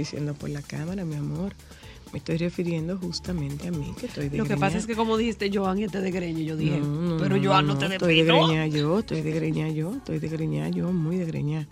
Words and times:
Diciendo 0.00 0.34
por 0.34 0.50
la 0.50 0.62
cámara, 0.62 1.04
mi 1.04 1.14
amor. 1.16 1.54
Me 2.12 2.18
estoy 2.18 2.38
refiriendo 2.38 2.98
justamente 2.98 3.68
a 3.68 3.70
mí, 3.70 3.94
que 3.98 4.06
estoy 4.06 4.28
de 4.28 4.36
Lo 4.38 4.44
que 4.44 4.56
pasa 4.56 4.76
es 4.78 4.86
que 4.86 4.96
como 4.96 5.16
dijiste 5.16 5.48
Joan 5.54 5.78
y 5.78 5.84
este 5.84 6.00
de 6.00 6.10
Greñe, 6.10 6.44
yo 6.44 6.56
dije, 6.56 6.78
No, 6.80 6.86
no, 6.86 7.16
pero 7.18 7.36
Joan 7.40 7.68
no, 7.68 7.74
no, 7.74 7.78
te 7.78 7.86
Estoy 7.86 8.16
de 8.16 8.24
greña 8.24 8.66
yo, 8.66 8.98
estoy 8.98 9.20
de 9.22 9.30
greña 9.30 9.68
yo, 9.68 9.94
estoy 9.94 10.18
de 10.18 10.28
greña 10.28 10.68
yo, 10.70 10.92
muy 10.92 11.16
de 11.18 11.24
greña. 11.26 11.68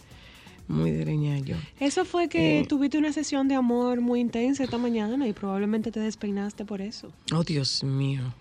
Muy 0.69 0.91
de 0.93 0.99
greña 0.99 1.39
yo. 1.39 1.57
Eso 1.81 2.05
fue 2.05 2.29
que 2.29 2.61
Eh. 2.61 2.67
tuviste 2.69 2.99
una 2.99 3.13
sesión 3.13 3.49
de 3.49 3.55
amor 3.57 4.01
muy 4.03 4.21
intensa 4.21 4.63
esta 4.63 4.77
mañana 4.79 5.27
y 5.27 5.33
probablemente 5.33 5.91
te 5.91 5.99
despeinaste 5.99 6.65
por 6.67 6.83
eso. 6.83 7.11
Oh, 7.33 7.43
Dios 7.43 7.83
mío. 7.83 8.35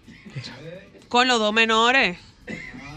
Con 1.08 1.28
los 1.28 1.40
dos 1.40 1.54
menores. 1.54 2.18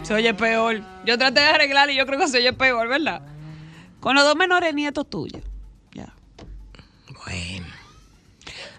Se 0.03 0.15
oye 0.15 0.35
peor. 0.35 0.83
Yo 1.07 1.17
traté 1.17 1.41
de 1.41 1.47
arreglar 1.47 1.89
y 1.91 1.97
yo 1.97 2.07
creo 2.07 2.19
que 2.19 2.29
se 2.29 2.39
oye 2.39 2.53
peor, 2.53 2.89
¿verdad? 2.89 3.23
Con 4.01 4.15
los 4.17 4.25
dos 4.25 4.35
menores 4.37 4.75
nietos 4.75 5.09
tuyos. 5.09 5.43
Bueno. 7.25 7.67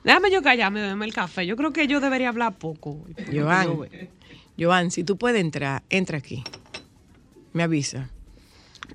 Déjame 0.04 0.32
yo 0.32 0.42
callarme, 0.42 0.82
bebeme 0.82 1.06
el 1.06 1.14
café. 1.14 1.46
Yo 1.46 1.56
creo 1.56 1.72
que 1.72 1.88
yo 1.88 2.00
debería 2.00 2.30
hablar 2.30 2.58
poco. 2.58 3.06
Joan, 3.32 3.88
Joan, 4.60 4.92
si 4.92 5.04
tú 5.04 5.18
puedes 5.18 5.40
entrar, 5.42 5.84
entra 5.90 6.18
aquí. 6.18 6.44
Me 7.54 7.64
avisa. 7.64 8.10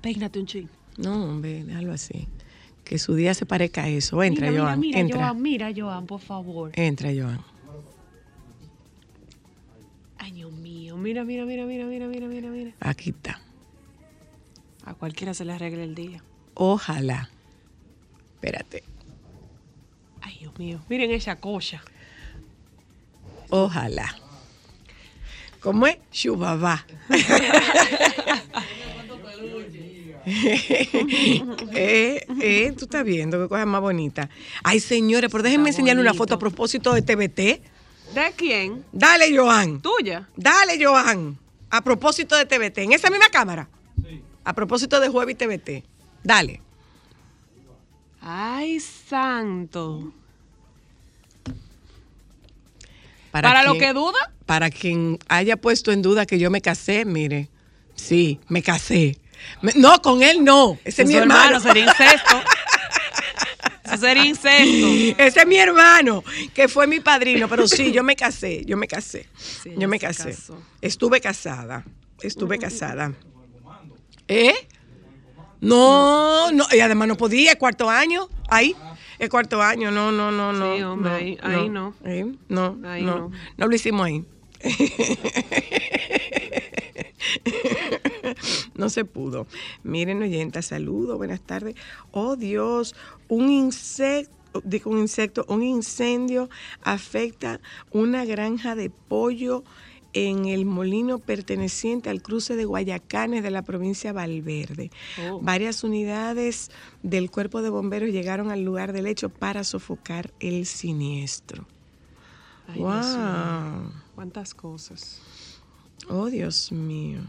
Peínate 0.01 0.39
un 0.39 0.45
ching. 0.45 0.67
No, 0.97 1.25
hombre, 1.25 1.63
déjalo 1.63 1.93
así. 1.93 2.27
Que 2.83 2.97
su 2.99 3.15
día 3.15 3.33
se 3.33 3.45
parezca 3.45 3.83
a 3.83 3.87
eso. 3.89 4.21
Entra, 4.23 4.49
mira, 4.49 4.63
Joan. 4.63 4.79
mira, 4.79 4.97
mira, 4.97 4.99
entra. 4.99 5.19
Joan, 5.27 5.41
mira, 5.41 5.71
Joan, 5.75 6.05
por 6.05 6.19
favor. 6.21 6.71
Entra, 6.73 7.09
Joan. 7.15 7.39
Ay, 10.17 10.31
Dios 10.31 10.51
mío. 10.51 10.97
Mira, 10.97 11.23
mira, 11.23 11.45
mira, 11.45 11.65
mira, 11.65 11.85
mira, 11.85 12.07
mira, 12.07 12.27
mira, 12.27 12.49
mira. 12.49 12.71
Aquí 12.79 13.11
está. 13.11 13.39
A 14.85 14.93
cualquiera 14.93 15.33
se 15.33 15.45
le 15.45 15.53
arregle 15.53 15.83
el 15.83 15.95
día. 15.95 16.23
Ojalá. 16.53 17.29
Espérate. 18.35 18.83
Ay, 20.27 20.35
Dios 20.41 20.59
mío. 20.59 20.81
Miren 20.89 21.11
esa 21.11 21.37
cosa. 21.37 21.81
Ojalá. 23.49 24.13
¿Cómo 25.61 25.87
es? 25.87 25.99
Shubaba. 26.11 26.85
eh, 31.73 32.27
eh, 32.41 32.73
tú 32.77 32.83
estás 32.83 33.05
viendo 33.05 33.41
qué 33.41 33.47
cosa 33.47 33.65
más 33.65 33.79
bonita. 33.79 34.29
Ay, 34.63 34.81
señores, 34.81 35.31
pero 35.31 35.43
déjenme 35.43 35.69
enseñarle 35.69 36.01
una 36.01 36.13
foto 36.13 36.33
a 36.33 36.39
propósito 36.39 36.93
de 36.93 37.03
TBT. 37.03 37.61
¿De 38.13 38.33
quién? 38.35 38.83
Dale, 38.91 39.33
Joan. 39.33 39.81
¿Tuya? 39.81 40.27
Dale, 40.35 40.77
Joan. 40.83 41.37
A 41.69 41.81
propósito 41.81 42.35
de 42.35 42.45
TBT. 42.45 42.79
En 42.79 42.91
esa 42.91 43.09
misma 43.09 43.29
cámara. 43.29 43.69
A 44.43 44.53
propósito 44.53 44.99
de 44.99 45.07
Jueves 45.07 45.35
y 45.35 45.37
TBT. 45.37 45.85
Dale. 46.21 46.66
Ay, 48.29 48.81
santo. 48.81 50.11
Para, 53.31 53.47
¿Para, 53.47 53.63
lo 53.63 53.77
que 53.77 53.93
duda? 53.93 54.33
Para 54.45 54.69
quien 54.69 55.17
haya 55.29 55.55
puesto 55.55 55.93
en 55.93 56.01
duda 56.01 56.25
que 56.25 56.37
yo 56.37 56.51
me 56.51 56.59
casé, 56.61 57.05
mire. 57.05 57.47
Sí, 57.95 58.41
me 58.49 58.61
casé. 58.61 59.17
Me- 59.61 59.71
no, 59.77 60.01
con 60.01 60.23
él 60.23 60.43
no. 60.43 60.77
Ese 60.83 61.03
es 61.03 61.07
mi 61.07 61.13
Su 61.13 61.19
hermano. 61.21 61.61
sería 61.61 61.85
incesto. 61.85 62.41
Eso 63.85 63.97
sería 63.97 64.25
incesto. 64.25 65.23
Ese 65.23 65.39
es 65.39 65.47
mi 65.47 65.55
hermano, 65.55 66.21
que 66.53 66.67
fue 66.67 66.85
mi 66.85 66.99
padrino, 66.99 67.47
pero 67.47 67.65
sí, 67.65 67.93
yo 67.93 68.03
me 68.03 68.17
casé, 68.17 68.65
yo 68.65 68.75
me 68.75 68.89
casé. 68.89 69.29
Sí, 69.37 69.71
yo 69.77 69.87
me 69.87 69.99
casé. 69.99 70.31
casó. 70.31 70.61
Estuve 70.81 71.21
casada, 71.21 71.85
estuve 72.21 72.59
casada. 72.59 73.13
¿Eh? 74.27 74.67
No, 75.61 76.51
no, 76.51 76.65
y 76.71 76.79
además 76.79 77.07
no 77.07 77.17
podía, 77.17 77.51
el 77.53 77.57
cuarto 77.57 77.89
año, 77.89 78.27
ahí, 78.49 78.75
el 79.19 79.29
cuarto 79.29 79.61
año, 79.61 79.89
no, 79.91 80.11
no, 80.11 80.31
no, 80.31 80.53
no. 80.53 80.75
Sí, 80.75 80.83
hombre, 80.83 81.11
ahí- 81.11 81.37
ahí 81.41 81.69
no. 81.69 81.93
Ahí, 82.05 82.37
no, 82.49 82.77
Ahí 82.85 83.03
no, 83.03 83.17
no. 83.17 83.31
no 83.57 83.67
lo 83.67 83.75
hicimos 83.75 84.05
ahí. 84.05 84.23
No 88.75 88.89
se 88.89 89.05
pudo. 89.05 89.47
Miren, 89.83 90.21
oyenta, 90.21 90.61
saludos, 90.61 91.17
buenas 91.17 91.41
tardes. 91.41 91.75
Oh 92.11 92.35
Dios, 92.35 92.95
un 93.27 93.49
insecto, 93.49 94.61
digo 94.63 94.91
un 94.91 94.99
insecto, 94.99 95.45
un 95.49 95.63
incendio 95.63 96.49
afecta 96.83 97.59
una 97.91 98.25
granja 98.25 98.75
de 98.75 98.89
pollo 98.89 99.63
en 100.25 100.45
el 100.45 100.65
molino 100.65 101.19
perteneciente 101.19 102.09
al 102.09 102.21
cruce 102.21 102.55
de 102.55 102.65
Guayacanes 102.65 103.43
de 103.43 103.51
la 103.51 103.61
provincia 103.61 104.13
Valverde. 104.13 104.91
Oh. 105.29 105.39
Varias 105.41 105.83
unidades 105.83 106.71
del 107.03 107.29
cuerpo 107.29 107.61
de 107.61 107.69
bomberos 107.69 108.09
llegaron 108.09 108.51
al 108.51 108.63
lugar 108.63 108.93
del 108.93 109.07
hecho 109.07 109.29
para 109.29 109.63
sofocar 109.63 110.33
el 110.39 110.65
siniestro. 110.65 111.67
Ay, 112.67 112.79
Dios 112.79 113.05
mío. 113.05 113.25
wow. 113.25 113.91
Cuántas 114.15 114.53
cosas. 114.53 115.21
Oh, 116.09 116.27
Dios 116.27 116.71
mío. 116.71 117.21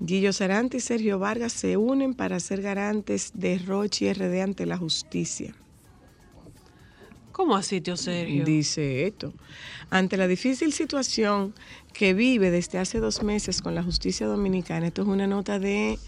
Guillo 0.00 0.32
Sarante 0.32 0.78
y 0.78 0.80
Sergio 0.80 1.18
Vargas 1.18 1.52
se 1.52 1.76
unen 1.76 2.14
para 2.14 2.40
ser 2.40 2.60
garantes 2.60 3.32
de 3.34 3.58
Rochi 3.58 4.12
RD 4.12 4.42
ante 4.42 4.66
la 4.66 4.76
justicia. 4.76 5.54
¿Cómo 7.34 7.56
así, 7.56 7.80
tío 7.80 7.96
Sergio? 7.96 8.44
Dice 8.44 9.08
esto. 9.08 9.32
Ante 9.90 10.16
la 10.16 10.28
difícil 10.28 10.72
situación 10.72 11.52
que 11.92 12.14
vive 12.14 12.52
desde 12.52 12.78
hace 12.78 13.00
dos 13.00 13.24
meses 13.24 13.60
con 13.60 13.74
la 13.74 13.82
justicia 13.82 14.28
dominicana, 14.28 14.86
esto 14.86 15.02
es 15.02 15.08
una 15.08 15.26
nota 15.26 15.58
de 15.58 15.98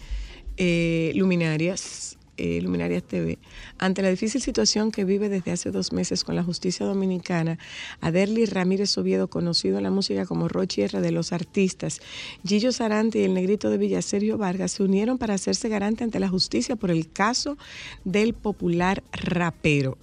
eh, 0.55 1.11
Luminarias, 1.15 2.17
eh, 2.37 2.61
Luminarias 2.61 3.03
TV. 3.03 3.39
Ante 3.77 4.03
la 4.03 4.09
difícil 4.09 4.41
situación 4.41 4.89
que 4.89 5.03
vive 5.03 5.27
desde 5.27 5.51
hace 5.51 5.69
dos 5.69 5.91
meses 5.91 6.23
con 6.23 6.33
la 6.33 6.43
justicia 6.43 6.85
dominicana, 6.85 7.59
Aderly 7.99 8.45
Ramírez 8.45 8.97
Oviedo, 8.97 9.27
conocido 9.27 9.79
en 9.79 9.83
la 9.83 9.91
música 9.91 10.25
como 10.25 10.47
Rochi 10.47 10.83
R 10.83 11.01
de 11.01 11.11
los 11.11 11.33
artistas, 11.33 11.99
Gillo 12.45 12.71
Sarante 12.71 13.19
y 13.19 13.23
el 13.23 13.33
negrito 13.33 13.69
de 13.69 13.77
Villa 13.77 14.01
Sergio 14.01 14.37
Vargas 14.37 14.71
se 14.71 14.83
unieron 14.83 15.17
para 15.17 15.33
hacerse 15.33 15.67
garante 15.67 16.05
ante 16.05 16.21
la 16.21 16.29
justicia 16.29 16.77
por 16.77 16.89
el 16.89 17.11
caso 17.11 17.57
del 18.05 18.33
popular 18.33 19.03
rapero. 19.11 19.97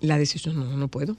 La 0.00 0.18
decisión, 0.18 0.56
no, 0.56 0.76
no 0.76 0.88
puedo. 0.88 1.16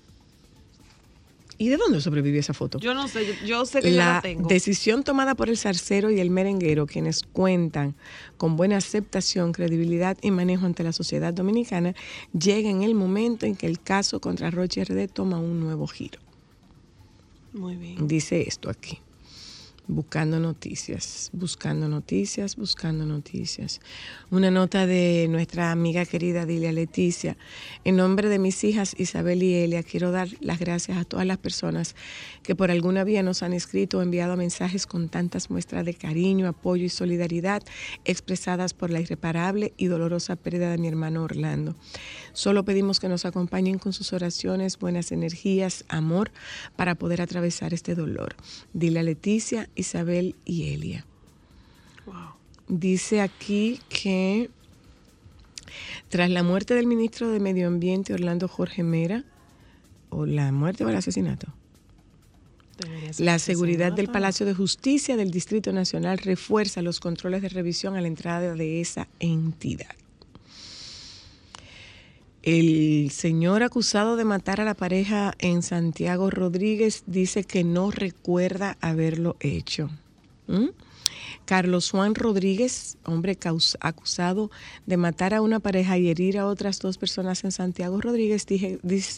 ¿Y 1.57 1.69
de 1.69 1.77
dónde 1.77 2.01
sobrevivió 2.01 2.39
esa 2.39 2.53
foto? 2.53 2.79
Yo 2.79 2.93
no 2.93 3.07
sé, 3.07 3.25
yo, 3.25 3.33
yo 3.45 3.65
sé 3.65 3.81
que 3.81 3.91
yo 3.91 3.97
la 3.97 4.19
tengo. 4.21 4.49
decisión 4.49 5.03
tomada 5.03 5.35
por 5.35 5.49
el 5.49 5.57
zarcero 5.57 6.11
y 6.11 6.19
el 6.19 6.29
merenguero, 6.29 6.85
quienes 6.85 7.23
cuentan 7.23 7.95
con 8.37 8.57
buena 8.57 8.77
aceptación, 8.77 9.53
credibilidad 9.53 10.17
y 10.21 10.31
manejo 10.31 10.65
ante 10.65 10.83
la 10.83 10.91
sociedad 10.91 11.33
dominicana, 11.33 11.95
llega 12.37 12.69
en 12.69 12.83
el 12.83 12.93
momento 12.93 13.45
en 13.45 13.55
que 13.55 13.67
el 13.67 13.79
caso 13.79 14.19
contra 14.19 14.51
Roche 14.51 14.83
RD 14.83 15.07
toma 15.07 15.39
un 15.39 15.61
nuevo 15.61 15.87
giro. 15.87 16.19
Muy 17.53 17.77
bien. 17.77 18.05
Dice 18.05 18.41
esto 18.41 18.69
aquí. 18.69 18.99
Buscando 19.87 20.39
noticias, 20.39 21.29
buscando 21.33 21.87
noticias, 21.87 22.55
buscando 22.55 23.05
noticias. 23.05 23.81
Una 24.31 24.51
nota 24.51 24.85
de 24.85 25.27
nuestra 25.29 25.71
amiga 25.71 26.05
querida 26.05 26.45
Dilia 26.45 26.71
Leticia. 26.71 27.37
En 27.83 27.97
nombre 27.97 28.29
de 28.29 28.39
mis 28.39 28.63
hijas 28.63 28.95
Isabel 28.97 29.43
y 29.43 29.53
Elia, 29.53 29.83
quiero 29.83 30.11
dar 30.11 30.29
las 30.39 30.59
gracias 30.59 30.97
a 30.97 31.05
todas 31.05 31.25
las 31.25 31.37
personas 31.37 31.95
que 32.43 32.55
por 32.55 32.71
alguna 32.71 33.03
vía 33.03 33.23
nos 33.23 33.43
han 33.43 33.53
escrito 33.53 33.99
o 33.99 34.01
enviado 34.01 34.35
mensajes 34.37 34.87
con 34.87 35.09
tantas 35.09 35.49
muestras 35.49 35.85
de 35.85 35.93
cariño, 35.93 36.47
apoyo 36.47 36.85
y 36.85 36.89
solidaridad 36.89 37.63
expresadas 38.05 38.73
por 38.73 38.89
la 38.89 38.99
irreparable 38.99 39.73
y 39.77 39.85
dolorosa 39.85 40.35
pérdida 40.35 40.71
de 40.71 40.77
mi 40.77 40.87
hermano 40.87 41.23
Orlando. 41.23 41.75
Solo 42.33 42.65
pedimos 42.65 42.99
que 42.99 43.09
nos 43.09 43.25
acompañen 43.25 43.79
con 43.79 43.93
sus 43.93 44.13
oraciones, 44.13 44.79
buenas 44.79 45.11
energías, 45.11 45.85
amor, 45.87 46.31
para 46.75 46.95
poder 46.95 47.21
atravesar 47.21 47.73
este 47.73 47.95
dolor. 47.95 48.35
Dile 48.73 48.99
a 48.99 49.03
Leticia, 49.03 49.69
Isabel 49.75 50.35
y 50.45 50.73
Elia. 50.73 51.05
Dice 52.67 53.21
aquí 53.21 53.79
que 53.89 54.49
tras 56.09 56.29
la 56.29 56.43
muerte 56.43 56.73
del 56.73 56.87
ministro 56.87 57.29
de 57.29 57.39
Medio 57.39 57.67
Ambiente, 57.67 58.13
Orlando 58.13 58.47
Jorge 58.47 58.83
Mera, 58.83 59.23
o 60.09 60.25
la 60.25 60.51
muerte 60.51 60.85
o 60.85 60.89
el 60.89 60.95
asesinato, 60.95 61.47
la 63.19 63.39
seguridad 63.39 63.93
del 63.93 64.09
Palacio 64.09 64.45
de 64.45 64.53
Justicia 64.53 65.15
del 65.15 65.31
Distrito 65.31 65.71
Nacional 65.71 66.17
refuerza 66.17 66.81
los 66.81 66.99
controles 66.99 67.41
de 67.41 67.49
revisión 67.49 67.95
a 67.95 68.01
la 68.01 68.07
entrada 68.07 68.53
de 68.53 68.81
esa 68.81 69.07
entidad. 69.19 69.95
El 72.45 73.09
señor 73.09 73.63
acusado 73.63 74.17
de 74.17 74.23
matar 74.23 74.61
a 74.61 74.65
la 74.65 74.75
pareja 74.75 75.33
en 75.39 75.63
Santiago 75.63 76.29
Rodríguez 76.29 77.03
dice 77.07 77.43
que 77.43 77.63
no 77.63 77.89
recuerda 77.89 78.77
haberlo 78.81 79.35
hecho. 79.39 79.89
¿Mm? 80.45 80.67
Carlos 81.45 81.91
Juan 81.91 82.15
Rodríguez, 82.15 82.97
hombre 83.03 83.37
acusado 83.79 84.51
de 84.85 84.97
matar 84.97 85.33
a 85.33 85.41
una 85.41 85.59
pareja 85.59 85.97
y 85.97 86.09
herir 86.09 86.37
a 86.37 86.47
otras 86.47 86.79
dos 86.79 86.97
personas 86.97 87.43
en 87.43 87.51
Santiago 87.51 88.01
Rodríguez, 88.01 88.45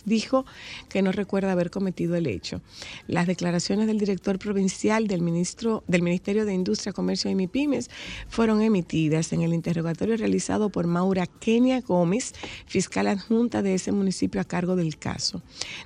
dijo 0.05 0.45
que 0.89 1.01
no 1.01 1.11
recuerda 1.11 1.51
haber 1.51 1.71
cometido 1.71 2.15
el 2.15 2.27
hecho. 2.27 2.61
Las 3.07 3.27
declaraciones 3.27 3.87
del 3.87 3.99
director 3.99 4.39
provincial 4.39 5.07
del 5.07 5.21
ministro 5.21 5.83
del 5.87 6.01
Ministerio 6.01 6.45
de 6.45 6.53
Industria, 6.53 6.93
Comercio 6.93 7.31
y 7.31 7.35
MIPIMES 7.35 7.89
fueron 8.27 8.61
emitidas 8.61 9.33
en 9.33 9.41
el 9.41 9.53
interrogatorio 9.53 10.17
realizado 10.17 10.69
por 10.69 10.87
Maura 10.87 11.27
Kenia 11.27 11.81
Gómez, 11.81 12.33
fiscal 12.65 13.07
adjunta 13.07 13.61
de 13.61 13.73
ese 13.73 13.91
municipio 13.91 14.41
a 14.41 14.45
cargo 14.45 14.75
del 14.75 14.97
caso. 14.97 15.41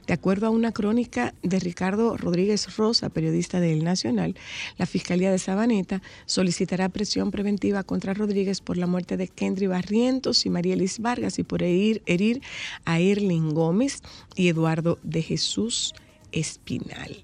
De 0.07 0.13
acuerdo 0.13 0.47
a 0.47 0.49
una 0.49 0.71
crónica 0.71 1.33
de 1.43 1.59
Ricardo 1.59 2.17
Rodríguez 2.17 2.75
Rosa, 2.77 3.09
periodista 3.09 3.59
de 3.59 3.73
El 3.73 3.83
Nacional, 3.83 4.35
la 4.77 4.85
Fiscalía 4.85 5.31
de 5.31 5.39
Sabaneta 5.39 6.01
solicitará 6.25 6.89
presión 6.89 7.31
preventiva 7.31 7.83
contra 7.83 8.13
Rodríguez 8.13 8.61
por 8.61 8.77
la 8.77 8.87
muerte 8.87 9.17
de 9.17 9.27
Kendry 9.27 9.67
Barrientos 9.67 10.45
y 10.45 10.49
Marielis 10.49 10.99
Vargas 10.99 11.39
y 11.39 11.43
por 11.43 11.63
herir, 11.63 12.01
herir 12.05 12.41
a 12.85 12.99
Erling 12.99 13.53
Gómez 13.53 14.01
y 14.35 14.47
Eduardo 14.47 14.99
de 15.03 15.21
Jesús 15.21 15.93
Espinal. 16.31 17.23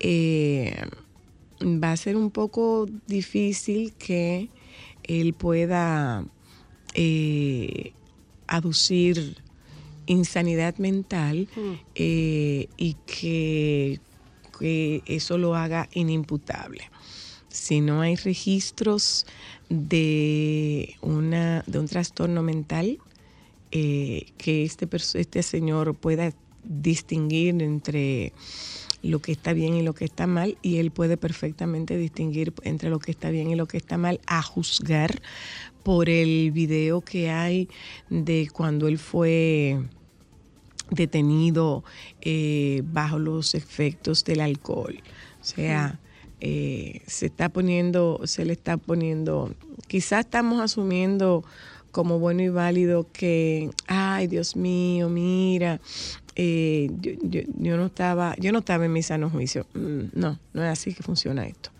Eh, 0.00 0.76
va 1.62 1.92
a 1.92 1.96
ser 1.96 2.16
un 2.16 2.30
poco 2.30 2.86
difícil 3.06 3.92
que 3.94 4.48
él 5.04 5.34
pueda 5.34 6.24
eh, 6.94 7.92
aducir 8.46 9.42
insanidad 10.06 10.76
mental 10.78 11.48
eh, 11.94 12.68
y 12.76 12.94
que, 13.06 14.00
que 14.58 15.02
eso 15.06 15.38
lo 15.38 15.54
haga 15.54 15.88
inimputable. 15.92 16.91
Si 17.52 17.80
no 17.80 18.00
hay 18.00 18.16
registros 18.16 19.26
de, 19.68 20.96
una, 21.02 21.62
de 21.66 21.78
un 21.78 21.86
trastorno 21.86 22.42
mental, 22.42 22.98
eh, 23.70 24.26
que 24.38 24.64
este, 24.64 24.88
este 25.14 25.42
señor 25.42 25.94
pueda 25.94 26.32
distinguir 26.64 27.62
entre 27.62 28.32
lo 29.02 29.20
que 29.20 29.32
está 29.32 29.52
bien 29.52 29.74
y 29.74 29.82
lo 29.82 29.94
que 29.94 30.04
está 30.04 30.26
mal 30.26 30.56
y 30.62 30.76
él 30.76 30.90
puede 30.90 31.16
perfectamente 31.16 31.96
distinguir 31.96 32.52
entre 32.62 32.88
lo 32.88 32.98
que 33.00 33.10
está 33.10 33.30
bien 33.30 33.50
y 33.50 33.56
lo 33.56 33.66
que 33.66 33.76
está 33.76 33.98
mal 33.98 34.20
a 34.26 34.42
juzgar 34.42 35.20
por 35.82 36.08
el 36.08 36.52
video 36.52 37.00
que 37.00 37.30
hay 37.30 37.68
de 38.10 38.48
cuando 38.52 38.86
él 38.86 38.98
fue 38.98 39.80
detenido 40.90 41.82
eh, 42.20 42.82
bajo 42.84 43.18
los 43.18 43.54
efectos 43.54 44.24
del 44.24 44.40
alcohol. 44.40 45.02
O 45.40 45.44
sea, 45.44 45.98
eh, 46.44 47.02
se 47.06 47.26
está 47.26 47.48
poniendo, 47.50 48.20
se 48.24 48.44
le 48.44 48.52
está 48.52 48.76
poniendo, 48.76 49.54
quizás 49.86 50.24
estamos 50.24 50.60
asumiendo 50.60 51.44
como 51.92 52.18
bueno 52.18 52.42
y 52.42 52.48
válido 52.48 53.06
que, 53.12 53.70
ay 53.86 54.26
Dios 54.26 54.56
mío, 54.56 55.08
mira, 55.08 55.80
eh, 56.34 56.90
yo, 57.00 57.12
yo- 57.22 57.42
yo 57.58 57.76
no 57.76 57.86
estaba, 57.86 58.34
yo 58.38 58.50
no 58.50 58.58
estaba 58.58 58.84
en 58.86 58.92
mi 58.92 59.02
sano 59.04 59.30
juicio. 59.30 59.66
Mm, 59.74 60.04
No, 60.14 60.38
no 60.52 60.64
es 60.64 60.68
así 60.70 60.94
que 60.94 61.02
funciona 61.04 61.46
esto. 61.46 61.70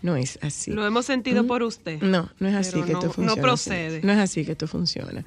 No 0.00 0.14
es 0.14 0.38
así. 0.42 0.70
Lo 0.70 0.86
hemos 0.86 1.06
sentido 1.06 1.42
¿Mm? 1.42 1.46
por 1.48 1.62
usted. 1.64 2.00
No, 2.00 2.30
no 2.38 2.48
es 2.48 2.54
así 2.54 2.72
que 2.82 2.92
no- 2.92 2.98
esto 3.00 3.06
no 3.08 3.12
funciona. 3.12 3.42
procede. 3.42 3.96
así. 3.98 4.06
No 4.06 4.12
es 4.12 4.18
así 4.20 4.44
que 4.44 4.52
esto 4.52 4.68
funciona. 4.68 5.24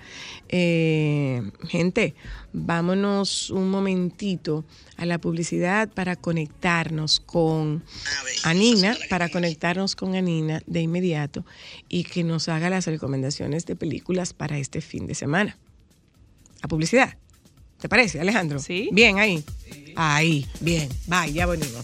Eh, 0.47 1.41
gente, 1.67 2.15
vámonos 2.53 3.49
un 3.49 3.69
momentito 3.69 4.63
a 4.95 5.05
la 5.05 5.17
publicidad 5.19 5.89
para 5.89 6.15
conectarnos 6.15 7.19
con 7.19 7.83
Anina, 8.43 8.95
para 9.09 9.27
conectarnos 9.29 9.95
con 9.97 10.15
Anina 10.15 10.61
de 10.67 10.81
inmediato 10.81 11.45
y 11.89 12.05
que 12.05 12.23
nos 12.23 12.47
haga 12.47 12.69
las 12.69 12.85
recomendaciones 12.85 13.65
de 13.65 13.75
películas 13.75 14.31
para 14.33 14.57
este 14.57 14.79
fin 14.79 15.05
de 15.05 15.15
semana. 15.15 15.57
A 16.61 16.67
publicidad. 16.69 17.17
¿Te 17.79 17.89
parece, 17.89 18.19
Alejandro? 18.21 18.59
Sí. 18.59 18.89
Bien, 18.93 19.17
ahí. 19.19 19.43
Ahí, 19.95 20.45
bien. 20.59 20.87
Bye, 21.07 21.33
ya 21.33 21.45
venimos. 21.45 21.83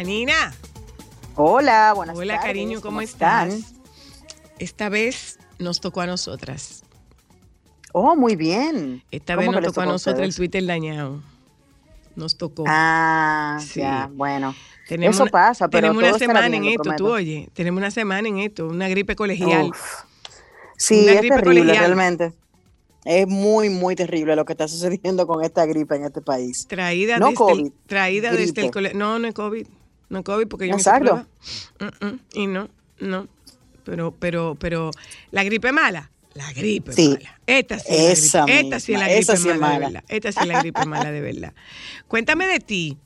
Anina. 0.00 0.54
Hola, 1.36 1.92
buenas 1.94 2.16
Hola, 2.16 2.36
tardes. 2.36 2.46
cariño, 2.48 2.80
¿cómo, 2.80 3.02
están? 3.02 3.50
estás? 3.50 3.74
Esta 4.58 4.88
vez 4.88 5.38
nos 5.58 5.82
tocó 5.82 6.00
a 6.00 6.06
nosotras. 6.06 6.84
Oh, 7.92 8.16
muy 8.16 8.34
bien. 8.34 9.02
Esta 9.10 9.34
¿Cómo 9.36 9.48
vez 9.52 9.60
nos 9.60 9.74
tocó 9.74 9.82
a 9.82 9.86
nosotros 9.86 10.26
el? 10.26 10.34
Twitter 10.34 10.64
dañado. 10.64 11.20
Nos 12.16 12.38
tocó. 12.38 12.64
Ah, 12.66 13.58
Sí. 13.60 13.80
ya, 13.80 14.08
bueno. 14.10 14.54
Tenemos 14.88 15.16
Eso 15.16 15.24
una- 15.24 15.32
pasa, 15.32 15.68
pero 15.68 15.82
Tenemos 15.88 15.98
una 16.02 16.08
todo 16.12 16.18
semana 16.18 16.48
bien, 16.48 16.64
en 16.64 16.70
esto, 16.70 16.90
tú 16.96 17.08
oye. 17.08 17.50
Tenemos 17.52 17.76
una 17.78 17.90
semana 17.90 18.26
en 18.26 18.38
esto, 18.38 18.68
una 18.68 18.88
gripe 18.88 19.14
colegial. 19.14 19.66
Uf. 19.68 20.04
Sí, 20.78 21.02
Una 21.02 21.12
es 21.12 21.18
gripe 21.18 21.34
terrible, 21.36 21.60
colegial. 21.60 21.84
realmente. 21.94 22.32
Es 23.04 23.26
muy, 23.28 23.68
muy 23.68 23.96
terrible 23.96 24.34
lo 24.34 24.46
que 24.46 24.54
está 24.54 24.66
sucediendo 24.66 25.26
con 25.26 25.44
esta 25.44 25.66
gripe 25.66 25.94
en 25.96 26.04
este 26.04 26.22
país. 26.22 26.66
Traída 26.66 27.18
No 27.18 27.26
desde 27.26 27.36
COVID, 27.36 27.66
el, 27.66 27.72
traída 27.86 28.30
desde 28.30 28.44
el 28.44 28.52
gripe. 28.52 28.70
cole- 28.70 28.94
No, 28.94 29.18
no 29.18 29.28
es 29.28 29.34
COVID. 29.34 29.66
No 30.10 30.22
COVID 30.22 30.48
porque 30.48 30.66
yo 30.68 30.74
me 30.74 30.80
hice 30.80 30.90
Exacto. 30.90 31.26
Mm, 31.78 32.06
mm, 32.06 32.20
y 32.34 32.46
no, 32.46 32.68
no. 32.98 33.28
Pero, 33.84 34.12
pero, 34.12 34.56
pero, 34.56 34.90
la 35.30 35.42
gripe 35.44 35.72
mala. 35.72 36.10
La 36.34 36.52
gripe 36.52 36.92
Sí. 36.92 37.08
mala. 37.08 37.40
Esta 37.46 37.78
sí 37.78 37.94
es 37.94 38.34
la 38.34 38.44
gripe. 38.44 38.60
Esta 38.68 38.80
sí 38.80 38.92
es 38.92 38.98
la 38.98 39.08
gripe 39.08 39.36
sí 39.36 39.48
mala, 39.48 39.70
de 39.70 39.78
verdad. 39.78 40.04
Esta 40.08 40.32
sí 40.32 40.38
es 40.42 40.46
la 40.46 40.60
gripe 40.60 40.84
mala 40.84 41.10
de 41.10 41.20
verdad. 41.20 41.54
Cuéntame 42.08 42.46
de 42.46 42.60
ti. 42.60 42.98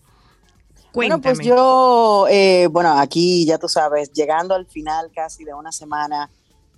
Cuéntame. 0.92 1.20
Bueno, 1.20 1.22
pues 1.22 1.46
yo, 1.46 2.26
eh, 2.30 2.68
bueno, 2.70 2.98
aquí 2.98 3.44
ya 3.46 3.58
tú 3.58 3.68
sabes, 3.68 4.12
llegando 4.12 4.54
al 4.54 4.66
final 4.66 5.10
casi 5.14 5.44
de 5.44 5.52
una 5.54 5.72
semana 5.72 6.30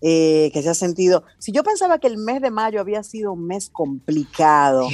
eh, 0.03 0.50
que 0.53 0.62
se 0.62 0.69
ha 0.69 0.75
sentido, 0.75 1.25
si 1.38 1.53
yo 1.53 1.62
pensaba 1.65 1.99
que 1.99 2.07
el 2.07 2.19
mes 2.19 2.41
de 2.43 2.50
mayo 2.50 2.81
había 2.81 3.03
sido 3.03 3.33
un 3.33 3.47
mes 3.47 3.71
complicado, 3.71 4.88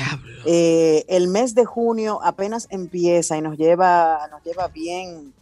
eh, 0.46 1.04
el 1.08 1.28
mes 1.28 1.54
de 1.54 1.64
junio 1.64 2.20
apenas 2.22 2.66
empieza 2.70 3.36
y 3.36 3.42
nos 3.42 3.56
lleva, 3.58 4.28
nos 4.30 4.42
lleva 4.44 4.68
bien, 4.68 5.32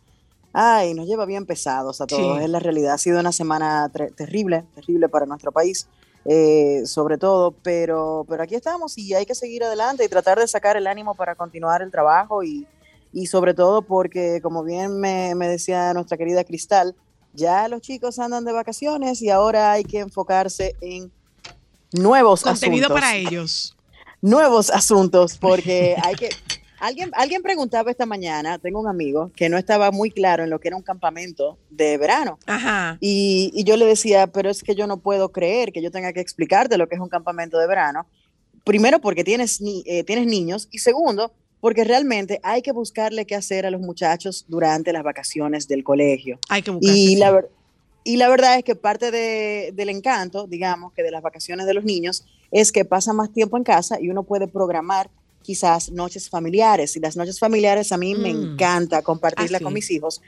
ay, 0.52 0.95
nos 0.95 1.07
lleva 1.07 1.26
bien 1.26 1.47
pesados 1.47 2.00
a 2.00 2.07
todos, 2.07 2.38
Sí. 2.38 2.45
es 2.45 2.50
la 2.50 2.59
realidad, 2.59 2.95
ha 2.95 2.99
sido 2.99 3.21
una 3.21 3.33
semana 3.33 3.90
terrible, 4.17 4.64
terrible 4.75 5.09
para 5.09 5.26
nuestro 5.26 5.52
país. 5.52 5.87
eh, 6.26 6.83
sobre 6.85 7.17
todo, 7.17 7.52
pero, 7.62 8.26
pero 8.29 8.43
aquí 8.43 8.55
estamos 8.55 8.99
y 8.99 9.14
hay 9.14 9.25
que 9.25 9.35
seguir 9.35 9.64
adelante 9.64 10.05
y 10.05 10.09
tratar 10.09 10.38
de 10.38 10.47
sacar 10.47 10.76
el 10.76 10.87
ánimo 10.87 11.14
para 11.14 11.35
continuar 11.35 11.81
el 11.81 11.90
trabajo 11.90 12.43
y, 12.45 12.67
y 13.11 13.25
sobre 13.26 13.55
todo 13.55 13.81
porque, 13.81 14.40
como 14.43 14.62
bien 14.62 15.00
me, 15.00 15.35
me 15.35 15.49
decía 15.49 15.95
nuestra 15.95 16.19
querida 16.19 16.45
Cristal, 16.45 16.95
ya 17.32 17.68
los 17.68 17.80
chicos 17.80 18.18
andan 18.18 18.44
de 18.44 18.52
vacaciones 18.52 19.22
y 19.22 19.30
ahora 19.30 19.72
hay 19.72 19.84
que 19.84 19.99
enfocarse 20.00 20.75
en 20.80 21.10
nuevos 21.92 22.42
Contenido 22.42 22.87
asuntos. 22.87 23.00
para 23.00 23.16
ellos. 23.16 23.76
Nuevos 24.22 24.70
asuntos, 24.70 25.37
porque 25.38 25.96
hay 26.02 26.14
que... 26.14 26.28
Alguien, 26.78 27.10
alguien 27.12 27.42
preguntaba 27.42 27.90
esta 27.90 28.06
mañana, 28.06 28.58
tengo 28.58 28.80
un 28.80 28.88
amigo 28.88 29.30
que 29.37 29.50
no 29.50 29.58
estaba 29.58 29.90
muy 29.90 30.10
claro 30.10 30.44
en 30.44 30.49
lo 30.50 30.60
que 30.60 30.68
era 30.68 30.78
un 30.78 30.82
campamento 30.82 31.58
de 31.68 31.99
verano. 31.99 32.38
Ajá. 32.46 32.96
Y, 33.00 33.50
y 33.54 33.64
yo 33.64 33.76
le 33.76 33.84
decía, 33.84 34.28
pero 34.28 34.49
es 34.49 34.62
que 34.62 34.75
yo 34.75 34.87
no 34.87 34.96
puedo 34.96 35.30
creer 35.30 35.72
que 35.72 35.82
yo 35.82 35.90
tenga 35.90 36.14
que 36.14 36.20
explicarte 36.20 36.78
lo 36.78 36.88
que 36.88 36.94
es 36.94 37.00
un 37.02 37.10
campamento 37.10 37.58
de 37.58 37.66
verano. 37.66 38.06
Primero, 38.64 38.99
porque 38.99 39.25
tienes, 39.25 39.60
ni- 39.60 39.82
eh, 39.84 40.04
tienes 40.04 40.26
niños. 40.26 40.68
Y 40.70 40.78
segundo, 40.78 41.34
porque 41.61 41.85
realmente 41.85 42.40
hay 42.43 42.62
que 42.62 42.73
buscarle 42.73 43.26
qué 43.26 43.35
hacer 43.35 43.67
a 43.67 43.71
los 43.71 43.81
muchachos 43.81 44.45
durante 44.49 44.93
las 44.93 45.02
vacaciones 45.02 45.69
del 45.69 45.85
colegio. 45.85 46.38
Hay 46.49 46.62
que 46.62 46.71
buscar. 46.71 46.97
Y 46.97 47.17
la, 47.17 47.45
y 48.05 48.17
la 48.17 48.29
verdad 48.29 48.57
es 48.59 48.64
que 48.64 48.75
parte 48.76 49.11
de- 49.11 49.73
del 49.75 49.90
encanto, 49.90 50.47
digamos, 50.47 50.93
que 50.95 51.02
de 51.02 51.11
las 51.11 51.23
vacaciones 51.23 51.67
de 51.67 51.75
los 51.75 51.85
niños, 51.85 52.25
es 52.50 52.73
que 52.73 52.85
pasa 52.85 53.12
más 53.12 53.33
tiempo 53.33 53.57
en 53.57 53.64
casa 53.64 54.00
y 54.00 54.09
uno 54.11 54.23
puede 54.23 54.49
programar 54.49 55.11
quizás 55.43 55.90
noches 55.90 56.29
familiares. 56.31 56.97
Y 56.97 57.00
las 57.00 57.17
noches 57.17 57.38
familiares 57.38 57.93
a 57.93 57.97
mí 57.99 58.14
me 58.14 58.33
Mm. 58.33 58.52
encanta 58.55 59.02
compartirla 59.02 59.57
Ah, 59.57 59.59
sí. 59.59 59.64
con 59.64 59.73
mis 59.75 59.90
hijos, 59.90 60.21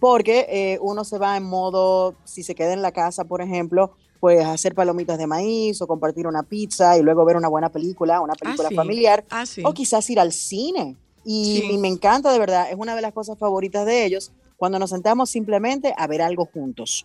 porque 0.00 0.46
eh, 0.48 0.78
uno 0.80 1.04
se 1.04 1.18
va 1.18 1.36
en 1.36 1.44
modo, 1.44 2.16
si 2.24 2.42
se 2.42 2.54
queda 2.56 2.72
en 2.72 2.82
la 2.82 2.90
casa, 2.92 3.24
por 3.24 3.40
ejemplo, 3.40 3.92
pues 4.22 4.46
hacer 4.46 4.72
palomitas 4.72 5.18
de 5.18 5.26
maíz 5.26 5.82
o 5.82 5.88
compartir 5.88 6.28
una 6.28 6.44
pizza 6.44 6.96
y 6.96 7.02
luego 7.02 7.24
ver 7.24 7.34
una 7.36 7.48
buena 7.48 7.70
película, 7.70 8.20
una 8.20 8.34
película 8.34 8.68
sí. 8.68 8.74
familiar, 8.76 9.24
Ah, 9.30 9.44
sí. 9.44 9.62
o 9.64 9.74
quizás 9.74 10.08
ir 10.10 10.20
al 10.20 10.30
cine. 10.32 10.94
Y, 11.24 11.56
Sí. 11.60 11.72
y 11.72 11.78
me 11.78 11.88
encanta 11.88 12.32
de 12.32 12.38
verdad, 12.38 12.70
es 12.70 12.76
una 12.78 12.94
de 12.94 13.02
las 13.02 13.12
cosas 13.12 13.36
favoritas 13.36 13.84
de 13.84 14.04
ellos 14.04 14.30
cuando 14.56 14.78
nos 14.78 14.90
sentamos 14.90 15.28
simplemente 15.28 15.92
a 15.96 16.06
ver 16.06 16.22
algo 16.22 16.46
juntos. 16.54 17.04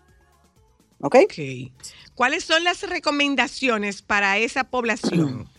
¿Ok? 1.02 1.16
Ok. 1.24 1.72
¿Cuáles 2.14 2.44
son 2.44 2.64
las 2.64 2.88
recomendaciones 2.88 4.04
para 4.04 4.38
esa 4.38 4.64
población? 4.66 5.50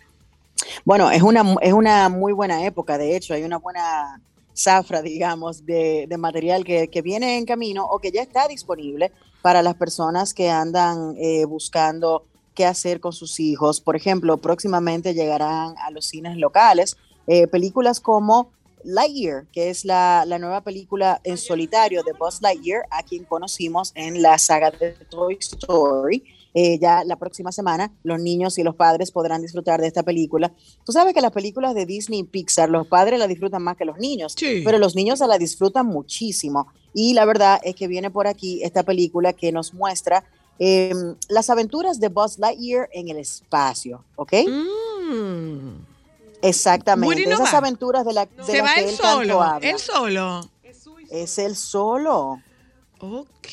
Bueno, 0.85 1.11
es 1.11 1.23
una, 1.23 1.55
es 1.61 1.73
una 1.73 2.09
muy 2.09 2.33
buena 2.33 2.65
época, 2.67 2.99
de 2.99 3.17
hecho, 3.17 3.33
hay 3.35 3.43
una 3.45 3.59
buena 3.59 4.21
zafra, 4.55 5.03
digamos, 5.03 5.65
de, 5.65 6.07
de 6.09 6.17
material 6.19 6.65
que, 6.65 6.89
que 6.89 7.01
viene 7.03 7.37
en 7.39 7.45
camino 7.47 7.85
o 7.85 7.99
que 8.01 8.11
ya 8.11 8.23
está 8.23 8.47
disponible 8.49 9.13
para 9.43 9.63
las 9.63 9.75
personas 9.77 10.35
que 10.35 10.51
andan 10.51 11.15
eh, 11.19 11.45
buscando 11.45 12.25
qué 12.55 12.67
hacer 12.67 13.01
con 13.01 13.13
sus 13.13 13.39
hijos. 13.41 13.81
Por 13.81 13.95
ejemplo, 13.97 14.37
próximamente 14.39 15.15
llegarán 15.15 15.75
a 15.79 15.91
los 15.91 16.07
cines 16.07 16.37
locales 16.37 16.97
eh, 17.27 17.47
películas 17.47 18.01
como 18.01 18.51
Lightyear, 18.85 19.45
que 19.53 19.71
es 19.71 19.85
la, 19.85 20.25
la 20.27 20.39
nueva 20.39 20.63
película 20.63 21.21
en 21.25 21.37
solitario 21.37 22.03
de 22.03 22.13
Buzz 22.13 22.41
Lightyear, 22.43 22.83
a 22.91 23.03
quien 23.03 23.25
conocimos 23.25 23.93
en 23.95 24.23
la 24.23 24.39
saga 24.39 24.71
de 24.71 24.93
Toy 25.11 25.37
Story. 25.41 26.25
Eh, 26.55 26.79
ya 26.81 27.05
la 27.05 27.17
próxima 27.17 27.53
semana 27.53 27.93
los 28.03 28.19
niños 28.21 28.59
y 28.59 28.63
los 28.63 28.75
padres 28.75 29.13
podrán 29.13 29.43
disfrutar 29.43 29.81
de 29.81 29.87
esta 29.87 30.03
película. 30.03 30.51
Tú 30.85 30.93
sabes 30.93 31.13
que 31.15 31.21
las 31.21 31.31
películas 31.31 31.75
de 31.75 31.87
Disney 31.87 32.21
y 32.21 32.25
Pixar, 32.25 32.71
los 32.71 32.87
padres 32.89 33.19
la 33.19 33.27
disfrutan 33.29 33.63
más 33.63 33.77
que 33.77 33.85
los 33.85 33.99
niños, 33.99 34.35
Sí. 34.37 34.63
pero 34.65 34.79
los 34.79 34.97
niños 34.97 35.19
se 35.19 35.27
la 35.27 35.39
disfrutan 35.39 35.87
muchísimo. 35.87 36.67
Y 36.95 37.15
la 37.15 37.25
verdad 37.25 37.61
es 37.63 37.75
que 37.75 37.87
viene 37.87 38.11
por 38.11 38.27
aquí 38.27 38.63
esta 38.63 38.83
película 38.83 39.33
que 39.33 39.53
nos 39.53 39.75
muestra 39.75 40.25
eh, 40.59 40.93
las 41.29 41.51
aventuras 41.51 42.01
de 42.01 42.09
Buzz 42.09 42.39
Lightyear 42.39 42.89
en 42.93 43.09
el 43.09 43.19
espacio, 43.19 44.05
¿ok? 44.17 44.33
Mm. 44.49 45.77
Exactamente. 46.43 47.27
No 47.27 47.35
Esas 47.35 47.55
aventuras 47.55 48.05
de, 48.05 48.13
la, 48.13 48.27
de 48.27 48.45
Se 48.45 48.59
las 48.59 48.67
va 48.67 48.75
que 48.75 48.81
él 48.81 48.97
tanto 48.97 49.03
solo. 49.03 49.43
habla. 49.43 49.69
Él 49.69 49.79
solo. 49.79 50.41
Es 51.11 51.39
él 51.39 51.57
solo. 51.57 52.41
Ok. 53.01 53.49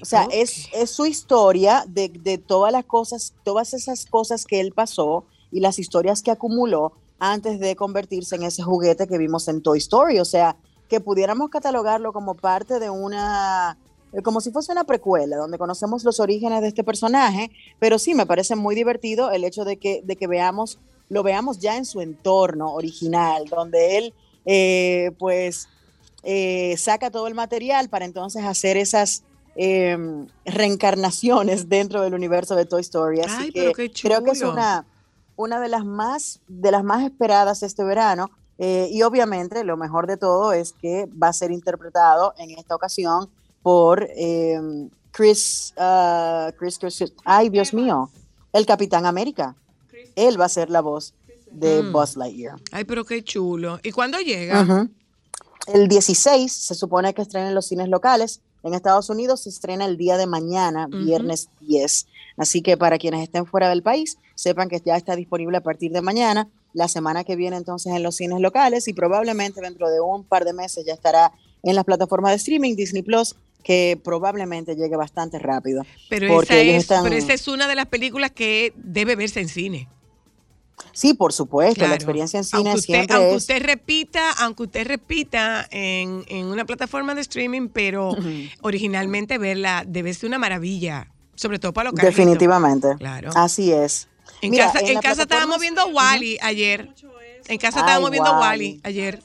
O 0.00 0.04
sea, 0.04 0.28
es, 0.30 0.68
es 0.72 0.90
su 0.90 1.06
historia 1.06 1.84
de, 1.86 2.08
de 2.08 2.38
todas 2.38 2.72
las 2.72 2.84
cosas, 2.84 3.34
todas 3.44 3.74
esas 3.74 4.06
cosas 4.06 4.46
que 4.46 4.60
él 4.60 4.72
pasó 4.72 5.24
y 5.50 5.60
las 5.60 5.78
historias 5.78 6.22
que 6.22 6.30
acumuló 6.30 6.92
antes 7.18 7.58
de 7.60 7.76
convertirse 7.76 8.36
en 8.36 8.44
ese 8.44 8.62
juguete 8.62 9.06
que 9.06 9.18
vimos 9.18 9.48
en 9.48 9.60
Toy 9.62 9.78
Story. 9.78 10.20
O 10.20 10.24
sea, 10.24 10.56
que 10.90 11.00
pudiéramos 11.00 11.48
catalogarlo 11.48 12.12
como 12.12 12.34
parte 12.34 12.80
de 12.80 12.90
una, 12.90 13.78
eh, 14.12 14.20
como 14.22 14.40
si 14.40 14.50
fuese 14.50 14.72
una 14.72 14.84
precuela, 14.84 15.36
donde 15.36 15.56
conocemos 15.56 16.02
los 16.04 16.18
orígenes 16.18 16.60
de 16.60 16.68
este 16.68 16.82
personaje, 16.84 17.50
pero 17.78 17.98
sí 17.98 18.12
me 18.12 18.26
parece 18.26 18.56
muy 18.56 18.74
divertido 18.74 19.30
el 19.30 19.44
hecho 19.44 19.64
de 19.64 19.76
que, 19.76 20.02
de 20.04 20.16
que 20.16 20.26
veamos, 20.26 20.80
lo 21.08 21.22
veamos 21.22 21.60
ya 21.60 21.76
en 21.76 21.84
su 21.84 22.00
entorno 22.00 22.74
original, 22.74 23.44
donde 23.48 23.98
él, 23.98 24.14
eh, 24.44 25.12
pues, 25.18 25.68
eh, 26.24 26.74
saca 26.76 27.10
todo 27.10 27.28
el 27.28 27.34
material 27.34 27.88
para 27.88 28.04
entonces 28.04 28.44
hacer 28.44 28.76
esas 28.76 29.22
eh, 29.54 29.96
reencarnaciones 30.44 31.68
dentro 31.68 32.02
del 32.02 32.14
universo 32.14 32.56
de 32.56 32.66
Toy 32.66 32.80
Story. 32.80 33.20
Así 33.20 33.34
Ay, 33.38 33.52
que 33.52 33.60
pero 33.60 33.72
qué 33.72 33.90
creo 33.92 34.24
que 34.24 34.32
es 34.32 34.42
una, 34.42 34.86
una 35.36 35.60
de 35.60 35.68
las 35.68 35.84
más 35.84 36.40
de 36.48 36.70
las 36.72 36.82
más 36.82 37.04
esperadas 37.04 37.62
este 37.62 37.84
verano. 37.84 38.30
Eh, 38.62 38.88
y 38.92 39.02
obviamente 39.02 39.64
lo 39.64 39.76
mejor 39.76 40.06
de 40.06 40.16
todo 40.16 40.52
es 40.52 40.72
que 40.74 41.06
va 41.20 41.28
a 41.28 41.32
ser 41.32 41.50
interpretado 41.50 42.34
en 42.38 42.50
esta 42.50 42.74
ocasión 42.76 43.28
por 43.62 44.06
eh, 44.16 44.60
Chris, 45.10 45.74
ah, 45.76 46.52
Chris, 46.58 46.78
Chris- 46.78 47.12
ay 47.24 47.48
Dios 47.48 47.74
mío, 47.74 48.10
el 48.52 48.66
Capitán 48.66 49.06
América. 49.06 49.56
Él 50.14 50.40
va 50.40 50.44
a 50.44 50.48
ser 50.48 50.70
la 50.70 50.80
voz 50.82 51.14
de 51.50 51.82
Mm. 51.82 51.92
Buzz 51.92 52.16
Lightyear. 52.16 52.56
Ay, 52.70 52.84
pero 52.84 53.04
qué 53.04 53.24
chulo. 53.24 53.80
¿Y 53.82 53.90
cuándo 53.92 54.18
llega? 54.20 54.86
El 55.66 55.88
16 55.88 56.52
se 56.52 56.74
supone 56.74 57.12
que 57.14 57.22
estrena 57.22 57.48
en 57.48 57.54
los 57.54 57.66
cines 57.66 57.88
locales. 57.88 58.40
En 58.62 58.74
Estados 58.74 59.08
Unidos 59.10 59.40
se 59.42 59.48
estrena 59.48 59.84
el 59.86 59.96
día 59.96 60.16
de 60.16 60.26
mañana, 60.26 60.86
viernes 60.86 61.48
10. 61.60 62.06
Así 62.36 62.60
que 62.62 62.76
para 62.76 62.98
quienes 62.98 63.22
estén 63.22 63.46
fuera 63.46 63.68
del 63.68 63.82
país, 63.82 64.18
sepan 64.34 64.68
que 64.68 64.80
ya 64.84 64.96
está 64.96 65.16
disponible 65.16 65.56
a 65.58 65.62
partir 65.62 65.92
de 65.92 66.02
mañana. 66.02 66.48
La 66.72 66.88
semana 66.88 67.24
que 67.24 67.36
viene 67.36 67.56
entonces 67.56 67.92
en 67.92 68.02
los 68.02 68.16
cines 68.16 68.40
locales 68.40 68.86
y 68.88 68.92
probablemente 68.92 69.60
dentro 69.60 69.90
de 69.90 70.00
un 70.00 70.24
par 70.24 70.44
de 70.44 70.52
meses 70.52 70.84
ya 70.86 70.92
estará 70.94 71.32
en 71.62 71.74
las 71.74 71.84
plataformas 71.84 72.30
de 72.32 72.36
streaming 72.36 72.76
Disney 72.76 73.02
Plus, 73.02 73.34
que 73.62 74.00
probablemente 74.02 74.74
llegue 74.76 74.96
bastante 74.96 75.38
rápido. 75.38 75.84
Pero, 76.08 76.28
Porque 76.28 76.54
esa 76.54 76.58
ellos 76.62 76.74
es, 76.76 76.82
están- 76.84 77.02
pero 77.04 77.16
esa 77.16 77.32
es 77.34 77.46
una 77.48 77.68
de 77.68 77.74
las 77.74 77.86
películas 77.86 78.30
que 78.30 78.72
debe 78.76 79.16
verse 79.16 79.40
en 79.40 79.48
cine. 79.48 79.88
Sí, 80.92 81.12
por 81.12 81.32
supuesto, 81.34 81.74
Claro. 81.74 81.90
la 81.90 81.94
experiencia 81.96 82.38
en 82.38 82.44
cine 82.44 82.70
aunque 82.70 82.78
usted, 82.80 82.94
siempre 82.94 83.16
aunque 83.16 83.30
es... 83.32 83.42
usted 83.42 83.62
repita, 83.62 84.32
aunque 84.38 84.62
usted 84.62 84.86
repita 84.86 85.66
en, 85.70 86.24
en 86.28 86.46
una 86.46 86.64
plataforma 86.64 87.14
de 87.14 87.20
streaming, 87.20 87.68
pero 87.68 88.16
originalmente 88.62 89.36
verla 89.36 89.84
debe 89.86 90.14
ser 90.14 90.28
una 90.28 90.38
maravilla, 90.38 91.08
sobre 91.34 91.58
todo 91.58 91.72
para 91.74 91.90
los. 91.90 92.00
Definitivamente. 92.00 92.88
Claro. 92.98 93.30
Así 93.34 93.70
es. 93.72 94.08
En 94.42 94.50
Mira, 94.50 94.66
casa, 94.72 94.80
en 94.86 94.94
la 94.94 95.00
casa 95.00 95.22
estábamos 95.22 95.60
viendo 95.60 95.86
Wally 95.88 96.38
ayer. 96.40 96.88
En 97.48 97.58
casa 97.58 97.78
Ay, 97.78 97.82
estábamos 97.82 98.10
viendo 98.10 98.30
Wall-E. 98.30 98.40
Wally 98.48 98.80
ayer. 98.84 99.22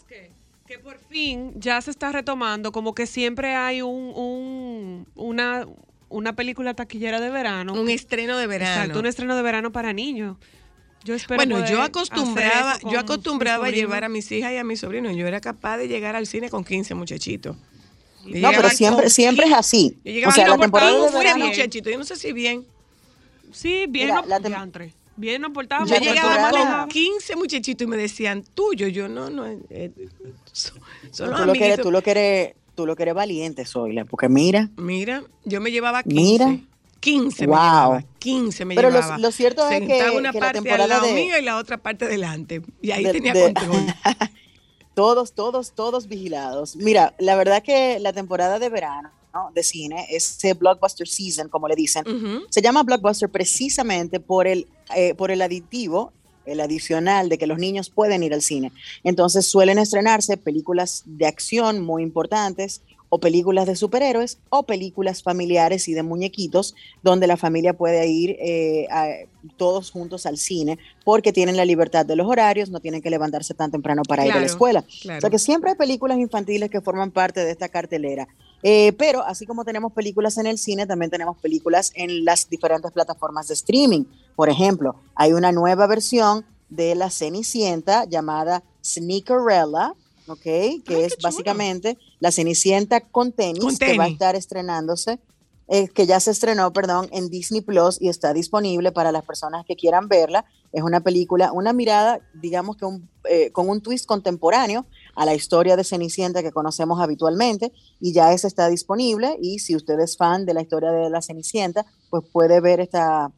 que, 0.67 0.79
por 0.79 0.97
fin 1.09 1.53
ya 1.55 1.79
se 1.81 1.91
está 1.91 2.11
retomando, 2.11 2.71
como 2.71 2.93
que 2.95 3.05
siempre 3.07 3.55
hay 3.55 3.81
un, 3.81 4.11
un- 4.15 5.07
una, 5.15 5.65
una 6.09 6.33
película 6.33 6.73
taquillera 6.73 7.19
de 7.19 7.29
verano. 7.29 7.73
Un 7.73 7.89
estreno 7.89 8.37
de 8.37 8.47
verano. 8.47 8.81
Exacto, 8.81 8.99
un 8.99 9.05
estreno 9.05 9.35
de 9.35 9.41
verano 9.41 9.71
para 9.71 9.93
niños. 9.93 10.37
Yo 11.03 11.13
espero 11.13 11.37
Bueno, 11.37 11.63
yo 11.67 11.83
acostumbraba, 11.83 12.79
yo 12.91 12.99
acostumbraba 12.99 13.67
a 13.67 13.69
llevar 13.69 14.03
a 14.03 14.09
mis 14.09 14.31
hijas 14.31 14.51
y 14.53 14.57
a 14.57 14.63
mis 14.63 14.79
sobrinos. 14.79 15.15
Yo 15.15 15.27
era 15.27 15.39
capaz 15.39 15.77
de 15.77 15.87
llegar 15.87 16.15
al 16.15 16.25
cine 16.25 16.49
con 16.49 16.63
15 16.65 16.95
muchachitos. 16.95 17.55
Yo 18.25 18.39
No, 18.39 18.49
pero 18.49 18.69
siempre, 18.71 19.03
con 19.03 19.11
siempre 19.11 19.45
es 19.45 19.53
así. 19.53 19.97
Yo 20.03 20.11
llegaba 20.11 20.31
O 20.31 20.35
sea, 20.35 20.47
la 20.47 20.57
temporada 20.57 20.91
de 20.91 20.97
15 20.99 21.17
verano, 21.19 21.45
muchachitos. 21.45 21.91
Yo 21.91 21.99
no 21.99 22.05
sé 22.05 22.15
si 22.15 22.33
bien. 22.33 22.65
Sí, 23.51 23.85
bien, 23.87 24.07
Mira, 24.07 24.21
no, 24.21 24.27
la 24.27 24.39
tem-. 24.39 24.91
Bien 25.15 25.41
nos 25.41 25.51
portábamos. 25.51 25.89
La 25.89 25.99
Yo 25.99 26.11
llegaba 26.13 26.49
con 26.81 26.89
15 26.89 27.35
muchachitos 27.35 27.85
y 27.85 27.89
me 27.89 27.97
decían, 27.97 28.43
tuyo, 28.53 28.87
yo 28.87 29.07
no, 29.07 29.29
no, 29.29 29.45
eh, 29.45 29.91
son, 30.51 30.79
son 31.11 31.29
los 31.31 31.39
tú, 31.41 31.45
lo 31.45 31.53
que 31.53 31.65
eres, 31.65 31.81
tú, 31.81 31.91
lo 31.91 32.01
que 32.01 32.11
eres, 32.11 32.53
tú 32.75 32.85
lo 32.85 32.95
que 32.95 33.03
eres 33.03 33.15
valiente, 33.15 33.65
Zoila, 33.65 34.05
porque 34.05 34.29
mira, 34.29 34.69
Mira, 34.77 35.23
yo 35.43 35.61
me 35.61 35.71
llevaba 35.71 36.03
15. 36.03 36.45
Mira. 36.45 36.59
15 36.99 37.45
me 37.45 37.47
Wow. 37.53 37.55
llevaba. 37.57 38.03
15 38.19 38.65
me 38.65 38.73
Pero 38.75 38.89
lo- 38.89 38.95
llevaba. 38.99 39.17
lo 39.19 39.31
cierto 39.31 39.69
es 39.69 39.79
que- 39.81 39.87
Sentaba 39.87 40.11
una 40.17 40.31
que 40.31 40.39
la 40.39 40.45
parte 40.45 40.57
al 40.57 40.63
temporada 40.63 40.87
lado 40.87 41.05
de- 41.05 41.13
mío 41.13 41.37
y 41.37 41.41
la 41.43 41.57
otra 41.57 41.77
parte 41.77 42.07
delante. 42.07 42.61
Y 42.81 42.91
ahí 42.91 43.03
de- 43.03 43.11
tenía 43.11 43.33
de- 43.33 43.53
control. 43.53 43.85
todos, 44.95 45.33
todos, 45.33 45.73
todos 45.73 46.07
vigilados. 46.07 46.75
Mira, 46.77 47.13
la 47.19 47.35
verdad 47.35 47.61
que 47.61 47.99
la 47.99 48.13
temporada 48.13 48.59
de 48.59 48.69
verano 48.69 49.11
¿no? 49.35 49.51
de 49.53 49.63
cine, 49.63 50.07
ese 50.09 50.53
blockbuster 50.53 51.07
season, 51.07 51.49
como 51.49 51.67
le 51.67 51.75
dicen, 51.75 52.03
Ujú. 52.07 52.45
se 52.49 52.61
llama 52.61 52.83
blockbuster 52.83 53.29
precisamente 53.29 54.19
por 54.21 54.47
el, 54.47 54.65
eh, 54.95 55.13
por 55.13 55.29
el 55.29 55.41
aditivo, 55.41 56.13
el 56.45 56.61
adicional 56.61 57.27
de 57.27 57.37
que 57.37 57.47
los 57.47 57.57
niños 57.57 57.89
pueden 57.89 58.23
ir 58.23 58.33
al 58.33 58.41
cine. 58.41 58.71
Entonces 59.03 59.45
suelen 59.45 59.77
estrenarse 59.77 60.37
películas 60.37 61.01
de 61.05 61.25
acción 61.27 61.81
muy 61.81 62.01
importantes 62.03 62.81
o 63.09 63.19
películas 63.19 63.65
de 63.67 63.75
superhéroes 63.75 64.39
o 64.49 64.63
películas 64.65 65.21
familiares 65.21 65.87
y 65.87 65.93
de 65.93 66.03
muñequitos 66.03 66.73
donde 67.01 67.27
la 67.27 67.37
familia 67.37 67.73
puede 67.73 68.07
ir 68.07 68.35
eh, 68.39 68.87
a- 68.89 69.07
todos 69.57 69.91
juntos 69.91 70.25
al 70.25 70.37
cine 70.37 70.79
porque 71.03 71.31
tienen 71.31 71.55
la 71.55 71.65
libertad 71.65 72.03
de 72.05 72.15
los 72.15 72.27
horarios, 72.27 72.69
no 72.71 72.79
tienen 72.79 73.01
que 73.03 73.11
levantarse 73.11 73.53
tan 73.53 73.69
temprano 73.69 74.01
para 74.07 74.23
ir 74.25 74.31
a 74.31 74.35
la 74.35 74.39
Claro, 74.41 74.53
escuela. 74.53 74.85
claro. 75.01 75.17
O 75.19 75.21
sea 75.21 75.29
que 75.29 75.37
siempre 75.39 75.71
hay 75.71 75.75
películas 75.77 76.17
infantiles 76.17 76.69
que 76.71 76.81
forman 76.81 77.11
parte 77.11 77.41
de 77.45 77.51
esta 77.51 77.69
cartelera. 77.69 78.27
Eh, 78.67 78.93
pero 78.93 79.21
así 79.21 79.45
como 79.45 79.63
tenemos 79.63 79.93
películas 79.93 80.39
en 80.39 80.47
el 80.47 80.57
cine, 80.57 80.87
también 80.87 81.11
tenemos 81.11 81.37
películas 81.37 81.91
en 81.93 82.25
las 82.25 82.49
diferentes 82.49 82.91
plataformas 82.91 83.47
de 83.47 83.53
streaming. 83.53 84.05
Por 84.35 84.49
ejemplo, 84.49 84.95
hay 85.13 85.33
una 85.33 85.51
nueva 85.51 85.85
versión 85.85 86.43
de 86.69 86.95
La 86.95 87.11
Cenicienta 87.11 88.05
llamada 88.05 88.63
Sneakerella, 88.83 89.93
¿ok? 90.27 90.41
Que 90.41 90.81
qué 90.83 91.05
es 91.05 91.13
chulo. 91.15 91.21
básicamente 91.21 91.99
La 92.19 92.31
Cenicienta 92.31 93.01
con 93.01 93.31
tenis, 93.33 93.63
Con 93.63 93.77
que 93.77 93.97
va 93.99 94.05
a 94.05 94.07
tenis. 94.07 94.13
estar 94.13 94.35
estrenándose, 94.35 95.19
eh, 95.67 95.87
que 95.89 96.07
ya 96.07 96.19
se 96.19 96.31
estrenó, 96.31 96.73
perdón, 96.73 97.07
en 97.11 97.29
Disney 97.29 97.61
Plus 97.61 98.01
y 98.01 98.09
está 98.09 98.33
disponible 98.33 98.91
para 98.91 99.11
las 99.11 99.23
personas 99.23 99.63
que 99.67 99.75
quieran 99.75 100.07
verla. 100.07 100.43
Es 100.71 100.81
una 100.81 101.01
película, 101.01 101.51
una 101.51 101.71
mirada, 101.71 102.19
digamos 102.33 102.77
que 102.77 102.85
un, 102.85 103.07
eh, 103.29 103.51
con 103.51 103.69
un 103.69 103.81
twist 103.81 104.07
contemporáneo 104.07 104.87
a 105.15 105.25
la 105.25 105.33
historia 105.33 105.75
de 105.75 105.83
Cenicienta 105.83 106.43
que 106.43 106.51
conocemos 106.51 106.99
habitualmente 107.01 107.71
y 107.99 108.13
ya 108.13 108.33
esa 108.33 108.47
está 108.47 108.67
disponible 108.67 109.37
y 109.41 109.59
si 109.59 109.75
usted 109.75 109.99
es 109.99 110.17
fan 110.17 110.45
de 110.45 110.53
la 110.53 110.61
historia 110.61 110.91
de 110.91 111.09
la 111.09 111.21
Cenicienta, 111.21 111.85
pues 112.09 112.23
puede 112.31 112.59
ver 112.59 112.79
esta 112.79 113.31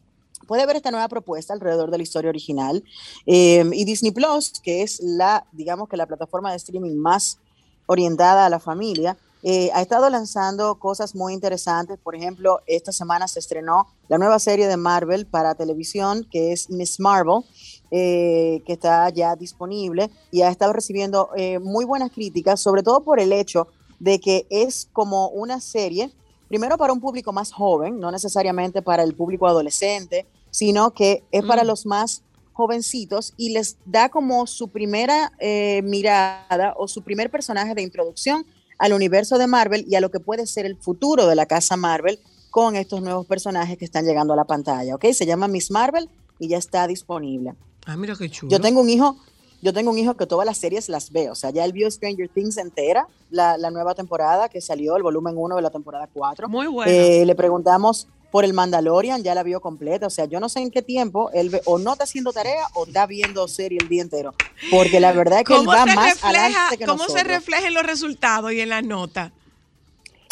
puede 0.48 0.66
ver 0.66 0.78
esta 0.78 0.92
nueva 0.92 1.08
propuesta 1.08 1.54
alrededor 1.54 1.92
de 1.92 1.98
la 1.98 2.04
historia 2.04 2.30
original 2.30 2.84
Eh, 3.26 3.64
y 3.74 3.86
Disney 3.86 4.12
Plus, 4.12 4.54
que 4.62 4.82
es 4.82 5.00
la, 5.02 5.46
digamos 5.52 5.90
que 5.90 5.98
la 5.98 6.06
plataforma 6.06 6.52
de 6.52 6.58
streaming 6.58 6.96
más 6.96 7.38
orientada 7.86 8.46
a 8.46 8.50
la 8.50 8.60
familia, 8.60 9.18
eh, 9.44 9.70
ha 9.74 9.82
estado 9.82 10.10
lanzando 10.10 10.76
cosas 10.80 11.16
muy 11.16 11.34
interesantes. 11.34 12.00
Por 12.00 12.16
ejemplo, 12.16 12.60
esta 12.66 12.92
semana 12.92 13.28
se 13.28 13.40
estrenó 13.40 13.88
la 14.08 14.18
nueva 14.18 14.40
serie 14.40 14.68
de 14.68 14.78
Marvel 14.78 15.26
para 15.26 15.56
televisión, 15.56 16.28
que 16.32 16.52
es 16.52 16.70
Miss 16.70 17.00
Marvel, 17.00 17.44
eh, 17.92 18.62
que 18.66 18.74
está 18.74 19.10
ya 19.10 19.36
disponible 19.36 20.10
y 20.32 20.42
ha 20.42 20.50
estado 20.50 20.74
recibiendo 20.74 21.30
eh, 21.36 21.60
muy 21.60 21.86
buenas 21.86 22.12
críticas, 22.12 22.60
sobre 22.60 22.84
todo 22.84 23.02
por 23.02 23.20
el 23.20 23.32
hecho 23.32 23.68
de 24.00 24.20
que 24.20 24.46
es 24.50 24.90
como 24.94 25.30
una 25.30 25.60
serie, 25.62 26.12
primero 26.48 26.78
para 26.78 26.94
un 26.94 27.02
público 27.02 27.32
más 27.32 27.52
joven, 27.52 28.00
no 28.00 28.12
necesariamente 28.12 28.82
para 28.82 29.04
el 29.04 29.16
público 29.16 29.48
adolescente, 29.48 30.26
sino 30.52 30.92
que 30.92 31.24
es 31.32 31.44
para 31.44 31.64
Mm. 31.64 31.68
los 31.68 31.86
más 31.86 32.24
jovencitos 32.54 33.34
y 33.38 33.52
les 33.52 33.78
da 33.86 34.10
como 34.10 34.48
su 34.48 34.70
primera 34.70 35.32
eh, 35.40 35.82
mirada 35.84 36.74
o 36.78 36.88
su 36.88 37.04
primer 37.04 37.30
personaje 37.30 37.76
de 37.76 37.84
introducción 37.84 38.46
al 38.80 38.94
universo 38.94 39.38
de 39.38 39.48
Marvel 39.48 39.86
y 39.88 39.96
a 39.96 40.02
lo 40.02 40.10
que 40.10 40.20
puede 40.20 40.48
ser 40.48 40.66
el 40.66 40.76
futuro 40.76 41.28
de 41.28 41.36
la 41.36 41.46
casa 41.46 41.78
Marvel 41.78 42.20
con 42.50 42.76
estos 42.76 43.02
nuevos 43.02 43.28
personajes 43.28 43.78
que 43.78 43.86
están 43.86 44.06
llegando 44.06 44.34
a 44.34 44.36
la 44.36 44.46
pantalla, 44.46 44.96
¿ok? 44.96 45.06
Se 45.14 45.26
llama 45.26 45.48
Miss 45.48 45.70
Marvel 45.70 46.10
y 46.40 46.48
ya 46.48 46.58
está 46.58 46.88
disponible. 46.88 47.54
Ah, 47.88 47.98
mira 47.98 48.16
qué 48.16 48.30
chulo. 48.30 48.52
Yo 48.52 48.60
tengo 48.62 48.82
un 48.82 48.90
hijo, 48.90 49.18
yo 49.62 49.74
tengo 49.74 49.90
un 49.92 49.98
hijo 49.98 50.16
que 50.16 50.28
todas 50.28 50.46
las 50.46 50.58
series 50.58 50.90
las 50.90 51.10
ve, 51.12 51.30
o 51.32 51.36
sea, 51.36 51.50
ya 51.50 51.64
él 51.66 51.72
vio 51.72 51.90
Stranger 51.90 52.30
Things 52.30 52.58
entera, 52.58 53.08
la, 53.32 53.58
la 53.58 53.72
nueva 53.72 53.96
temporada 53.96 54.50
que 54.50 54.62
salió, 54.62 54.96
el 54.98 55.04
volumen 55.04 55.34
1 55.38 55.56
de 55.56 55.62
la 55.62 55.70
temporada 55.72 56.08
4. 56.14 56.48
Muy 56.50 56.68
bueno. 56.68 56.92
Eh, 56.92 57.26
le 57.26 57.34
preguntamos 57.34 58.08
por 58.30 58.44
el 58.44 58.54
Mandalorian, 58.54 59.24
ya 59.24 59.34
la 59.34 59.42
vio 59.42 59.62
completa, 59.62 60.06
o 60.06 60.10
sea, 60.10 60.26
yo 60.26 60.42
no 60.42 60.50
sé 60.50 60.60
en 60.60 60.70
qué 60.70 60.82
tiempo 60.82 61.32
él 61.34 61.50
ve- 61.50 61.62
o 61.64 61.80
no 61.80 61.94
está 61.94 62.04
haciendo 62.04 62.34
tarea 62.34 62.68
o 62.74 62.86
está 62.86 63.06
viendo 63.08 63.48
serie 63.48 63.80
el 63.82 63.88
día 63.88 64.02
entero, 64.02 64.36
porque 64.70 65.00
la 65.00 65.14
verdad 65.14 65.40
es 65.40 65.46
que 65.46 65.54
él 65.54 65.60
¿Cómo, 65.60 65.72
va 65.72 65.86
más 65.86 66.22
refleja, 66.22 66.70
que 66.78 66.86
¿Cómo 66.86 67.08
se 67.08 67.24
refleja 67.24 67.68
en 67.68 67.74
los 67.74 67.84
resultados 67.84 68.52
y 68.52 68.60
en 68.60 68.68
las 68.70 68.84
notas? 68.84 69.32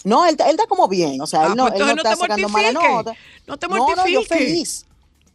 No, 0.04 0.26
él, 0.26 0.32
está- 0.32 0.46
él 0.50 0.52
está 0.52 0.68
como 0.68 0.88
bien, 0.90 1.20
o 1.22 1.26
sea, 1.26 1.44
Ah, 1.44 1.48
él 1.48 1.56
no, 1.56 1.64
pues 1.68 1.76
él 1.80 1.88
no 1.88 1.96
no 1.96 2.02
está 2.02 2.16
sacando 2.18 2.50
mala 2.50 2.72
nota. 2.74 3.14
No 3.48 3.58
te 3.58 3.68
No, 3.70 3.78
no, 3.78 3.86
yo 4.08 4.20
mortifiques. 4.20 4.28
feliz. 4.28 4.86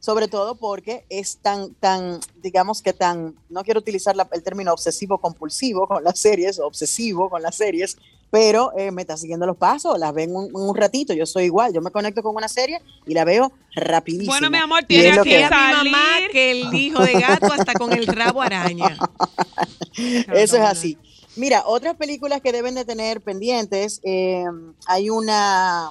Sobre 0.00 0.28
todo 0.28 0.54
porque 0.54 1.04
es 1.10 1.36
tan, 1.38 1.74
tan, 1.74 2.20
digamos 2.42 2.80
que 2.82 2.92
tan, 2.94 3.34
no 3.50 3.62
quiero 3.62 3.80
utilizar 3.80 4.16
la- 4.16 4.28
el 4.32 4.42
término 4.42 4.72
obsesivo 4.72 5.18
compulsivo 5.18 5.86
con 5.86 6.02
las 6.02 6.18
series, 6.18 6.58
obsesivo 6.58 7.28
con 7.28 7.42
las 7.42 7.54
series, 7.56 7.98
pero 8.30 8.72
eh, 8.78 8.90
me 8.92 9.02
está 9.02 9.16
siguiendo 9.16 9.44
los 9.44 9.56
pasos, 9.58 9.98
las 9.98 10.14
ven 10.14 10.34
un, 10.34 10.48
un 10.54 10.74
ratito, 10.74 11.12
yo 11.12 11.26
soy 11.26 11.44
igual, 11.44 11.72
yo 11.74 11.82
me 11.82 11.90
conecto 11.90 12.22
con 12.22 12.34
una 12.34 12.48
serie 12.48 12.80
y 13.06 13.12
la 13.12 13.24
veo 13.24 13.52
rapidísimo. 13.74 14.32
Bueno, 14.32 14.50
mi 14.50 14.56
amor, 14.58 14.84
tiene 14.84 15.18
aquí 15.18 15.28
que- 15.28 15.44
a 15.44 15.48
mi 15.50 15.54
salir. 15.54 15.92
mamá 15.92 16.06
que 16.32 16.50
el 16.52 16.74
hijo 16.74 17.02
de 17.02 17.12
gato 17.14 17.52
hasta 17.52 17.74
con 17.74 17.92
el 17.92 18.06
rabo 18.06 18.40
araña. 18.40 18.96
Eso 20.32 20.56
es 20.56 20.62
así. 20.62 20.96
Mira, 21.36 21.62
otras 21.66 21.96
películas 21.96 22.40
que 22.40 22.52
deben 22.52 22.74
de 22.74 22.84
tener 22.84 23.20
pendientes, 23.20 24.00
eh, 24.02 24.44
hay 24.86 25.10
una 25.10 25.90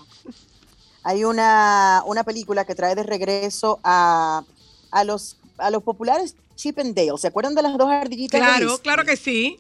hay 1.03 1.23
una, 1.23 2.03
una 2.05 2.23
película 2.23 2.65
que 2.65 2.75
trae 2.75 2.95
de 2.95 3.03
regreso 3.03 3.79
a, 3.83 4.43
a 4.91 5.03
los 5.03 5.37
a 5.59 5.69
los 5.69 5.83
populares 5.83 6.35
Chip 6.55 6.79
and 6.79 6.95
Dale. 6.95 7.17
¿Se 7.17 7.27
acuerdan 7.27 7.55
de 7.55 7.61
las 7.61 7.77
dos 7.77 7.89
ardillitas? 7.89 8.39
Claro, 8.39 8.77
claro 8.79 9.05
que 9.05 9.17
sí. 9.17 9.59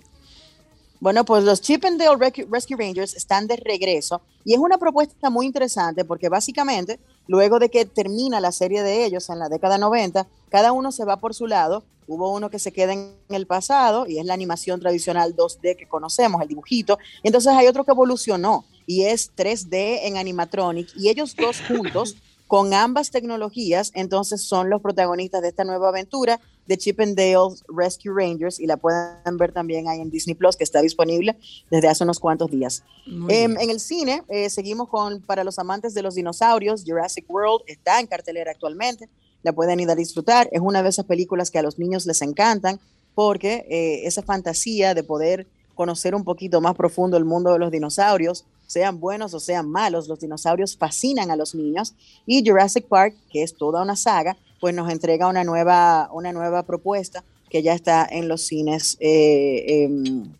Bueno, 0.99 1.23
pues 1.23 1.43
los 1.43 1.61
Chip 1.61 1.85
and 1.85 1.99
Dale 1.99 2.17
Rescue 2.49 2.75
Rangers 2.77 3.15
están 3.15 3.47
de 3.47 3.55
regreso 3.55 4.21
y 4.43 4.53
es 4.53 4.59
una 4.59 4.77
propuesta 4.77 5.29
muy 5.29 5.45
interesante 5.45 6.03
porque 6.03 6.27
básicamente 6.27 6.99
luego 7.29 7.59
de 7.59 7.69
que 7.69 7.85
termina 7.85 8.41
la 8.41 8.51
serie 8.51 8.81
de 8.81 9.05
ellos 9.05 9.29
en 9.29 9.37
la 9.37 9.49
década 9.49 9.77
90, 9.77 10.27
cada 10.49 10.71
uno 10.71 10.91
se 10.91 11.05
va 11.05 11.17
por 11.17 11.35
su 11.35 11.45
lado. 11.45 11.83
Hubo 12.07 12.33
uno 12.33 12.49
que 12.49 12.57
se 12.57 12.71
queda 12.71 12.93
en 12.93 13.13
el 13.29 13.45
pasado 13.45 14.07
y 14.07 14.17
es 14.17 14.25
la 14.25 14.33
animación 14.33 14.79
tradicional 14.79 15.35
2D 15.35 15.77
que 15.77 15.87
conocemos, 15.87 16.41
el 16.41 16.47
dibujito. 16.47 16.97
Y 17.21 17.27
entonces 17.27 17.53
hay 17.53 17.67
otro 17.67 17.85
que 17.85 17.91
evolucionó 17.91 18.65
y 18.87 19.03
es 19.03 19.31
3D 19.35 19.99
en 20.05 20.17
animatronic 20.17 20.89
y 20.97 21.09
ellos 21.09 21.35
dos 21.35 21.61
juntos 21.67 22.15
con 22.47 22.73
ambas 22.73 23.11
tecnologías, 23.11 23.91
entonces 23.93 24.41
son 24.41 24.71
los 24.71 24.81
protagonistas 24.81 25.43
de 25.43 25.49
esta 25.49 25.65
nueva 25.65 25.89
aventura 25.89 26.39
de 26.69 26.77
Chip 26.77 26.99
and 26.99 27.15
Dale's 27.15 27.63
Rescue 27.67 28.13
Rangers 28.13 28.59
y 28.59 28.67
la 28.67 28.77
pueden 28.77 29.37
ver 29.37 29.51
también 29.51 29.87
ahí 29.87 29.99
en 29.99 30.11
Disney 30.11 30.35
Plus, 30.35 30.55
que 30.55 30.63
está 30.63 30.83
disponible 30.83 31.35
desde 31.71 31.87
hace 31.87 32.03
unos 32.03 32.19
cuantos 32.19 32.51
días. 32.51 32.83
Em, 33.27 33.57
en 33.57 33.71
el 33.71 33.79
cine, 33.79 34.21
eh, 34.27 34.51
seguimos 34.51 34.87
con, 34.87 35.19
para 35.21 35.43
los 35.43 35.57
amantes 35.57 35.95
de 35.95 36.03
los 36.03 36.13
dinosaurios, 36.13 36.83
Jurassic 36.85 37.25
World 37.27 37.63
está 37.65 37.99
en 37.99 38.05
cartelera 38.05 38.51
actualmente, 38.51 39.09
la 39.41 39.51
pueden 39.51 39.79
ir 39.79 39.89
a 39.89 39.95
disfrutar, 39.95 40.47
es 40.51 40.61
una 40.61 40.83
de 40.83 40.89
esas 40.89 41.05
películas 41.05 41.49
que 41.49 41.57
a 41.57 41.63
los 41.63 41.79
niños 41.79 42.05
les 42.05 42.21
encantan, 42.21 42.79
porque 43.15 43.65
eh, 43.67 44.05
esa 44.05 44.21
fantasía 44.21 44.93
de 44.93 45.03
poder 45.03 45.47
conocer 45.73 46.13
un 46.13 46.23
poquito 46.23 46.61
más 46.61 46.75
profundo 46.75 47.17
el 47.17 47.25
mundo 47.25 47.51
de 47.51 47.57
los 47.57 47.71
dinosaurios, 47.71 48.45
sean 48.67 48.99
buenos 48.99 49.33
o 49.33 49.39
sean 49.39 49.67
malos, 49.67 50.07
los 50.07 50.19
dinosaurios 50.19 50.77
fascinan 50.77 51.31
a 51.31 51.35
los 51.35 51.55
niños 51.55 51.95
y 52.27 52.47
Jurassic 52.47 52.85
Park, 52.85 53.15
que 53.31 53.41
es 53.41 53.55
toda 53.55 53.81
una 53.81 53.95
saga, 53.95 54.37
pues 54.59 54.73
nos 54.73 54.91
entrega 54.91 55.27
una 55.27 55.43
nueva, 55.43 56.09
una 56.11 56.31
nueva 56.31 56.63
propuesta 56.63 57.23
que 57.49 57.63
ya 57.63 57.73
está 57.73 58.07
en 58.09 58.27
los 58.27 58.41
cines 58.41 58.97
eh, 58.99 59.83
em, 59.85 60.31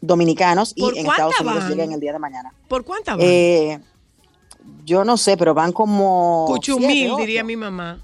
dominicanos 0.00 0.72
y 0.76 0.82
¿Por 0.82 0.96
en 0.96 1.06
Estados 1.06 1.40
Unidos 1.40 1.58
van? 1.60 1.70
llega 1.70 1.84
en 1.84 1.92
el 1.92 2.00
día 2.00 2.12
de 2.12 2.18
mañana. 2.18 2.54
¿Por 2.68 2.84
cuántas 2.84 3.16
van? 3.16 3.26
Eh, 3.26 3.80
yo 4.84 5.04
no 5.04 5.16
sé, 5.16 5.36
pero 5.36 5.54
van 5.54 5.72
como... 5.72 6.44
Cuchumil, 6.46 7.16
diría 7.16 7.42
mi 7.42 7.56
mamá. 7.56 8.00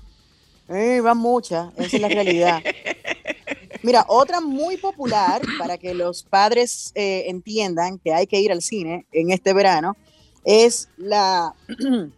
Eh, 0.69 1.01
van 1.01 1.17
muchas, 1.17 1.73
esa 1.77 1.97
es 1.97 2.03
la 2.03 2.09
realidad. 2.09 2.63
Mira, 3.83 4.05
otra 4.09 4.41
muy 4.41 4.77
popular 4.77 5.41
para 5.59 5.79
que 5.79 5.95
los 5.95 6.25
padres 6.25 6.93
eh, 6.95 7.25
entiendan 7.29 7.99
que 7.99 8.13
hay 8.13 8.27
que 8.27 8.41
ir 8.41 8.51
al 8.51 8.61
cine 8.61 9.07
en 9.13 9.31
este 9.31 9.53
verano 9.53 9.97
es 10.45 10.89
la, 10.97 11.55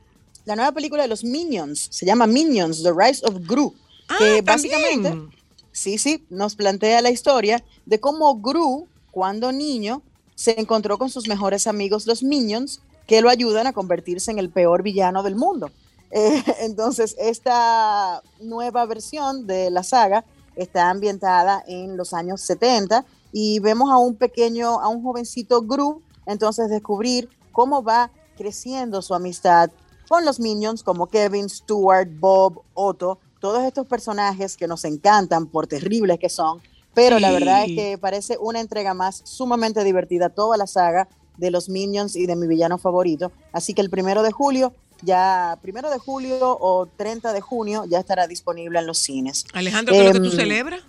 la 0.51 0.57
nueva 0.57 0.73
película 0.73 1.03
de 1.03 1.09
los 1.09 1.23
Minions. 1.23 1.87
Se 1.93 2.05
llama 2.05 2.27
Minions, 2.27 2.83
The 2.83 2.93
Rise 2.93 3.25
of 3.25 3.47
Gru. 3.47 3.73
Ah, 4.09 4.17
que 4.19 4.43
también. 4.43 4.45
básicamente, 4.45 5.39
sí, 5.71 5.97
sí, 5.97 6.27
nos 6.29 6.57
plantea 6.57 7.01
la 7.01 7.11
historia 7.11 7.65
de 7.87 8.01
cómo 8.01 8.35
Gru, 8.41 8.89
cuando 9.13 9.53
niño, 9.53 10.03
se 10.35 10.59
encontró 10.59 10.99
con 10.99 11.09
sus 11.09 11.29
mejores 11.29 11.69
amigos, 11.69 12.09
los 12.09 12.25
Minions, 12.25 12.81
que 13.07 13.21
lo 13.21 13.29
ayudan 13.29 13.69
a 13.69 13.73
convertirse 13.73 14.33
en 14.33 14.41
el 14.41 14.51
peor 14.51 14.83
villano 14.83 15.23
del 15.23 15.37
mundo. 15.37 15.71
Eh, 16.13 16.43
entonces, 16.63 17.15
esta 17.21 18.21
nueva 18.41 18.85
versión 18.85 19.47
de 19.47 19.71
la 19.71 19.85
saga 19.85 20.25
está 20.57 20.91
ambientada 20.91 21.63
en 21.69 21.97
los 21.97 22.13
años 22.15 22.41
70 22.41 23.05
y 23.33 23.61
vemos 23.61 23.93
a 23.93 23.99
un 23.99 24.17
pequeño, 24.17 24.81
a 24.81 24.89
un 24.89 25.05
jovencito 25.05 25.63
Gru, 25.63 26.03
entonces 26.27 26.69
descubrir 26.69 27.29
cómo 27.53 27.85
va 27.85 28.11
creciendo 28.37 29.03
su 29.03 29.15
amistad 29.15 29.71
con 30.11 30.25
los 30.25 30.41
Minions 30.41 30.83
como 30.83 31.07
Kevin, 31.07 31.49
Stuart, 31.49 32.09
Bob, 32.19 32.63
Otto, 32.75 33.21
todos 33.39 33.63
estos 33.63 33.87
personajes 33.87 34.57
que 34.57 34.67
nos 34.67 34.85
encantan 34.85 35.47
por 35.47 35.69
terribles 35.69 36.19
que 36.19 36.29
son, 36.29 36.61
pero 36.95 37.21
la 37.21 37.31
verdad 37.31 37.63
es 37.65 37.77
que 37.77 37.97
parece 37.97 38.37
una 38.41 38.59
entrega 38.59 38.93
más 38.93 39.23
sumamente 39.25 39.85
divertida 39.85 40.29
toda 40.29 40.57
la 40.57 40.67
saga 40.67 41.07
de 41.37 41.53
los 41.53 41.69
Minions 41.69 42.17
y 42.17 42.27
de 42.27 42.35
mi 42.35 42.49
villano 42.49 42.77
favorito. 42.77 43.31
Así 43.53 43.73
que 43.73 43.83
el 43.83 43.89
primero 43.89 44.25
de 44.25 44.33
julio, 44.33 44.75
ya 45.03 45.57
primero 45.63 45.91
de 45.91 45.99
julio 45.99 46.59
o 46.61 46.87
30 46.97 47.33
de 47.33 47.41
junio 47.41 47.85
ya 47.89 48.01
estará 48.01 48.27
disponible 48.27 48.81
en 48.81 48.89
los 48.89 48.99
cines. 48.99 49.45
Alejandro, 49.53 49.95
¿qué 49.95 50.01
es 50.01 50.07
lo 50.07 50.13
que 50.13 50.29
tú 50.29 50.33
Em, 50.35 50.37
celebras? 50.37 50.81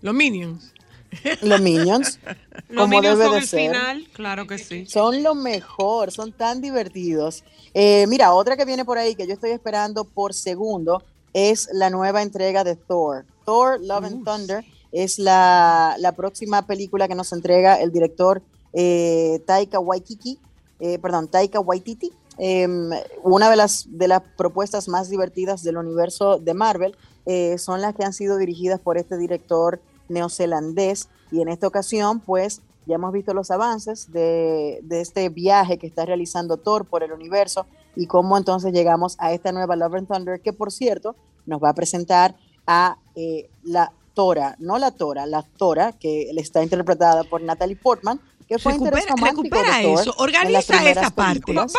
Los 0.00 0.14
Minions. 0.14 0.71
Los 1.42 1.60
Minions, 1.60 2.18
Los 2.68 2.84
como 2.84 2.88
Minions 2.88 3.18
debe 3.18 3.24
son 3.24 3.32
de 3.32 3.38
el 3.38 3.46
ser. 3.46 3.70
final, 3.72 4.08
claro 4.12 4.46
que 4.46 4.58
sí. 4.58 4.86
Son 4.86 5.22
lo 5.22 5.34
mejor, 5.34 6.10
son 6.10 6.32
tan 6.32 6.60
divertidos. 6.60 7.44
Eh, 7.74 8.06
mira, 8.08 8.32
otra 8.32 8.56
que 8.56 8.64
viene 8.64 8.84
por 8.84 8.98
ahí 8.98 9.14
que 9.14 9.26
yo 9.26 9.34
estoy 9.34 9.50
esperando 9.50 10.04
por 10.04 10.34
segundo 10.34 11.02
es 11.32 11.68
la 11.72 11.90
nueva 11.90 12.22
entrega 12.22 12.64
de 12.64 12.76
Thor. 12.76 13.24
Thor, 13.44 13.80
Love 13.80 14.04
and 14.04 14.24
Thunder 14.24 14.64
es 14.90 15.18
la, 15.18 15.96
la 15.98 16.12
próxima 16.12 16.66
película 16.66 17.08
que 17.08 17.14
nos 17.14 17.32
entrega 17.32 17.76
el 17.80 17.92
director 17.92 18.42
eh, 18.72 19.42
Taika 19.46 19.78
Waititi, 19.78 20.38
eh, 20.80 20.98
perdón, 20.98 21.28
Taika 21.28 21.60
Waititi. 21.60 22.12
Em, 22.38 22.90
una 23.22 23.50
de 23.50 23.56
las, 23.56 23.84
de 23.88 24.08
las 24.08 24.22
propuestas 24.38 24.88
más 24.88 25.10
divertidas 25.10 25.62
del 25.62 25.76
universo 25.76 26.38
de 26.38 26.54
Marvel 26.54 26.96
son 27.58 27.80
las 27.80 27.94
que 27.94 28.04
han 28.04 28.12
sido 28.12 28.36
dirigidas 28.36 28.80
por 28.80 28.98
este 28.98 29.16
director 29.16 29.80
neozelandés 30.12 31.08
y 31.30 31.40
en 31.40 31.48
esta 31.48 31.66
ocasión 31.66 32.20
pues 32.20 32.60
ya 32.86 32.96
hemos 32.96 33.12
visto 33.12 33.32
los 33.34 33.50
avances 33.50 34.10
de, 34.12 34.80
de 34.82 35.00
este 35.00 35.28
viaje 35.28 35.78
que 35.78 35.86
está 35.86 36.04
realizando 36.04 36.56
Thor 36.56 36.84
por 36.84 37.02
el 37.02 37.12
universo 37.12 37.66
y 37.94 38.06
cómo 38.06 38.36
entonces 38.36 38.72
llegamos 38.72 39.16
a 39.18 39.32
esta 39.32 39.52
nueva 39.52 39.76
Love 39.76 39.94
and 39.96 40.08
Thunder 40.08 40.40
que 40.40 40.52
por 40.52 40.72
cierto 40.72 41.14
nos 41.46 41.62
va 41.62 41.70
a 41.70 41.74
presentar 41.74 42.34
a 42.66 42.96
eh, 43.14 43.48
la 43.62 43.92
Tora, 44.14 44.56
no 44.58 44.78
la 44.78 44.90
Tora, 44.90 45.26
la 45.26 45.42
Tora 45.42 45.92
que 45.92 46.30
está 46.36 46.62
interpretada 46.62 47.24
por 47.24 47.40
Natalie 47.42 47.76
Portman 47.76 48.20
que 48.48 48.58
fue 48.58 48.72
Recupera, 48.72 49.14
recupera 49.16 49.76
de 49.78 49.82
Thor 49.84 50.00
eso. 50.00 50.14
Organiza 50.18 50.90
esa 50.90 51.10
parte. 51.10 51.40
películas. 51.40 51.72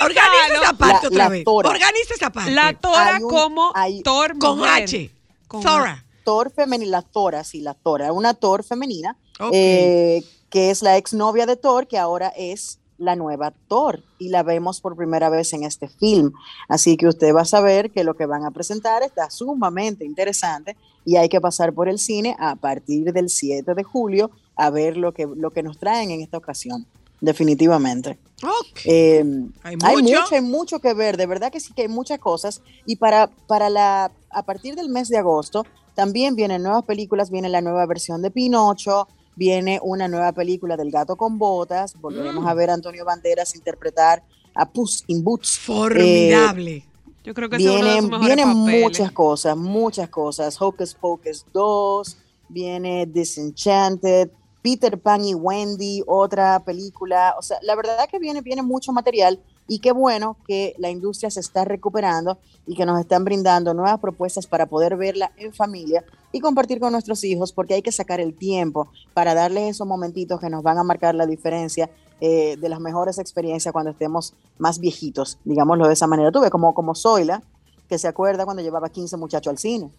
Organiza 0.00 0.54
esa 0.62 0.72
parte 0.72 1.02
La- 1.02 1.08
otra 1.08 1.18
la 1.24 1.28
vez. 1.28 1.44
Tora. 1.44 1.68
Organiza 1.68 2.14
esa 2.14 2.30
parte. 2.30 2.50
La 2.52 2.72
Tora 2.74 3.16
Hay 3.16 3.22
un- 3.22 3.28
como 3.30 3.72
hay- 3.74 4.02
Thor 4.02 4.38
con 4.38 4.58
mujer. 4.58 4.84
H. 4.84 5.10
Con 5.48 5.62
Thora. 5.62 6.03
Thor 6.24 6.50
femenina, 6.50 6.90
la 6.90 7.02
Tora, 7.02 7.44
sí, 7.44 7.60
la 7.60 7.74
Tora, 7.74 8.12
una 8.12 8.34
Thor 8.34 8.64
femenina, 8.64 9.16
Ok. 9.40 9.50
eh, 9.52 10.24
que 10.50 10.70
es 10.70 10.82
la 10.82 10.96
exnovia 10.96 11.46
de 11.46 11.56
Thor, 11.56 11.86
que 11.86 11.98
ahora 11.98 12.28
es 12.36 12.78
la 12.96 13.16
nueva 13.16 13.52
Thor, 13.68 14.02
y 14.18 14.28
la 14.28 14.42
vemos 14.44 14.80
por 14.80 14.96
primera 14.96 15.28
vez 15.28 15.52
en 15.52 15.64
este 15.64 15.88
film. 15.88 16.32
Así 16.68 16.96
que 16.96 17.08
usted 17.08 17.34
va 17.34 17.42
a 17.42 17.44
saber 17.44 17.90
que 17.90 18.04
lo 18.04 18.14
que 18.14 18.24
van 18.26 18.44
a 18.44 18.50
presentar 18.52 19.02
está 19.02 19.30
sumamente 19.30 20.04
interesante 20.04 20.76
y 21.04 21.16
hay 21.16 21.28
que 21.28 21.40
pasar 21.40 21.72
por 21.74 21.88
el 21.88 21.98
cine 21.98 22.36
a 22.38 22.54
partir 22.54 23.12
del 23.12 23.28
7 23.30 23.74
de 23.74 23.82
julio 23.82 24.30
a 24.56 24.70
ver 24.70 24.96
lo 24.96 25.12
que, 25.12 25.26
lo 25.26 25.50
que 25.50 25.64
nos 25.64 25.76
traen 25.78 26.12
en 26.12 26.20
esta 26.20 26.38
ocasión, 26.38 26.86
definitivamente. 27.20 28.18
Ok. 28.44 28.78
Eh, 28.84 29.24
Hay 29.64 29.76
hay, 29.82 29.96
mucho. 29.96 30.20
mucho. 30.20 30.34
hay 30.34 30.40
mucho 30.40 30.78
que 30.78 30.94
ver, 30.94 31.16
de 31.16 31.26
verdad 31.26 31.50
que 31.50 31.58
sí 31.60 31.72
que 31.74 31.82
hay 31.82 31.88
muchas 31.88 32.20
cosas. 32.20 32.62
Y 32.86 32.96
para, 32.96 33.26
para 33.48 33.68
la, 33.70 34.12
a 34.30 34.42
partir 34.44 34.76
del 34.76 34.88
mes 34.88 35.08
de 35.08 35.18
agosto 35.18 35.66
también 35.94 36.34
vienen 36.36 36.62
nuevas 36.62 36.84
películas, 36.84 37.30
viene 37.30 37.48
la 37.48 37.60
nueva 37.60 37.86
versión 37.86 38.22
de 38.22 38.30
Pinocho, 38.30 39.08
viene 39.36 39.80
una 39.82 40.08
nueva 40.08 40.32
película 40.32 40.76
del 40.76 40.90
gato 40.90 41.16
con 41.16 41.38
botas, 41.38 41.98
volveremos 42.00 42.44
Mm. 42.44 42.48
a 42.48 42.54
ver 42.54 42.70
a 42.70 42.74
Antonio 42.74 43.04
Banderas 43.04 43.54
interpretar 43.54 44.22
a 44.54 44.68
Puss 44.70 45.04
in 45.08 45.24
Boots. 45.24 45.58
Formidable. 45.58 46.84
Yo 47.24 47.32
creo 47.34 47.48
que 47.48 47.56
es 47.56 47.62
Vienen, 47.62 48.08
mejores 48.08 48.26
vienen 48.26 48.54
papeles. 48.54 48.82
muchas 48.82 49.12
cosas, 49.12 49.56
muchas 49.56 50.08
cosas. 50.10 50.60
Hocus 50.60 50.94
Pocus 50.94 51.46
2, 51.52 52.16
viene 52.50 53.06
Disenchanted, 53.06 54.30
Peter 54.62 54.98
Pan 55.00 55.24
y 55.24 55.34
Wendy, 55.34 56.02
otra 56.06 56.60
película. 56.60 57.34
O 57.38 57.42
sea, 57.42 57.58
la 57.62 57.74
verdad 57.76 58.08
que 58.10 58.18
viene, 58.18 58.42
viene 58.42 58.62
mucho 58.62 58.92
material 58.92 59.40
y 59.68 59.78
qué 59.78 59.92
bueno 59.92 60.36
que 60.46 60.74
la 60.78 60.90
industria 60.90 61.30
se 61.30 61.40
está 61.40 61.64
recuperando 61.64 62.38
y 62.66 62.74
que 62.74 62.84
nos 62.86 63.00
están 63.00 63.24
brindando 63.24 63.74
nuevas 63.74 63.98
propuestas 64.00 64.46
para 64.46 64.66
poder 64.66 64.96
verla 64.96 65.32
en 65.36 65.52
familia 65.52 66.04
y 66.32 66.40
compartir 66.40 66.80
con 66.80 66.92
nuestros 66.92 67.22
hijos, 67.24 67.52
porque 67.52 67.74
hay 67.74 67.82
que 67.82 67.92
sacar 67.92 68.20
el 68.20 68.34
tiempo 68.34 68.88
para 69.14 69.34
darles 69.34 69.70
esos 69.70 69.86
momentitos 69.86 70.40
que 70.40 70.50
nos 70.50 70.62
van 70.62 70.78
a 70.78 70.82
marcar 70.84 71.14
la 71.14 71.26
diferencia 71.26 71.90
eh, 72.20 72.56
de 72.58 72.68
las 72.68 72.80
mejores 72.80 73.18
experiencias 73.18 73.72
cuando 73.72 73.90
estemos 73.90 74.34
más 74.58 74.78
viejitos, 74.78 75.38
digámoslo 75.44 75.86
de 75.86 75.94
esa 75.94 76.06
manera. 76.06 76.30
Tuve 76.32 76.50
como, 76.50 76.72
como 76.74 76.94
Zoila, 76.94 77.42
que 77.88 77.98
se 77.98 78.08
acuerda 78.08 78.44
cuando 78.44 78.62
llevaba 78.62 78.88
15 78.88 79.16
muchachos 79.16 79.50
al 79.50 79.58
cine. 79.58 79.90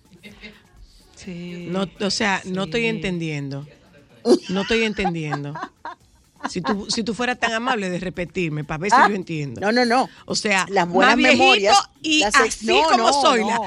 Sí. 1.15 1.67
No, 1.69 1.86
o 2.06 2.10
sea, 2.10 2.41
no 2.45 2.63
estoy 2.63 2.82
Sí. 2.82 2.88
entendiendo. 2.88 3.65
No 4.49 4.62
estoy 4.62 4.84
entendiendo. 4.84 5.54
Si 6.49 6.62
tú, 6.62 6.86
si 6.89 7.03
tú 7.03 7.13
fueras 7.13 7.39
tan 7.39 7.53
amable 7.53 7.89
de 7.89 7.99
repetirme 7.99 8.63
para 8.63 8.77
ver 8.79 8.91
si 8.91 8.97
Ah, 8.99 9.08
yo 9.10 9.15
entiendo. 9.15 9.62
No, 9.62 9.71
no, 9.71 9.86
no. 9.86 10.10
O 10.25 10.36
sea, 10.36 10.65
Las 10.69 10.88
buenas 10.88 11.13
más 11.15 11.17
viejito 11.17 11.43
memorias, 11.43 11.77
y 12.01 12.19
las 12.19 12.36
así 12.36 12.65
no, 12.67 12.84
como 12.84 12.97
no, 12.97 13.13
soy. 13.21 13.41
no. 13.41 13.47
la- 13.49 13.62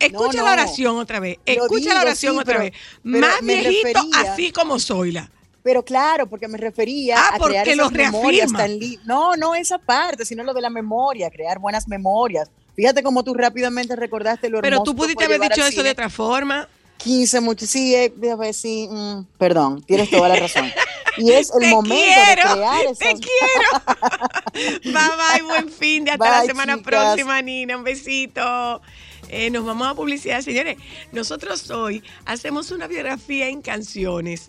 Escucha 0.00 0.42
la 0.44 0.52
oración 0.52 0.96
otra 0.98 1.18
vez. 1.18 1.38
Escucha 1.44 1.80
digo, 1.80 1.94
la 1.94 2.00
oración 2.02 2.34
sí, 2.34 2.38
otra 2.40 2.54
pero- 2.58 2.60
vez. 2.60 2.72
pero 3.02 3.18
Más 3.18 3.40
viejito, 3.42 3.88
refería- 3.88 4.32
así 4.32 4.52
como 4.52 4.78
soy 4.78 5.12
la. 5.12 5.30
Pero 5.64 5.84
claro, 5.84 6.28
porque 6.28 6.46
me 6.48 6.56
refería 6.56 7.16
Ah, 7.18 7.30
a 7.34 7.38
porque 7.38 7.60
crear 7.62 7.76
lo 7.76 7.82
esas 7.86 7.92
memorias 7.92 8.52
tan 8.52 8.78
No, 9.04 9.36
no 9.36 9.54
esa 9.56 9.78
parte, 9.78 10.24
sino 10.24 10.44
lo 10.44 10.54
de 10.54 10.60
la 10.62 10.70
memoria, 10.70 11.30
crear 11.30 11.58
buenas 11.58 11.88
memorias. 11.88 12.48
Fíjate 12.76 13.02
cómo 13.02 13.24
tú 13.24 13.34
rápidamente 13.34 13.96
recordaste 13.96 14.48
lo 14.48 14.60
Pero 14.60 14.76
hermoso 14.76 14.92
tú 14.92 14.96
pudiste 14.96 15.24
haber 15.24 15.40
dicho 15.40 15.64
eso 15.66 15.82
de 15.82 15.90
otra 15.90 16.08
forma. 16.08 16.68
15 16.98 17.40
mucho, 17.40 17.66
sí, 17.66 17.94
eh, 17.94 18.12
sí, 18.52 18.88
mm, 18.90 19.24
perdón, 19.38 19.82
tienes 19.82 20.10
toda 20.10 20.28
la 20.28 20.36
razón. 20.36 20.70
Y 21.16 21.32
es 21.32 21.50
el 21.54 21.60
Te 21.60 21.70
momento 21.70 22.04
quiero, 22.04 22.48
de 22.48 22.54
crear 22.54 22.84
esas 22.84 22.98
Te 22.98 23.14
quiero. 23.14 24.80
bye 24.84 24.92
bye, 24.92 25.42
buen 25.42 25.68
fin 25.70 26.04
de 26.04 26.12
hasta 26.12 26.30
la 26.40 26.44
semana 26.44 26.76
chicas. 26.76 26.86
próxima, 26.86 27.40
Nina. 27.42 27.76
Un 27.76 27.84
besito. 27.84 28.82
Eh, 29.28 29.50
nos 29.50 29.64
vamos 29.64 29.86
a 29.88 29.94
publicidad, 29.94 30.40
señores. 30.40 30.78
Nosotros 31.12 31.70
hoy 31.70 32.02
hacemos 32.24 32.70
una 32.70 32.86
biografía 32.86 33.48
en 33.48 33.62
canciones 33.62 34.48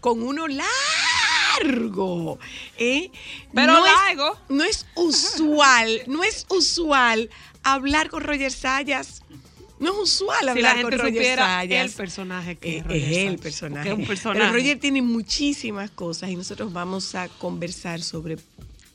con 0.00 0.22
uno 0.22 0.46
largo. 0.48 2.38
¿eh? 2.76 3.10
Pero 3.54 3.72
no 3.74 3.84
largo. 3.84 4.32
Es, 4.32 4.38
no 4.48 4.64
es 4.64 4.86
usual, 4.94 6.02
no 6.06 6.24
es 6.24 6.46
usual 6.48 7.30
hablar 7.62 8.10
con 8.10 8.22
Roger 8.22 8.52
Sayas. 8.52 9.22
No 9.78 9.92
es 9.92 9.98
usual 10.12 10.38
Si 10.42 10.48
hablar 10.48 10.76
la 10.76 10.82
con 10.82 10.92
Roger 10.92 11.36
Sayas. 11.36 11.90
el 11.90 11.96
personaje 11.96 12.56
que 12.56 12.68
Eh, 12.68 12.78
es, 12.78 12.84
Roger 12.84 13.02
es 13.12 13.16
el 13.28 13.38
personaje. 13.38 13.88
es 13.90 13.94
un 13.98 14.06
personaje. 14.06 14.40
Pero 14.40 14.52
Roger 14.52 14.78
tiene 14.80 15.02
muchísimas 15.02 15.90
cosas 15.90 16.30
y 16.30 16.36
nosotros 16.36 16.72
vamos 16.72 17.14
a 17.14 17.28
conversar 17.28 18.00
sobre 18.00 18.38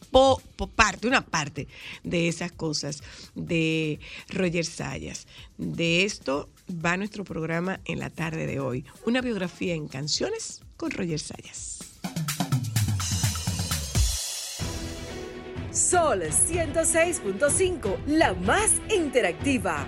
po- 0.10 0.41
po- 0.56 0.67
parte, 0.67 1.08
una 1.08 1.22
parte 1.22 1.67
de 2.04 2.28
esas 2.28 2.52
cosas 2.52 3.04
de 3.36 4.00
Roger 4.30 4.65
Sayas. 4.65 5.28
De 5.58 6.04
esto 6.04 6.50
va 6.84 6.98
nuestro 6.98 7.24
programa 7.24 7.80
en 7.86 8.00
la 8.00 8.10
tarde 8.10 8.48
de 8.48 8.60
hoy. 8.60 8.84
Una 9.06 9.22
biografía 9.22 9.74
en 9.76 9.88
canciones 9.88 10.62
con 10.78 10.89
Roger 10.91 11.20
Sayas. 11.20 11.78
Sol 15.72 16.22
106.5, 16.24 17.98
la 18.08 18.34
más 18.34 18.72
interactiva. 18.94 19.88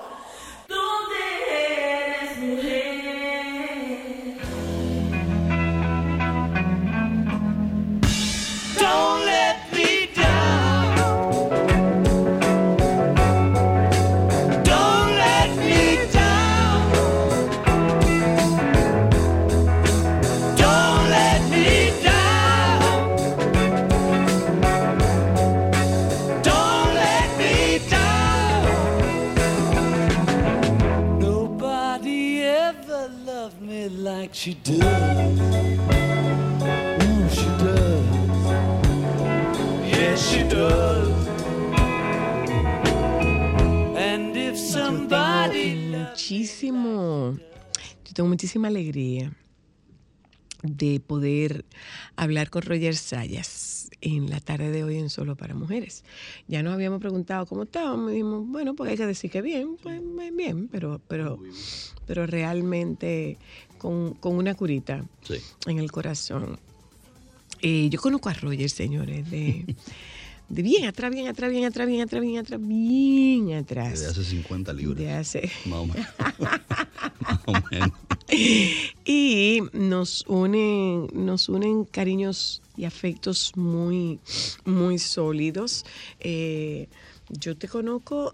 She 34.41 34.55
does. 34.63 34.79
She 37.29 37.45
does. 37.61 38.05
Yes, 39.85 40.29
she 40.31 40.41
does. 40.49 41.27
And 43.95 44.35
if 44.35 44.57
somebody 44.57 45.75
muchísimo, 45.91 47.37
yo 48.03 48.13
tengo 48.15 48.29
muchísima 48.29 48.69
alegría 48.69 49.31
de 50.63 50.99
poder 50.99 51.65
hablar 52.15 52.49
con 52.49 52.63
Roger 52.63 52.95
Sayas 52.95 53.91
en 54.01 54.31
la 54.31 54.39
tarde 54.39 54.71
de 54.71 54.83
hoy 54.83 54.97
en 54.97 55.11
Solo 55.11 55.35
para 55.35 55.53
Mujeres. 55.53 56.03
Ya 56.47 56.63
nos 56.63 56.73
habíamos 56.73 56.99
preguntado 56.99 57.45
cómo 57.45 57.63
estábamos, 57.63 58.11
dijimos, 58.11 58.47
bueno, 58.47 58.75
pues 58.75 58.89
hay 58.89 58.97
que 58.97 59.05
decir 59.05 59.29
que 59.29 59.43
bien, 59.43 59.77
pues, 59.83 60.01
bien, 60.33 60.67
pero, 60.67 60.99
pero, 61.07 61.39
pero 62.07 62.25
realmente 62.25 63.37
con, 63.81 64.13
con 64.13 64.35
una 64.35 64.53
curita 64.53 65.03
Sí. 65.23 65.35
en 65.65 65.79
el 65.79 65.91
corazón. 65.91 66.59
Eh, 67.63 67.89
yo 67.89 67.99
conozco 67.99 68.29
a 68.29 68.33
Roger, 68.35 68.69
señores, 68.69 69.29
de, 69.31 69.65
de 70.49 70.61
bien 70.61 70.85
atrás, 70.85 71.11
bien 71.11 71.27
atrás, 71.27 71.49
bien 71.49 71.65
atrás, 71.65 71.87
bien 71.87 72.01
atrás, 72.01 72.21
bien 72.21 72.37
atrás, 72.37 72.59
bien 72.61 73.53
atrás. 73.53 73.89
Desde 73.99 74.07
hace 74.11 74.23
50 74.23 74.71
libras. 74.73 74.97
De 74.99 75.11
hace. 75.11 75.51
Más 75.65 75.79
o 75.79 75.85
menos. 75.87 76.07
Más 77.21 77.39
o 77.47 77.53
menos. 77.71 77.91
Y 79.03 79.61
nos 79.73 80.25
unen, 80.27 81.07
nos 81.13 81.49
unen 81.49 81.83
cariños 81.85 82.61
y 82.77 82.85
afectos 82.85 83.51
muy, 83.55 84.19
muy 84.63 84.99
sólidos. 84.99 85.85
Eh, 86.19 86.87
yo 87.29 87.57
te 87.57 87.67
conozco, 87.67 88.33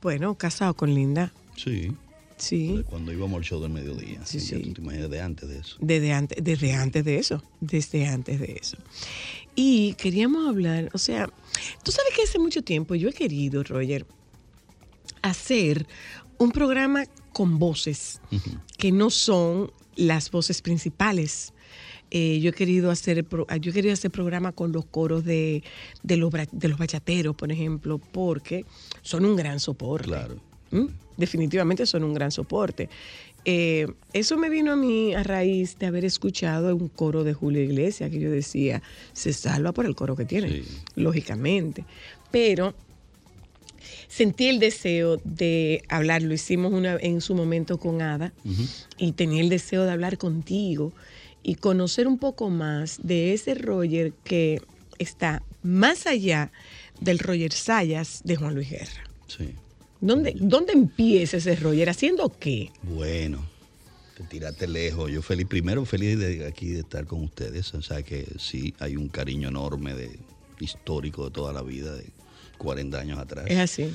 bueno, 0.00 0.34
casado 0.36 0.72
con 0.74 0.94
Linda. 0.94 1.32
Sí. 1.56 1.92
Sí. 2.40 2.82
Cuando 2.88 3.12
íbamos 3.12 3.38
al 3.38 3.44
show 3.44 3.60
del 3.60 3.70
mediodía. 3.70 4.24
Sí, 4.24 4.38
Y 4.38 4.40
ya 4.40 4.56
sí. 4.56 4.62
tú 4.62 4.72
te 4.74 4.80
imaginas 4.80 5.10
de 5.10 5.20
antes 5.20 5.48
de 5.48 5.58
eso. 5.58 5.76
Desde 5.80 6.12
antes, 6.12 6.42
desde 6.42 6.72
antes 6.72 7.04
de 7.04 7.18
eso, 7.18 7.42
desde 7.60 8.06
antes 8.06 8.40
de 8.40 8.58
eso. 8.60 8.76
Y 9.54 9.94
queríamos 9.94 10.48
hablar, 10.48 10.88
o 10.94 10.98
sea, 10.98 11.28
tú 11.82 11.92
sabes 11.92 12.12
que 12.16 12.22
hace 12.22 12.38
mucho 12.38 12.62
tiempo 12.62 12.94
yo 12.94 13.08
he 13.08 13.12
querido, 13.12 13.62
Roger, 13.62 14.06
hacer 15.22 15.86
un 16.38 16.50
programa 16.52 17.04
con 17.32 17.58
voces 17.58 18.20
que 18.78 18.92
no 18.92 19.10
son 19.10 19.70
las 19.96 20.30
voces 20.30 20.62
principales. 20.62 21.52
Eh, 22.10 22.40
yo 22.40 22.50
he 22.50 22.52
querido 22.52 22.90
hacer 22.90 23.24
yo 23.28 23.70
he 23.70 23.72
querido 23.72 23.92
hacer 23.92 24.10
programa 24.10 24.50
con 24.52 24.72
los 24.72 24.84
coros 24.84 25.24
de, 25.24 25.62
de 26.02 26.16
los, 26.16 26.32
de 26.32 26.68
los 26.68 26.78
bachateros, 26.78 27.36
por 27.36 27.52
ejemplo, 27.52 27.98
porque 27.98 28.64
son 29.02 29.24
un 29.24 29.36
gran 29.36 29.60
soporte. 29.60 30.06
Claro. 30.08 30.49
¿Mm? 30.70 30.86
Definitivamente 31.16 31.86
son 31.86 32.04
un 32.04 32.14
gran 32.14 32.30
soporte. 32.30 32.88
Eh, 33.44 33.86
eso 34.12 34.36
me 34.36 34.50
vino 34.50 34.72
a 34.72 34.76
mí 34.76 35.14
a 35.14 35.22
raíz 35.22 35.78
de 35.78 35.86
haber 35.86 36.04
escuchado 36.04 36.74
un 36.76 36.88
coro 36.88 37.24
de 37.24 37.32
Julio 37.32 37.62
Iglesias 37.62 38.10
que 38.10 38.20
yo 38.20 38.30
decía, 38.30 38.82
se 39.12 39.32
salva 39.32 39.72
por 39.72 39.86
el 39.86 39.94
coro 39.94 40.14
que 40.16 40.24
tiene, 40.26 40.48
Sí. 40.50 40.64
lógicamente. 40.96 41.84
Pero 42.30 42.74
sentí 44.08 44.48
el 44.48 44.58
deseo 44.58 45.18
de 45.24 45.82
hablar, 45.88 46.22
lo 46.22 46.34
hicimos 46.34 46.72
una, 46.72 46.96
en 47.00 47.20
su 47.20 47.34
momento 47.34 47.78
con 47.78 48.02
Ada, 48.02 48.32
y 48.98 49.12
tenía 49.12 49.40
el 49.40 49.48
deseo 49.48 49.84
de 49.84 49.92
hablar 49.92 50.18
contigo 50.18 50.92
y 51.42 51.54
conocer 51.54 52.06
un 52.06 52.18
poco 52.18 52.50
más 52.50 53.00
de 53.02 53.32
ese 53.32 53.54
Roger 53.54 54.12
que 54.24 54.60
está 54.98 55.42
más 55.62 56.06
allá 56.06 56.52
del 57.00 57.18
Roger 57.18 57.52
Sayas 57.52 58.20
de 58.24 58.36
Juan 58.36 58.54
Luis 58.54 58.68
Guerra. 58.70 59.04
Sí. 59.26 59.48
¿Dónde, 60.00 60.34
¿Dónde 60.38 60.72
empieza 60.72 61.36
ese 61.36 61.56
Roger? 61.56 61.90
¿Haciendo 61.90 62.32
qué? 62.38 62.70
Bueno, 62.82 63.44
te 64.16 64.24
tiraste 64.24 64.66
lejos. 64.66 65.10
Yo 65.10 65.22
feliz, 65.22 65.46
primero 65.46 65.84
feliz 65.84 66.18
de 66.18 66.46
aquí 66.46 66.68
de 66.68 66.80
estar 66.80 67.06
con 67.06 67.22
ustedes. 67.22 67.74
O 67.74 67.82
sea 67.82 68.02
que 68.02 68.26
sí, 68.38 68.74
hay 68.78 68.96
un 68.96 69.08
cariño 69.08 69.48
enorme 69.48 69.94
de 69.94 70.18
histórico 70.58 71.26
de 71.26 71.30
toda 71.30 71.52
la 71.52 71.62
vida, 71.62 71.94
de 71.94 72.06
40 72.58 72.98
años 72.98 73.18
atrás. 73.18 73.46
Es 73.48 73.58
así. 73.58 73.90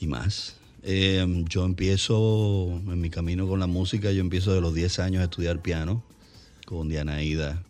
y 0.00 0.06
más. 0.06 0.56
Eh, 0.82 1.24
yo 1.48 1.64
empiezo 1.64 2.68
en 2.68 3.00
mi 3.00 3.08
camino 3.08 3.48
con 3.48 3.58
la 3.58 3.66
música, 3.66 4.12
yo 4.12 4.20
empiezo 4.20 4.52
de 4.52 4.60
los 4.60 4.74
10 4.74 4.98
años 4.98 5.20
a 5.22 5.24
estudiar 5.24 5.62
piano 5.62 6.02
con 6.66 6.88
Diana 6.88 7.22
Ida 7.22 7.62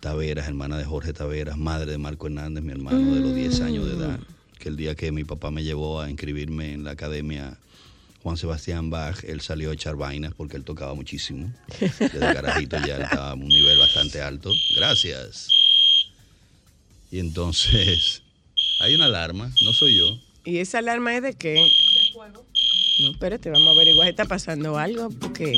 Taveras, 0.00 0.46
hermana 0.46 0.76
de 0.76 0.84
Jorge 0.84 1.12
Taveras, 1.14 1.56
madre 1.56 1.92
de 1.92 1.98
Marco 1.98 2.26
Hernández, 2.26 2.62
mi 2.62 2.72
hermano 2.72 3.14
de 3.14 3.20
los 3.20 3.34
10 3.34 3.60
años 3.62 3.86
de 3.86 3.96
edad, 3.96 4.20
que 4.66 4.70
el 4.70 4.76
día 4.76 4.96
que 4.96 5.12
mi 5.12 5.22
papá 5.22 5.52
me 5.52 5.62
llevó 5.62 6.00
a 6.00 6.10
inscribirme 6.10 6.72
en 6.72 6.82
la 6.82 6.90
academia 6.90 7.56
Juan 8.24 8.36
Sebastián 8.36 8.90
Bach, 8.90 9.22
él 9.22 9.40
salió 9.40 9.70
a 9.70 9.74
echar 9.74 9.94
vainas 9.94 10.34
porque 10.34 10.56
él 10.56 10.64
tocaba 10.64 10.92
muchísimo. 10.94 11.52
Desde 11.78 12.18
carajito 12.18 12.76
ya 12.84 12.96
estaba 12.96 13.30
a 13.30 13.34
un 13.34 13.46
nivel 13.46 13.78
bastante 13.78 14.20
alto. 14.20 14.52
Gracias. 14.74 15.50
Y 17.12 17.20
entonces, 17.20 18.22
hay 18.80 18.96
una 18.96 19.04
alarma, 19.04 19.52
no 19.62 19.72
soy 19.72 19.98
yo. 19.98 20.18
¿Y 20.44 20.58
esa 20.58 20.78
alarma 20.78 21.14
es 21.14 21.22
de 21.22 21.34
qué? 21.34 21.54
De 21.54 22.12
fuego. 22.12 22.44
No, 23.02 23.12
espérate, 23.12 23.50
vamos 23.50 23.68
a 23.68 23.70
averiguar 23.70 24.06
si 24.06 24.10
está 24.10 24.24
pasando 24.24 24.76
algo, 24.76 25.10
porque... 25.10 25.54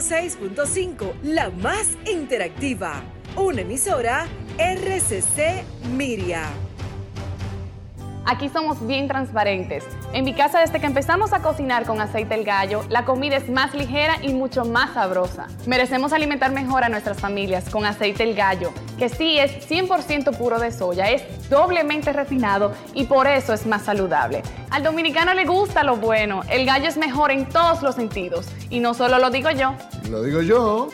106.5, 0.00 1.12
la 1.22 1.50
más 1.50 1.88
interactiva. 2.10 3.02
Una 3.36 3.60
emisora 3.62 4.26
RCC 4.58 5.64
Miria. 5.96 6.44
Aquí 8.26 8.48
somos 8.48 8.86
bien 8.86 9.08
transparentes. 9.08 9.84
En 10.12 10.24
mi 10.24 10.34
casa, 10.34 10.58
desde 10.58 10.80
que 10.80 10.86
empezamos 10.86 11.32
a 11.32 11.40
cocinar 11.40 11.86
con 11.86 12.00
aceite 12.00 12.34
el 12.34 12.44
gallo, 12.44 12.82
la 12.88 13.04
comida 13.04 13.36
es 13.36 13.48
más 13.48 13.74
ligera 13.74 14.16
y 14.20 14.32
mucho 14.32 14.64
más 14.64 14.94
sabrosa. 14.94 15.46
Merecemos 15.66 16.12
alimentar 16.12 16.50
mejor 16.50 16.82
a 16.82 16.88
nuestras 16.88 17.20
familias 17.20 17.70
con 17.70 17.86
aceite 17.86 18.24
el 18.24 18.34
gallo, 18.34 18.72
que 18.98 19.08
sí 19.08 19.38
es 19.38 19.70
100% 19.70 20.36
puro 20.36 20.58
de 20.58 20.72
soya, 20.72 21.10
es 21.10 21.48
doblemente 21.48 22.12
refinado 22.12 22.72
y 22.92 23.04
por 23.04 23.28
eso 23.28 23.52
es 23.52 23.66
más 23.66 23.82
saludable. 23.82 24.42
Al 24.70 24.82
dominicano 24.82 25.32
le 25.32 25.44
gusta 25.44 25.84
lo 25.84 25.96
bueno, 25.96 26.40
el 26.50 26.66
gallo 26.66 26.88
es 26.88 26.96
mejor 26.96 27.30
en 27.30 27.48
todos 27.48 27.80
los 27.82 27.94
sentidos. 27.94 28.48
Y 28.68 28.80
no 28.80 28.94
solo 28.94 29.18
lo 29.20 29.30
digo 29.30 29.50
yo. 29.52 29.74
Lo 30.10 30.24
digo 30.24 30.42
yo. 30.42 30.88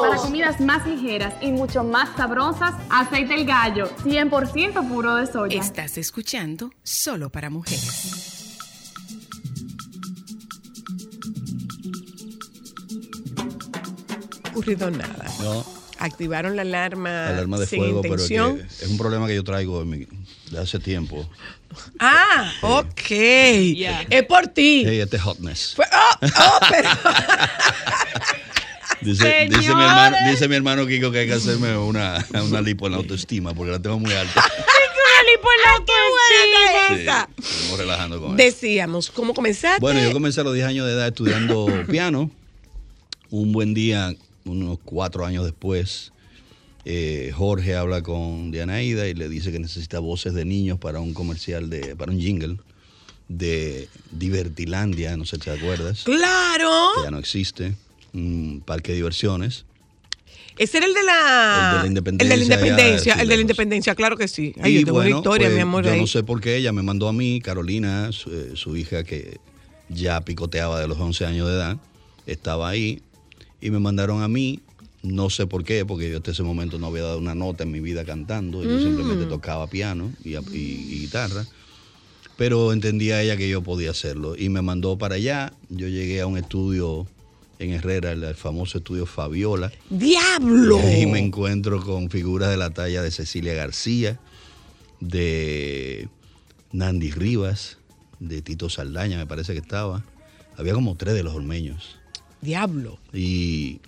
Para 0.00 0.16
comidas 0.16 0.60
más 0.60 0.86
ligeras 0.86 1.34
y 1.40 1.52
mucho 1.52 1.84
más 1.84 2.16
sabrosas, 2.16 2.74
aceite 2.90 3.34
el 3.34 3.44
gallo, 3.44 3.88
100% 4.04 4.88
puro 4.88 5.16
de 5.16 5.26
soya. 5.26 5.60
Estás 5.60 5.98
escuchando 5.98 6.70
Solo 6.82 7.30
para 7.30 7.50
Mujeres. 7.50 8.42
ocurrido 14.52 14.90
nada. 14.90 15.24
No, 15.40 15.64
Activaron 16.04 16.56
la 16.56 16.62
alarma, 16.62 17.28
alarma 17.28 17.58
de 17.58 17.66
sin 17.66 17.78
fuego, 17.78 18.02
pero 18.02 18.16
es, 18.16 18.26
que 18.28 18.34
intención. 18.34 18.68
es 18.80 18.88
un 18.88 18.98
problema 18.98 19.26
que 19.28 19.34
yo 19.36 19.44
traigo 19.44 19.78
de, 19.80 19.84
mi- 19.86 20.06
de 20.50 20.58
hace 20.58 20.78
tiempo. 20.78 21.28
Ah, 21.98 22.52
ok. 22.62 23.10
Es 23.10 24.22
por 24.28 24.48
ti. 24.48 24.82
Hey, 24.86 25.00
este 25.00 25.18
hotness. 25.18 25.72
Fue- 25.76 25.86
oh, 25.92 26.26
oh, 26.26 26.58
pero- 26.68 26.88
Dice, 29.00 29.48
dice, 29.50 29.74
mi 29.74 29.82
hermano, 29.82 30.16
dice 30.30 30.48
mi 30.48 30.54
hermano 30.54 30.86
Kiko 30.86 31.10
que 31.10 31.20
hay 31.20 31.26
que 31.26 31.32
hacerme 31.32 31.76
una, 31.76 32.24
una 32.44 32.60
lipo 32.60 32.86
en 32.86 32.92
la 32.92 32.98
autoestima 32.98 33.52
porque 33.52 33.72
la 33.72 33.80
tengo 33.80 33.98
muy 33.98 34.12
alta. 34.12 34.44
Sí, 36.88 36.94
estamos 37.00 37.78
relajando 37.78 38.20
con 38.20 38.26
eso. 38.28 38.36
Decíamos, 38.36 39.10
¿cómo 39.10 39.34
comenzaste? 39.34 39.80
Bueno, 39.80 40.00
yo 40.00 40.12
comencé 40.12 40.40
a 40.40 40.44
los 40.44 40.54
10 40.54 40.66
años 40.66 40.86
de 40.86 40.92
edad 40.92 41.08
estudiando 41.08 41.66
piano. 41.90 42.30
Un 43.30 43.52
buen 43.52 43.74
día, 43.74 44.14
unos 44.44 44.78
cuatro 44.84 45.24
años 45.26 45.44
después, 45.44 46.12
eh, 46.84 47.32
Jorge 47.34 47.76
habla 47.76 48.02
con 48.02 48.50
Diana 48.50 48.82
Ida 48.82 49.06
y 49.08 49.14
le 49.14 49.28
dice 49.28 49.52
que 49.52 49.58
necesita 49.58 49.98
voces 50.00 50.34
de 50.34 50.44
niños 50.44 50.78
para 50.78 51.00
un 51.00 51.14
comercial, 51.14 51.70
de 51.70 51.94
para 51.96 52.10
un 52.12 52.20
jingle 52.20 52.56
de 53.28 53.88
Divertilandia, 54.10 55.16
no 55.16 55.24
sé 55.24 55.36
si 55.36 55.42
te 55.42 55.50
acuerdas, 55.50 56.02
Claro. 56.04 56.70
que 56.96 57.02
ya 57.04 57.10
no 57.10 57.18
existe, 57.18 57.74
un 58.12 58.62
parque 58.64 58.92
de 58.92 58.96
diversiones. 58.96 59.64
Ese 60.58 60.78
era 60.78 60.86
el 60.86 60.92
de 60.92 61.02
la, 61.02 61.70
El 61.70 61.76
de 61.76 61.82
la 61.82 61.86
independencia, 61.88 62.24
El 62.24 62.28
de 62.28 62.36
la 62.36 62.42
independencia, 62.56 63.14
el 63.14 63.28
de 63.28 63.34
la 63.36 63.40
independencia, 63.40 63.94
claro 63.94 64.16
que 64.18 64.28
sí. 64.28 64.54
Ay, 64.60 64.76
Y 64.76 64.80
yo 64.80 64.86
tengo 64.86 64.98
una 64.98 65.08
historia, 65.08 65.46
pues, 65.46 65.56
mi 65.56 65.62
amor. 65.62 65.84
Yo 65.84 65.92
ahí. 65.92 66.00
no 66.00 66.06
sé 66.06 66.22
por 66.24 66.40
qué 66.42 66.56
ella 66.56 66.72
me 66.72 66.82
mandó 66.82 67.08
a 67.08 67.12
mí, 67.14 67.40
Carolina, 67.40 68.12
su, 68.12 68.30
eh, 68.30 68.50
su 68.54 68.76
hija 68.76 69.02
que 69.02 69.38
ya 69.88 70.20
picoteaba 70.20 70.78
de 70.78 70.88
los 70.88 70.98
11 70.98 71.24
años 71.24 71.48
de 71.48 71.54
edad, 71.54 71.78
estaba 72.26 72.68
ahí 72.68 73.00
y 73.62 73.70
me 73.70 73.78
mandaron 73.78 74.22
a 74.22 74.28
mí, 74.28 74.60
no 75.02 75.30
sé 75.30 75.46
por 75.46 75.64
qué, 75.64 75.84
porque 75.86 76.10
yo 76.10 76.18
hasta 76.18 76.32
ese 76.32 76.42
momento 76.42 76.78
no 76.78 76.88
había 76.88 77.02
dado 77.04 77.18
una 77.18 77.34
nota 77.34 77.62
en 77.64 77.70
mi 77.70 77.80
vida 77.80 78.04
cantando, 78.04 78.62
yo 78.62 78.76
Mm. 78.76 78.82
simplemente 78.82 79.24
tocaba 79.26 79.66
piano 79.68 80.12
y, 80.24 80.34
y- 80.36 80.40
y 80.56 80.98
guitarra, 81.00 81.46
pero 82.36 82.72
entendía 82.72 83.22
ella 83.22 83.36
que 83.36 83.48
yo 83.48 83.62
podía 83.62 83.90
hacerlo 83.92 84.36
y 84.36 84.48
me 84.48 84.62
mandó 84.62 84.98
para 84.98 85.14
allá, 85.14 85.52
yo 85.70 85.88
llegué 85.88 86.20
a 86.20 86.26
un 86.26 86.36
estudio 86.36 87.06
en 87.58 87.70
Herrera, 87.70 88.12
el, 88.12 88.34
famoso 88.34 88.78
estudio 88.78 89.06
Fabiola, 89.06 89.70
¡Diablo! 89.90 90.78
y 90.78 90.80
ahí 90.80 91.06
me 91.06 91.20
encuentro 91.20 91.80
con 91.84 92.10
figuras 92.10 92.50
de 92.50 92.56
la 92.56 92.70
talla 92.70 93.02
de 93.02 93.10
Cecilia 93.12 93.54
García, 93.54 94.18
de 95.00 96.08
Nandy 96.72 97.10
Rivas, 97.10 97.78
de 98.20 98.40
Tito 98.42 98.68
Saldaña, 98.68 99.18
me 99.18 99.26
parece 99.26 99.52
que 99.52 99.58
estaba. 99.60 100.04
Había 100.56 100.74
como 100.74 100.94
tres 100.96 101.14
de 101.14 101.22
los 101.22 101.34
olmeños. 101.34 101.98
Diablo. 102.42 102.98
Y 103.14 103.78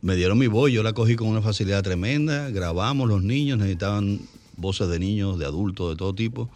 me 0.00 0.16
dieron 0.16 0.38
mi 0.38 0.46
voz, 0.46 0.72
yo 0.72 0.82
la 0.82 0.94
cogí 0.94 1.14
con 1.14 1.28
una 1.28 1.42
facilidad 1.42 1.82
tremenda. 1.82 2.50
Grabamos 2.50 3.06
los 3.08 3.22
niños, 3.22 3.58
necesitaban 3.58 4.20
voces 4.56 4.88
de 4.88 4.98
niños, 4.98 5.38
de 5.38 5.44
adultos, 5.44 5.90
de 5.90 5.96
todo 5.96 6.14
tipo. 6.14 6.48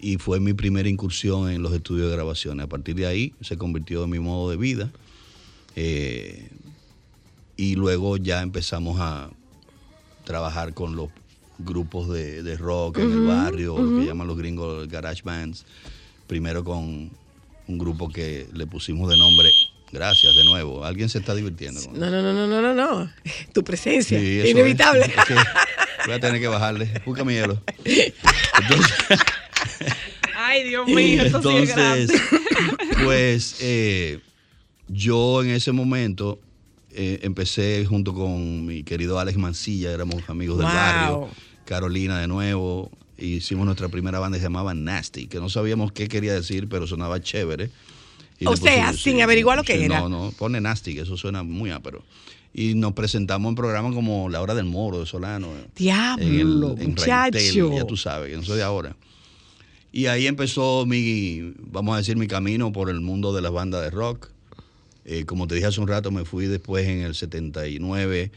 Y 0.00 0.16
fue 0.16 0.40
mi 0.40 0.54
primera 0.54 0.88
incursión 0.88 1.50
en 1.50 1.62
los 1.62 1.74
estudios 1.74 2.08
de 2.08 2.16
grabaciones. 2.16 2.64
A 2.64 2.68
partir 2.68 2.96
de 2.96 3.06
ahí 3.06 3.34
se 3.42 3.58
convirtió 3.58 4.04
en 4.04 4.10
mi 4.10 4.18
modo 4.18 4.50
de 4.50 4.56
vida. 4.56 4.90
Eh, 5.76 6.48
y 7.56 7.74
luego 7.74 8.16
ya 8.16 8.40
empezamos 8.40 8.98
a 8.98 9.30
trabajar 10.24 10.72
con 10.72 10.96
los 10.96 11.10
grupos 11.58 12.08
de, 12.08 12.42
de 12.42 12.56
rock 12.56 12.98
en 12.98 13.12
el 13.12 13.26
barrio, 13.26 13.78
lo 13.78 13.98
que 13.98 14.06
llaman 14.06 14.26
los 14.26 14.38
gringos 14.38 14.88
garage 14.88 15.22
bands. 15.22 15.66
Primero 16.28 16.62
con 16.62 17.10
un 17.68 17.78
grupo 17.78 18.08
que 18.08 18.46
le 18.52 18.66
pusimos 18.66 19.08
de 19.10 19.16
nombre, 19.16 19.50
gracias 19.92 20.34
de 20.34 20.44
nuevo, 20.44 20.84
alguien 20.84 21.08
se 21.08 21.18
está 21.18 21.34
divirtiendo. 21.34 21.80
con 21.84 21.98
No, 21.98 22.10
no, 22.10 22.22
no, 22.22 22.32
no, 22.32 22.46
no, 22.46 22.62
no, 22.62 22.74
no. 22.74 23.10
Tu 23.52 23.62
presencia. 23.62 24.18
Sí, 24.18 24.40
Inevitable. 24.50 25.04
es. 25.06 25.16
Es 25.16 25.24
que 25.26 25.34
voy 26.06 26.14
a 26.14 26.20
tener 26.20 26.40
que 26.40 26.48
bajarle. 26.48 26.90
Busca 27.04 27.24
mi 27.24 27.34
hielo. 27.34 27.62
Entonces, 27.84 28.94
Ay, 30.36 30.64
Dios 30.68 30.86
mío, 30.86 31.22
esto 31.22 31.42
sí 31.42 31.56
es 31.56 31.74
grande. 31.74 32.02
entonces, 32.02 32.22
pues 33.04 33.56
eh, 33.60 34.20
yo 34.88 35.42
en 35.42 35.50
ese 35.50 35.72
momento 35.72 36.40
eh, 36.92 37.20
empecé 37.22 37.84
junto 37.86 38.14
con 38.14 38.64
mi 38.64 38.82
querido 38.82 39.18
Alex 39.18 39.36
Mancilla, 39.36 39.90
éramos 39.92 40.22
amigos 40.28 40.58
del 40.58 40.66
Wow. 40.68 40.74
barrio, 40.74 41.28
Carolina 41.66 42.18
de 42.20 42.28
nuevo, 42.28 42.90
e 43.18 43.26
hicimos 43.26 43.66
nuestra 43.66 43.88
primera 43.88 44.18
banda 44.18 44.36
que 44.36 44.40
se 44.40 44.46
llamaba 44.46 44.74
Nasty, 44.74 45.26
que 45.26 45.38
no 45.40 45.48
sabíamos 45.50 45.92
qué 45.92 46.08
quería 46.08 46.32
decir, 46.34 46.68
pero 46.68 46.86
sonaba 46.86 47.20
chévere. 47.20 47.70
Y 48.40 48.46
O 48.46 48.56
sea, 48.56 48.86
pusimos- 48.90 49.02
sin 49.02 49.20
averiguar 49.20 49.56
lo 49.58 49.64
que 49.64 49.76
sí, 49.76 49.84
era. 49.84 50.00
No, 50.00 50.08
no, 50.08 50.32
pone 50.38 50.60
Nasty, 50.60 50.94
que 50.94 51.00
eso 51.02 51.16
suena 51.16 51.42
muy 51.42 51.70
ápero. 51.70 52.04
Y 52.54 52.74
nos 52.74 52.92
presentamos 52.94 53.48
en 53.50 53.54
programas 53.56 53.94
como 53.94 54.28
La 54.28 54.40
Hora 54.40 54.54
del 54.54 54.64
Moro 54.64 55.00
de 55.00 55.06
Solano. 55.06 55.48
Diablo, 55.76 56.24
en 56.24 56.30
el- 56.78 56.82
en 56.82 56.90
muchacho. 56.90 57.72
Ya 57.76 57.84
tú 57.84 57.96
sabes, 57.96 58.30
que 58.30 58.36
no 58.36 58.42
soy 58.44 58.56
de 58.58 58.62
ahora. 58.62 58.96
Y 59.92 60.06
ahí 60.06 60.26
empezó 60.26 60.84
mi, 60.86 61.54
vamos 61.58 61.94
a 61.94 61.98
decir, 61.98 62.16
mi 62.16 62.26
camino 62.28 62.72
por 62.72 62.90
el 62.90 63.00
mundo 63.00 63.32
de 63.34 63.42
las 63.42 63.52
bandas 63.52 63.82
de 63.82 63.90
rock. 63.90 64.28
Eh, 65.04 65.24
como 65.24 65.46
te 65.48 65.54
dije 65.54 65.66
hace 65.66 65.80
un 65.80 65.88
rato, 65.88 66.10
me 66.10 66.24
fui 66.24 66.46
después 66.46 66.86
en 66.86 67.00
el 67.00 67.14
79 67.14 68.30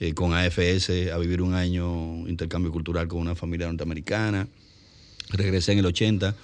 eh, 0.00 0.14
con 0.14 0.32
AFS 0.32 0.90
a 1.12 1.18
vivir 1.18 1.42
un 1.42 1.54
año 1.54 2.26
intercambio 2.28 2.70
cultural 2.72 3.08
con 3.08 3.20
una 3.20 3.34
familia 3.34 3.66
norteamericana. 3.66 4.48
Regresé 5.30 5.72
en 5.72 5.78
el 5.78 5.86
80 5.86 6.34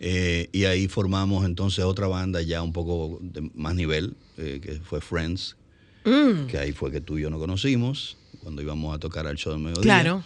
eh, 0.00 0.48
y 0.52 0.64
ahí 0.64 0.88
formamos 0.88 1.44
entonces 1.44 1.84
otra 1.84 2.06
banda 2.06 2.42
ya 2.42 2.62
un 2.62 2.72
poco 2.72 3.18
de 3.20 3.50
más 3.54 3.74
nivel, 3.74 4.14
eh, 4.38 4.60
que 4.62 4.74
fue 4.80 5.00
Friends, 5.00 5.56
Mm, 6.04 6.48
que 6.48 6.58
ahí 6.58 6.72
fue 6.72 6.90
que 6.92 7.00
tú 7.00 7.16
y 7.16 7.22
yo 7.22 7.30
nos 7.30 7.40
conocimos 7.40 8.18
cuando 8.42 8.60
íbamos 8.60 8.94
a 8.94 8.98
tocar 8.98 9.26
al 9.26 9.36
show 9.36 9.52
del 9.54 9.62
mediodía. 9.62 9.82
Claro. 9.82 10.22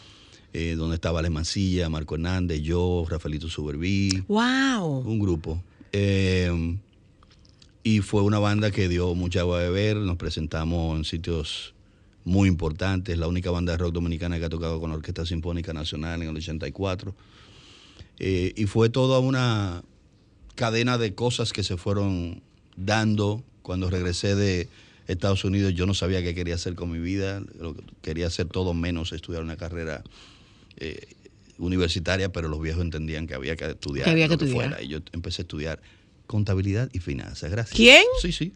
Eh, 0.52 0.74
donde 0.76 0.96
estaba 0.96 1.20
Ale 1.20 1.30
Mancilla, 1.30 1.88
Marco 1.88 2.16
Hernández, 2.16 2.62
yo, 2.62 3.06
Rafaelito 3.08 3.48
Suberví, 3.48 4.24
Wow. 4.26 5.02
un 5.06 5.18
grupo. 5.20 5.62
Eh, 5.92 6.76
y 7.84 8.00
fue 8.00 8.22
una 8.22 8.38
banda 8.40 8.70
que 8.70 8.88
dio 8.88 9.14
mucha 9.14 9.40
agua 9.40 9.60
de 9.60 9.70
beber, 9.70 9.98
nos 9.98 10.16
presentamos 10.16 10.96
en 10.96 11.04
sitios 11.04 11.74
muy 12.28 12.46
importantes, 12.46 13.16
la 13.16 13.26
única 13.26 13.50
banda 13.50 13.72
de 13.72 13.78
rock 13.78 13.94
dominicana 13.94 14.38
que 14.38 14.44
ha 14.44 14.50
tocado 14.50 14.78
con 14.80 14.90
la 14.90 14.96
Orquesta 14.96 15.24
Sinfónica 15.24 15.72
Nacional 15.72 16.20
en 16.22 16.28
el 16.28 16.36
84. 16.36 17.14
Eh, 18.18 18.52
y 18.54 18.66
fue 18.66 18.90
toda 18.90 19.18
una 19.18 19.82
cadena 20.54 20.98
de 20.98 21.14
cosas 21.14 21.54
que 21.54 21.62
se 21.62 21.78
fueron 21.78 22.42
dando 22.76 23.42
cuando 23.62 23.88
regresé 23.88 24.34
de 24.36 24.68
Estados 25.06 25.42
Unidos. 25.44 25.72
Yo 25.74 25.86
no 25.86 25.94
sabía 25.94 26.22
qué 26.22 26.34
quería 26.34 26.56
hacer 26.56 26.74
con 26.74 26.90
mi 26.90 26.98
vida, 26.98 27.40
lo 27.58 27.74
que 27.74 27.82
quería 28.02 28.26
hacer 28.26 28.46
todo 28.46 28.74
menos 28.74 29.12
estudiar 29.12 29.42
una 29.42 29.56
carrera 29.56 30.04
eh, 30.76 31.08
universitaria, 31.56 32.30
pero 32.30 32.48
los 32.48 32.60
viejos 32.60 32.82
entendían 32.82 33.26
que 33.26 33.34
había 33.34 33.56
que 33.56 33.70
estudiar. 33.70 34.04
Que 34.04 34.10
había 34.10 34.28
lo 34.28 34.36
que 34.36 34.44
estudiar. 34.44 34.68
fuera. 34.68 34.82
Y 34.82 34.88
yo 34.88 34.98
empecé 35.12 35.40
a 35.40 35.44
estudiar 35.44 35.80
contabilidad 36.26 36.90
y 36.92 36.98
finanzas. 36.98 37.50
Gracias. 37.50 37.74
¿Quién? 37.74 38.04
Sí, 38.20 38.32
sí. 38.32 38.52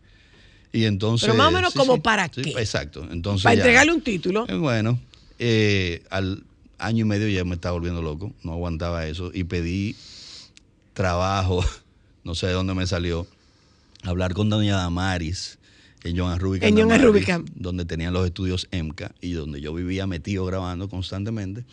Y 0.73 0.85
entonces. 0.85 1.27
Pero 1.29 1.37
más 1.39 1.49
o 1.49 1.53
menos 1.53 1.73
sí, 1.73 1.79
como 1.79 1.95
sí, 1.97 2.01
para 2.01 2.27
sí, 2.33 2.43
qué. 2.43 2.51
Exacto. 2.53 3.07
Entonces. 3.11 3.45
Para 3.45 3.55
ya- 3.55 3.61
entregarle 3.63 3.93
un 3.93 4.01
título. 4.03 4.47
eh, 4.49 4.55
Bueno, 4.55 4.99
eh, 5.39 6.03
al 6.11 6.45
año 6.79 7.03
y 7.05 7.09
medio 7.09 7.29
ya 7.29 7.45
me 7.45 7.55
estaba 7.55 7.73
volviendo 7.75 8.03
loco, 8.03 8.33
no 8.43 8.53
aguantaba 8.53 9.07
eso 9.07 9.31
y 9.35 9.45
pedí 9.45 9.95
trabajo, 10.95 11.65
no 12.25 12.35
sé 12.35 12.47
de 12.49 12.53
dónde 12.55 12.75
me 12.75 12.87
salió, 12.87 13.27
hablar 14.03 14.35
con 14.35 14.49
doña 14.51 14.77
Damaris 14.77 15.59
en 16.05 16.17
Joan 16.19 16.41
Rubicam. 16.41 16.69
En 16.69 16.75
Damaris, 16.77 17.05
Rubicam. 17.07 17.45
Donde 17.55 17.85
tenían 17.85 18.13
los 18.13 18.27
estudios 18.27 18.67
EMCA 18.73 19.15
y 19.21 19.33
donde 19.33 19.61
yo 19.61 19.73
vivía 19.75 20.07
metido 20.07 20.45
grabando 20.45 20.89
constantemente. 20.89 21.65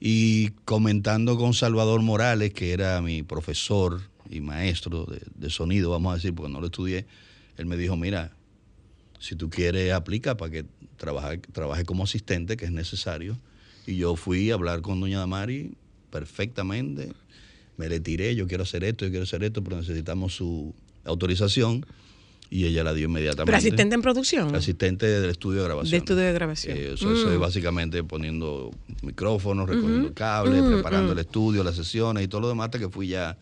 Y 0.00 0.50
comentando 0.64 1.36
con 1.38 1.54
Salvador 1.54 2.02
Morales, 2.02 2.52
que 2.52 2.72
era 2.72 3.00
mi 3.00 3.22
profesor 3.22 4.00
y 4.30 4.40
maestro 4.40 5.04
de, 5.06 5.20
de 5.34 5.50
sonido, 5.50 5.90
vamos 5.90 6.12
a 6.12 6.16
decir, 6.16 6.34
porque 6.34 6.52
no 6.52 6.60
lo 6.60 6.66
estudié, 6.66 7.06
él 7.56 7.66
me 7.66 7.76
dijo, 7.76 7.96
mira, 7.96 8.32
si 9.18 9.34
tú 9.36 9.48
quieres, 9.50 9.92
aplica 9.92 10.36
para 10.36 10.50
que 10.50 10.64
trabaje, 10.96 11.38
trabaje 11.38 11.84
como 11.84 12.04
asistente, 12.04 12.56
que 12.56 12.66
es 12.66 12.72
necesario. 12.72 13.38
Y 13.86 13.96
yo 13.96 14.16
fui 14.16 14.50
a 14.50 14.54
hablar 14.54 14.82
con 14.82 15.00
doña 15.00 15.20
Damari 15.20 15.72
perfectamente. 16.10 17.12
Me 17.76 17.88
le 17.88 18.00
tiré, 18.00 18.34
yo 18.34 18.46
quiero 18.46 18.62
hacer 18.64 18.84
esto, 18.84 19.04
yo 19.04 19.10
quiero 19.10 19.24
hacer 19.24 19.44
esto, 19.44 19.62
pero 19.62 19.76
necesitamos 19.76 20.34
su 20.34 20.74
autorización. 21.04 21.84
Y 22.48 22.64
ella 22.66 22.84
la 22.84 22.94
dio 22.94 23.06
inmediatamente. 23.06 23.46
Pero 23.46 23.58
asistente 23.58 23.94
en 23.96 24.02
producción. 24.02 24.54
Asistente 24.54 25.06
del 25.06 25.30
estudio 25.30 25.62
de 25.62 25.64
grabación. 25.66 25.90
De 25.90 25.96
estudio 25.96 26.22
de 26.22 26.32
grabación. 26.32 26.76
Eh, 26.76 26.92
eso, 26.94 27.12
eso 27.12 27.30
es 27.32 27.36
Mm. 27.36 27.40
básicamente 27.40 28.04
poniendo 28.04 28.70
micrófonos, 29.02 29.68
recogiendo 29.68 30.14
cables, 30.14 30.62
Mm, 30.62 30.74
preparando 30.74 31.08
mm. 31.08 31.18
el 31.18 31.18
estudio, 31.18 31.64
las 31.64 31.74
sesiones 31.74 32.22
y 32.24 32.28
todo 32.28 32.42
lo 32.42 32.48
demás, 32.48 32.66
hasta 32.66 32.78
que 32.78 32.88
fui 32.88 33.08
ya 33.08 33.36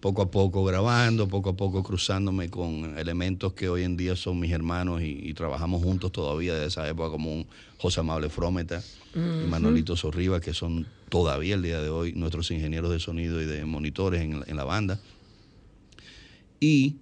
poco 0.00 0.22
a 0.22 0.30
poco 0.30 0.64
grabando, 0.64 1.26
poco 1.28 1.50
a 1.50 1.56
poco 1.56 1.82
cruzándome 1.82 2.48
con 2.50 2.98
elementos 2.98 3.54
que 3.54 3.68
hoy 3.68 3.82
en 3.82 3.96
día 3.96 4.14
son 4.16 4.38
mis 4.38 4.52
hermanos 4.52 5.02
y, 5.02 5.18
y 5.28 5.34
trabajamos 5.34 5.82
juntos 5.82 6.12
todavía 6.12 6.54
de 6.54 6.66
esa 6.66 6.88
época, 6.88 7.10
como 7.10 7.32
un 7.32 7.46
José 7.78 8.00
Amable 8.00 8.28
Frometa 8.28 8.82
y 9.14 9.18
Ujú. 9.18 9.46
Manolito 9.48 9.96
Sorriba, 9.96 10.40
que 10.40 10.52
son 10.54 10.86
todavía 11.08 11.54
el 11.54 11.62
día 11.62 11.80
de 11.80 11.88
hoy 11.88 12.12
nuestros 12.12 12.50
ingenieros 12.50 12.90
de 12.90 13.00
sonido 13.00 13.40
y 13.40 13.46
de 13.46 13.64
monitores 13.64 14.20
en, 14.22 14.40
la- 14.40 14.46
en 14.46 14.56
la 14.56 14.64
banda. 14.64 15.00
Y 16.60 16.96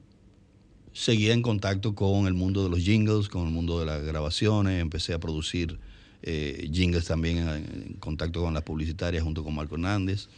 seguía 0.93 1.33
en 1.33 1.43
contacto 1.43 1.95
con 1.95 2.27
el 2.27 2.35
mundo 2.35 2.63
de 2.65 2.71
los 2.71 2.81
jingles, 2.81 3.29
con 3.29 3.47
el 3.47 3.53
mundo 3.53 3.81
de 3.81 3.87
las 3.87 4.03
grabaciones, 4.03 4.81
empecé 4.81 5.13
a 5.15 5.19
producir 5.19 5.79
eh, 6.23 6.69
jingles 6.73 7.05
también 7.07 7.39
en, 7.39 7.49
en 7.49 7.97
contacto 8.01 8.43
con 8.43 8.55
las 8.55 8.63
publicitarias 8.63 9.23
junto 9.23 9.45
con 9.45 9.55
Marco 9.55 9.75
Hernández, 9.75 10.29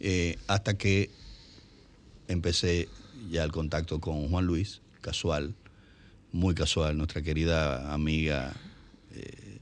eh, 0.00 0.36
hasta 0.48 0.76
que 0.76 1.10
empecé 2.28 2.88
ya 3.30 3.44
el 3.44 3.52
contacto 3.52 4.00
con 4.00 4.28
Juan 4.28 4.46
Luis, 4.46 4.80
casual, 5.00 5.54
muy 6.32 6.54
casual, 6.54 6.96
nuestra 6.96 7.22
querida 7.22 7.92
amiga 7.92 8.54
eh, 9.14 9.58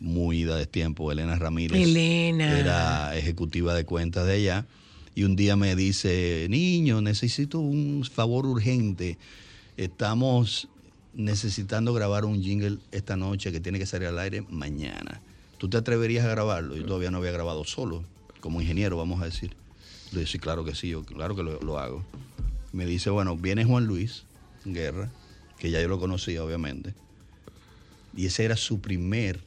muy 0.00 0.40
ida 0.40 0.56
de 0.56 0.66
tiempo, 0.66 1.10
Elena 1.10 1.36
Ramírez. 1.36 1.80
Elena. 1.80 2.58
Era 2.58 3.16
ejecutiva 3.16 3.74
de 3.74 3.84
cuentas 3.84 4.26
de 4.26 4.34
allá. 4.34 4.66
Y 5.14 5.24
un 5.24 5.34
día 5.34 5.56
me 5.56 5.74
dice, 5.74 6.46
niño, 6.48 7.00
necesito 7.00 7.58
un 7.58 8.04
favor 8.04 8.46
urgente. 8.46 9.18
Estamos 9.76 10.68
necesitando 11.14 11.92
grabar 11.92 12.24
un 12.24 12.42
jingle 12.42 12.78
esta 12.92 13.16
noche 13.16 13.50
que 13.50 13.58
tiene 13.58 13.78
que 13.78 13.86
salir 13.86 14.08
al 14.08 14.18
aire 14.18 14.42
mañana. 14.48 15.20
¿Tú 15.56 15.68
te 15.68 15.76
atreverías 15.76 16.24
a 16.24 16.28
grabarlo? 16.28 16.76
Yo 16.76 16.84
todavía 16.84 17.10
no 17.10 17.18
había 17.18 17.32
grabado 17.32 17.64
solo, 17.64 18.04
como 18.40 18.60
ingeniero, 18.60 18.96
vamos 18.96 19.20
a 19.20 19.24
decir. 19.24 19.56
Le 20.12 20.20
dije, 20.20 20.32
sí, 20.32 20.38
claro 20.38 20.64
que 20.64 20.74
sí, 20.74 20.90
yo 20.90 21.04
claro 21.04 21.36
que 21.36 21.42
lo, 21.42 21.60
lo 21.60 21.78
hago. 21.78 22.04
Me 22.72 22.86
dice, 22.86 23.10
bueno, 23.10 23.36
viene 23.36 23.64
Juan 23.64 23.86
Luis 23.86 24.24
Guerra, 24.64 25.10
que 25.58 25.70
ya 25.70 25.80
yo 25.80 25.88
lo 25.88 25.98
conocía, 25.98 26.44
obviamente. 26.44 26.94
Y 28.16 28.26
ese 28.26 28.44
era 28.44 28.56
su 28.56 28.80
primer 28.80 29.40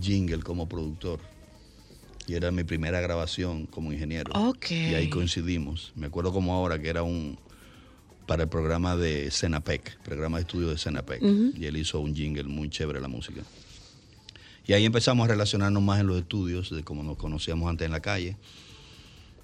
jingle 0.00 0.42
como 0.42 0.68
productor. 0.68 1.20
Y 2.26 2.34
era 2.34 2.50
mi 2.50 2.64
primera 2.64 3.00
grabación 3.00 3.66
como 3.66 3.92
ingeniero. 3.92 4.32
Y 4.70 4.94
ahí 4.94 5.10
coincidimos. 5.10 5.92
Me 5.94 6.06
acuerdo 6.06 6.32
como 6.32 6.54
ahora 6.54 6.78
que 6.78 6.88
era 6.88 7.02
un 7.02 7.38
para 8.26 8.44
el 8.44 8.48
programa 8.48 8.96
de 8.96 9.30
Cenapec, 9.30 9.98
programa 9.98 10.38
de 10.38 10.42
estudio 10.42 10.68
de 10.68 10.78
Cenapec. 10.78 11.22
Ujú. 11.22 11.52
Y 11.54 11.66
él 11.66 11.76
hizo 11.76 12.00
un 12.00 12.14
jingle 12.14 12.44
muy 12.44 12.70
chévere 12.70 13.00
la 13.00 13.08
música. 13.08 13.42
Y 14.66 14.72
ahí 14.72 14.86
empezamos 14.86 15.26
a 15.26 15.28
relacionarnos 15.28 15.82
más 15.82 16.00
en 16.00 16.06
los 16.06 16.18
estudios, 16.18 16.70
de 16.70 16.82
como 16.82 17.02
nos 17.02 17.18
conocíamos 17.18 17.68
antes 17.68 17.84
en 17.84 17.92
la 17.92 18.00
calle. 18.00 18.36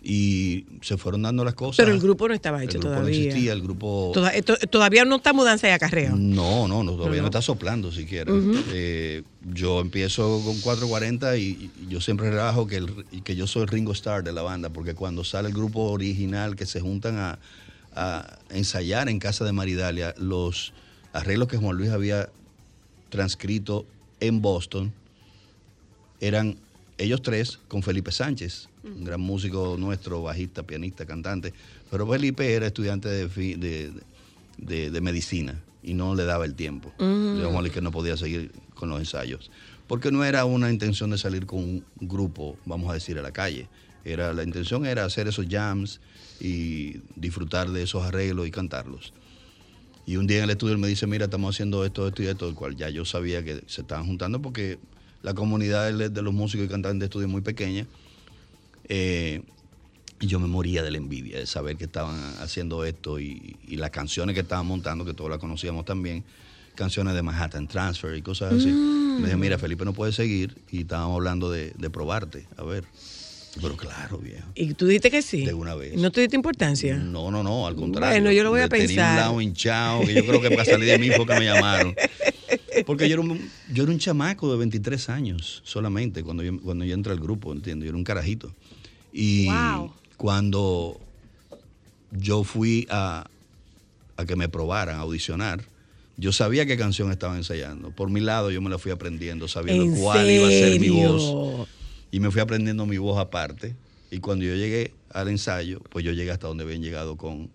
Y 0.02 0.64
se 0.80 0.96
fueron 0.96 1.20
dando 1.22 1.44
las 1.44 1.52
cosas. 1.54 1.76
Pero 1.76 1.92
el 1.94 2.00
grupo 2.00 2.26
no 2.26 2.32
estaba 2.32 2.64
hecho 2.64 2.78
el 2.78 2.82
grupo 2.82 2.94
todavía. 2.96 3.18
no 3.20 3.26
existía, 3.26 3.52
el 3.52 3.60
grupo... 3.60 4.10
Toda- 4.14 4.32
to- 4.42 4.56
todavía 4.70 5.04
no 5.04 5.16
está 5.16 5.34
mudanza 5.34 5.68
y 5.68 5.72
acarreo. 5.72 6.16
No, 6.16 6.66
no, 6.66 6.82
no, 6.82 6.92
todavía 6.92 7.16
No, 7.16 7.16
no, 7.16 7.22
no. 7.22 7.26
está 7.26 7.42
soplando 7.42 7.92
siquiera. 7.92 8.32
Ujú. 8.32 8.54
Eh, 8.72 9.22
yo 9.52 9.80
empiezo 9.80 10.40
con 10.44 10.58
440 10.60 11.36
y, 11.36 11.42
y 11.82 11.88
yo 11.88 12.00
siempre 12.00 12.30
relajo 12.30 12.66
que, 12.66 12.76
el- 12.76 13.04
que 13.24 13.36
yo 13.36 13.46
soy 13.46 13.62
el 13.62 13.68
Ringo 13.68 13.92
Starr 13.92 14.24
de 14.24 14.32
la 14.32 14.40
banda, 14.40 14.70
porque 14.70 14.94
cuando 14.94 15.22
sale 15.22 15.48
el 15.48 15.54
grupo 15.54 15.80
original 15.90 16.56
que 16.56 16.64
se 16.64 16.80
juntan 16.80 17.18
a, 17.18 17.38
a 17.94 18.38
ensayar 18.48 19.10
en 19.10 19.18
casa 19.18 19.44
de 19.44 19.52
Maridalia, 19.52 20.14
los 20.16 20.72
arreglos 21.12 21.48
que 21.48 21.58
Juan 21.58 21.76
Luis 21.76 21.90
había 21.90 22.30
transcrito 23.10 23.84
en 24.20 24.40
Boston 24.40 24.92
eran 26.20 26.56
ellos 27.00 27.22
tres 27.22 27.58
con 27.68 27.82
Felipe 27.82 28.12
Sánchez, 28.12 28.68
un 28.84 29.04
gran 29.04 29.20
músico 29.20 29.76
nuestro, 29.78 30.22
bajista, 30.22 30.62
pianista, 30.62 31.06
cantante. 31.06 31.52
Pero 31.90 32.06
Felipe 32.06 32.52
era 32.52 32.66
estudiante 32.66 33.08
de, 33.08 33.26
de, 33.56 33.92
de- 34.58 34.90
de 34.90 35.00
medicina 35.00 35.60
y 35.82 35.94
no 35.94 36.14
le 36.14 36.24
daba 36.24 36.44
el 36.44 36.54
tiempo. 36.54 36.92
Mm. 36.98 37.36
Le 37.38 37.42
dijimos 37.42 37.70
que 37.70 37.80
no 37.80 37.90
podía 37.90 38.16
seguir 38.16 38.52
con 38.74 38.88
los 38.90 38.98
ensayos. 39.00 39.50
Porque 39.86 40.12
no 40.12 40.24
era 40.24 40.44
una 40.44 40.70
intención 40.70 41.10
de 41.10 41.18
salir 41.18 41.46
con 41.46 41.58
un 41.58 41.84
grupo, 42.00 42.56
vamos 42.66 42.90
a 42.90 42.94
decir, 42.94 43.18
a 43.18 43.22
la 43.22 43.32
calle. 43.32 43.66
Era, 44.04 44.32
la 44.32 44.44
intención 44.44 44.86
era 44.86 45.04
hacer 45.04 45.26
esos 45.26 45.46
jams 45.50 46.00
y 46.40 47.00
disfrutar 47.16 47.70
de 47.70 47.82
esos 47.82 48.02
arreglos 48.04 48.46
y 48.46 48.50
cantarlos. 48.50 49.12
Y 50.06 50.16
un 50.16 50.26
día 50.26 50.38
en 50.38 50.44
el 50.44 50.50
estudio 50.50 50.74
él 50.74 50.78
me 50.80 50.88
dice, 50.88 51.06
mira, 51.06 51.24
estamos 51.26 51.54
haciendo 51.54 51.84
esto, 51.84 52.06
esto 52.08 52.22
y 52.22 52.26
esto, 52.26 52.48
el 52.48 52.54
cual 52.54 52.76
ya 52.76 52.88
yo 52.90 53.04
sabía 53.04 53.42
que 53.44 53.62
se 53.66 53.80
estaban 53.82 54.06
juntando 54.06 54.40
porque 54.40 54.78
la 55.22 55.34
comunidad 55.34 55.92
de 55.92 56.22
los 56.22 56.32
músicos 56.34 56.66
y 56.66 56.68
cantantes 56.68 57.00
de 57.00 57.04
estudio 57.06 57.26
es 57.26 57.32
muy 57.32 57.42
pequeña. 57.42 57.86
Eh, 58.88 59.42
y 60.22 60.26
yo 60.26 60.38
me 60.38 60.48
moría 60.48 60.82
de 60.82 60.90
la 60.90 60.98
envidia 60.98 61.38
de 61.38 61.46
saber 61.46 61.76
que 61.76 61.84
estaban 61.84 62.18
haciendo 62.40 62.84
esto 62.84 63.18
y, 63.18 63.56
y 63.66 63.76
las 63.76 63.90
canciones 63.90 64.34
que 64.34 64.40
estaban 64.40 64.66
montando, 64.66 65.04
que 65.04 65.14
todos 65.14 65.30
las 65.30 65.38
conocíamos 65.38 65.84
también, 65.86 66.24
canciones 66.74 67.14
de 67.14 67.22
Manhattan 67.22 67.66
Transfer 67.68 68.14
y 68.14 68.22
cosas 68.22 68.52
así. 68.52 68.68
Mm. 68.68 69.16
Me 69.20 69.24
dije, 69.26 69.36
mira, 69.36 69.58
Felipe 69.58 69.84
no 69.84 69.92
puede 69.94 70.12
seguir 70.12 70.56
y 70.70 70.80
estábamos 70.82 71.16
hablando 71.16 71.50
de, 71.50 71.72
de 71.78 71.90
probarte, 71.90 72.46
a 72.56 72.62
ver. 72.64 72.84
Pero 73.60 73.76
claro, 73.76 74.18
viejo. 74.18 74.46
¿Y 74.54 74.74
tú 74.74 74.86
dijiste 74.86 75.10
que 75.10 75.22
sí? 75.22 75.44
De 75.44 75.54
una 75.54 75.74
vez. 75.74 75.96
¿No 75.96 76.12
te 76.12 76.20
diste 76.20 76.36
importancia? 76.36 76.96
No, 76.96 77.30
no, 77.30 77.42
no, 77.42 77.66
al 77.66 77.74
contrario. 77.74 78.10
Bueno, 78.20 78.30
yo 78.30 78.44
lo 78.44 78.50
voy 78.50 78.60
a 78.60 78.68
Tenía 78.68 78.86
pensar. 78.86 79.10
un 79.10 79.16
lado 79.16 79.40
hinchado, 79.40 80.00
que 80.02 80.14
yo 80.14 80.24
creo 80.24 80.40
que 80.40 80.50
para 80.50 80.64
salir 80.64 80.88
de 80.88 80.98
mí 80.98 81.10
fue 81.10 81.26
que 81.26 81.34
me 81.34 81.46
llamaron. 81.46 81.94
Porque 82.86 83.08
yo 83.08 83.14
era 83.14 83.22
un, 83.22 83.50
yo 83.72 83.82
era 83.84 83.92
un 83.92 83.98
chamaco 83.98 84.50
de 84.52 84.58
23 84.58 85.08
años 85.10 85.62
solamente 85.64 86.22
cuando 86.22 86.42
yo, 86.42 86.58
cuando 86.60 86.84
yo 86.84 86.94
entré 86.94 87.12
al 87.12 87.20
grupo, 87.20 87.52
¿entiendes? 87.52 87.86
Yo 87.86 87.90
era 87.90 87.98
un 87.98 88.04
carajito. 88.04 88.54
Y 89.12 89.46
Wow. 89.46 89.92
cuando 90.16 91.00
yo 92.12 92.44
fui 92.44 92.86
a, 92.90 93.26
a 94.16 94.24
que 94.24 94.36
me 94.36 94.48
probaran, 94.48 94.96
a 94.96 95.00
audicionar, 95.00 95.64
yo 96.16 96.32
sabía 96.32 96.66
qué 96.66 96.76
canción 96.76 97.10
estaba 97.10 97.36
ensayando. 97.36 97.90
Por 97.90 98.10
mi 98.10 98.20
lado 98.20 98.50
yo 98.50 98.60
me 98.60 98.68
la 98.70 98.78
fui 98.78 98.92
aprendiendo, 98.92 99.48
sabiendo 99.48 99.84
¿En 99.84 99.94
cuál 99.96 100.30
iba 100.30 100.46
a 100.48 100.50
ser 100.50 100.78
mi 100.78 100.90
voz. 100.90 101.66
Y 102.12 102.20
me 102.20 102.30
fui 102.30 102.40
aprendiendo 102.40 102.84
mi 102.86 102.98
voz 102.98 103.18
aparte. 103.18 103.74
Y 104.10 104.18
cuando 104.18 104.44
yo 104.44 104.54
llegué 104.54 104.92
al 105.12 105.28
ensayo, 105.28 105.80
pues 105.90 106.04
yo 106.04 106.12
llegué 106.12 106.30
hasta 106.30 106.46
donde 106.48 106.64
habían 106.64 106.82
llegado 106.82 107.16
con 107.16 107.48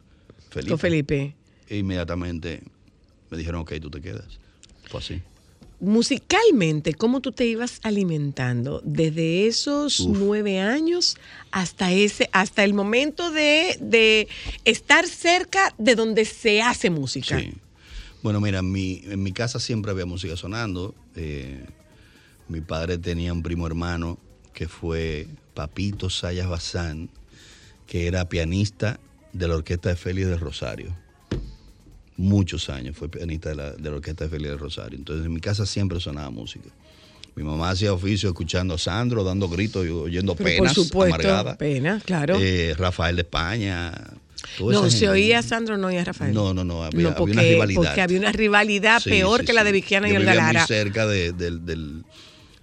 Felipe. 0.49 0.71
Con 0.71 0.79
Felipe. 0.79 1.35
E 1.69 1.77
inmediatamente 1.77 2.63
me 3.29 3.37
dijeron, 3.37 3.61
ok, 3.61 3.73
tú 3.81 3.89
te 3.89 4.01
quedas. 4.01 4.39
Fue 4.89 4.99
así. 4.99 5.21
Musicalmente, 5.79 6.93
¿cómo 6.93 7.19
tú 7.19 7.31
te 7.31 7.45
ibas 7.45 7.79
alimentando 7.83 8.81
desde 8.85 9.45
esos 9.45 9.99
Uf. 9.99 10.17
nueve 10.17 10.59
años 10.59 11.17
hasta 11.51 11.91
ese, 11.91 12.29
hasta 12.31 12.63
el 12.63 12.73
momento 12.73 13.29
de, 13.29 13.77
de 13.81 14.27
estar 14.63 15.05
cerca 15.05 15.75
de 15.77 15.95
donde 15.95 16.25
se 16.25 16.61
hace 16.61 16.89
música? 16.89 17.39
Sí. 17.39 17.53
Bueno, 18.23 18.41
mira, 18.41 18.59
en 18.59 18.71
mi, 18.71 19.01
en 19.03 19.21
mi 19.21 19.33
casa 19.33 19.59
siempre 19.59 19.91
había 19.91 20.05
música 20.05 20.35
sonando. 20.35 20.95
Eh, 21.15 21.63
mi 22.47 22.61
padre 22.61 22.97
tenía 22.97 23.31
un 23.33 23.43
primo 23.43 23.67
hermano 23.67 24.17
que 24.53 24.67
fue 24.67 25.27
Papito 25.53 26.09
Sayas 26.09 26.47
Bazán, 26.47 27.09
que 27.85 28.07
era 28.07 28.27
pianista 28.27 28.99
de 29.33 29.47
la 29.47 29.55
orquesta 29.55 29.89
de 29.89 29.95
Félix 29.95 30.27
del 30.27 30.39
Rosario. 30.39 30.95
Muchos 32.17 32.69
años 32.69 32.95
fue 32.95 33.09
pianista 33.09 33.49
de 33.49 33.55
la, 33.55 33.71
de 33.71 33.89
la 33.89 33.95
orquesta 33.97 34.23
de 34.25 34.29
Félix 34.29 34.49
del 34.51 34.59
Rosario. 34.59 34.97
Entonces 34.97 35.25
en 35.25 35.33
mi 35.33 35.41
casa 35.41 35.65
siempre 35.65 35.99
sonaba 35.99 36.29
música. 36.29 36.69
Mi 37.35 37.43
mamá 37.43 37.71
hacía 37.71 37.91
oficio 37.91 38.29
escuchando 38.29 38.75
a 38.75 38.77
Sandro, 38.77 39.23
dando 39.25 39.49
gritos 39.49 39.85
y 39.85 39.89
oyendo 39.89 40.35
Pero 40.35 40.47
penas 40.49 40.73
por 40.73 40.85
supuesto, 40.85 41.15
amargadas. 41.15 41.57
pena, 41.57 42.01
claro. 42.05 42.37
Eh, 42.39 42.73
Rafael 42.77 43.17
de 43.17 43.23
España. 43.23 43.91
no, 44.61 44.89
se 44.89 45.09
oía 45.09 45.39
a 45.39 45.43
Sandro, 45.43 45.75
no 45.77 45.87
oía 45.87 46.01
a 46.01 46.05
Rafael. 46.05 46.33
No, 46.33 46.53
no, 46.53 46.63
no, 46.63 46.85
había, 46.85 47.01
No, 47.01 47.07
había 47.09 47.17
porque, 47.17 47.33
una 47.33 47.41
rivalidad. 47.41 47.81
porque 47.83 48.01
había 48.01 48.19
una 48.19 48.31
rivalidad 48.31 49.01
Sí, 49.01 49.09
peor 49.09 49.41
sí, 49.41 49.47
que 49.47 49.51
la 49.53 49.65
de 49.65 49.73
Vigiana 49.73 50.07
y 50.07 50.11
Yo 50.13 50.19
Olga 50.19 50.31
vivía 50.31 50.45
Lara. 50.45 50.59
muy 50.61 50.67
cerca 50.67 51.05
de- 51.07 51.33
del, 51.33 51.65
del, 51.65 52.05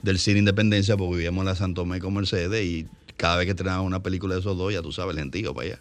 del 0.01 0.19
cine 0.19 0.39
Independencia 0.39 0.97
porque 0.97 1.17
vivíamos 1.17 1.43
en 1.43 1.47
la 1.49 1.55
Santomé 1.55 2.01
con 2.01 2.15
Mercedes 2.15 2.65
y 2.65 2.87
cada 3.19 3.37
vez 3.37 3.45
que 3.45 3.51
estrenaban 3.51 3.85
una 3.85 4.03
película 4.03 4.33
de 4.37 4.41
esos 4.41 4.57
dos, 4.57 4.73
ya 4.73 4.81
tú 4.81 4.91
sabes, 4.91 5.13
el 5.15 5.19
gentío 5.21 5.53
para 5.53 5.67
allá. 5.69 5.81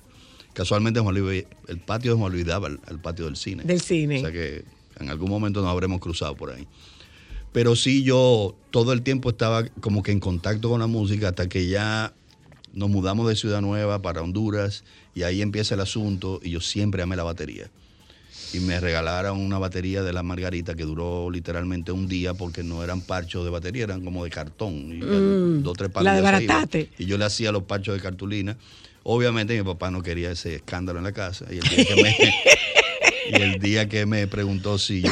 Casualmente 0.53 0.99
Juan 0.99 1.15
Luis, 1.15 1.45
el 1.67 1.79
patio 1.79 2.13
de 2.13 2.19
Juan 2.19 2.31
Luis 2.31 2.45
daba 2.45 2.67
al, 2.67 2.99
patio 3.01 3.25
del 3.25 3.35
cine. 3.35 3.63
Del 3.63 3.81
cine. 3.81 4.17
O 4.17 4.21
sea 4.21 4.31
que 4.31 4.63
en 4.99 5.09
algún 5.09 5.29
momento 5.29 5.61
nos 5.61 5.69
habremos 5.69 5.99
cruzado 5.99 6.35
por 6.35 6.51
ahí. 6.51 6.67
Pero 7.51 7.75
sí 7.75 8.03
yo 8.03 8.55
todo 8.69 8.93
el 8.93 9.01
tiempo 9.01 9.29
estaba 9.29 9.65
como 9.81 10.03
que 10.03 10.11
en 10.11 10.19
contacto 10.19 10.69
con 10.69 10.79
la 10.79 10.87
música 10.87 11.29
hasta 11.29 11.49
que 11.49 11.67
ya 11.67 12.13
nos 12.73 12.89
mudamos 12.89 13.27
de 13.27 13.35
Ciudad 13.35 13.61
Nueva 13.61 14.01
para 14.01 14.21
Honduras 14.21 14.83
y 15.13 15.23
ahí 15.23 15.41
empieza 15.41 15.75
el 15.75 15.81
asunto 15.81 16.39
y 16.41 16.51
yo 16.51 16.61
siempre 16.61 17.01
amé 17.01 17.15
la 17.15 17.23
batería. 17.23 17.69
Y 18.53 18.59
me 18.59 18.79
regalaron 18.79 19.39
una 19.39 19.57
batería 19.59 20.03
de 20.03 20.11
la 20.11 20.23
Margarita 20.23 20.75
que 20.75 20.83
duró 20.83 21.29
literalmente 21.29 21.91
un 21.91 22.07
día 22.07 22.33
porque 22.33 22.63
no 22.63 22.83
eran 22.83 23.01
parchos 23.01 23.45
de 23.45 23.49
batería, 23.49 23.85
eran 23.85 24.03
como 24.03 24.23
de 24.25 24.29
cartón. 24.29 24.91
Y 24.91 25.01
Mm, 25.01 25.63
dos, 25.63 25.77
tres 25.77 25.89
palos 25.89 26.05
la 26.05 26.15
de 26.15 26.21
baratate. 26.21 26.89
Y 26.97 27.05
yo 27.05 27.17
le 27.17 27.25
hacía 27.25 27.51
los 27.51 27.63
parchos 27.63 27.95
de 27.95 28.01
cartulina. 28.01 28.57
Obviamente 29.03 29.57
mi 29.57 29.63
papá 29.63 29.89
no 29.91 30.01
quería 30.03 30.31
ese 30.31 30.55
escándalo 30.55 30.99
en 30.99 31.05
la 31.05 31.11
casa. 31.11 31.45
Y 31.49 31.57
el 31.57 31.61
día 31.69 31.85
que 31.85 31.95
me, 32.01 32.15
y 33.37 33.41
el 33.41 33.59
día 33.59 33.89
que 33.89 34.05
me 34.05 34.27
preguntó 34.27 34.77
si 34.77 35.01
yo 35.01 35.11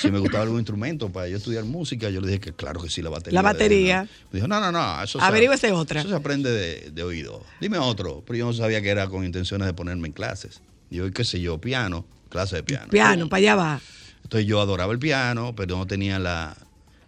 si 0.00 0.10
me 0.10 0.18
gustaba 0.18 0.42
algún 0.44 0.58
instrumento 0.58 1.10
para 1.10 1.28
yo 1.28 1.36
estudiar 1.38 1.64
música, 1.64 2.10
yo 2.10 2.20
le 2.20 2.26
dije 2.28 2.40
que 2.40 2.52
claro 2.52 2.82
que 2.82 2.90
sí, 2.90 3.02
la 3.02 3.10
batería. 3.10 3.34
La 3.38 3.42
batería. 3.42 4.08
Me 4.30 4.38
dijo, 4.38 4.48
no, 4.48 4.60
no, 4.60 4.70
no, 4.72 5.02
eso 5.02 5.18
se- 5.18 5.24
otra. 5.72 6.00
Eso 6.00 6.08
se 6.10 6.14
aprende 6.14 6.50
de, 6.50 6.90
de 6.90 7.02
oído. 7.02 7.42
Dime 7.60 7.78
otro. 7.78 8.22
Pero 8.26 8.38
yo 8.38 8.46
no 8.46 8.52
sabía 8.52 8.82
que 8.82 8.88
era 8.90 9.08
con 9.08 9.24
intenciones 9.24 9.66
de 9.66 9.72
ponerme 9.74 10.08
en 10.08 10.12
clases. 10.12 10.60
Yo, 10.90 11.10
qué 11.12 11.24
sé 11.24 11.40
yo, 11.40 11.58
piano, 11.58 12.04
clase 12.28 12.56
de 12.56 12.62
piano. 12.62 12.88
Piano, 12.90 13.28
para 13.28 13.38
allá 13.38 13.54
va. 13.56 13.80
Entonces 14.22 14.46
yo 14.46 14.60
adoraba 14.60 14.92
el 14.92 14.98
piano, 14.98 15.54
pero 15.56 15.76
no 15.76 15.86
tenía 15.86 16.18
la 16.18 16.56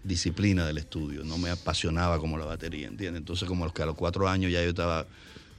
disciplina 0.04 0.64
del 0.66 0.78
estudio, 0.78 1.24
no 1.24 1.36
me 1.36 1.50
apasionaba 1.50 2.18
como 2.18 2.38
la 2.38 2.46
batería, 2.46 2.86
¿entiendes? 2.86 3.18
Entonces 3.20 3.46
como 3.46 3.64
a 3.64 3.66
los, 3.66 3.74
que 3.74 3.82
a 3.82 3.86
los 3.86 3.96
cuatro 3.96 4.28
años 4.28 4.50
ya 4.50 4.62
yo 4.62 4.70
estaba 4.70 5.06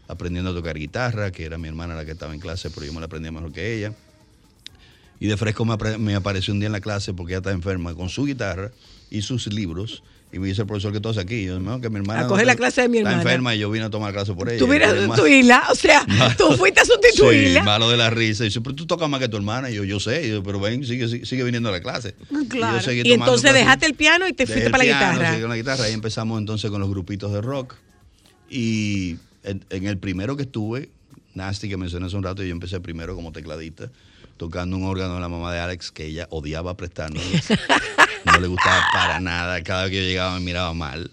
aprendiendo 0.10 0.52
a 0.52 0.54
tocar 0.54 0.78
guitarra, 0.78 1.32
que 1.32 1.46
era 1.46 1.58
mi 1.58 1.68
hermana 1.70 1.96
la 1.96 2.04
que 2.04 2.12
estaba 2.12 2.34
en 2.34 2.40
clase, 2.42 2.70
pero 2.72 2.86
yo 2.86 2.92
me 2.94 3.00
la 3.00 3.06
aprendía 3.06 3.32
mejor 3.32 3.54
que 3.54 3.78
ella. 3.78 3.94
Y 5.20 5.28
de 5.28 5.38
fresco 5.38 5.64
me, 5.66 6.16
apareció 6.16 6.54
un 6.54 6.60
día 6.60 6.68
en 6.68 6.72
la 6.74 6.82
clase 6.82 7.14
porque 7.14 7.34
ella 7.34 7.38
estaba 7.40 7.54
enferma 7.56 7.94
con 7.94 8.10
su 8.10 8.26
guitarra 8.26 8.72
y 9.12 9.22
sus 9.22 9.48
libros. 9.54 10.02
Y 10.32 10.40
me 10.40 10.48
dice 10.48 10.62
el 10.62 10.68
profesor 10.68 10.92
que 10.94 11.00
todo 11.00 11.12
hace 11.12 11.20
aquí. 11.22 11.44
Yo, 11.46 11.60
"No, 11.60 11.82
que 11.82 11.90
mi 11.90 11.98
hermana 11.98 12.22
A 12.22 12.28
coger 12.28 12.44
está- 12.44 12.54
la 12.54 12.56
clase 12.58 12.82
de 12.84 12.90
mi 12.90 12.98
Está 13.00 13.10
hermana. 13.12 13.24
enferma 13.30 13.56
y 13.56 13.60
yo 13.60 13.70
vine 13.72 13.86
a 13.86 13.90
tomar 13.90 14.14
clase 14.14 14.34
por 14.34 14.48
ella. 14.50 14.60
Tú 14.60 14.68
miras 14.68 14.94
Y 14.96 15.10
tu 15.20 15.26
isla, 15.28 15.64
o 15.72 15.76
sea, 15.76 16.06
tú 16.38 16.52
fuiste 16.56 16.82
a 16.82 16.86
sustituirla. 16.86 17.60
Sí, 17.62 17.66
malo 17.66 17.90
de 17.90 17.98
la 17.98 18.10
risa. 18.10 18.44
Y 18.44 18.48
dice, 18.48 18.62
pero 18.62 18.76
tú 18.76 18.86
tocas 18.88 19.10
más 19.10 19.20
que 19.20 19.28
tu 19.28 19.38
hermana. 19.38 19.70
Y 19.72 19.76
yo, 19.76 19.84
yo 19.84 20.00
sé. 20.00 20.26
Y 20.26 20.30
yo, 20.30 20.44
pero 20.44 20.60
ven, 20.60 20.86
sigue, 20.86 21.08
sigue, 21.08 21.26
sigue 21.26 21.44
viniendo 21.44 21.70
a 21.70 21.72
la 21.74 21.82
clase. 21.82 22.16
Claro. 22.48 22.78
yo 22.78 22.84
seguí 22.84 23.02
Y, 23.08 23.14
entonces 23.14 23.54
dejaste 23.54 23.86
el 23.88 23.96
piano 23.96 24.28
y 24.28 24.34
te 24.34 24.46
fuiste 24.48 24.70
para 24.70 24.84
la 24.84 24.90
piano, 24.90 25.12
guitarra. 25.14 25.30
seguí 25.32 25.42
con 25.42 25.50
la 25.50 25.58
guitarra. 25.58 25.84
Ahí 25.86 25.94
empezamos 25.94 26.40
entonces 26.40 26.70
con 26.72 26.80
los 26.80 26.90
grupitos 26.90 27.34
de 27.34 27.42
rock. 27.42 27.76
Y 28.50 29.18
en, 29.44 29.66
en 29.70 29.86
el 29.88 29.98
primero 29.98 30.36
que 30.38 30.44
estuve, 30.44 30.90
Nasty, 31.34 31.70
que 31.70 31.78
mencioné 31.78 32.08
hace 32.08 32.16
un 32.16 32.24
rato, 32.24 32.44
yo 32.44 32.52
empecé 32.52 32.80
primero 32.80 33.16
como 33.16 33.32
tecladista, 33.32 33.90
tocando 34.38 34.78
un 34.78 34.84
órgano 34.84 35.16
de 35.16 35.22
la 35.22 35.30
mamá 35.30 35.54
de 35.54 35.60
Alex 35.60 35.92
que 35.92 36.06
ella 36.06 36.28
odiaba 36.32 36.76
prestarnos. 36.76 37.24
no 38.26 38.40
le 38.40 38.48
gustaba 38.48 38.84
para 38.94 39.20
nada. 39.20 39.62
Cada 39.64 39.84
vez 39.84 39.92
que 39.92 39.98
yo 39.98 40.04
llegaba 40.04 40.34
me 40.36 40.46
miraba 40.46 40.74
mal. 40.74 41.12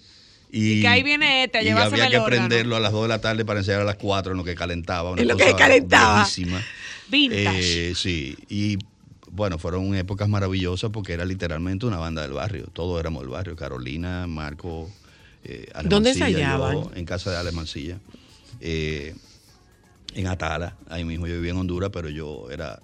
Y, 0.51 0.79
Y 0.79 0.81
que 0.83 0.89
ahí 0.89 1.03
viene 1.03 1.45
este 1.45 1.63
y 1.65 1.69
había 1.69 2.09
que 2.09 2.19
órgano. 2.19 2.25
prenderlo 2.25 2.77
a 2.77 2.81
las 2.81 2.93
2 2.93 3.03
de 3.03 3.09
la 3.09 3.21
tarde 3.21 3.45
para 3.45 3.61
enseñar 3.61 3.81
a 3.81 3.85
las 3.85 3.97
4 3.97 4.33
en 4.33 4.39
lo 4.39 4.45
que 4.45 4.55
calentaba. 4.55 5.11
una 5.11 5.23
En 5.23 5.29
lo 5.29 5.37
que 5.37 5.55
calentaba. 5.55 6.27
Vintage. 7.09 7.91
Eh, 7.91 7.95
sí, 7.95 8.37
y 8.49 8.79
bueno, 9.31 9.59
fueron 9.59 9.95
épocas 9.95 10.29
maravillosas 10.29 10.91
porque 10.91 11.13
era 11.13 11.25
literalmente 11.25 11.87
una 11.87 11.99
banda 11.99 12.23
del 12.23 12.33
barrio. 12.33 12.69
Todos 12.73 12.99
éramos 12.99 13.23
del 13.23 13.31
barrio. 13.31 13.55
Carolina, 13.55 14.27
Marco, 14.27 14.91
eh, 15.49 15.69
¿Dónde 15.85 16.13
yo, 16.13 16.15
ensayaban? 16.15 16.91
en 16.95 17.05
casa 17.05 17.31
de 17.31 17.37
Ale 17.37 17.53
Mancilla. 17.53 17.99
Eh, 18.61 19.15
en 20.15 20.27
Atala, 20.27 20.77
ahí 20.89 21.05
mismo 21.05 21.27
yo 21.27 21.35
vivía 21.35 21.53
en 21.53 21.59
Honduras, 21.59 21.91
pero 21.93 22.09
yo 22.09 22.51
era 22.51 22.81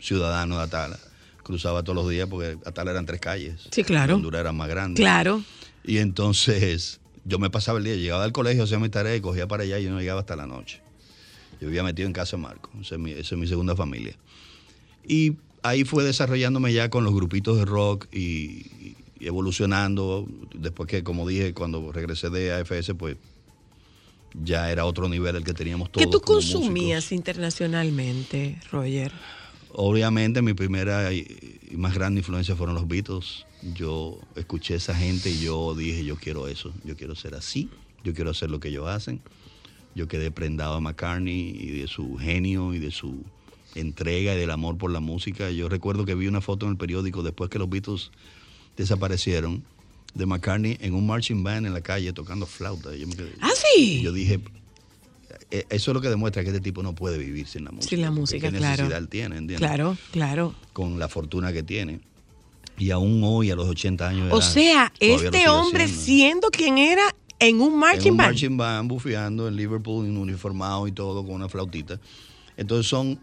ciudadano 0.00 0.56
de 0.56 0.62
Atala. 0.62 0.98
Cruzaba 1.42 1.82
todos 1.82 1.96
los 1.96 2.08
días 2.08 2.28
porque 2.28 2.56
Atala 2.64 2.92
eran 2.92 3.04
tres 3.04 3.20
calles. 3.20 3.68
Sí, 3.70 3.84
claro. 3.84 4.14
Honduras 4.14 4.40
era 4.40 4.52
más 4.52 4.68
grande. 4.68 5.00
Claro. 5.00 5.42
Y 5.84 5.98
entonces 5.98 7.00
yo 7.24 7.38
me 7.38 7.50
pasaba 7.50 7.78
el 7.78 7.84
día, 7.84 7.96
llegaba 7.96 8.24
al 8.24 8.32
colegio, 8.32 8.64
hacía 8.64 8.78
mi 8.78 8.88
tarea 8.88 9.14
y 9.14 9.20
cogía 9.20 9.46
para 9.46 9.64
allá 9.64 9.78
y 9.78 9.84
yo 9.84 9.90
no 9.90 10.00
llegaba 10.00 10.20
hasta 10.20 10.36
la 10.36 10.46
noche. 10.46 10.80
Yo 11.60 11.66
vivía 11.66 11.82
metido 11.82 12.06
en 12.06 12.12
casa 12.12 12.36
de 12.36 12.42
Marco, 12.42 12.70
esa 12.80 12.94
es 12.94 13.00
mi, 13.00 13.10
esa 13.10 13.34
es 13.34 13.40
mi 13.40 13.46
segunda 13.46 13.74
familia. 13.74 14.16
Y 15.06 15.36
ahí 15.62 15.84
fue 15.84 16.04
desarrollándome 16.04 16.72
ya 16.72 16.88
con 16.88 17.04
los 17.04 17.14
grupitos 17.14 17.58
de 17.58 17.64
rock 17.64 18.06
y 18.12 18.96
evolucionando. 19.20 20.26
Después 20.54 20.88
que, 20.88 21.02
como 21.02 21.26
dije, 21.26 21.54
cuando 21.54 21.92
regresé 21.92 22.30
de 22.30 22.52
AFS, 22.52 22.94
pues 22.94 23.16
ya 24.34 24.70
era 24.70 24.84
otro 24.84 25.08
nivel 25.08 25.36
el 25.36 25.44
que 25.44 25.54
teníamos 25.54 25.90
todos. 25.90 26.04
¿Qué 26.04 26.10
tú 26.10 26.18
músicos. 26.18 26.60
consumías 26.60 27.12
internacionalmente, 27.12 28.60
Roger? 28.70 29.12
Obviamente 29.72 30.42
mi 30.42 30.54
primera 30.54 31.12
y 31.12 31.58
y 31.70 31.76
más 31.76 31.94
grande 31.94 32.20
influencia 32.20 32.56
fueron 32.56 32.74
los 32.74 32.88
Beatles. 32.88 33.46
Yo 33.74 34.18
escuché 34.36 34.74
a 34.74 34.76
esa 34.78 34.94
gente 34.94 35.30
y 35.30 35.40
yo 35.40 35.74
dije, 35.74 36.04
yo 36.04 36.16
quiero 36.16 36.48
eso, 36.48 36.72
yo 36.84 36.96
quiero 36.96 37.14
ser 37.14 37.34
así, 37.34 37.68
yo 38.04 38.14
quiero 38.14 38.30
hacer 38.30 38.50
lo 38.50 38.60
que 38.60 38.68
ellos 38.68 38.88
hacen. 38.88 39.20
Yo 39.94 40.06
quedé 40.06 40.30
prendado 40.30 40.74
a 40.74 40.80
McCartney 40.80 41.56
y 41.58 41.80
de 41.80 41.88
su 41.88 42.16
genio 42.16 42.72
y 42.72 42.78
de 42.78 42.90
su 42.90 43.24
entrega 43.74 44.34
y 44.34 44.38
del 44.38 44.50
amor 44.50 44.78
por 44.78 44.90
la 44.90 45.00
música. 45.00 45.50
Yo 45.50 45.68
recuerdo 45.68 46.04
que 46.04 46.14
vi 46.14 46.26
una 46.28 46.40
foto 46.40 46.66
en 46.66 46.72
el 46.72 46.78
periódico 46.78 47.22
después 47.22 47.50
que 47.50 47.58
los 47.58 47.68
Beatles 47.68 48.10
desaparecieron 48.78 49.62
de 50.14 50.26
McCartney 50.26 50.78
en 50.80 50.94
un 50.94 51.06
marching 51.06 51.42
band 51.42 51.66
en 51.66 51.74
la 51.74 51.80
calle 51.80 52.12
tocando 52.12 52.46
flauta. 52.46 52.94
Y 52.96 53.00
Yo 53.00 53.06
me 53.08 53.14
quedé- 53.16 53.34
¿Ah, 53.40 53.50
sí? 53.74 54.00
Yo 54.02 54.12
dije, 54.12 54.40
"Eh, 55.50 55.64
eso 55.68 55.90
es 55.90 55.94
lo 55.94 56.00
que 56.00 56.08
demuestra 56.08 56.42
que 56.42 56.48
este 56.48 56.60
tipo 56.60 56.82
no 56.82 56.94
puede 56.94 57.18
vivir 57.18 57.46
sin 57.46 57.64
la 57.64 57.70
música. 57.70 57.90
Sin 57.90 58.00
la 58.00 58.10
música, 58.10 58.50
¿Qué 58.50 58.56
claro. 58.56 58.84
necesidad 58.84 59.08
tiene? 59.08 59.36
¿entiendes? 59.36 59.58
Claro, 59.68 59.96
claro. 60.10 60.54
Con 60.72 60.98
la 60.98 61.08
fortuna 61.08 61.52
que 61.52 61.62
tiene. 61.62 62.00
Y 62.78 62.90
aún 62.90 63.22
hoy, 63.24 63.50
a 63.50 63.56
los 63.56 63.66
80 63.68 64.08
años 64.08 64.26
de 64.28 64.32
O 64.32 64.38
edad, 64.38 64.46
sea, 64.52 64.92
este 65.00 65.48
hombre 65.48 65.84
haciendo. 65.84 66.04
siendo 66.04 66.50
quien 66.50 66.78
era 66.78 67.02
en 67.40 67.60
un 67.60 67.72
en 67.72 67.78
marching 67.78 68.10
un 68.12 68.16
band. 68.16 68.28
marching 68.30 68.56
band, 68.56 68.88
bufeando 68.88 69.48
en 69.48 69.56
Liverpool, 69.56 70.06
en 70.06 70.16
uniformado 70.16 70.86
y 70.86 70.92
todo, 70.92 71.24
con 71.24 71.34
una 71.34 71.48
flautita. 71.48 72.00
Entonces 72.56 72.86
son, 72.88 73.18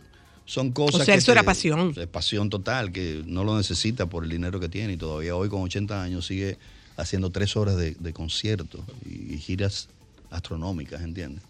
son 0.45 0.71
cosas 0.71 1.01
O 1.01 1.03
sea, 1.05 1.15
que 1.15 1.19
eso 1.19 1.31
era 1.31 1.43
pasión. 1.43 1.93
Es 1.97 2.07
pasión 2.07 2.49
total, 2.49 2.91
que 2.91 3.23
no 3.25 3.43
lo 3.43 3.57
necesita 3.57 4.05
por 4.07 4.23
el 4.23 4.29
dinero 4.29 4.59
que 4.59 4.69
tiene. 4.69 4.93
Y 4.93 4.97
todavía 4.97 5.35
hoy, 5.35 5.49
con 5.49 5.61
80 5.63 6.01
años, 6.03 6.25
sigue 6.27 6.57
haciendo 6.97 7.29
tres 7.31 7.55
horas 7.57 7.75
de, 7.77 7.95
de 7.95 8.13
concierto 8.13 8.83
y, 9.05 9.33
y 9.33 9.37
giras 9.39 9.89
astronómicas, 10.29 11.01
¿entiendes? 11.01 11.43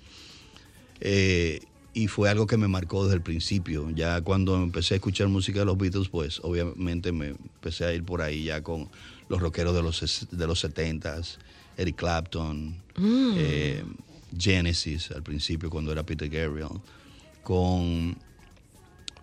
Eh, 1.01 1.59
y 1.93 2.07
fue 2.07 2.29
algo 2.29 2.45
que 2.47 2.57
me 2.57 2.67
marcó 2.67 3.03
desde 3.05 3.15
el 3.15 3.21
principio. 3.21 3.89
Ya 3.91 4.19
cuando 4.21 4.55
empecé 4.55 4.95
a 4.95 4.97
escuchar 4.97 5.27
música 5.29 5.59
de 5.59 5.65
los 5.65 5.77
Beatles, 5.77 6.09
pues 6.09 6.39
obviamente 6.43 7.11
me 7.11 7.27
empecé 7.27 7.85
a 7.85 7.93
ir 7.93 8.03
por 8.03 8.21
ahí 8.21 8.45
ya 8.45 8.61
con 8.61 8.89
los 9.29 9.39
rockeros 9.41 9.73
de 9.73 9.81
los, 9.81 10.27
de 10.29 10.47
los 10.47 10.63
70s, 10.63 11.37
Eric 11.77 11.95
Clapton, 11.95 12.83
Mm. 12.97 13.33
eh, 13.35 13.83
Genesis 14.37 15.11
al 15.11 15.21
principio 15.21 15.69
cuando 15.69 15.91
era 15.91 16.03
Peter 16.05 16.29
Gabriel, 16.29 16.69
con 17.43 18.17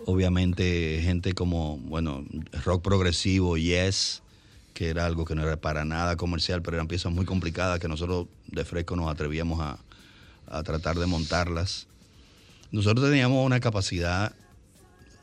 obviamente 0.07 1.01
gente 1.03 1.33
como, 1.35 1.79
bueno, 1.79 2.25
rock 2.65 2.83
progresivo, 2.83 3.57
Yes, 3.57 4.23
que 4.75 4.89
era 4.89 5.07
algo 5.07 5.25
que 5.25 5.35
no 5.35 5.43
era 5.43 5.57
para 5.61 5.85
nada 5.85 6.17
comercial, 6.17 6.63
pero 6.63 6.77
eran 6.77 6.89
piezas 6.89 7.13
muy 7.13 7.25
complicadas 7.27 7.79
que 7.79 7.89
nosotros 7.89 8.27
de 8.49 8.65
fresco 8.65 8.97
nos 8.97 9.11
atrevíamos 9.11 9.61
a, 9.61 9.79
a 10.47 10.63
tratar 10.63 10.99
de 10.99 11.07
montarlas. 11.07 11.87
Nosotros 12.71 13.09
teníamos 13.09 13.45
una 13.45 13.61
capacidad 13.61 14.35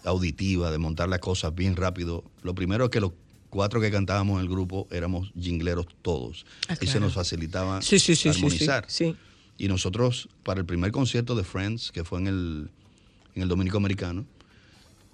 auditiva 0.04 0.72
de 0.72 0.78
montar 0.78 1.10
las 1.10 1.20
cosas 1.20 1.54
bien 1.54 1.76
rápido. 1.76 2.24
Lo 2.44 2.54
primero 2.56 2.86
es 2.86 2.90
que 2.92 3.00
los 3.02 3.12
cuatro 3.50 3.82
que 3.82 3.92
cantábamos 3.92 4.36
en 4.36 4.42
el 4.44 4.50
grupo 4.50 4.88
éramos 4.92 5.32
jingleros 5.40 5.88
todos. 6.02 6.46
Ah, 6.68 6.76
y 6.80 6.88
se 6.88 7.00
nos 7.00 7.14
facilitaba 7.14 7.82
Sí, 7.82 8.00
sí, 8.00 8.16
sí, 8.16 8.30
armonizar. 8.30 8.86
sí. 8.88 9.16
Y 9.58 9.68
nosotros, 9.68 10.30
para 10.44 10.62
el 10.62 10.66
primer 10.66 10.92
concierto 10.92 11.36
de 11.36 11.44
Friends, 11.44 11.92
que 11.92 12.06
fue 12.06 12.20
en 12.20 12.28
el, 12.28 12.70
en 13.36 13.42
el 13.44 13.50
Dominico 13.50 13.76
Americano, 13.78 14.26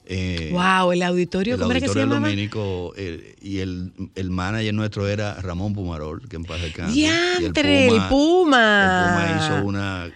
eh, 0.08 0.50
wow, 0.52 0.92
el 0.92 1.02
auditorio, 1.04 1.56
el 1.56 1.60
¿cómo 1.62 1.72
era 1.72 1.80
que 1.80 1.88
se 1.88 2.00
auditorio? 2.00 2.16
Dominico, 2.22 2.94
eh, 2.98 3.36
y 3.42 3.60
el, 3.60 3.92
el 4.16 4.30
manager 4.30 4.74
nuestro 4.74 5.08
era 5.08 5.42
Ramón 5.42 5.74
Pumarol, 5.74 6.28
que 6.30 6.36
en 6.36 6.44
paz 6.44 6.62
descanse. 6.62 6.98
Y 6.98 7.02
Diantre, 7.02 7.88
el 7.88 8.02
Puma. 8.10 9.26
el 9.26 9.36
Puma 9.36 9.46
hizo 9.46 9.66
una 9.66 10.12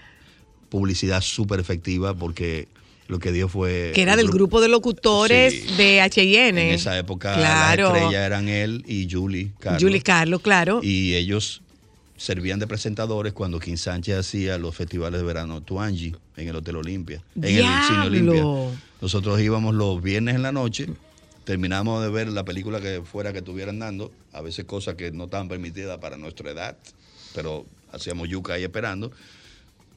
publicidad 0.70 1.22
súper 1.22 1.60
efectiva 1.60 2.14
porque 2.14 2.68
lo 3.08 3.18
que 3.18 3.32
dio 3.32 3.48
fue... 3.50 3.92
Que 3.96 4.04
era 4.04 4.12
el 4.14 4.18
del 4.18 4.30
grupo 4.30 4.62
de 4.62 4.68
locutores 4.68 5.54
Sí. 5.54 5.76
de 5.78 6.02
H&N. 6.02 6.70
En 6.70 6.76
esa 6.76 6.96
época 6.98 7.34
Claro. 7.34 7.90
las 7.90 7.96
estrellas 8.04 8.24
eran 8.28 8.48
él 8.48 8.84
y 8.88 9.08
Julie 9.10 9.52
Carlos. 9.60 9.82
Julie 9.82 10.02
Carlos, 10.02 10.42
claro. 10.42 10.80
Y 10.84 11.16
ellos 11.16 11.64
servían 12.18 12.60
de 12.60 12.68
presentadores 12.68 13.34
cuando 13.34 13.60
King 13.60 13.78
Sánchez 13.78 14.16
hacía 14.18 14.60
los 14.60 14.76
festivales 14.76 15.22
de 15.22 15.26
verano 15.26 15.62
Tuangi 15.62 16.14
en 16.38 16.48
el 16.50 16.56
Hotel 16.58 16.76
Olimpia, 16.76 17.24
en 17.36 17.44
el 17.46 17.66
Cine. 17.88 18.00
Olimpia. 18.06 18.44
Nosotros 19.02 19.40
íbamos 19.40 19.76
los 19.76 20.02
viernes 20.02 20.36
en 20.36 20.42
la 20.42 20.52
noche, 20.52 20.88
terminamos 21.46 22.04
de 22.04 22.10
ver 22.10 22.28
la 22.28 22.44
película 22.44 22.82
que 22.82 23.02
fuera 23.02 23.32
que 23.32 23.40
estuvieran 23.40 23.80
dando, 23.80 24.12
a 24.34 24.42
veces 24.42 24.66
cosas 24.66 24.96
que 24.96 25.12
no 25.12 25.26
estaban 25.26 25.48
permitidas 25.48 25.98
para 26.00 26.18
nuestra 26.18 26.52
edad, 26.52 26.78
pero 27.34 27.66
hacíamos 27.92 28.28
yuca 28.28 28.54
ahí 28.54 28.64
esperando. 28.64 29.12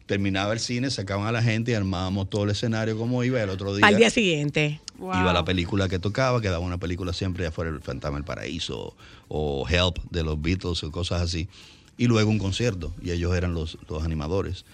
Terminaba 0.06 0.52
el 0.52 0.60
cine, 0.60 0.90
sacaban 0.90 1.26
a 1.26 1.32
la 1.32 1.42
gente 1.42 1.72
y 1.72 1.74
armábamos 1.74 2.28
todo 2.30 2.44
el 2.44 2.50
escenario 2.50 2.98
como 2.98 3.22
iba. 3.24 3.42
El 3.42 3.50
otro 3.50 3.74
día 3.74 3.86
Al 3.86 3.96
día 3.96 4.10
siguiente. 4.10 4.80
iba 4.98 5.32
la 5.32 5.44
película 5.44 5.88
que 5.88 5.98
tocaba, 5.98 6.40
quedaba 6.40 6.58
una 6.58 6.78
película 6.78 7.12
siempre 7.12 7.46
afuera 7.46 7.70
el 7.70 7.80
Fantasma 7.80 8.18
del 8.18 8.24
Paraíso 8.24 8.96
o 9.28 9.66
Help 9.68 9.98
de 10.10 10.22
los 10.22 10.40
Beatles 10.40 10.82
o 10.84 10.90
cosas 10.90 11.22
así. 11.22 11.48
Y 11.96 12.06
luego 12.06 12.30
un 12.30 12.38
concierto, 12.38 12.92
y 13.02 13.10
ellos 13.10 13.34
eran 13.36 13.54
los, 13.54 13.78
los 13.88 14.02
animadores. 14.02 14.64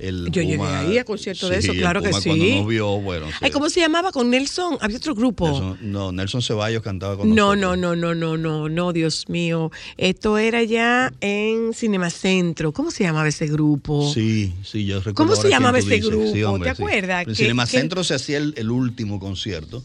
El 0.00 0.30
Yo 0.30 0.40
llegué 0.42 0.62
ahí 0.62 0.98
a 0.98 1.04
concierto 1.04 1.48
de 1.48 1.58
eso, 1.58 1.72
el 1.72 1.78
claro 1.78 2.00
que 2.02 2.12
sí. 2.14 2.28
Cuando 2.30 2.44
nos 2.44 2.66
vio, 2.66 3.00
bueno, 3.00 3.26
Ay, 3.40 3.50
¿cómo 3.50 3.68
se 3.68 3.80
llamaba 3.80 4.12
con 4.12 4.30
Nelson? 4.30 4.78
Había 4.80 4.96
otro 4.96 5.14
grupo. 5.14 5.46
Nelson, 5.46 5.78
no, 5.82 6.10
Nelson 6.12 6.40
Ceballos 6.42 6.82
cantaba 6.82 7.16
con 7.18 7.28
No, 7.34 7.54
nosotros. 7.54 7.78
no, 7.78 7.94
no, 7.96 8.14
no, 8.14 8.14
no, 8.14 8.36
no, 8.36 8.68
no, 8.68 8.92
Dios 8.92 9.28
mío. 9.28 9.70
Esto 9.98 10.38
era 10.38 10.62
ya 10.62 11.12
en 11.20 11.74
Cinemacentro. 11.74 12.72
¿Cómo 12.72 12.90
se 12.90 13.04
llamaba 13.04 13.28
ese 13.28 13.46
grupo? 13.46 14.10
Sí, 14.12 14.54
sí, 14.64 14.86
yo 14.86 14.98
recuerdo. 15.00 15.14
¿Cómo 15.16 15.36
se 15.36 15.48
llamaba 15.50 15.78
ese 15.78 15.90
dices. 15.96 16.06
grupo? 16.08 16.32
Sí, 16.32 16.42
hombre, 16.42 16.64
¿Te 16.72 16.82
acuerdas? 16.82 17.22
En 17.26 17.28
Que- 17.28 17.34
Cinemacentro 17.34 18.02
se 18.04 18.14
hacía 18.14 18.38
el, 18.38 18.54
el 18.56 18.70
último 18.70 19.20
concierto, 19.20 19.82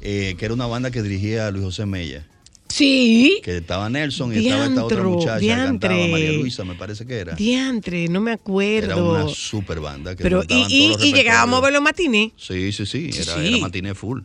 eh, 0.00 0.34
que 0.38 0.44
era 0.46 0.54
una 0.54 0.66
banda 0.66 0.90
que 0.90 1.02
dirigía 1.02 1.50
Luis 1.50 1.64
José 1.64 1.84
Mella. 1.86 2.24
Sí. 2.70 3.40
Que 3.42 3.58
estaba 3.58 3.88
Nelson 3.90 4.32
y 4.34 4.46
estaba 4.46 4.66
esta 4.66 4.84
otra 4.84 5.02
muchacha 5.02 5.40
que 5.40 5.48
cantaba, 5.48 5.94
diantre. 5.94 6.10
María 6.12 6.32
Luisa, 6.32 6.64
me 6.64 6.74
parece 6.76 7.04
que 7.06 7.18
era. 7.18 7.34
Diantre, 7.34 8.08
no 8.08 8.20
me 8.20 8.32
acuerdo. 8.32 8.86
Era 9.16 9.24
una 9.24 9.28
super 9.28 9.80
banda. 9.80 10.14
Que 10.16 10.22
Pero, 10.22 10.42
y, 10.48 10.96
y, 11.00 11.12
llegábamos 11.12 11.58
a 11.58 11.62
ver 11.62 11.72
los 11.72 11.82
matines. 11.82 12.32
Sí, 12.36 12.72
sí, 12.72 12.86
sí, 12.86 13.10
era, 13.12 13.34
sí. 13.34 13.48
era 13.48 13.58
matiné 13.58 13.94
full. 13.94 14.20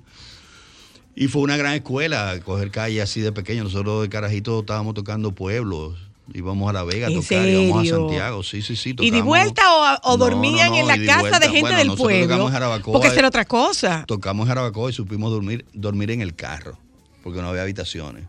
Y 1.15 1.27
fue 1.27 1.41
una 1.41 1.57
gran 1.57 1.73
escuela, 1.73 2.39
coger 2.43 2.71
calle 2.71 3.01
así 3.01 3.21
de 3.21 3.31
pequeño. 3.31 3.63
Nosotros 3.63 4.01
de 4.03 4.09
carajito 4.09 4.59
estábamos 4.59 4.93
tocando 4.93 5.31
pueblos. 5.31 5.95
Íbamos 6.33 6.67
a 6.69 6.73
La 6.73 6.83
Vega 6.83 7.07
a 7.07 7.11
¿En 7.11 7.21
tocar, 7.21 7.47
íbamos 7.47 7.77
a 7.77 7.81
serio? 7.83 7.99
Santiago, 7.99 8.43
sí, 8.43 8.61
sí, 8.63 8.75
sí. 8.75 8.95
¿Y 8.99 9.11
de 9.11 9.21
vuelta 9.21 9.61
o, 10.03 10.11
o 10.13 10.17
No, 10.17 10.25
dormían 10.25 10.71
no, 10.71 10.77
en 10.79 10.87
la 10.87 10.97
casa 11.05 11.19
vuelta. 11.21 11.39
de 11.39 11.45
gente 11.45 11.61
Bueno, 11.61 11.77
del 11.77 11.87
nosotros 11.87 12.07
pueblo? 12.07 12.25
tocamos 12.27 12.47
en 12.47 12.53
Jarabacoa. 12.53 12.93
Porque 12.99 13.19
era 13.19 13.27
otra 13.27 13.45
cosa. 13.45 14.03
Tocamos 14.07 14.45
en 14.45 14.47
Jarabacoa 14.49 14.89
y 14.89 14.93
supimos 14.93 15.31
dormir, 15.31 15.65
dormir 15.73 16.09
en 16.11 16.21
el 16.21 16.35
carro, 16.35 16.79
porque 17.23 17.41
no 17.41 17.49
había 17.49 17.61
habitaciones. 17.61 18.25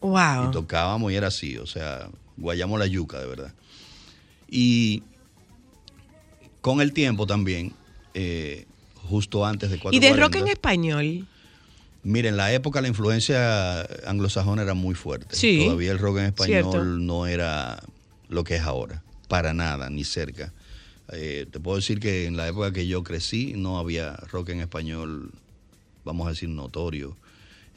Wow. 0.00 0.48
Y 0.48 0.52
tocábamos 0.52 1.12
y 1.12 1.16
era 1.16 1.28
así, 1.28 1.56
o 1.58 1.66
sea, 1.66 2.08
guayamos 2.36 2.78
la 2.78 2.86
yuca, 2.86 3.18
de 3.18 3.26
verdad. 3.26 3.52
Y 4.48 5.02
con 6.60 6.80
el 6.80 6.92
tiempo 6.92 7.26
también, 7.26 7.72
eh, 8.14 8.66
justo 8.94 9.44
antes 9.44 9.70
de 9.70 9.78
440. 9.78 9.96
¿Y 9.96 10.00
de 10.00 10.20
rock 10.20 10.36
en 10.36 10.48
español? 10.48 11.26
Miren, 12.02 12.34
en 12.34 12.36
la 12.36 12.52
época 12.52 12.80
la 12.80 12.88
influencia 12.88 13.82
anglosajona 14.06 14.62
era 14.62 14.74
muy 14.74 14.94
fuerte. 14.94 15.34
Sí, 15.34 15.64
Todavía 15.64 15.90
el 15.90 15.98
rock 15.98 16.18
en 16.18 16.24
español 16.26 16.70
cierto. 16.70 16.84
no 16.84 17.26
era 17.26 17.82
lo 18.28 18.44
que 18.44 18.56
es 18.56 18.62
ahora, 18.62 19.02
para 19.28 19.52
nada, 19.52 19.90
ni 19.90 20.04
cerca. 20.04 20.52
Eh, 21.12 21.46
te 21.50 21.58
puedo 21.58 21.76
decir 21.76 22.00
que 22.00 22.26
en 22.26 22.36
la 22.36 22.46
época 22.46 22.72
que 22.72 22.86
yo 22.86 23.02
crecí 23.02 23.54
no 23.56 23.78
había 23.78 24.12
rock 24.30 24.50
en 24.50 24.60
español, 24.60 25.32
vamos 26.04 26.26
a 26.26 26.30
decir, 26.30 26.48
notorio. 26.48 27.16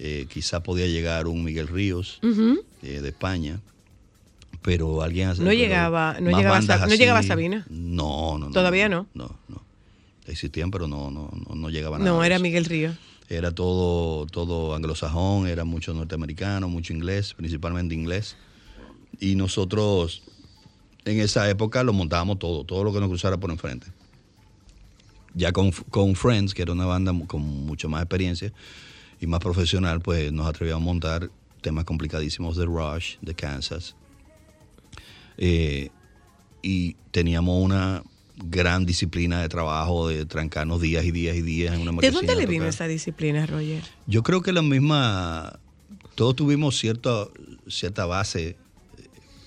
Eh, 0.04 0.26
quizá 0.30 0.64
podía 0.64 0.88
llegar 0.88 1.28
un 1.28 1.44
Miguel 1.44 1.68
Ríos 1.68 2.20
eh, 2.24 3.02
de 3.02 3.08
España, 3.10 3.60
pero 4.64 5.04
alguien 5.04 5.28
hace- 5.30 5.42
No 5.44 5.50
pero 5.50 5.60
llegaba- 5.60 6.18
no 6.20 6.36
llegaba 6.36 6.60
Sa- 6.64 6.88
no 6.88 6.96
llegaba 6.96 7.22
Sabina. 7.22 7.66
No, 7.70 8.40
no, 8.40 8.48
no. 8.48 8.52
Todavía 8.52 8.90
no. 8.90 9.06
No, 9.14 9.38
no. 9.48 9.62
existían, 10.26 10.72
pero 10.72 10.88
no, 10.88 11.12
no, 11.12 11.30
no, 11.48 11.56
no 11.56 11.70
llegaban 11.70 12.02
a 12.02 12.06
No, 12.06 12.24
era. 12.24 12.40
Miguel 12.40 12.66
Río. 12.66 12.94
Era 13.30 13.52
todo, 13.54 14.26
todo 14.26 14.74
anglosajón, 14.76 15.48
era 15.48 15.66
mucho 15.66 15.94
norteamericano, 15.94 16.68
mucho 16.68 16.94
inglés, 16.94 17.34
principalmente 17.36 17.94
inglés. 17.94 18.38
Y 19.20 19.36
nosotros 19.36 20.24
en 21.06 21.20
esa 21.20 21.48
época 21.50 21.84
lo 21.84 21.94
montábamos 21.94 22.40
todo, 22.40 22.64
todo 22.64 22.84
lo 22.84 22.92
que 22.92 23.00
nos 23.00 23.10
cruzara 23.10 23.38
por 23.38 23.52
enfrente. 23.52 23.88
Ya 25.34 25.52
con, 25.52 25.72
con 25.72 26.16
Friends, 26.16 26.54
que 26.54 26.62
era 26.64 26.72
una 26.74 26.86
banda 26.86 27.14
con 27.28 27.42
mucho 27.42 27.88
más 27.88 28.02
experiencia 28.02 28.52
y 29.22 29.28
más 29.28 29.40
profesional, 29.40 30.02
pues 30.02 30.34
nos 30.34 30.48
atrevíamos 30.48 30.82
a 30.82 30.86
montar 30.86 31.30
temas 31.62 31.86
complicadísimos 31.86 32.58
de 32.58 32.66
Rush, 32.66 33.18
de 33.22 33.36
Kansas. 33.36 33.96
Eh, 35.38 35.92
y 36.64 36.94
teníamos 37.12 37.64
una 37.64 38.04
gran 38.36 38.86
disciplina 38.86 39.40
de 39.42 39.48
trabajo, 39.48 40.08
de 40.08 40.26
trancarnos 40.26 40.82
días 40.82 41.06
y 41.06 41.12
días 41.12 41.36
y 41.38 41.44
días 41.44 41.76
en 41.76 41.82
una 41.82 41.92
¿De 42.02 42.10
dónde 42.10 42.36
le 42.36 42.48
vino 42.48 42.66
esa 42.66 42.88
disciplina, 42.88 43.46
Roger? 43.46 43.84
Yo 44.08 44.24
creo 44.24 44.42
que 44.42 44.52
la 44.52 44.64
misma, 44.64 45.60
todos 46.16 46.36
tuvimos 46.36 46.80
cierta, 46.80 47.28
cierta 47.68 48.08
base 48.08 48.58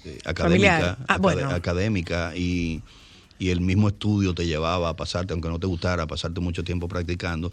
eh, 0.04 0.18
académica, 0.24 0.72
Familiar. 0.72 0.98
Ah, 1.08 1.14
acad- 1.16 1.20
bueno. 1.20 1.50
académica 1.50 2.32
y, 2.36 2.82
y 3.40 3.48
el 3.50 3.60
mismo 3.60 3.88
estudio 3.88 4.34
te 4.34 4.46
llevaba 4.46 4.90
a 4.90 4.94
pasarte, 4.96 5.32
aunque 5.32 5.48
no 5.48 5.58
te 5.58 5.66
gustara, 5.66 6.04
a 6.04 6.06
pasarte 6.06 6.40
mucho 6.40 6.62
tiempo 6.62 6.86
practicando. 6.86 7.52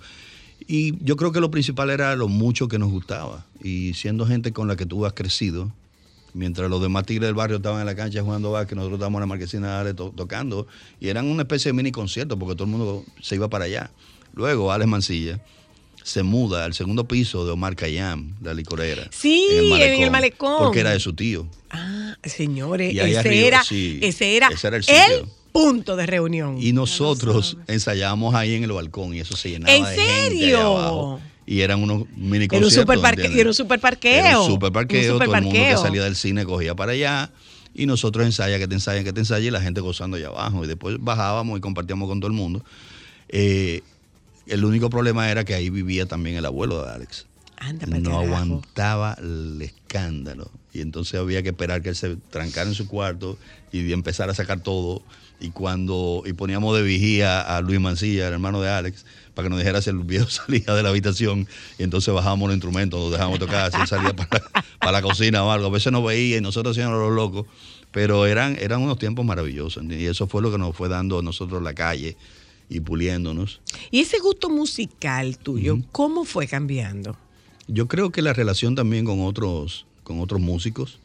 Y 0.73 0.93
yo 1.03 1.17
creo 1.17 1.33
que 1.33 1.41
lo 1.41 1.51
principal 1.51 1.89
era 1.89 2.15
lo 2.15 2.29
mucho 2.29 2.69
que 2.69 2.79
nos 2.79 2.89
gustaba. 2.91 3.45
Y 3.61 3.93
siendo 3.93 4.25
gente 4.25 4.53
con 4.53 4.69
la 4.69 4.77
que 4.77 4.85
tú 4.85 5.05
has 5.05 5.11
crecido, 5.11 5.69
mientras 6.33 6.69
los 6.69 6.81
demás 6.81 7.05
tigres 7.05 7.27
del 7.27 7.35
barrio 7.35 7.57
estaban 7.57 7.81
en 7.81 7.85
la 7.87 7.93
cancha 7.95 8.21
jugando 8.23 8.51
básquet, 8.51 8.77
nosotros 8.77 8.97
estábamos 8.97 9.17
en 9.19 9.23
la 9.23 9.25
marquesina 9.27 9.67
de 9.67 9.79
Ale 9.81 9.93
to- 9.93 10.13
tocando. 10.15 10.67
Y 11.01 11.09
eran 11.09 11.25
una 11.27 11.41
especie 11.41 11.69
de 11.71 11.73
mini 11.73 11.91
concierto 11.91 12.39
porque 12.39 12.55
todo 12.55 12.63
el 12.63 12.69
mundo 12.71 13.03
se 13.21 13.35
iba 13.35 13.49
para 13.49 13.65
allá. 13.65 13.91
Luego, 14.33 14.71
Alex 14.71 14.89
Mancilla 14.89 15.41
se 16.03 16.23
muda 16.23 16.63
al 16.63 16.73
segundo 16.73 17.05
piso 17.05 17.45
de 17.45 17.51
Omar 17.51 17.75
Cayam, 17.75 18.35
la 18.41 18.53
licorera. 18.53 19.09
Sí, 19.11 19.45
en 19.73 20.01
el 20.03 20.09
malecón. 20.09 20.55
Porque 20.57 20.79
era 20.79 20.91
de 20.91 21.01
su 21.01 21.11
tío. 21.13 21.47
Ah, 21.69 22.15
señores, 22.23 22.95
ese, 22.95 23.17
arriba, 23.19 23.47
era, 23.47 23.63
sí, 23.65 23.99
ese 24.01 24.37
era 24.37 24.47
ese 24.47 24.67
era 24.67 24.77
el 24.77 24.85
el. 24.87 25.25
Punto 25.51 25.95
de 25.95 26.05
reunión. 26.05 26.57
Y 26.59 26.73
nosotros 26.73 27.57
ensayábamos 27.67 28.35
ahí 28.35 28.55
en 28.55 28.63
el 28.63 28.71
balcón 28.71 29.13
y 29.13 29.19
eso 29.19 29.35
se 29.35 29.49
llenaba 29.51 29.73
¿En 29.75 29.83
de 29.83 29.89
gente 29.89 30.01
allá 30.11 30.29
serio? 30.29 30.59
abajo. 30.77 31.21
Y 31.45 31.61
eran 31.61 31.81
unos 31.83 32.05
mini 32.15 32.45
Era 32.51 32.57
un 32.65 32.71
super 32.71 32.99
parque- 32.99 33.21
¿entiendes? 33.21 33.39
era 33.41 33.49
un 33.49 33.53
super 33.53 33.79
parqueo. 33.79 34.19
Era 34.25 34.39
un 34.39 34.47
super 34.47 34.71
parqueo. 34.71 35.17
Todo 35.17 35.23
el 35.23 35.29
mundo 35.29 35.51
que 35.51 35.57
parqueo. 35.59 35.77
salía 35.81 36.03
del 36.03 36.15
cine 36.15 36.45
cogía 36.45 36.75
para 36.75 36.93
allá. 36.93 37.31
Y 37.73 37.85
nosotros 37.85 38.25
ensaya, 38.25 38.59
que 38.59 38.67
te 38.67 38.73
ensaya, 38.75 39.03
que 39.03 39.13
te 39.13 39.21
ensaya, 39.21 39.47
y 39.47 39.51
la 39.51 39.61
gente 39.61 39.81
gozando 39.81 40.17
allá 40.17 40.27
abajo. 40.27 40.63
Y 40.63 40.67
después 40.67 40.97
bajábamos 40.99 41.57
y 41.57 41.61
compartíamos 41.61 42.07
con 42.07 42.19
todo 42.19 42.27
el 42.27 42.33
mundo. 42.33 42.63
Eh, 43.29 43.81
el 44.47 44.65
único 44.65 44.89
problema 44.89 45.29
era 45.31 45.43
que 45.45 45.53
ahí 45.55 45.69
vivía 45.69 46.05
también 46.05 46.35
el 46.35 46.45
abuelo 46.45 46.83
de 46.85 46.91
Alex. 46.91 47.25
Anda 47.57 47.85
no 47.87 48.19
aguantaba 48.19 49.15
el 49.21 49.61
escándalo. 49.61 50.51
Y 50.73 50.81
entonces 50.81 51.19
había 51.19 51.43
que 51.43 51.49
esperar 51.49 51.81
que 51.81 51.89
él 51.89 51.95
se 51.95 52.15
trancara 52.29 52.67
en 52.69 52.75
su 52.75 52.87
cuarto 52.87 53.37
y 53.71 53.91
empezar 53.93 54.29
a 54.29 54.33
sacar 54.33 54.61
todo. 54.61 55.01
Y 55.41 55.49
cuando 55.49 56.23
y 56.25 56.33
poníamos 56.33 56.75
de 56.75 56.83
vigía 56.83 57.41
a 57.41 57.61
Luis 57.61 57.79
Mancilla, 57.79 58.27
el 58.27 58.33
hermano 58.33 58.61
de 58.61 58.69
Alex, 58.69 59.05
para 59.33 59.47
que 59.47 59.49
nos 59.49 59.59
dijera 59.59 59.81
si 59.81 59.89
el 59.89 59.97
viejo 59.97 60.29
salía 60.29 60.73
de 60.73 60.83
la 60.83 60.89
habitación. 60.89 61.47
Y 61.77 61.83
entonces 61.83 62.13
bajábamos 62.13 62.47
los 62.47 62.55
instrumentos, 62.55 62.99
nos 62.99 63.11
dejábamos 63.11 63.39
tocar, 63.39 63.71
si 63.71 63.81
él 63.81 63.87
salía 63.87 64.15
para, 64.15 64.43
para 64.79 64.91
la 64.91 65.01
cocina 65.01 65.43
o 65.43 65.51
algo. 65.51 65.67
A 65.67 65.71
veces 65.71 65.91
nos 65.91 66.05
veía 66.05 66.37
y 66.37 66.41
nosotros 66.41 66.77
hacíamos 66.77 66.99
los 66.99 67.11
locos. 67.11 67.47
Pero 67.91 68.25
eran, 68.25 68.55
eran 68.59 68.81
unos 68.81 68.99
tiempos 68.99 69.25
maravillosos. 69.25 69.83
Y 69.83 70.05
eso 70.05 70.27
fue 70.27 70.41
lo 70.41 70.51
que 70.51 70.57
nos 70.57 70.75
fue 70.75 70.87
dando 70.87 71.19
a 71.19 71.21
nosotros 71.21 71.61
la 71.61 71.73
calle 71.73 72.15
y 72.69 72.79
puliéndonos. 72.79 73.59
Y 73.91 73.99
ese 73.99 74.19
gusto 74.19 74.49
musical 74.49 75.37
tuyo, 75.37 75.77
¿cómo 75.91 76.23
fue 76.23 76.47
cambiando? 76.47 77.17
Yo 77.67 77.87
creo 77.87 78.11
que 78.11 78.21
la 78.21 78.33
relación 78.33 78.75
también 78.75 79.05
con 79.05 79.21
otros, 79.21 79.85
con 80.03 80.21
otros 80.21 80.39
músicos, 80.39 80.99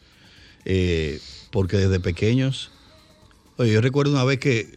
eh, 0.64 1.20
porque 1.50 1.76
desde 1.76 1.98
pequeños, 1.98 2.70
oye, 3.56 3.72
yo 3.72 3.80
recuerdo 3.80 4.12
una 4.12 4.24
vez 4.24 4.38
que 4.38 4.74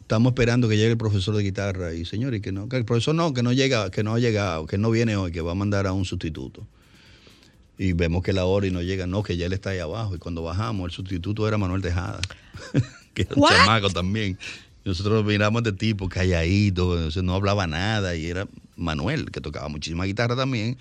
estamos 0.00 0.30
esperando 0.30 0.68
que 0.68 0.76
llegue 0.76 0.92
el 0.92 0.98
profesor 0.98 1.36
de 1.36 1.42
guitarra 1.42 1.92
y 1.92 2.04
señor, 2.04 2.34
y 2.34 2.40
que 2.40 2.52
no, 2.52 2.68
que 2.68 2.76
el 2.76 2.84
profesor 2.84 3.14
no, 3.14 3.34
que 3.34 3.42
no 3.42 3.52
llega, 3.52 3.90
que 3.90 4.02
no 4.02 4.14
ha 4.14 4.18
llegado, 4.18 4.66
que 4.66 4.78
no 4.78 4.90
viene 4.90 5.16
hoy, 5.16 5.32
que 5.32 5.40
va 5.40 5.52
a 5.52 5.54
mandar 5.54 5.86
a 5.86 5.92
un 5.92 6.04
sustituto. 6.04 6.66
Y 7.76 7.92
vemos 7.92 8.22
que 8.22 8.32
la 8.32 8.44
hora 8.44 8.66
y 8.66 8.70
no 8.70 8.82
llega, 8.82 9.06
no, 9.06 9.22
que 9.22 9.36
ya 9.36 9.46
él 9.46 9.52
está 9.52 9.70
ahí 9.70 9.78
abajo. 9.78 10.16
Y 10.16 10.18
cuando 10.18 10.42
bajamos, 10.42 10.86
el 10.86 10.90
sustituto 10.92 11.46
era 11.46 11.58
Manuel 11.58 11.80
Tejada, 11.80 12.20
que 13.14 13.22
era 13.22 13.34
un 13.36 13.42
What? 13.42 13.50
chamaco 13.50 13.90
también. 13.90 14.38
Nosotros 14.84 15.24
miramos 15.24 15.62
de 15.62 15.72
tipo 15.72 16.08
calladito, 16.08 16.96
entonces 16.96 17.22
no 17.22 17.34
hablaba 17.34 17.66
nada 17.66 18.16
y 18.16 18.26
era 18.26 18.48
Manuel, 18.76 19.30
que 19.30 19.40
tocaba 19.40 19.68
muchísima 19.68 20.04
guitarra 20.06 20.34
también. 20.34 20.78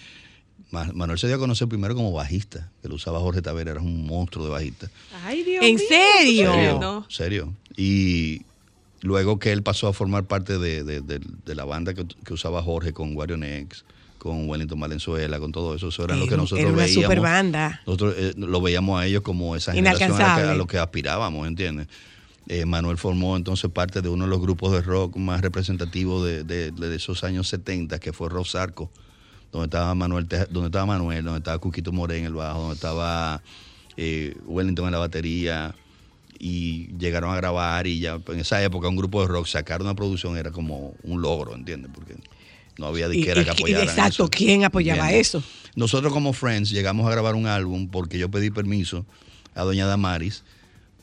Ma- 0.72 0.92
Manuel 0.94 1.18
se 1.18 1.28
dio 1.28 1.38
a 1.38 1.40
conocer 1.40 1.68
primero 1.68 1.96
como 1.96 2.12
bajista, 2.12 2.70
que 2.82 2.90
lo 2.90 2.96
usaba 2.96 3.20
Jorge 3.20 3.42
Tavera, 3.42 3.72
era 3.72 3.80
un 3.82 4.06
monstruo 4.06 4.46
de 4.46 4.52
bajista. 4.52 4.90
Ay, 5.24 5.44
Dios 5.44 5.64
¿En 5.64 5.76
mío, 5.76 5.84
serio? 5.88 6.52
Serio, 6.52 7.06
serio. 7.10 7.54
Y 7.78 8.42
luego 9.02 9.40
que 9.40 9.52
él 9.52 9.64
pasó 9.64 9.88
a 9.88 9.94
formar 9.94 10.26
parte 10.26 10.58
de, 10.58 10.84
de- 10.84 11.02
de- 11.02 11.22
de 11.46 11.56
la 11.56 11.64
banda 11.66 11.94
que, 11.94 12.06
que 12.26 12.34
usaba 12.34 12.62
Jorge 12.62 12.92
con 12.94 13.16
Wario 13.16 13.38
Nex, 13.38 13.86
con 14.18 14.50
Wellington 14.50 14.80
Valenzuela, 14.80 15.40
con 15.40 15.52
todo 15.52 15.76
eso, 15.76 15.88
eso 15.90 16.04
era 16.04 16.16
lo 16.16 16.28
que 16.28 16.36
nosotros 16.36 16.60
era 16.60 16.70
una 16.74 16.84
veíamos. 16.84 17.04
super 17.04 17.20
banda. 17.22 17.82
Nosotros 17.86 18.16
eh, 18.18 18.34
lo 18.36 18.60
veíamos 18.60 19.00
a 19.00 19.06
ellos 19.06 19.22
como 19.22 19.56
esa 19.56 19.74
generación 19.74 20.12
a 20.12 20.14
la 20.14 20.18
que- 20.18 20.24
a, 20.24 20.26
Inalcanzable. 20.26 20.58
lo 20.58 20.68
que 20.68 20.80
aspirábamos, 20.80 21.48
¿entiendes? 21.48 21.88
Eh, 22.50 22.66
Manuel 22.66 22.98
formó 22.98 23.38
entonces 23.38 23.70
parte 23.72 24.02
de 24.02 24.10
uno 24.10 24.24
de 24.26 24.30
los 24.30 24.42
grupos 24.42 24.72
de 24.72 24.82
rock 24.82 25.16
más 25.18 25.42
representativos 25.42 26.26
de, 26.26 26.44
de- 26.44 26.72
de 26.72 26.96
esos 26.96 27.24
años 27.24 27.48
70, 27.50 28.00
que 28.00 28.12
fue 28.12 28.28
Rock 28.30 28.48
Sarco, 28.48 28.90
donde 29.52 29.66
estaba 29.66 29.94
Manuel, 29.96 30.28
donde 30.28 30.66
estaba 30.68 30.86
Manuel, 30.86 31.24
donde 31.24 31.40
estaba 31.40 31.58
Cuquito 31.60 31.92
Morén 31.92 32.20
en 32.20 32.26
el 32.26 32.34
bajo, 32.34 32.60
donde 32.60 32.76
estaba 32.76 33.42
eh, 33.96 34.36
Wellington 34.46 34.86
en 34.86 34.92
la 34.92 35.00
batería, 35.00 35.74
y 36.40 36.88
llegaron 37.00 37.32
a 37.34 37.36
grabar 37.38 37.88
y 37.88 38.00
ya 38.00 38.20
en 38.28 38.40
esa 38.40 38.62
época 38.64 38.88
un 38.88 38.96
grupo 38.96 39.22
de 39.22 39.28
rock 39.28 39.48
sacar 39.48 39.82
una 39.82 39.96
producción 39.96 40.38
era 40.38 40.52
como 40.52 40.94
un 41.04 41.22
logro, 41.22 41.56
¿entiendes? 41.56 41.90
Porque 41.94 42.16
no 42.78 42.86
había 42.86 43.10
disquera 43.10 43.44
que 43.44 43.50
apoyara 43.50 43.84
exacto, 43.86 44.30
¿quién 44.30 44.64
apoyaba 44.64 45.12
eso? 45.12 45.42
Nosotros 45.76 46.14
como 46.14 46.34
Friends 46.34 46.70
llegamos 46.70 47.08
a 47.08 47.12
grabar 47.12 47.34
un 47.34 47.48
álbum 47.48 47.88
porque 47.90 48.20
yo 48.20 48.30
pedí 48.30 48.52
permiso 48.52 49.04
a 49.56 49.64
doña 49.64 49.88
Damaris 49.88 50.44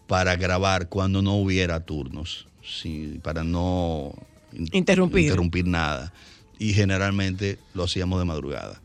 para 0.06 0.36
grabar 0.36 0.88
cuando 0.88 1.20
no 1.20 1.34
hubiera 1.34 1.80
turnos, 1.80 2.46
sí, 2.64 3.18
para 3.24 3.42
no 3.42 4.12
in- 4.52 4.68
Interrumpir. 4.70 5.22
interrumpir 5.24 5.66
nada. 5.66 6.12
Y 6.58 6.72
generalmente 6.72 7.58
lo 7.74 7.84
hacíamos 7.84 8.18
de 8.18 8.24
madrugada. 8.24 8.80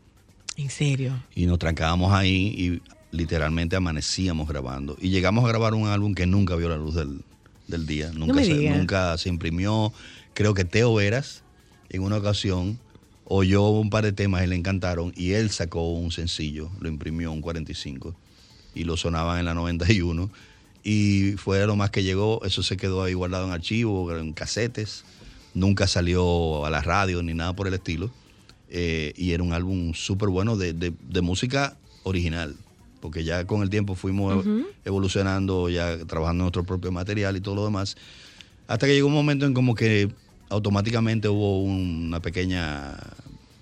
En 0.56 0.70
serio. 0.70 1.22
Y 1.34 1.46
nos 1.46 1.58
trancábamos 1.58 2.12
ahí 2.12 2.54
y 2.56 2.82
literalmente 3.16 3.76
amanecíamos 3.76 4.48
grabando. 4.48 4.96
Y 5.00 5.10
llegamos 5.10 5.44
a 5.44 5.48
grabar 5.48 5.74
un 5.74 5.88
álbum 5.88 6.14
que 6.14 6.26
nunca 6.26 6.56
vio 6.56 6.68
la 6.68 6.76
luz 6.76 6.94
del, 6.94 7.22
del 7.68 7.86
día. 7.86 8.10
Nunca, 8.12 8.44
se, 8.44 8.70
nunca 8.70 9.16
se 9.18 9.28
imprimió. 9.28 9.92
Creo 10.34 10.54
que 10.54 10.64
Teo 10.64 10.94
Veras 10.94 11.42
en 11.88 12.02
una 12.02 12.16
ocasión 12.16 12.78
oyó 13.24 13.68
un 13.68 13.90
par 13.90 14.04
de 14.04 14.12
temas 14.12 14.42
y 14.42 14.48
le 14.48 14.56
encantaron 14.56 15.12
y 15.16 15.32
él 15.32 15.50
sacó 15.50 15.92
un 15.92 16.10
sencillo, 16.10 16.68
lo 16.80 16.88
imprimió 16.88 17.30
un 17.30 17.40
45 17.40 18.14
y 18.74 18.82
lo 18.82 18.96
sonaban 18.96 19.38
en 19.38 19.44
la 19.44 19.54
91 19.54 20.30
y 20.82 21.32
fue 21.36 21.64
lo 21.64 21.76
más 21.76 21.90
que 21.90 22.02
llegó, 22.02 22.44
eso 22.44 22.64
se 22.64 22.76
quedó 22.76 23.04
ahí 23.04 23.14
guardado 23.14 23.46
en 23.46 23.52
archivo, 23.52 24.16
en 24.16 24.32
casetes, 24.32 25.04
nunca 25.54 25.86
salió 25.86 26.64
a 26.64 26.70
la 26.70 26.80
radio 26.82 27.22
ni 27.22 27.34
nada 27.34 27.52
por 27.54 27.66
el 27.66 27.74
estilo 27.74 28.10
eh, 28.68 29.12
y 29.16 29.32
era 29.32 29.42
un 29.42 29.52
álbum 29.52 29.94
súper 29.94 30.28
bueno 30.28 30.56
de, 30.56 30.72
de- 30.72 30.92
de 31.10 31.20
música 31.22 31.76
original, 32.04 32.54
porque 33.00 33.24
ya 33.24 33.44
con 33.46 33.62
el 33.62 33.70
tiempo 33.70 33.94
fuimos 33.94 34.44
evolucionando, 34.84 35.68
ya 35.68 35.98
trabajando 36.06 36.44
nuestro 36.44 36.64
propio 36.64 36.92
material 36.92 37.36
y 37.36 37.40
todo 37.40 37.54
lo 37.56 37.64
demás, 37.64 37.96
hasta 38.68 38.86
que 38.86 38.94
llegó 38.94 39.08
un 39.08 39.14
momento 39.14 39.44
en 39.46 39.54
como 39.54 39.74
que 39.74 40.08
automáticamente 40.48 41.28
hubo 41.28 41.60
una 41.62 42.20
pequeña 42.20 42.96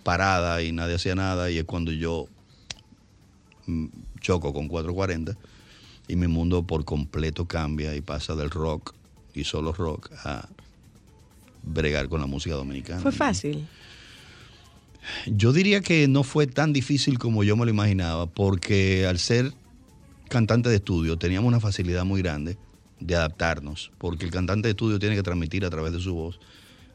parada 0.03 0.62
y 0.62 0.72
nadie 0.72 0.95
hacía 0.97 1.14
nada 1.14 1.51
y 1.51 1.59
es 1.59 1.64
cuando 1.64 1.91
yo 1.93 2.26
mm, 3.66 3.86
choco 4.20 4.53
con 4.53 4.68
440 4.68 5.36
y 6.07 6.16
mi 6.16 6.26
mundo 6.26 6.62
por 6.66 6.84
completo 6.84 7.47
cambia 7.47 7.95
y 7.95 8.01
pasa 8.01 8.34
del 8.34 8.51
rock 8.51 8.95
y 9.34 9.45
solo 9.45 9.72
rock 9.72 10.11
a 10.24 10.49
bregar 11.68 12.08
con 12.08 12.20
la 12.20 12.26
música 12.26 12.54
dominicana. 12.54 13.00
Fue 13.00 13.12
fácil. 13.12 13.66
Yo 15.26 15.52
diría 15.52 15.80
que 15.80 16.06
no 16.08 16.22
fue 16.22 16.46
tan 16.46 16.72
difícil 16.72 17.18
como 17.18 17.44
yo 17.44 17.56
me 17.56 17.64
lo 17.64 17.70
imaginaba, 17.70 18.26
porque 18.26 19.06
al 19.06 19.18
ser 19.18 19.52
cantante 20.28 20.68
de 20.68 20.76
estudio 20.76 21.16
teníamos 21.16 21.48
una 21.48 21.60
facilidad 21.60 22.04
muy 22.04 22.20
grande 22.20 22.58
de 23.00 23.14
adaptarnos, 23.14 23.90
porque 23.98 24.24
el 24.26 24.30
cantante 24.30 24.68
de 24.68 24.70
estudio 24.70 24.98
tiene 24.98 25.14
que 25.16 25.22
transmitir 25.22 25.64
a 25.64 25.70
través 25.70 25.92
de 25.92 26.00
su 26.00 26.14
voz, 26.14 26.38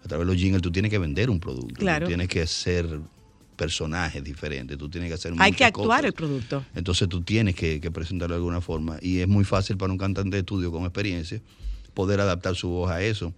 a 0.04 0.08
través 0.08 0.28
de 0.28 0.34
los 0.34 0.42
jingles, 0.42 0.62
tú 0.62 0.72
tienes 0.72 0.92
que 0.92 1.00
vender 1.00 1.30
un 1.30 1.40
producto, 1.40 1.74
tú 1.74 1.80
Claro. 1.80 2.08
tienes 2.08 2.28
que 2.28 2.46
ser 2.46 3.00
personajes 3.56 4.24
diferentes, 4.24 4.78
tú 4.78 4.90
tienes 4.90 5.10
que 5.10 5.14
hacer 5.16 5.32
Hay 5.32 5.52
muchas 5.52 5.56
que 5.58 5.64
actuar 5.66 5.88
cosas. 6.02 6.06
el 6.06 6.14
producto. 6.14 6.66
Entonces 6.76 7.08
tú 7.08 7.22
tienes 7.22 7.56
que, 7.56 7.80
que 7.80 7.90
presentarlo 7.92 8.36
de 8.36 8.40
alguna 8.40 8.62
forma. 8.62 8.98
Y 9.02 9.20
es 9.20 9.28
muy 9.28 9.46
fácil 9.46 9.78
para 9.78 9.92
un 9.92 9.98
cantante 9.98 10.36
de 10.36 10.40
estudio 10.40 10.72
con 10.72 10.84
experiencia 10.84 11.40
poder 11.94 12.20
adaptar 12.20 12.56
su 12.56 12.68
voz 12.70 12.92
a 12.92 13.02
eso. 13.02 13.34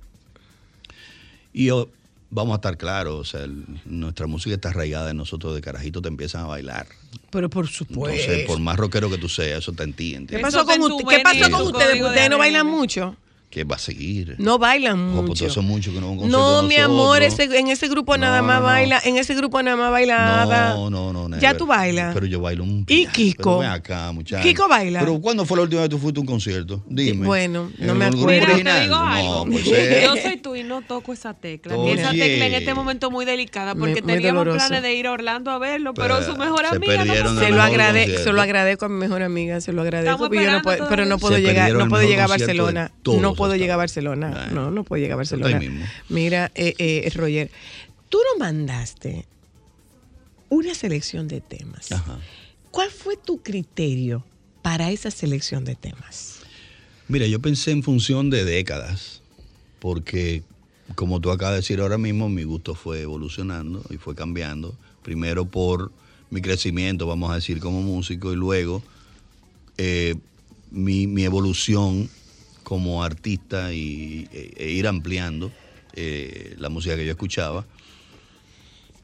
Y 1.58 1.68
yo, 1.68 1.88
vamos 2.30 2.52
a 2.54 2.56
estar 2.56 2.78
claros, 2.78 3.16
o 3.16 3.24
sea, 3.24 3.46
el- 3.46 3.64
nuestra 3.86 4.28
música 4.28 4.56
está 4.56 4.70
arraigada 4.70 5.12
en 5.12 5.18
nosotros 5.18 5.56
de 5.56 5.62
carajito, 5.62 6.02
te 6.02 6.10
empiezan 6.10 6.42
a 6.42 6.48
bailar. 6.48 6.86
Pero 7.30 7.50
por 7.50 7.68
supuesto. 7.70 8.22
Entonces, 8.22 8.46
por 8.46 8.60
más 8.60 8.76
rockero 8.76 9.10
que 9.10 9.18
tú 9.18 9.30
seas, 9.30 9.60
eso 9.60 9.72
te 9.72 9.84
entiende. 9.84 10.36
¿Qué 10.36 10.42
pasó 10.42 10.60
está 10.62 10.78
con, 10.78 10.92
usted- 10.92 11.08
¿qué 11.08 11.20
pasó 11.24 11.50
con 11.52 11.68
ustedes? 11.68 12.02
Ustedes 12.02 12.30
no 12.30 12.38
bailan 12.38 12.68
mucho. 12.68 13.16
Que 13.50 13.64
va 13.64 13.76
a 13.78 13.80
seguir. 13.80 14.36
No 14.38 14.58
bailan 14.60 15.12
pues 15.14 15.28
mucho. 15.28 15.46
hace 15.48 15.62
mucho 15.62 15.94
que 15.94 16.02
no 16.02 16.14
No, 16.28 16.64
mi 16.64 16.76
amor, 16.76 17.24
ese- 17.24 17.44
en 17.58 17.68
ese 17.68 17.88
grupo 17.88 18.18
nada 18.18 18.42
No, 18.42 18.48
más 18.48 18.56
no, 18.56 18.62
no. 18.62 18.66
baila, 18.68 19.02
en 19.06 19.18
ese 19.18 19.34
grupo 19.34 19.62
nada 19.64 19.78
más 19.78 19.92
baila 19.92 20.42
Ada. 20.42 20.70
No, 20.76 20.90
no, 20.90 21.14
no. 21.14 21.30
never. 21.30 21.42
Ya 21.42 21.56
tú 21.56 21.66
bailas. 21.66 22.14
Pero 22.14 22.26
yo 22.26 22.42
bailo 22.42 22.64
un 22.64 22.80
¿Y 22.80 22.84
pillazo. 22.84 23.14
Kiko? 23.14 23.44
Pero 23.44 23.58
ven 23.60 23.70
acá, 23.70 24.12
muchacho. 24.12 24.44
¿Kiko 24.44 24.68
baila? 24.68 25.00
Pero 25.00 25.22
¿cuándo 25.22 25.46
fue 25.46 25.56
la 25.58 25.64
última 25.64 25.82
vez 25.82 25.90
que 25.90 25.96
tú 25.96 26.02
fuiste 26.02 26.20
a 26.20 26.22
un 26.22 26.28
concierto? 26.28 26.84
Dime. 26.88 27.26
Bueno, 27.26 27.72
no 27.78 27.92
¿En 27.92 27.98
me 27.98 28.06
acuerdo. 28.06 28.28
Mira, 28.56 28.74
te 28.74 28.82
digo 28.82 28.96
No, 28.96 29.08
algo. 29.08 29.46
pues 29.46 29.68
eh. 29.68 30.02
Yo 30.04 30.22
soy 30.22 30.38
tú 30.38 30.56
y 30.56 30.64
no 30.64 30.82
toco 30.82 31.14
esa 31.14 31.34
tecla. 31.34 31.76
Y 31.78 31.92
esa 31.92 32.10
Oye. 32.10 32.20
tecla 32.20 32.48
en 32.48 32.54
este 32.56 32.74
momento 32.74 33.08
es 33.08 33.14
muy 33.14 33.26
delicada 33.26 33.74
porque 33.76 34.02
teníamos 34.02 34.44
planes 34.48 34.82
de 34.82 34.94
ir 34.96 35.08
a 35.08 35.12
Orlando 35.14 35.52
a 35.52 35.60
verlo, 35.60 35.94
pero, 35.94 36.16
Pero 36.20 36.32
su 36.34 36.38
mejor 36.38 36.66
se 36.70 36.76
amiga 36.76 37.06
no. 37.06 37.40
Se 37.40 37.50
lo, 37.52 37.62
agrade, 37.62 38.18
se 38.18 38.32
lo 38.34 38.42
agradezco 38.42 38.86
a 38.86 38.90
mi 38.90 38.96
mejor 38.96 39.24
amiga, 39.24 39.62
se 39.62 39.72
lo 39.72 39.82
agradezco, 39.82 40.30
pero, 40.30 40.42
yo 40.44 40.52
no 40.52 40.62
puedo, 40.62 40.90
pero 40.90 41.06
no 41.06 41.18
llegar, 41.38 41.74
no 41.74 41.88
puedo 41.88 42.04
llegar 42.04 42.26
a 42.26 42.28
Barcelona. 42.28 42.92
todos 43.02 43.35
No 43.36 43.38
puedo 43.38 43.56
llegar 43.56 43.76
a. 43.76 43.78
Barcelona. 43.78 44.50
No, 44.52 44.72
no 44.72 44.84
puedo 44.84 45.02
llegar 45.02 45.20
a 45.20 45.24
Eso 45.24 45.38
Barcelona. 45.38 45.90
Mira, 46.10 46.52
eh, 46.56 46.74
eh, 46.78 47.12
Roger, 47.14 47.52
tú 48.10 48.18
no 48.32 48.40
mandaste 48.40 49.26
una 50.50 50.74
selección 50.74 51.28
de 51.28 51.42
temas. 51.42 51.92
Ajá. 51.92 52.20
¿Cuál 52.72 52.90
fue 52.90 53.18
tu 53.18 53.42
criterio 53.42 54.24
para 54.62 54.92
esa 54.92 55.12
selección 55.12 55.64
de 55.66 55.76
temas? 55.76 56.40
Mira, 57.08 57.28
yo 57.28 57.40
pensé 57.40 57.72
en 57.72 57.84
función 57.84 58.30
de 58.30 58.46
décadas, 58.46 59.22
porque 59.80 60.44
como 60.96 61.20
tú 61.20 61.32
acabas 61.32 61.54
de 61.54 61.58
decir 61.58 61.80
ahora 61.80 61.98
mismo, 61.98 62.30
mi 62.30 62.44
gusto 62.44 62.76
fue 62.76 63.02
evolucionando 63.02 63.84
y 63.90 63.98
fue 63.98 64.16
cambiando. 64.16 64.76
Primero 65.04 65.46
por 65.46 65.92
mi 66.30 66.42
crecimiento, 66.42 67.06
vamos 67.06 67.32
a 67.32 67.36
decir, 67.36 67.60
como 67.60 67.82
músico, 67.82 68.34
y 68.34 68.36
luego 68.36 68.82
eh, 69.78 70.16
mi, 70.72 71.08
mi 71.08 71.24
evolución 71.24 72.10
como 72.66 73.04
artista 73.04 73.72
y, 73.72 74.28
e, 74.34 74.52
e 74.58 74.70
ir 74.72 74.88
ampliando 74.88 75.52
eh, 75.94 76.56
la 76.58 76.68
música 76.68 76.98
que 76.98 77.06
yo 77.06 77.12
escuchaba. 77.12 77.66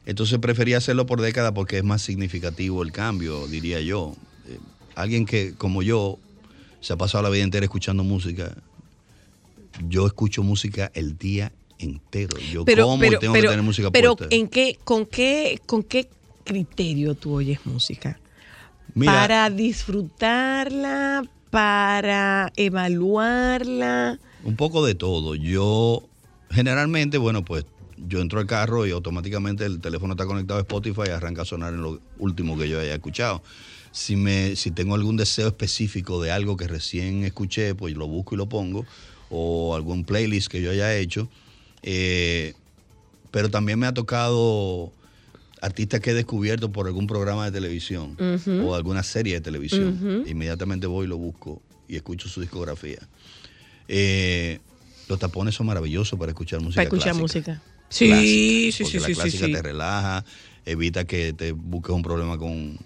Entonces 0.04 0.38
prefería 0.40 0.78
hacerlo 0.78 1.06
por 1.06 1.20
década 1.22 1.54
porque 1.54 1.78
es 1.78 1.84
más 1.84 2.02
significativo 2.02 2.82
el 2.82 2.92
cambio, 2.92 3.46
diría 3.46 3.80
yo. 3.80 4.14
Eh, 4.48 4.58
alguien 4.96 5.24
que, 5.24 5.54
como 5.54 5.82
yo, 5.82 6.18
se 6.80 6.92
ha 6.92 6.96
pasado 6.96 7.22
la 7.22 7.30
vida 7.30 7.44
entera 7.44 7.64
escuchando 7.64 8.02
música, 8.02 8.52
yo 9.88 10.06
escucho 10.06 10.42
música 10.42 10.90
el 10.94 11.16
día 11.16 11.52
entero. 11.78 12.36
Yo 12.52 12.64
como 12.64 13.04
y 13.04 13.16
tengo 13.18 13.32
que 13.32 13.42
tener 13.42 13.62
música 13.62 13.90
pero 13.92 14.16
puesta. 14.16 14.34
¿en 14.34 14.48
qué, 14.48 14.76
con, 14.82 15.06
qué, 15.06 15.60
¿con 15.66 15.84
qué 15.84 16.08
criterio 16.44 17.14
tú 17.14 17.34
oyes 17.34 17.60
música? 17.64 18.18
Mira, 18.94 19.12
para 19.12 19.50
disfrutarla, 19.50 21.24
para 21.52 22.50
evaluarla. 22.56 24.18
Un 24.42 24.56
poco 24.56 24.86
de 24.86 24.94
todo. 24.94 25.34
Yo, 25.34 26.02
generalmente, 26.50 27.18
bueno, 27.18 27.44
pues 27.44 27.66
yo 27.98 28.22
entro 28.22 28.40
al 28.40 28.46
carro 28.46 28.86
y 28.86 28.90
automáticamente 28.90 29.66
el 29.66 29.78
teléfono 29.78 30.14
está 30.14 30.24
conectado 30.24 30.60
a 30.60 30.62
Spotify 30.62 31.02
y 31.08 31.10
arranca 31.10 31.42
a 31.42 31.44
sonar 31.44 31.74
en 31.74 31.82
lo 31.82 32.00
último 32.18 32.56
que 32.56 32.70
yo 32.70 32.80
haya 32.80 32.94
escuchado. 32.94 33.42
Si, 33.90 34.16
me, 34.16 34.56
si 34.56 34.70
tengo 34.70 34.94
algún 34.94 35.18
deseo 35.18 35.48
específico 35.48 36.22
de 36.22 36.32
algo 36.32 36.56
que 36.56 36.66
recién 36.66 37.22
escuché, 37.22 37.74
pues 37.74 37.94
lo 37.96 38.08
busco 38.08 38.34
y 38.34 38.38
lo 38.38 38.48
pongo, 38.48 38.86
o 39.28 39.76
algún 39.76 40.04
playlist 40.04 40.50
que 40.50 40.62
yo 40.62 40.70
haya 40.70 40.96
hecho. 40.96 41.28
Eh, 41.82 42.54
pero 43.30 43.50
también 43.50 43.78
me 43.78 43.86
ha 43.86 43.92
tocado 43.92 44.90
artistas 45.62 46.00
que 46.00 46.10
he 46.10 46.14
descubierto 46.14 46.70
por 46.72 46.86
algún 46.88 47.06
programa 47.06 47.46
de 47.46 47.52
televisión 47.52 48.16
o 48.64 48.74
alguna 48.74 49.02
serie 49.02 49.34
de 49.34 49.40
televisión. 49.40 50.24
Inmediatamente 50.26 50.86
voy 50.86 51.06
y 51.06 51.08
lo 51.08 51.16
busco 51.16 51.62
y 51.88 51.96
escucho 51.96 52.28
su 52.28 52.40
discografía. 52.40 52.98
Eh, 53.88 54.58
los 55.08 55.18
tapones 55.18 55.54
son 55.54 55.66
maravillosos 55.66 56.18
para 56.18 56.32
escuchar 56.32 56.60
música. 56.60 56.76
Para 56.82 56.84
escuchar 56.84 57.14
clásica. 57.14 57.22
música. 57.22 57.62
Sí, 57.88 58.06
Clásica, 58.08 58.24
sí, 58.26 58.72
sí, 58.72 58.98
la 58.98 59.06
sí, 59.06 59.14
sí, 59.14 59.20
clásica 59.20 59.46
sí. 59.46 59.52
te 59.52 59.62
relaja, 59.62 60.24
evita 60.64 61.04
que 61.04 61.32
te 61.34 61.52
busques 61.52 61.94
un 61.94 62.02
problema 62.02 62.38
con, 62.38 62.78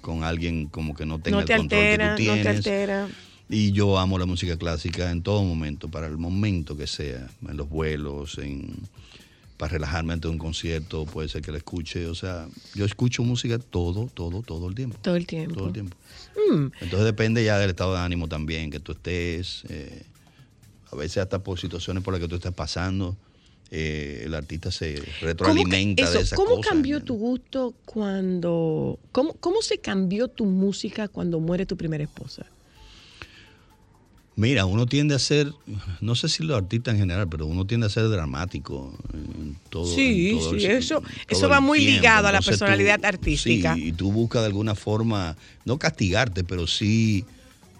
con 0.00 0.22
alguien 0.22 0.66
como 0.68 0.94
que 0.94 1.04
no 1.04 1.18
tenga 1.18 1.40
No 1.40 1.44
te 1.44 1.52
el 1.54 1.58
control 1.58 1.80
altera, 1.80 2.14
que 2.16 2.22
tú 2.22 2.28
no 2.28 2.34
te 2.34 2.40
tienes. 2.42 2.56
altera. 2.58 3.08
Y 3.48 3.72
yo 3.72 3.98
amo 3.98 4.18
la 4.18 4.26
música 4.26 4.56
clásica 4.56 5.10
en 5.10 5.22
todo 5.22 5.42
momento, 5.42 5.88
para 5.88 6.06
el 6.06 6.16
momento 6.16 6.76
que 6.76 6.86
sea, 6.86 7.28
en 7.48 7.56
los 7.56 7.68
vuelos, 7.68 8.38
en 8.38 8.74
para 9.56 9.72
relajarme 9.72 10.12
ante 10.12 10.28
un 10.28 10.38
concierto, 10.38 11.06
puede 11.06 11.28
ser 11.28 11.42
que 11.42 11.50
la 11.50 11.58
escuche, 11.58 12.06
o 12.06 12.14
sea, 12.14 12.48
yo 12.74 12.84
escucho 12.84 13.22
música 13.22 13.58
todo, 13.58 14.10
todo, 14.12 14.42
todo 14.42 14.68
el 14.68 14.74
tiempo. 14.74 14.98
Todo 15.00 15.16
el 15.16 15.26
tiempo. 15.26 15.54
Todo 15.54 15.66
el 15.68 15.72
tiempo. 15.72 15.96
Mm. 16.50 16.66
Entonces 16.80 17.04
depende 17.04 17.42
ya 17.44 17.58
del 17.58 17.70
estado 17.70 17.94
de 17.94 18.00
ánimo 18.00 18.28
también, 18.28 18.70
que 18.70 18.80
tú 18.80 18.92
estés, 18.92 19.64
eh, 19.68 20.02
a 20.92 20.96
veces 20.96 21.18
hasta 21.18 21.42
por 21.42 21.58
situaciones 21.58 22.02
por 22.02 22.12
las 22.12 22.20
que 22.20 22.28
tú 22.28 22.36
estás 22.36 22.54
pasando, 22.54 23.16
eh, 23.70 24.22
el 24.24 24.34
artista 24.34 24.70
se 24.70 24.94
¿Cómo, 24.94 25.06
retroalimenta 25.22 26.04
eso, 26.04 26.12
de 26.12 26.20
esas 26.20 26.36
¿cómo 26.36 26.56
cosas. 26.56 26.72
cambió 26.72 27.02
tu 27.02 27.14
gusto 27.16 27.74
cuando... 27.84 28.98
Cómo, 29.10 29.34
¿Cómo 29.34 29.62
se 29.62 29.78
cambió 29.78 30.28
tu 30.28 30.44
música 30.44 31.08
cuando 31.08 31.40
muere 31.40 31.66
tu 31.66 31.76
primera 31.76 32.04
esposa? 32.04 32.46
Mira, 34.38 34.66
uno 34.66 34.84
tiende 34.84 35.14
a 35.14 35.18
ser, 35.18 35.50
no 36.02 36.14
sé 36.14 36.28
si 36.28 36.42
los 36.44 36.58
artistas 36.58 36.92
en 36.94 37.00
general, 37.00 37.26
pero 37.26 37.46
uno 37.46 37.66
tiende 37.66 37.86
a 37.86 37.90
ser 37.90 38.06
dramático 38.10 38.92
en 39.14 39.56
todo. 39.70 39.86
Sí, 39.86 40.30
en 40.32 40.38
todo 40.38 40.50
sí, 40.58 40.64
el- 40.66 40.70
eso- 40.72 41.02
eso 41.26 41.48
va 41.48 41.60
muy 41.60 41.80
ligado 41.80 42.28
a 42.28 42.32
la 42.32 42.42
personalidad 42.42 43.00
tú- 43.00 43.06
artística. 43.06 43.74
Sí, 43.74 43.86
y 43.88 43.92
tú 43.92 44.12
buscas 44.12 44.42
de 44.42 44.46
alguna 44.48 44.74
forma, 44.74 45.36
no 45.64 45.78
castigarte, 45.78 46.44
pero 46.44 46.66
sí 46.66 47.24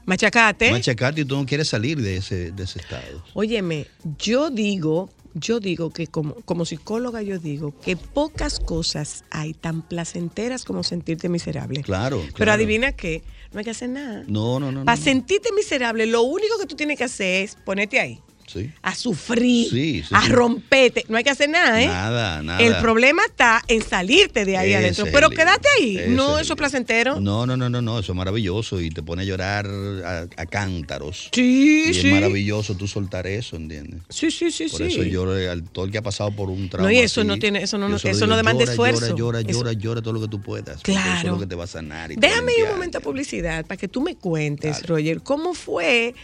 Machacate. 0.06 0.70
machacarte 0.70 1.20
y 1.20 1.24
tú 1.26 1.36
no 1.36 1.44
quieres 1.44 1.68
salir 1.68 2.00
de 2.00 2.16
ese, 2.16 2.52
de 2.52 2.62
ese 2.64 2.78
estado. 2.78 3.22
Óyeme, 3.34 3.86
yo 4.18 4.48
digo, 4.50 5.10
yo 5.34 5.60
digo 5.60 5.90
que 5.90 6.06
como, 6.06 6.34
como 6.46 6.64
psicóloga 6.64 7.20
yo 7.20 7.38
digo 7.38 7.74
que 7.80 7.96
pocas 7.98 8.60
cosas 8.60 9.24
hay 9.30 9.52
tan 9.52 9.82
placenteras 9.82 10.64
como 10.64 10.82
sentirte 10.84 11.28
miserable. 11.28 11.82
Claro. 11.82 12.20
Pero 12.22 12.32
claro. 12.34 12.52
adivina 12.52 12.92
qué, 12.92 13.22
no 13.56 13.60
hay 13.60 13.64
que 13.64 13.70
hacer 13.70 13.88
nada. 13.88 14.22
No, 14.26 14.60
no, 14.60 14.70
no. 14.70 14.84
Para 14.84 14.98
no. 14.98 15.02
sentirte 15.02 15.50
miserable, 15.54 16.04
lo 16.04 16.20
único 16.24 16.58
que 16.58 16.66
tú 16.66 16.76
tienes 16.76 16.98
que 16.98 17.04
hacer 17.04 17.44
es 17.44 17.56
ponerte 17.56 17.98
ahí, 17.98 18.20
Sí. 18.46 18.70
a 18.82 18.94
sufrir, 18.94 19.68
Sí, 19.68 20.02
sí, 20.02 20.08
a 20.14 20.28
romperte. 20.28 21.04
No 21.08 21.16
hay 21.16 21.24
que 21.24 21.30
hacer 21.30 21.48
nada, 21.50 21.82
¿eh? 21.82 21.86
Nada, 21.86 22.42
nada. 22.42 22.60
El 22.60 22.76
problema 22.76 23.22
está 23.26 23.62
en 23.68 23.82
salirte 23.82 24.44
de 24.44 24.56
ahí 24.56 24.68
Ese 24.72 24.76
adentro. 24.76 25.06
Pero 25.12 25.30
quédate 25.30 25.68
ahí. 25.78 25.98
Ese 25.98 26.08
no, 26.10 26.36
es 26.38 26.42
eso 26.46 26.52
es 26.54 26.56
placentero. 26.56 27.20
No, 27.20 27.44
no, 27.46 27.56
no, 27.56 27.68
no, 27.68 27.82
no, 27.82 27.98
eso 27.98 28.12
es 28.12 28.16
maravilloso 28.16 28.80
y 28.80 28.90
te 28.90 29.02
pone 29.02 29.22
a 29.22 29.24
llorar 29.24 29.66
a, 29.66 30.20
a 30.36 30.46
cántaros. 30.46 31.28
Sí, 31.32 31.86
y 31.88 31.94
sí. 31.94 32.06
es 32.08 32.12
maravilloso 32.14 32.76
tú 32.76 32.86
soltar 32.86 33.26
eso, 33.26 33.56
¿entiendes? 33.56 34.00
Sí, 34.08 34.30
sí, 34.30 34.50
sí, 34.50 34.66
Por 34.70 34.82
eso 34.82 35.02
yo, 35.02 35.30
al 35.50 35.64
todo 35.64 35.84
el 35.84 35.90
que 35.90 35.98
ha 35.98 36.02
pasado 36.02 36.30
por 36.30 36.48
un 36.48 36.68
trauma. 36.68 36.88
No, 36.88 36.92
y 36.94 36.98
eso 36.98 37.20
así, 37.22 37.28
no 37.28 37.38
tiene- 37.38 37.62
eso 37.62 37.78
no- 37.78 37.94
eso 37.96 38.26
no 38.26 38.36
demanda 38.36 38.60
llora, 38.60 38.70
esfuerzo. 38.72 39.00
Llora, 39.16 39.16
llora, 39.16 39.40
Eso- 39.40 39.50
llora, 39.60 39.72
llora 39.72 40.02
todo 40.02 40.12
lo 40.14 40.20
que 40.20 40.28
tú 40.28 40.40
puedas. 40.40 40.76
porque 40.76 40.92
Eso 40.92 41.00
Claro. 41.02 41.18
es 41.18 41.24
lo 41.34 41.38
que 41.40 41.46
te 41.46 41.54
va 41.54 41.64
a 41.64 41.68
sanar. 41.68 42.12
y 42.12 42.16
Déjame 42.16 42.52
ir 42.58 42.64
un 42.64 42.70
momento 42.70 42.98
a 42.98 43.00
publicidad 43.00 43.66
para 43.66 43.76
que 43.76 43.88
tú 43.88 44.00
me 44.00 44.14
cuentes, 44.14 44.86
Roger, 44.86 45.20
cómo 45.22 45.54
fue 45.54 46.14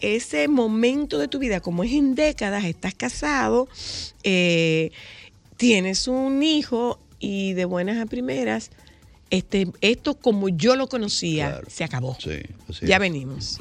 ese 0.00 0.48
momento 0.48 1.18
de 1.18 1.28
tu 1.28 1.38
vida, 1.38 1.60
como 1.72 1.84
es 1.84 1.92
en 1.92 2.14
décadas, 2.14 2.64
estás 2.66 2.92
casado, 2.92 3.66
eh, 4.24 4.90
tienes 5.56 6.06
un 6.06 6.42
hijo 6.42 6.98
y 7.18 7.54
de 7.54 7.64
buenas 7.64 7.96
a 7.96 8.04
primeras, 8.04 8.70
este, 9.30 9.68
esto 9.80 10.12
como 10.18 10.50
yo 10.50 10.76
lo 10.76 10.86
conocía, 10.90 11.48
Claro. 11.48 11.66
se 11.70 11.84
acabó. 11.84 12.14
Sí, 12.20 12.40
así 12.68 12.84
ya 12.86 12.96
es. 12.96 13.00
venimos. 13.00 13.60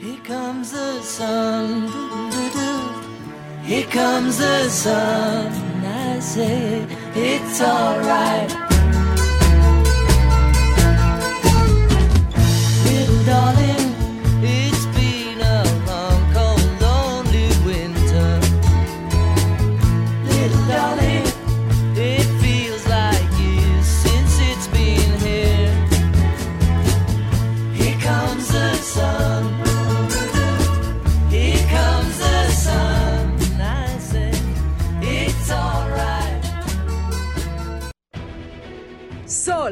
Here 0.00 0.16
comes 0.26 0.70
the 0.70 1.02
sun. 1.02 1.86
doo-doo-doo. 1.86 3.66
Here 3.66 3.86
comes 3.92 4.38
the 4.38 4.70
sun. 4.70 5.52
I 5.84 6.18
say 6.18 6.86
it's 7.14 7.60
alright. 7.60 8.69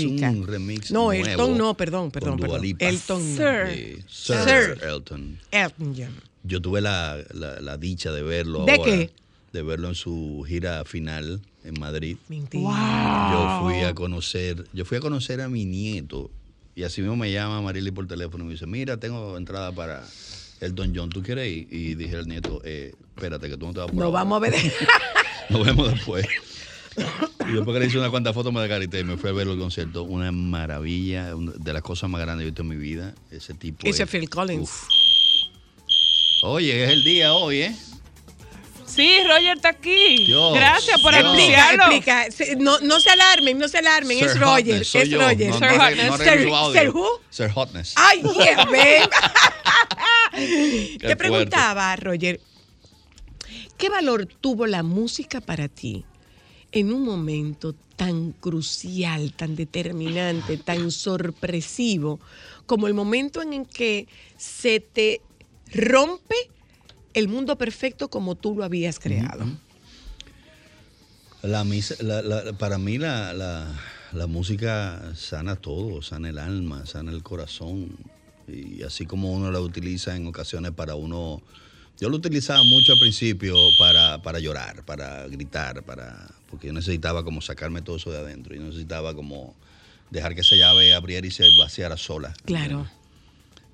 Es 0.00 0.22
un 0.22 0.46
remix 0.46 0.90
No, 0.90 1.04
nuevo 1.12 1.24
Elton 1.26 1.58
no, 1.58 1.74
perdón, 1.74 2.10
perdón, 2.10 2.38
perdón. 2.38 2.62
Lipa. 2.62 2.86
Elton 2.88 3.30
no. 3.30 3.36
Sir. 3.36 3.66
Eh, 3.68 3.98
Sir, 4.08 4.36
Sir. 4.44 4.78
Elton. 4.84 5.38
Elton 5.50 5.94
John. 5.96 6.14
Yo 6.44 6.60
tuve 6.60 6.80
la, 6.80 7.18
la- 7.32 7.60
la 7.60 7.76
dicha 7.76 8.10
de 8.12 8.22
verlo 8.22 8.64
¿De 8.64 8.72
ahora, 8.72 8.84
qué? 8.84 9.10
De 9.52 9.62
verlo 9.62 9.88
en 9.88 9.94
su 9.94 10.44
gira 10.48 10.84
final 10.84 11.40
en 11.64 11.78
Madrid. 11.78 12.16
Mentira. 12.28 13.30
Yo 13.32 13.60
fui 13.62 13.80
a 13.84 13.94
conocer, 13.94 14.66
yo 14.72 14.84
fui 14.84 14.96
a 14.98 15.00
conocer 15.00 15.40
a 15.40 15.48
mi 15.48 15.64
nieto 15.64 16.30
y 16.74 16.82
así 16.84 17.00
mismo 17.02 17.16
me 17.16 17.30
llama 17.30 17.60
Marily 17.60 17.90
por 17.90 18.06
teléfono 18.08 18.44
y 18.44 18.46
me 18.48 18.52
dice, 18.54 18.66
mira, 18.66 18.96
tengo 18.96 19.36
entrada 19.36 19.70
para 19.72 20.02
Elton 20.60 20.92
John, 20.96 21.10
¿tú 21.10 21.22
quieres 21.22 21.46
ir? 21.48 21.68
Y 21.70 21.94
dije 21.94 22.16
al 22.16 22.26
nieto, 22.26 22.60
eh, 22.64 22.94
espérate 23.14 23.48
que 23.48 23.56
tú 23.56 23.66
no 23.66 23.72
te 23.74 23.80
vas 23.80 23.90
a 23.90 23.92
No 23.92 24.10
vamos 24.10 24.36
a 24.36 24.40
ver. 24.40 24.54
Nos 25.50 25.66
vemos 25.66 25.92
después. 25.92 26.26
Y 27.48 27.52
después 27.52 27.74
que 27.74 27.80
le 27.80 27.86
hice 27.86 27.98
una 27.98 28.10
cuantas 28.10 28.34
fotos 28.34 28.52
me 28.52 28.60
descarité 28.60 29.00
y 29.00 29.04
me 29.04 29.16
fui 29.16 29.30
a 29.30 29.32
ver 29.32 29.48
el 29.48 29.58
concierto. 29.58 30.02
Una 30.04 30.30
maravilla, 30.32 31.34
una 31.34 31.52
de 31.56 31.72
las 31.72 31.82
cosas 31.82 32.08
más 32.10 32.20
grandes 32.20 32.44
que 32.44 32.48
he 32.48 32.50
visto 32.50 32.62
en 32.62 32.68
mi 32.68 32.76
vida. 32.76 33.14
Ese 33.30 33.54
tipo. 33.54 33.86
Ese 33.86 34.02
es- 34.04 34.10
Phil 34.10 34.28
Collins. 34.28 34.62
Uf. 34.62 34.88
Oye, 36.44 36.84
es 36.84 36.90
el 36.90 37.04
día 37.04 37.32
hoy, 37.34 37.62
¿eh? 37.62 37.76
Sí, 38.84 39.16
Roger 39.26 39.56
está 39.56 39.70
aquí. 39.70 40.26
Dios, 40.26 40.54
Gracias 40.54 41.00
por 41.00 41.12
Dios. 41.14 41.24
anunciarlo. 41.24 41.82
Explica, 41.84 42.30
se- 42.30 42.56
no, 42.56 42.78
no 42.80 43.00
se 43.00 43.08
alarmen, 43.10 43.58
no 43.58 43.66
se 43.68 43.78
alarmen, 43.78 44.18
Sir 44.18 44.26
es 44.28 44.38
Roger, 44.38 44.64
Hotness, 44.74 44.88
soy 44.88 45.00
es 45.02 45.08
yo. 45.08 45.20
Roger. 45.22 45.48
No, 45.50 45.58
Sir 45.58 45.72
no, 45.72 45.78
Hotness. 45.84 46.06
no 46.10 46.16
Sir-. 46.18 46.80
Sir 46.80 46.90
who? 46.90 47.08
Sir 47.30 47.50
Hotness. 47.50 47.94
Ay, 47.96 48.22
yeah, 48.22 48.66
Te 50.98 51.16
preguntaba, 51.16 51.96
Roger, 51.96 52.40
¿qué 53.78 53.88
valor 53.88 54.26
tuvo 54.26 54.66
la 54.66 54.82
música 54.82 55.40
para 55.40 55.68
ti 55.68 56.04
en 56.72 56.92
un 56.92 57.04
momento 57.04 57.74
tan 57.96 58.32
crucial, 58.32 59.32
tan 59.34 59.54
determinante, 59.54 60.56
tan 60.56 60.90
sorpresivo, 60.90 62.18
como 62.66 62.86
el 62.88 62.94
momento 62.94 63.42
en 63.42 63.52
el 63.52 63.66
que 63.68 64.08
se 64.36 64.80
te 64.80 65.20
rompe 65.74 66.34
el 67.14 67.28
mundo 67.28 67.56
perfecto 67.58 68.08
como 68.08 68.34
tú 68.34 68.56
lo 68.56 68.64
habías 68.64 68.98
creado? 68.98 69.44
La 71.42 71.64
misa- 71.64 71.96
la- 72.00 72.22
la- 72.22 72.52
para 72.54 72.78
mí 72.78 72.98
la, 72.98 73.32
la- 73.34 73.80
la 74.12 74.26
música 74.26 75.12
sana 75.14 75.56
todo, 75.56 76.00
sana 76.02 76.28
el 76.28 76.38
alma, 76.38 76.86
sana 76.86 77.10
el 77.12 77.22
corazón. 77.22 77.96
Y 78.48 78.82
así 78.82 79.06
como 79.06 79.32
uno 79.32 79.50
la 79.50 79.60
utiliza 79.60 80.16
en 80.16 80.26
ocasiones 80.26 80.72
para 80.72 80.94
uno... 80.94 81.42
Yo 82.00 82.08
lo 82.08 82.16
utilizaba 82.16 82.62
mucho 82.64 82.92
al 82.94 82.98
principio 82.98 83.54
para, 83.78 84.22
para 84.22 84.38
llorar, 84.40 84.84
para 84.84 85.26
gritar, 85.28 85.82
para 85.84 86.30
porque 86.52 86.66
yo 86.66 86.72
necesitaba 86.74 87.24
como 87.24 87.40
sacarme 87.40 87.80
todo 87.80 87.96
eso 87.96 88.12
de 88.12 88.18
adentro. 88.18 88.54
Yo 88.54 88.62
necesitaba 88.62 89.14
como 89.14 89.54
dejar 90.10 90.34
que 90.34 90.42
esa 90.42 90.54
llave 90.54 90.92
abriera 90.94 91.26
y 91.26 91.30
se 91.30 91.44
vaciara 91.58 91.96
sola. 91.96 92.34
Claro. 92.44 92.86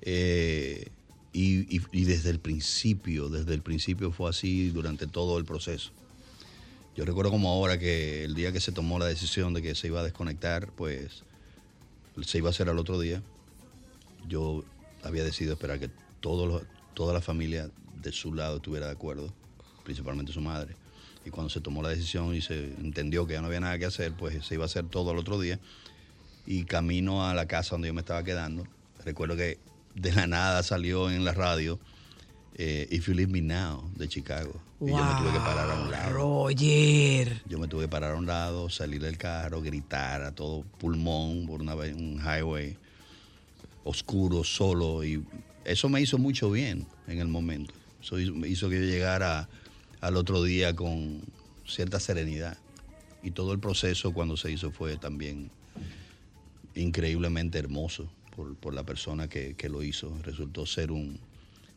Eh, 0.01 0.87
y, 1.33 1.75
y- 1.77 1.81
y 1.91 2.05
desde 2.05 2.29
el 2.29 2.39
principio, 2.39 3.27
desde 3.27 3.53
el 3.53 3.61
principio 3.61 4.11
fue 4.13 4.29
así 4.29 4.69
durante 4.69 5.07
todo 5.07 5.37
el 5.37 5.43
proceso. 5.43 5.91
Yo 6.95 7.03
recuerdo 7.03 7.31
como 7.31 7.49
ahora 7.49 7.77
que 7.77 8.23
el 8.23 8.33
día 8.33 8.53
que 8.53 8.61
se 8.61 8.71
tomó 8.71 8.97
la 8.97 9.05
decisión 9.05 9.53
de 9.53 9.61
que 9.61 9.75
se 9.75 9.87
iba 9.87 9.99
a 9.99 10.03
desconectar, 10.03 10.71
pues 10.71 11.23
se 12.25 12.37
iba 12.37 12.47
a 12.47 12.51
hacer 12.51 12.69
al 12.69 12.79
otro 12.79 12.97
día. 12.99 13.21
Yo 14.27 14.63
había 15.03 15.23
decidido 15.25 15.53
esperar 15.53 15.79
que 15.79 15.89
todos 16.21 16.47
los- 16.47 16.63
toda 16.93 17.13
la 17.13 17.21
familia 17.21 17.69
de 18.01 18.11
su 18.13 18.33
lado 18.33 18.55
estuviera 18.57 18.85
de 18.85 18.93
acuerdo, 18.93 19.33
principalmente 19.83 20.31
su 20.31 20.41
madre. 20.41 20.75
Y 21.29 21.31
cuando 21.31 21.51
se 21.51 21.61
tomó 21.61 21.83
la 21.83 21.89
decisión 21.89 22.33
y 22.33 22.41
se 22.41 22.73
entendió 22.79 23.27
que 23.27 23.33
ya 23.33 23.41
no 23.41 23.47
había 23.47 23.59
nada 23.59 23.77
que 23.77 23.85
hacer, 23.85 24.13
pues 24.13 24.43
se 24.43 24.55
iba 24.55 24.63
a 24.63 24.65
hacer 24.65 24.85
todo 24.85 25.11
al 25.11 25.19
otro 25.19 25.39
día. 25.39 25.59
Y 26.47 26.63
camino 26.63 27.27
a 27.27 27.35
la 27.35 27.45
casa 27.45 27.75
donde 27.75 27.87
yo 27.87 27.93
me 27.93 27.99
estaba 27.99 28.23
quedando, 28.23 28.65
recuerdo 29.05 29.35
que 29.35 29.59
de 29.93 30.11
la 30.11 30.25
nada 30.25 30.63
salió 30.63 31.11
en 31.11 31.23
la 31.23 31.33
radio 31.33 31.79
eh, 32.55 32.87
If 32.89 33.09
You 33.09 33.13
Leave 33.13 33.31
Me 33.31 33.41
Now 33.41 33.91
de 33.95 34.07
Chicago. 34.07 34.59
Y 34.81 34.89
yo 34.89 34.97
me 34.97 35.21
tuve 35.21 35.33
que 35.33 35.37
parar 35.37 35.69
a 35.69 35.79
un 35.79 35.91
lado. 35.91 36.13
Roger. 36.13 37.43
Yo 37.45 37.59
me 37.59 37.67
tuve 37.67 37.83
que 37.83 37.89
parar 37.89 38.13
a 38.13 38.15
un 38.15 38.25
lado, 38.25 38.71
salir 38.71 38.99
del 38.99 39.19
carro, 39.19 39.61
gritar 39.61 40.23
a 40.23 40.31
todo 40.31 40.63
pulmón 40.79 41.45
por 41.45 41.61
una, 41.61 41.75
un 41.75 42.19
highway 42.19 42.75
oscuro, 43.83 44.43
solo. 44.43 45.03
Y 45.03 45.23
eso 45.63 45.89
me 45.89 46.01
hizo 46.01 46.17
mucho 46.17 46.49
bien 46.49 46.87
en 47.07 47.19
el 47.19 47.27
momento. 47.27 47.75
Eso 48.01 48.17
hizo, 48.17 48.33
hizo 48.47 48.67
que 48.67 48.79
yo 48.79 48.85
llegara 48.85 49.47
al 50.01 50.17
otro 50.17 50.43
día 50.43 50.75
con 50.75 51.21
cierta 51.65 51.99
serenidad. 51.99 52.57
Y 53.21 53.31
todo 53.31 53.51
el 53.51 53.59
proceso 53.59 54.13
cuando 54.13 54.37
se 54.37 54.51
hizo 54.51 54.71
fue 54.71 54.97
también 54.97 55.51
increíblemente 56.75 57.59
hermoso 57.59 58.09
por, 58.35 58.55
por 58.55 58.73
la 58.73 58.83
persona 58.83 59.27
que, 59.27 59.55
que 59.55 59.69
lo 59.69 59.83
hizo. 59.83 60.17
Resultó 60.23 60.65
ser 60.65 60.91
un, 60.91 61.19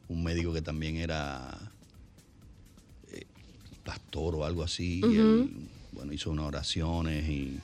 un 0.09 0.23
médico 0.23 0.53
que 0.53 0.63
también 0.63 0.97
era 0.97 1.59
eh, 3.13 3.27
pastor 3.85 4.37
o 4.37 4.45
algo 4.45 4.63
así. 4.63 5.01
y 5.01 5.17
él, 5.17 5.51
bueno, 5.93 6.13
hizo 6.13 6.31
unas 6.31 6.47
oraciones 6.47 7.29
y 7.29 7.59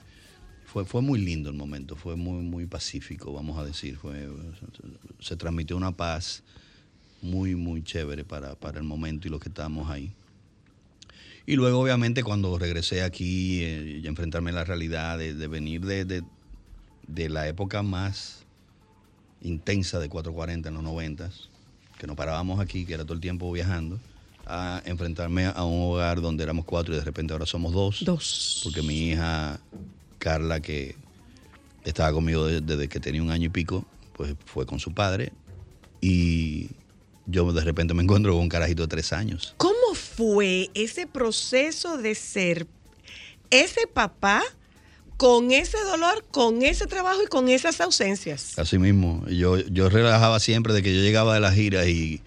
fue, 0.66 0.84
fue 0.84 1.00
muy 1.00 1.20
lindo 1.20 1.48
el 1.48 1.56
momento, 1.56 1.96
fue 1.96 2.16
muy, 2.16 2.42
muy 2.42 2.66
pacífico, 2.66 3.32
vamos 3.32 3.59
a 3.59 3.64
decir. 3.64 3.96
Fue, 3.96 4.28
se 5.20 5.36
transmitió 5.36 5.76
una 5.76 5.92
paz 5.92 6.42
muy, 7.22 7.54
muy 7.54 7.82
chévere 7.82 8.24
para, 8.24 8.54
para 8.54 8.78
el 8.78 8.84
momento 8.84 9.28
y 9.28 9.30
los 9.30 9.40
que 9.40 9.48
estábamos 9.48 9.88
ahí. 9.90 10.12
Y 11.49 11.57
luego, 11.57 11.80
obviamente, 11.80 12.22
cuando 12.22 12.59
regresé 12.59 13.03
aquí 13.03 13.62
eh, 13.64 14.01
y 14.03 14.07
enfrentarme 14.07 14.51
a 14.51 14.53
la 14.53 14.64
realidad 14.64 15.16
de, 15.16 15.32
de 15.32 15.46
venir 15.49 15.80
de, 15.86 16.05
de- 16.05 16.22
de 17.07 17.30
la 17.30 17.49
época 17.49 17.82
más 17.82 18.40
intensa 19.40 19.99
de 19.99 20.11
440 20.11 20.68
en 20.68 20.74
los 20.74 20.82
90, 20.82 21.30
que 21.99 22.07
nos 22.07 22.16
parábamos 22.16 22.61
aquí, 22.61 22.84
que 22.84 22.92
era 22.92 23.05
todo 23.05 23.14
el 23.14 23.20
tiempo 23.20 23.51
viajando, 23.51 23.99
a 24.44 24.82
enfrentarme 24.84 25.46
a 25.46 25.64
un 25.64 25.90
hogar 25.90 26.20
donde 26.20 26.44
éramos 26.44 26.66
cuatro 26.66 26.92
y 26.92 26.99
de 26.99 27.05
repente 27.05 27.32
ahora 27.32 27.46
somos 27.46 27.72
dos. 27.72 28.05
Dos. 28.05 28.61
Porque 28.64 28.82
mi 28.82 29.09
hija 29.12 29.59
Carla, 30.18 30.61
que 30.61 30.96
estaba 31.82 32.12
conmigo 32.12 32.44
de- 32.44 32.61
desde 32.61 32.88
que 32.88 33.01
tenía 33.01 33.22
un 33.22 33.30
año 33.30 33.46
y 33.46 33.49
pico, 33.49 33.86
pues 34.12 34.34
fue 34.44 34.66
con 34.66 34.80
su 34.80 34.92
padre. 34.92 35.32
Y 36.03 36.68
yo 37.29 37.53
de 37.53 37.62
repente 37.62 37.95
me 37.95 38.03
encuentro 38.03 38.33
con 38.33 38.43
un 38.43 38.49
carajito 38.49 38.83
de 38.83 38.89
tres 38.89 39.12
años. 39.12 39.55
¿Cómo 39.59 39.95
fue 39.95 40.70
ese 40.74 41.07
proceso 41.07 41.99
de 41.99 42.14
ser 42.14 42.66
ese 43.51 43.87
papá 43.87 44.43
con 45.18 45.53
ese 45.53 45.79
dolor, 45.85 46.24
con 46.31 46.62
ese 46.62 46.87
trabajo 46.87 47.22
y 47.22 47.26
con 47.26 47.49
esas 47.49 47.81
ausencias? 47.81 48.59
Así 48.59 48.79
mismo, 48.79 49.24
yo, 49.29 49.59
yo 49.59 49.91
relajaba 49.91 50.41
siempre 50.41 50.72
de 50.72 50.83
que 50.83 50.95
yo 50.95 51.03
llegaba 51.03 51.35
de 51.35 51.41
las 51.41 51.55
giras 51.55 51.87
y, 51.87 52.22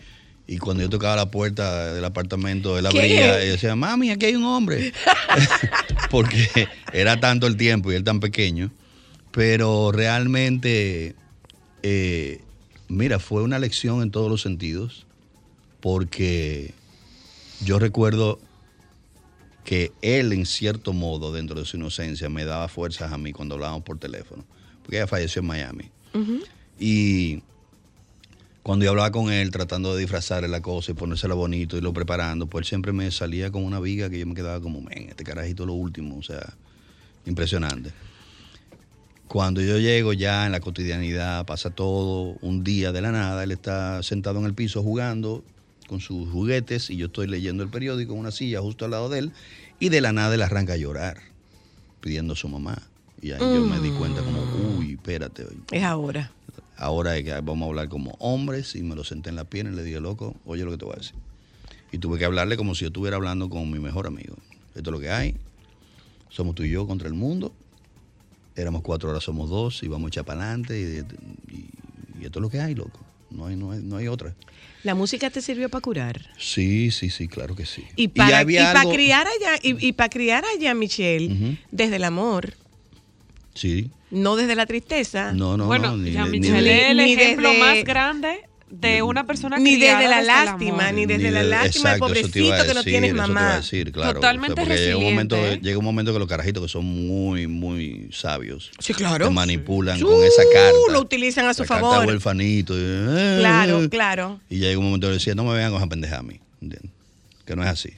Y 0.45 0.57
cuando 0.57 0.83
yo 0.83 0.89
tocaba 0.89 1.15
la 1.15 1.31
puerta 1.31 1.93
del 1.93 2.03
apartamento, 2.05 2.77
él 2.77 2.85
abría 2.85 3.43
y 3.43 3.49
decía, 3.49 3.75
mami, 3.75 4.11
aquí 4.11 4.27
hay 4.27 4.35
un 4.35 4.43
hombre. 4.43 4.93
Porque 6.11 6.67
era 6.93 7.19
tanto 7.19 7.47
el 7.47 7.57
tiempo 7.57 7.91
y 7.91 7.95
él 7.95 8.03
tan 8.03 8.19
pequeño. 8.19 8.69
Pero 9.31 9.91
realmente, 9.93 11.15
eh, 11.83 12.41
mira, 12.91 13.19
fue 13.19 13.41
una 13.41 13.59
lección 13.59 14.01
en 14.01 14.11
todos 14.11 14.29
los 14.29 14.41
sentidos. 14.41 15.05
Porque 15.79 16.73
yo 17.65 17.79
recuerdo 17.79 18.39
que 19.63 19.91
él, 20.01 20.31
en 20.33 20.45
cierto 20.45 20.93
modo, 20.93 21.31
dentro 21.31 21.59
de 21.59 21.65
su 21.65 21.77
inocencia, 21.77 22.29
me 22.29 22.45
daba 22.45 22.67
fuerzas 22.67 23.11
a 23.11 23.17
mí 23.17 23.31
cuando 23.31 23.55
hablábamos 23.55 23.83
por 23.83 23.97
teléfono. 23.97 24.43
Porque 24.83 24.97
ella 24.97 25.07
falleció 25.07 25.41
en 25.41 25.47
Miami. 25.47 25.89
Y 26.79 27.41
cuando 28.63 28.85
yo 28.85 28.91
hablaba 28.91 29.11
con 29.11 29.31
él, 29.31 29.49
tratando 29.49 29.95
de 29.95 30.01
disfrazarle 30.01 30.47
la 30.47 30.61
cosa 30.61 30.91
y 30.91 30.93
ponérsela 30.93 31.33
bonito 31.33 31.77
y 31.77 31.81
lo 31.81 31.93
preparando, 31.93 32.47
pues 32.47 32.65
él 32.65 32.69
siempre 32.69 32.91
me 32.91 33.09
salía 33.09 33.51
con 33.51 33.63
una 33.63 33.79
viga 33.79 34.09
que 34.09 34.19
yo 34.19 34.27
me 34.27 34.35
quedaba 34.35 34.61
como, 34.61 34.81
men, 34.81 35.09
este 35.09 35.23
carajito 35.23 35.63
es 35.63 35.67
lo 35.67 35.73
último, 35.73 36.17
o 36.17 36.23
sea, 36.23 36.53
impresionante. 37.25 37.91
Cuando 39.31 39.61
yo 39.61 39.77
llego 39.79 40.11
ya 40.11 40.45
en 40.45 40.51
la 40.51 40.59
cotidianidad, 40.59 41.45
pasa 41.45 41.69
todo, 41.69 42.35
un 42.41 42.65
día 42.65 42.91
de 42.91 42.99
la 42.99 43.13
nada, 43.13 43.45
él 43.45 43.51
está 43.51 44.03
sentado 44.03 44.39
en 44.39 44.45
el 44.45 44.53
piso 44.53 44.83
jugando 44.83 45.41
con 45.87 46.01
sus 46.01 46.29
juguetes 46.29 46.89
y 46.89 46.97
yo 46.97 47.05
estoy 47.05 47.27
leyendo 47.27 47.63
el 47.63 47.69
periódico 47.69 48.11
en 48.11 48.19
una 48.19 48.31
silla 48.31 48.59
justo 48.59 48.83
al 48.83 48.91
lado 48.91 49.07
de 49.07 49.19
él 49.19 49.31
y 49.79 49.87
de 49.87 50.01
la 50.01 50.11
nada 50.11 50.35
él 50.35 50.41
arranca 50.41 50.73
a 50.73 50.75
llorar 50.75 51.21
pidiendo 52.01 52.33
a 52.33 52.35
su 52.35 52.49
mamá. 52.49 52.81
Y 53.21 53.31
ahí 53.31 53.39
yo 53.39 53.65
me 53.65 53.79
di 53.79 53.91
cuenta 53.91 54.21
como, 54.21 54.41
uy, 54.77 54.95
espérate, 54.95 55.47
Es 55.71 55.83
ahora. 55.83 56.33
ahora 56.75 57.15
es 57.15 57.23
que 57.23 57.31
vamos 57.39 57.67
a 57.67 57.69
hablar 57.69 57.87
como 57.87 58.11
hombres 58.19 58.75
y 58.75 58.83
me 58.83 58.95
lo 58.95 59.05
senté 59.05 59.29
en 59.29 59.37
la 59.37 59.45
pierna 59.45 59.71
y 59.71 59.75
le 59.77 59.85
dije, 59.85 60.01
loco, 60.01 60.35
oye 60.45 60.65
lo 60.65 60.71
que 60.71 60.77
te 60.77 60.83
voy 60.83 60.95
a 60.95 60.97
decir. 60.97 61.15
Y 61.93 61.99
tuve 61.99 62.19
que 62.19 62.25
hablarle 62.25 62.57
como 62.57 62.75
si 62.75 62.81
yo 62.81 62.87
estuviera 62.87 63.15
hablando 63.15 63.49
con 63.49 63.71
mi 63.71 63.79
mejor 63.79 64.07
amigo. 64.07 64.35
Esto 64.75 64.89
es 64.89 64.91
lo 64.91 64.99
que 64.99 65.09
hay. 65.09 65.37
Somos 66.27 66.53
tú 66.53 66.63
y 66.63 66.69
yo 66.69 66.85
contra 66.85 67.07
el 67.07 67.13
mundo. 67.13 67.53
Éramos 68.61 68.81
cuatro, 68.83 69.09
ahora 69.09 69.19
somos 69.21 69.49
dos 69.49 69.81
y 69.83 69.87
vamos 69.87 70.07
a 70.07 70.09
echar 70.09 70.25
para 70.25 70.41
adelante. 70.43 70.79
Y, 70.79 71.53
y- 71.55 71.69
y 72.21 72.25
esto 72.25 72.39
es 72.39 72.41
lo 72.41 72.49
que 72.49 72.59
hay, 72.59 72.75
loco. 72.75 72.99
No 73.31 73.47
hay, 73.47 73.55
no 73.55 73.71
hay, 73.71 73.79
no 73.81 73.97
hay 73.97 74.07
otra. 74.07 74.33
La 74.83 74.93
música 74.95 75.29
te 75.29 75.41
sirvió 75.41 75.69
para 75.69 75.81
curar. 75.81 76.29
Sí, 76.37 76.91
sí, 76.91 77.09
sí, 77.09 77.27
claro 77.27 77.55
que 77.55 77.65
sí. 77.65 77.83
Y 77.95 78.09
para, 78.09 78.39
había 78.39 78.61
y 78.61 78.65
para 78.65 78.81
algo- 78.81 78.93
criar 78.93 79.25
allá, 79.27 79.59
y, 79.63 79.87
y 79.87 79.93
para 79.93 80.09
criar 80.09 80.43
allá, 80.57 80.73
Michelle, 80.73 81.57
desde 81.71 81.95
el 81.97 82.03
amor, 82.03 82.53
Sí. 83.53 83.89
no 84.11 84.35
desde 84.35 84.55
la 84.55 84.65
tristeza. 84.65 85.33
No, 85.33 85.57
no, 85.57 85.65
bueno, 85.67 85.91
no. 85.91 85.97
ni 85.97 86.11
ya 86.11 86.25
ni 86.25 86.39
Michelle 86.39 86.83
es 86.85 86.89
el 86.91 86.97
ni 86.97 87.13
ejemplo 87.13 87.49
desde- 87.49 87.59
más 87.61 87.83
grande 87.83 88.39
de 88.71 89.01
una 89.01 89.27
persona 89.27 89.57
Ni 89.59 89.75
desde 89.75 90.07
la 90.07 90.17
desde 90.17 90.19
el 90.21 90.27
lástima, 90.27 90.91
ni 90.91 91.05
desde 91.05 91.29
la 91.31 91.43
lástima 91.43 91.91
a 91.93 91.97
pobrecito 91.97 92.31
que 92.65 92.73
no 92.73 92.83
a 93.23 93.27
mamá. 93.27 93.55
decir, 93.57 93.91
claro. 93.91 94.13
Totalmente 94.13 94.55
porque 94.55 94.77
llega 94.77 94.97
un, 94.97 95.03
momento, 95.03 95.35
resiliente. 95.35 95.65
llega 95.67 95.77
un 95.79 95.85
momento 95.85 96.13
que 96.13 96.19
los 96.19 96.27
carajitos 96.27 96.63
que 96.63 96.69
son 96.69 96.85
muy, 96.85 97.47
muy 97.47 98.09
sabios 98.11 98.71
Sí, 98.79 98.93
claro. 98.93 99.27
te 99.27 99.33
manipulan 99.33 100.01
Uh, 100.01 100.07
con 100.07 100.23
esa 100.23 100.43
carta. 100.53 100.77
lo 100.91 100.99
utilizan 101.01 101.45
a 101.47 101.53
su 101.53 101.63
la 101.63 101.67
carta 101.67 101.81
favor. 101.85 102.07
huerfanito. 102.07 102.73
y, 102.75 102.81
eh, 102.81 103.35
Claro, 103.39 103.89
claro. 103.89 104.39
Y 104.49 104.59
llega 104.59 104.79
un 104.79 104.85
momento 104.85 105.07
que 105.07 105.13
decía, 105.13 105.35
no 105.35 105.43
me 105.43 105.53
vean 105.53 105.71
con 105.71 105.79
esa 105.81 105.89
pendeja 105.89 106.17
a 106.19 106.23
mí. 106.23 106.39
¿entiendes? 106.61 106.91
Que 107.45 107.55
no 107.55 107.63
es 107.63 107.69
así. 107.69 107.89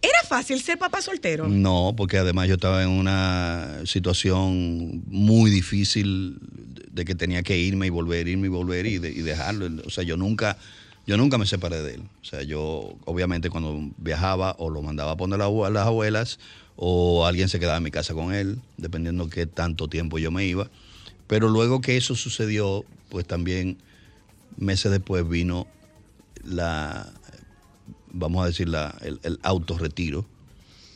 Era 0.00 0.22
fácil 0.28 0.60
ser 0.60 0.78
papá 0.78 1.00
soltero. 1.00 1.46
No, 1.48 1.94
porque 1.96 2.18
además 2.18 2.48
yo 2.48 2.54
estaba 2.54 2.82
en 2.82 2.88
una 2.88 3.80
situación 3.84 5.02
muy 5.06 5.50
difícil 5.50 6.38
de 6.92 7.04
que 7.04 7.14
tenía 7.14 7.42
que 7.42 7.58
irme 7.58 7.86
y 7.86 7.90
volver, 7.90 8.28
irme 8.28 8.46
y 8.46 8.50
volver 8.50 8.86
y, 8.86 8.98
de- 8.98 9.10
y 9.10 9.22
dejarlo. 9.22 9.68
O 9.86 9.90
sea, 9.90 10.04
yo 10.04 10.16
nunca, 10.16 10.58
yo 11.06 11.16
nunca 11.16 11.38
me 11.38 11.46
separé 11.46 11.82
de 11.82 11.94
él. 11.94 12.02
O 12.20 12.24
sea, 12.24 12.42
yo 12.42 12.94
obviamente 13.06 13.50
cuando 13.50 13.90
viajaba 13.96 14.54
o 14.58 14.70
lo 14.70 14.82
mandaba 14.82 15.12
a 15.12 15.16
poner 15.16 15.40
a 15.40 15.48
las 15.70 15.86
abuelas 15.86 16.38
o 16.76 17.26
alguien 17.26 17.48
se 17.48 17.58
quedaba 17.58 17.78
en 17.78 17.82
mi 17.84 17.90
casa 17.90 18.14
con 18.14 18.32
él, 18.34 18.60
dependiendo 18.76 19.28
qué 19.28 19.46
tanto 19.46 19.88
tiempo 19.88 20.18
yo 20.18 20.30
me 20.30 20.44
iba. 20.46 20.68
Pero 21.26 21.48
luego 21.48 21.80
que 21.80 21.96
eso 21.96 22.14
sucedió, 22.14 22.84
pues 23.08 23.26
también 23.26 23.78
meses 24.56 24.92
después 24.92 25.26
vino 25.28 25.66
la, 26.44 27.10
vamos 28.12 28.44
a 28.44 28.46
decir, 28.48 28.68
la, 28.68 28.94
el, 29.00 29.18
el 29.22 29.38
autorretiro 29.42 30.26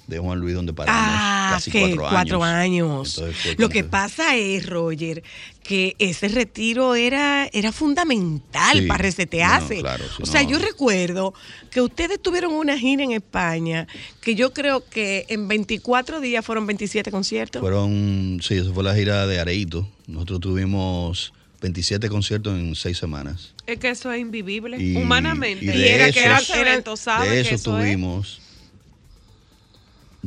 de 0.06 0.18
Juan 0.18 0.38
Luis, 0.38 0.54
donde 0.54 0.72
paramos 0.72 1.02
Ah, 1.04 1.50
casi 1.54 1.70
que 1.70 1.80
cuatro, 1.96 2.06
cuatro 2.10 2.44
años. 2.44 3.22
Lo 3.58 3.68
que 3.68 3.82
pasa 3.84 4.36
es, 4.36 4.66
Roger, 4.66 5.22
que 5.62 5.96
ese 5.98 6.28
retiro 6.28 6.94
era, 6.94 7.48
era 7.52 7.72
fundamental 7.72 8.78
Sí, 8.78 8.86
para 8.86 8.98
resetearse. 8.98 9.76
no, 9.76 9.80
claro, 9.82 10.04
si 10.16 10.22
o 10.22 10.26
sea, 10.26 10.42
yo 10.42 10.58
recuerdo 10.58 11.34
que 11.70 11.80
ustedes 11.80 12.20
tuvieron 12.22 12.52
una 12.52 12.78
gira 12.78 13.02
en 13.02 13.12
España 13.12 13.86
que 14.20 14.34
yo 14.34 14.52
creo 14.52 14.84
que 14.88 15.26
en 15.28 15.48
24 15.48 16.20
días 16.20 16.44
fueron 16.44 16.66
27 16.66 17.10
conciertos. 17.10 17.60
Fueron, 17.60 18.38
sí, 18.42 18.54
eso 18.54 18.72
fue 18.72 18.84
la 18.84 18.94
gira 18.94 19.26
de 19.26 19.40
Areito. 19.40 19.88
Nosotros 20.06 20.40
tuvimos 20.40 21.32
27 21.62 22.08
conciertos 22.08 22.56
en 22.56 22.74
seis 22.76 22.96
semanas. 22.98 23.54
Es 23.66 23.78
que 23.78 23.88
eso 23.88 24.12
es 24.12 24.20
invivible, 24.20 24.80
Y- 24.80 24.94
humanamente. 24.96 25.64
y 25.64 25.68
de 25.68 25.76
Y 25.78 25.88
era 25.88 26.12
que 26.12 26.20
era 26.24 26.38
esos- 26.38 26.56
evento, 26.56 26.96
sabe 26.96 27.28
De 27.30 27.34
que 27.34 27.40
eso 27.40 27.54
eso 27.56 27.78
es- 27.78 27.82
tuvimos 27.84 28.40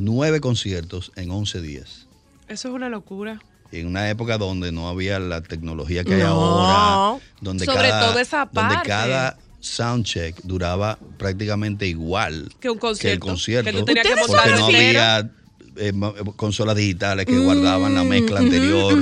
nueve 0.00 0.40
conciertos 0.40 1.12
en 1.16 1.30
11 1.30 1.60
días. 1.60 2.06
Eso 2.48 2.68
es 2.68 2.74
una 2.74 2.88
locura. 2.88 3.40
en 3.72 3.86
una 3.86 4.10
época 4.10 4.36
donde 4.36 4.72
no 4.72 4.88
había 4.88 5.20
la 5.20 5.42
tecnología 5.42 6.02
que 6.02 6.14
hay 6.14 6.22
ahora, 6.22 7.20
donde 7.40 7.64
Sobre 7.66 7.88
cada, 7.88 8.08
todo 8.10 8.18
esa 8.18 8.38
donde 8.52 8.74
parte. 8.74 8.88
cada 8.88 9.38
soundcheck 9.60 10.40
duraba 10.42 10.98
prácticamente 11.18 11.86
igual 11.86 12.50
Que 12.58 12.68
un 12.70 12.78
concierto, 12.78 13.12
el 13.14 13.20
concierto, 13.20 13.70
que 13.70 13.78
tú 13.78 13.84
tenías 13.84 14.06
que 14.06 14.14
porque 14.26 14.50
no 14.56 14.64
había 14.66 15.30
eh, 15.76 15.92
ma- 15.92 16.12
consolas 16.34 16.74
digitales 16.74 17.26
que 17.26 17.38
guardaban 17.38 17.94
la 17.94 18.02
mezcla 18.02 18.40
anterior. 18.40 18.98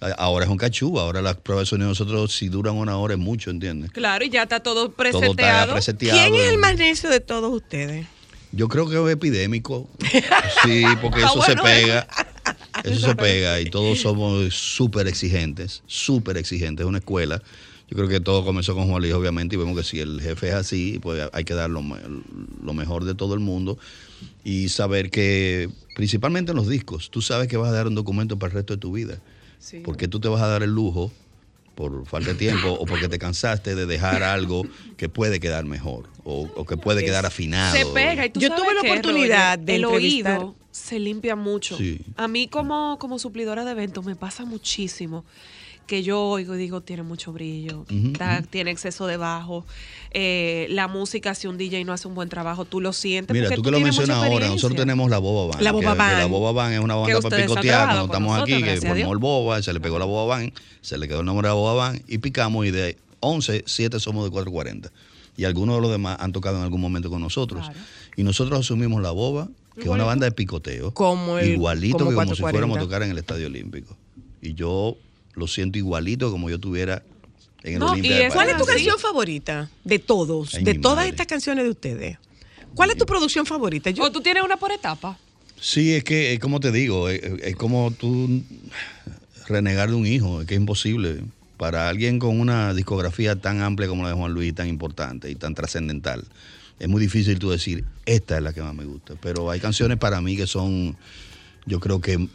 A- 0.00 0.10
Ahora 0.16 0.46
es 0.46 0.50
un 0.50 0.56
cachú, 0.56 0.98
ahora 0.98 1.20
las 1.22 1.36
pruebas 1.36 1.66
de 1.66 1.70
sonido 1.70 1.86
de 1.88 1.90
nosotros 1.90 2.34
si 2.34 2.48
duran 2.48 2.74
una 2.74 2.96
hora 2.96 3.14
es 3.14 3.20
mucho, 3.20 3.50
¿entiendes? 3.50 3.92
Claro, 3.92 4.24
y 4.24 4.30
ya 4.30 4.42
está 4.44 4.58
todo 4.60 4.88
Todo 4.88 5.04
está 5.04 5.18
preseteado. 5.20 5.72
preseteado. 5.74 6.18
¿Quién 6.18 6.34
es 6.34 6.48
el 6.50 6.58
más 6.58 6.76
necio 6.76 7.10
de 7.10 7.20
todos 7.20 7.52
ustedes? 7.54 8.06
Yo 8.52 8.68
creo 8.68 8.88
que 8.88 8.96
es 9.02 9.12
epidémico. 9.12 9.88
Sí, 10.64 10.84
porque 11.00 11.22
Ah, 11.22 11.30
eso 11.30 11.42
se 11.42 11.56
pega. 11.56 12.06
Eso 12.84 13.08
se 13.08 13.14
pega 13.14 13.60
y 13.60 13.70
todos 13.70 14.00
somos 14.00 14.52
súper 14.54 15.06
exigentes, 15.06 15.82
súper 15.86 16.36
exigentes. 16.36 16.84
Es 16.84 16.88
una 16.88 16.98
escuela. 16.98 17.42
Yo 17.88 17.96
creo 17.96 18.08
que 18.08 18.20
todo 18.20 18.44
comenzó 18.44 18.74
con 18.74 18.88
Juan 18.88 19.02
Luis, 19.02 19.12
obviamente, 19.14 19.56
y 19.56 19.58
vemos 19.58 19.76
que 19.76 19.82
si 19.82 19.98
el 19.98 20.20
jefe 20.20 20.48
es 20.48 20.54
así, 20.54 20.98
pues 21.02 21.28
hay 21.32 21.44
que 21.44 21.54
dar 21.54 21.70
lo, 21.70 21.82
lo 22.62 22.72
mejor 22.72 23.04
de 23.04 23.14
todo 23.14 23.34
el 23.34 23.40
mundo 23.40 23.78
y 24.44 24.68
saber 24.68 25.10
que, 25.10 25.68
principalmente 25.96 26.52
en 26.52 26.56
los 26.56 26.68
discos, 26.68 27.10
tú 27.10 27.20
sabes 27.20 27.48
que 27.48 27.56
vas 27.56 27.70
a 27.70 27.72
dar 27.72 27.88
un 27.88 27.94
documento 27.96 28.38
para 28.38 28.50
el 28.52 28.54
resto 28.56 28.74
de 28.74 28.78
tu 28.80 28.92
vida. 28.92 29.18
Sí. 29.58 29.80
Porque 29.84 30.06
tú 30.06 30.20
te 30.20 30.28
vas 30.28 30.40
a 30.40 30.46
dar 30.46 30.62
el 30.62 30.70
lujo, 30.70 31.10
por 31.74 32.06
falta 32.06 32.30
de 32.30 32.34
tiempo, 32.36 32.70
o 32.72 32.84
porque 32.86 33.08
te 33.08 33.18
cansaste 33.18 33.74
de 33.74 33.86
dejar 33.86 34.22
algo 34.22 34.66
que 34.96 35.08
puede 35.08 35.40
quedar 35.40 35.64
mejor, 35.64 36.08
o, 36.24 36.48
o 36.54 36.66
que 36.66 36.76
puede 36.76 37.02
quedar 37.04 37.24
afinado. 37.26 37.74
Se 37.76 37.86
pega 37.86 38.26
y 38.26 38.30
tú 38.30 38.40
Yo 38.40 38.48
sabes 38.48 38.62
tuve 38.64 38.74
la 38.74 38.80
oportunidad 38.82 39.58
de 39.58 39.76
el 39.76 39.84
entrevistar- 39.84 40.38
oído 40.38 40.56
se 40.70 40.98
limpia 40.98 41.34
mucho. 41.36 41.76
Sí. 41.76 42.00
A 42.16 42.28
mí 42.28 42.46
como, 42.48 42.98
como 43.00 43.18
suplidora 43.18 43.64
de 43.64 43.72
eventos 43.72 44.04
me 44.04 44.14
pasa 44.14 44.44
muchísimo 44.44 45.24
que 45.90 46.02
yo 46.04 46.22
oigo 46.22 46.54
y 46.54 46.58
digo 46.58 46.80
tiene 46.80 47.02
mucho 47.02 47.32
brillo, 47.32 47.84
está- 47.90 48.42
tiene 48.42 48.70
exceso 48.70 49.06
de 49.08 49.16
bajo, 49.16 49.66
eh, 50.12 50.66
la 50.70 50.86
música 50.88 51.34
si 51.34 51.48
un 51.48 51.58
DJ 51.58 51.84
no 51.84 51.92
hace 51.92 52.06
un 52.06 52.14
buen 52.14 52.28
trabajo 52.28 52.64
tú 52.64 52.80
lo 52.80 52.92
sientes 52.92 53.34
Mira, 53.34 53.50
tú 53.54 53.62
que 53.62 53.70
lo 53.72 53.80
mencionas 53.80 54.16
ahora, 54.22 54.46
nosotros 54.48 54.78
tenemos 54.78 55.10
la 55.10 55.18
Boba 55.18 55.52
Band. 55.52 55.62
La 55.62 55.72
Boba 55.72 55.94
Band. 55.94 56.18
la 56.18 56.26
Boba 56.26 56.52
Band 56.52 56.74
es 56.74 56.80
una 56.80 56.94
banda 56.94 57.20
para 57.20 57.36
picotear 57.36 57.86
cuando 57.88 58.04
estamos 58.04 58.32
nosotros, 58.36 58.56
aquí, 58.62 58.62
que 58.64 58.80
formó 58.80 59.12
el 59.12 59.18
Boba, 59.18 59.62
se 59.62 59.72
le 59.72 59.80
pegó 59.80 59.98
la 59.98 60.04
Boba 60.04 60.36
Band, 60.36 60.52
se 60.80 60.96
le 60.96 61.08
quedó 61.08 61.20
el 61.20 61.26
nombre 61.26 61.48
de 61.48 61.50
la 61.50 61.54
Boba 61.54 61.74
Band 61.74 62.02
y 62.06 62.18
picamos 62.18 62.64
y 62.66 62.70
de 62.70 62.96
11, 63.20 63.64
7 63.66 63.98
somos 64.00 64.24
de 64.24 64.30
440. 64.30 64.90
Y 65.36 65.44
algunos 65.44 65.74
de 65.76 65.82
los 65.82 65.90
demás 65.90 66.16
han 66.20 66.32
tocado 66.32 66.56
en 66.58 66.62
algún 66.62 66.80
momento 66.80 67.10
con 67.10 67.20
nosotros. 67.20 67.64
Claro. 67.64 67.78
Y 68.16 68.22
nosotros 68.22 68.60
asumimos 68.60 69.02
la 69.02 69.10
Boba, 69.10 69.48
que 69.74 69.82
es 69.82 69.88
una 69.88 70.04
banda 70.04 70.24
de 70.26 70.32
picoteo, 70.32 70.92
Como 70.94 71.38
el- 71.38 71.50
igualito 71.52 71.98
como 71.98 72.10
que 72.10 72.14
como 72.16 72.34
si 72.34 72.40
440. 72.42 72.50
fuéramos 72.52 72.76
a 72.78 72.80
tocar 72.80 73.02
en 73.02 73.10
el 73.10 73.18
Estadio 73.18 73.46
Olímpico. 73.46 73.96
Y 74.42 74.54
yo 74.54 74.96
lo 75.34 75.46
siento 75.46 75.78
igualito 75.78 76.30
como 76.30 76.50
yo 76.50 76.58
tuviera 76.58 77.02
en 77.62 77.74
el 77.74 77.78
No, 77.78 77.92
Olimpia 77.92 78.20
y 78.20 78.24
de 78.24 78.30
¿Cuál 78.30 78.50
es 78.50 78.56
tu 78.56 78.64
canción 78.64 78.98
favorita 78.98 79.70
de 79.84 79.98
todos, 79.98 80.54
Ay, 80.54 80.64
de 80.64 80.74
todas 80.74 80.96
madre. 80.98 81.10
estas 81.10 81.26
canciones 81.26 81.64
de 81.64 81.70
ustedes? 81.70 82.18
¿Cuál 82.74 82.90
es 82.90 82.96
tu 82.96 83.04
producción 83.06 83.46
favorita? 83.46 83.90
Yo, 83.90 84.04
o 84.04 84.12
tú 84.12 84.20
tienes 84.20 84.42
una 84.42 84.56
por 84.56 84.72
etapa 84.72 85.18
Sí, 85.60 85.92
es 85.92 86.04
que, 86.04 86.32
es 86.32 86.40
como 86.40 86.58
te 86.58 86.72
digo, 86.72 87.10
es, 87.10 87.20
es 87.42 87.54
como 87.54 87.90
tú 87.90 88.42
renegar 89.46 89.90
de 89.90 89.94
un 89.96 90.06
hijo, 90.06 90.40
es 90.40 90.46
que 90.46 90.54
es 90.54 90.60
imposible. 90.60 91.22
Para 91.58 91.90
alguien 91.90 92.18
con 92.18 92.40
una 92.40 92.72
discografía 92.72 93.36
tan 93.36 93.60
amplia 93.60 93.86
como 93.86 94.02
la 94.02 94.08
de 94.08 94.14
Juan 94.14 94.32
Luis, 94.32 94.54
tan 94.54 94.68
importante 94.68 95.30
y 95.30 95.34
tan 95.34 95.54
trascendental, 95.54 96.24
es 96.78 96.88
muy 96.88 97.02
difícil 97.02 97.38
tú 97.38 97.50
decir, 97.50 97.84
esta 98.06 98.38
es 98.38 98.42
la 98.42 98.54
que 98.54 98.62
más 98.62 98.74
me 98.74 98.86
gusta. 98.86 99.14
Pero 99.20 99.50
hay 99.50 99.60
canciones 99.60 99.98
para 99.98 100.22
mí 100.22 100.34
que 100.34 100.46
son, 100.46 100.96
yo 101.66 101.78
creo 101.78 102.00
que 102.00 102.26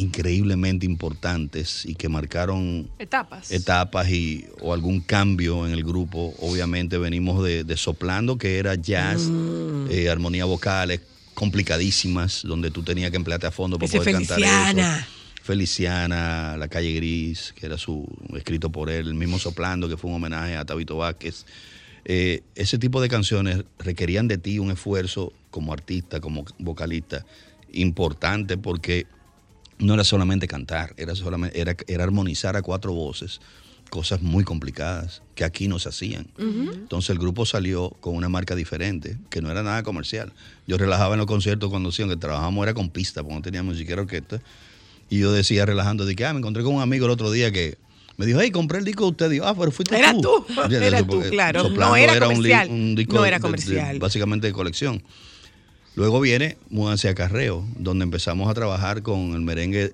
increíblemente 0.00 0.86
importantes 0.86 1.84
y 1.84 1.94
que 1.94 2.08
marcaron 2.08 2.90
Etapas. 2.98 3.50
etapas 3.52 4.08
y, 4.10 4.46
o 4.60 4.72
algún 4.72 5.00
cambio 5.00 5.66
en 5.66 5.72
el 5.72 5.84
grupo. 5.84 6.34
Obviamente 6.40 6.98
venimos 6.98 7.42
de, 7.44 7.64
de 7.64 7.76
Soplando, 7.76 8.36
que 8.38 8.58
era 8.58 8.74
jazz, 8.74 9.28
Mm. 9.28 9.86
eh, 9.90 10.08
armonía 10.10 10.44
vocales 10.44 11.00
complicadísimas, 11.34 12.42
donde 12.44 12.70
tú 12.70 12.82
tenías 12.82 13.10
que 13.10 13.16
emplearte 13.16 13.46
a 13.46 13.50
fondo 13.50 13.78
para 13.78 13.86
Ese 13.88 13.98
poder 13.98 14.12
cantar 14.14 14.36
Feliciana. 14.38 14.98
eso. 14.98 15.06
Feliciana, 15.42 16.56
La 16.58 16.68
Calle 16.68 16.92
Gris, 16.94 17.52
que 17.56 17.66
era 17.66 17.76
su 17.78 18.06
escrito 18.36 18.70
por 18.70 18.90
él, 18.90 19.08
el 19.08 19.14
mismo 19.14 19.38
Soplando, 19.38 19.88
que 19.88 19.96
fue 19.96 20.10
un 20.10 20.16
homenaje 20.16 20.56
a 20.56 20.64
Tabito 20.64 20.96
Vázquez. 20.96 21.44
Eh, 22.04 22.42
ese 22.54 22.78
tipo 22.78 23.00
de 23.00 23.08
canciones 23.08 23.64
requerían 23.78 24.28
de 24.28 24.38
ti 24.38 24.58
un 24.58 24.70
esfuerzo 24.70 25.32
como 25.50 25.72
artista, 25.72 26.20
como 26.20 26.44
vocalista, 26.58 27.24
importante 27.72 28.56
porque 28.58 29.06
no 29.80 29.94
era 29.94 30.04
solamente 30.04 30.46
cantar, 30.46 30.94
era, 30.96 31.14
solamente, 31.14 31.60
era, 31.60 31.74
era 31.88 32.04
armonizar 32.04 32.54
a 32.56 32.62
cuatro 32.62 32.92
voces, 32.92 33.40
cosas 33.90 34.22
muy 34.22 34.44
complicadas 34.44 35.20
que 35.34 35.42
aquí 35.42 35.66
no 35.66 35.78
se 35.80 35.88
hacían. 35.88 36.28
Entonces 36.38 37.10
el 37.10 37.18
grupo 37.18 37.44
salió 37.44 37.90
con 38.00 38.14
una 38.14 38.28
marca 38.28 38.54
diferente, 38.54 39.16
que 39.30 39.42
no 39.42 39.50
era 39.50 39.62
nada 39.64 39.82
comercial. 39.82 40.32
Yo 40.66 40.78
relajaba 40.78 41.14
en 41.14 41.18
los 41.18 41.26
conciertos 41.26 41.70
cuando 41.70 41.88
hacían, 41.88 42.08
que 42.08 42.16
trabajábamos 42.16 42.62
era 42.62 42.74
con 42.74 42.88
pista, 42.90 43.22
porque 43.22 43.34
no 43.34 43.42
teníamos 43.42 43.74
ni 43.74 43.80
siquiera 43.80 44.02
orquesta. 44.02 44.40
Y 45.08 45.18
yo 45.18 45.32
decía 45.32 45.66
relajando, 45.66 46.04
de 46.04 46.14
que 46.14 46.24
ah, 46.24 46.32
me 46.32 46.38
encontré 46.38 46.62
con 46.62 46.74
un 46.76 46.82
amigo 46.82 47.06
el 47.06 47.10
otro 47.10 47.32
día 47.32 47.50
que 47.50 47.78
me 48.16 48.26
dijo, 48.26 48.38
hey, 48.40 48.50
compré 48.52 48.78
el 48.78 48.84
disco 48.84 49.04
de 49.06 49.10
usted. 49.10 49.30
Digo, 49.30 49.46
ah, 49.46 49.56
pero 49.58 49.72
fuiste 49.72 49.96
Era 49.98 50.12
tú. 50.12 50.44
era 50.70 51.02
tú, 51.04 51.20
claro. 51.30 51.68
No 51.70 51.96
era 51.96 52.20
comercial. 52.20 52.68
un 52.70 52.94
disco 52.94 53.14
No 53.14 53.24
era 53.24 53.38
de- 53.38 53.40
de- 53.40 53.42
comercial. 53.42 53.98
básicamente 53.98 54.46
de 54.46 54.52
colección. 54.52 55.02
Luego 56.00 56.18
viene 56.18 56.56
Múdanse 56.70 57.10
a 57.10 57.14
Carreo, 57.14 57.62
donde 57.76 58.04
empezamos 58.04 58.48
a 58.48 58.54
trabajar 58.54 59.02
con 59.02 59.34
el 59.34 59.42
merengue, 59.42 59.92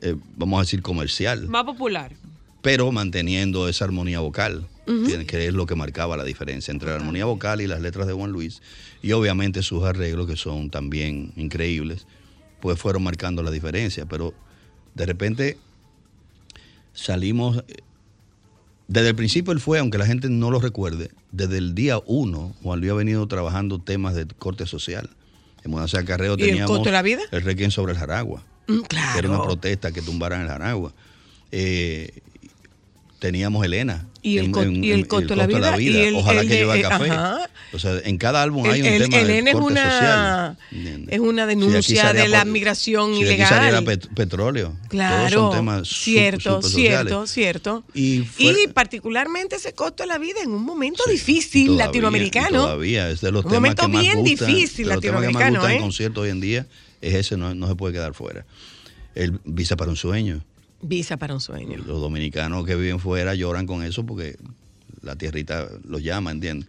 eh, 0.00 0.14
vamos 0.36 0.58
a 0.58 0.62
decir, 0.62 0.82
comercial, 0.82 1.48
Más 1.48 1.64
popular. 1.64 2.12
pero 2.60 2.92
manteniendo 2.92 3.68
esa 3.68 3.86
armonía 3.86 4.20
vocal, 4.20 4.68
que 4.86 5.48
es 5.48 5.52
lo 5.52 5.66
que 5.66 5.74
marcaba 5.74 6.16
la 6.16 6.22
diferencia 6.22 6.70
entre 6.70 6.90
la 6.90 6.94
armonía 6.94 7.24
vocal 7.24 7.60
y 7.60 7.66
las 7.66 7.80
letras 7.80 8.06
de 8.06 8.12
Juan 8.12 8.30
Luis, 8.30 8.62
y 9.02 9.10
obviamente 9.10 9.64
sus 9.64 9.82
arreglos, 9.82 10.28
que 10.28 10.36
son 10.36 10.70
también 10.70 11.32
increíbles, 11.34 12.06
pues 12.60 12.78
fueron 12.78 13.02
marcando 13.02 13.42
la 13.42 13.50
diferencia, 13.50 14.06
pero 14.06 14.34
de 14.94 15.06
repente 15.06 15.58
salimos, 16.92 17.64
eh, 17.66 17.78
desde 18.86 19.08
el 19.08 19.16
principio 19.16 19.52
él 19.52 19.58
fue, 19.58 19.80
aunque 19.80 19.98
la 19.98 20.06
gente 20.06 20.28
no 20.30 20.52
lo 20.52 20.60
recuerde, 20.60 21.10
desde 21.32 21.58
el 21.58 21.74
día 21.74 21.98
uno, 22.06 22.54
Juan 22.62 22.78
Luis 22.78 22.92
ha 22.92 22.94
venido 22.94 23.26
trabajando 23.26 23.80
temas 23.80 24.14
de 24.14 24.24
corte 24.28 24.66
social. 24.66 25.10
En 25.64 25.70
Mudanza 25.70 25.98
de 25.98 26.04
Carreo 26.04 26.36
¿Y 26.38 26.42
el 26.42 26.48
teníamos 26.48 26.70
costo 26.70 26.84
de 26.86 26.92
la 26.92 27.02
vida? 27.02 27.22
el 27.30 27.42
requiem 27.42 27.70
sobre 27.70 27.92
el 27.92 27.98
Jaragua 27.98 28.42
Mm, 28.68 28.82
que 28.82 28.96
era 28.96 29.28
una 29.28 29.38
claro. 29.38 29.42
protesta 29.44 29.90
que 29.92 30.02
tumbaran 30.02 30.42
el 30.42 30.48
Jaragua. 30.48 30.92
Eh, 31.50 32.20
teníamos 33.22 33.64
Elena. 33.64 34.08
Y 34.20 34.38
el 34.38 34.50
co- 34.50 34.64
y 34.64 34.90
el 34.90 35.06
costo 35.06 35.28
de 35.30 35.36
la 35.36 35.46
vida, 35.46 35.80
y 35.80 35.96
el- 35.96 36.14
Ojalá 36.16 36.42
que 36.42 36.48
de- 36.48 36.56
lleva 36.56 36.76
eh, 36.76 36.82
café. 36.82 37.10
ajá. 37.10 37.48
O 37.72 37.78
sea, 37.78 37.98
en 38.04 38.18
cada 38.18 38.42
álbum 38.42 38.66
hay 38.68 38.82
un 38.82 38.98
tema 38.98 39.16
de 39.16 39.22
Elena 39.22 39.50
es 39.50 39.56
corte 39.56 39.72
una, 39.72 40.56
social. 40.70 41.06
es 41.08 41.20
una 41.20 41.42
Si 41.42 41.46
de 41.48 41.54
denuncia 41.54 42.02
salía 42.02 42.22
de 42.22 42.28
la 42.28 42.42
por- 42.42 42.52
migración 42.52 43.14
si 43.14 43.22
de 43.24 43.30
aquí 43.30 43.34
ilegal. 43.42 43.48
saliera 43.48 43.80
pet- 43.82 44.08
petróleo. 44.14 44.76
Claro, 44.88 45.30
Todos 45.36 45.50
son 45.54 45.58
temas 45.60 45.88
cierto, 45.88 46.62
súper 46.62 46.70
cierto, 46.70 47.26
sociales. 47.26 47.30
cierto. 47.32 47.84
Y, 47.94 48.24
Y 48.38 48.66
particularmente 48.74 49.56
ese 49.56 49.72
costo 49.72 50.02
de 50.02 50.08
la 50.08 50.18
vida 50.18 50.40
en 50.42 50.50
un 50.50 50.64
momento 50.64 51.02
difícil 51.08 51.66
todavía, 51.68 51.86
latinoamericano. 51.86 52.62
Todavía, 52.62 53.08
es 53.10 53.20
de 53.20 53.30
los 53.32 53.44
Un 53.44 53.50
temas 53.52 53.60
momento 53.62 53.82
que 53.82 53.88
más 53.92 54.02
bien 54.02 54.18
gustan, 54.20 54.48
difícil 54.48 54.88
de 54.88 54.94
los 54.94 55.00
temas 55.00 55.20
que 55.20 55.26
más 55.28 55.34
latinoamericano, 55.34 55.58
gustan 55.60 55.70
en 55.72 55.76
¿eh? 55.78 55.80
conciertos 55.80 56.22
hoy 56.24 56.30
en 56.30 56.40
día, 56.40 56.66
es 57.00 57.14
ese, 57.14 57.36
no, 57.36 57.54
no 57.54 57.68
se 57.68 57.74
puede 57.76 57.92
quedar 57.94 58.14
fuera. 58.14 58.44
El 59.14 59.40
Visa 59.44 59.76
para 59.76 59.90
un 59.90 59.96
sueño. 59.96 60.44
Visa 60.82 61.16
para 61.16 61.34
un 61.34 61.40
sueño. 61.40 61.76
Los 61.78 62.00
dominicanos 62.00 62.66
que 62.66 62.74
viven 62.76 62.98
fuera 62.98 63.34
lloran 63.34 63.66
con 63.66 63.82
eso 63.84 64.04
porque 64.04 64.36
la 65.02 65.16
tierrita 65.16 65.68
los 65.84 66.02
llama, 66.02 66.30
¿entiendes? 66.32 66.68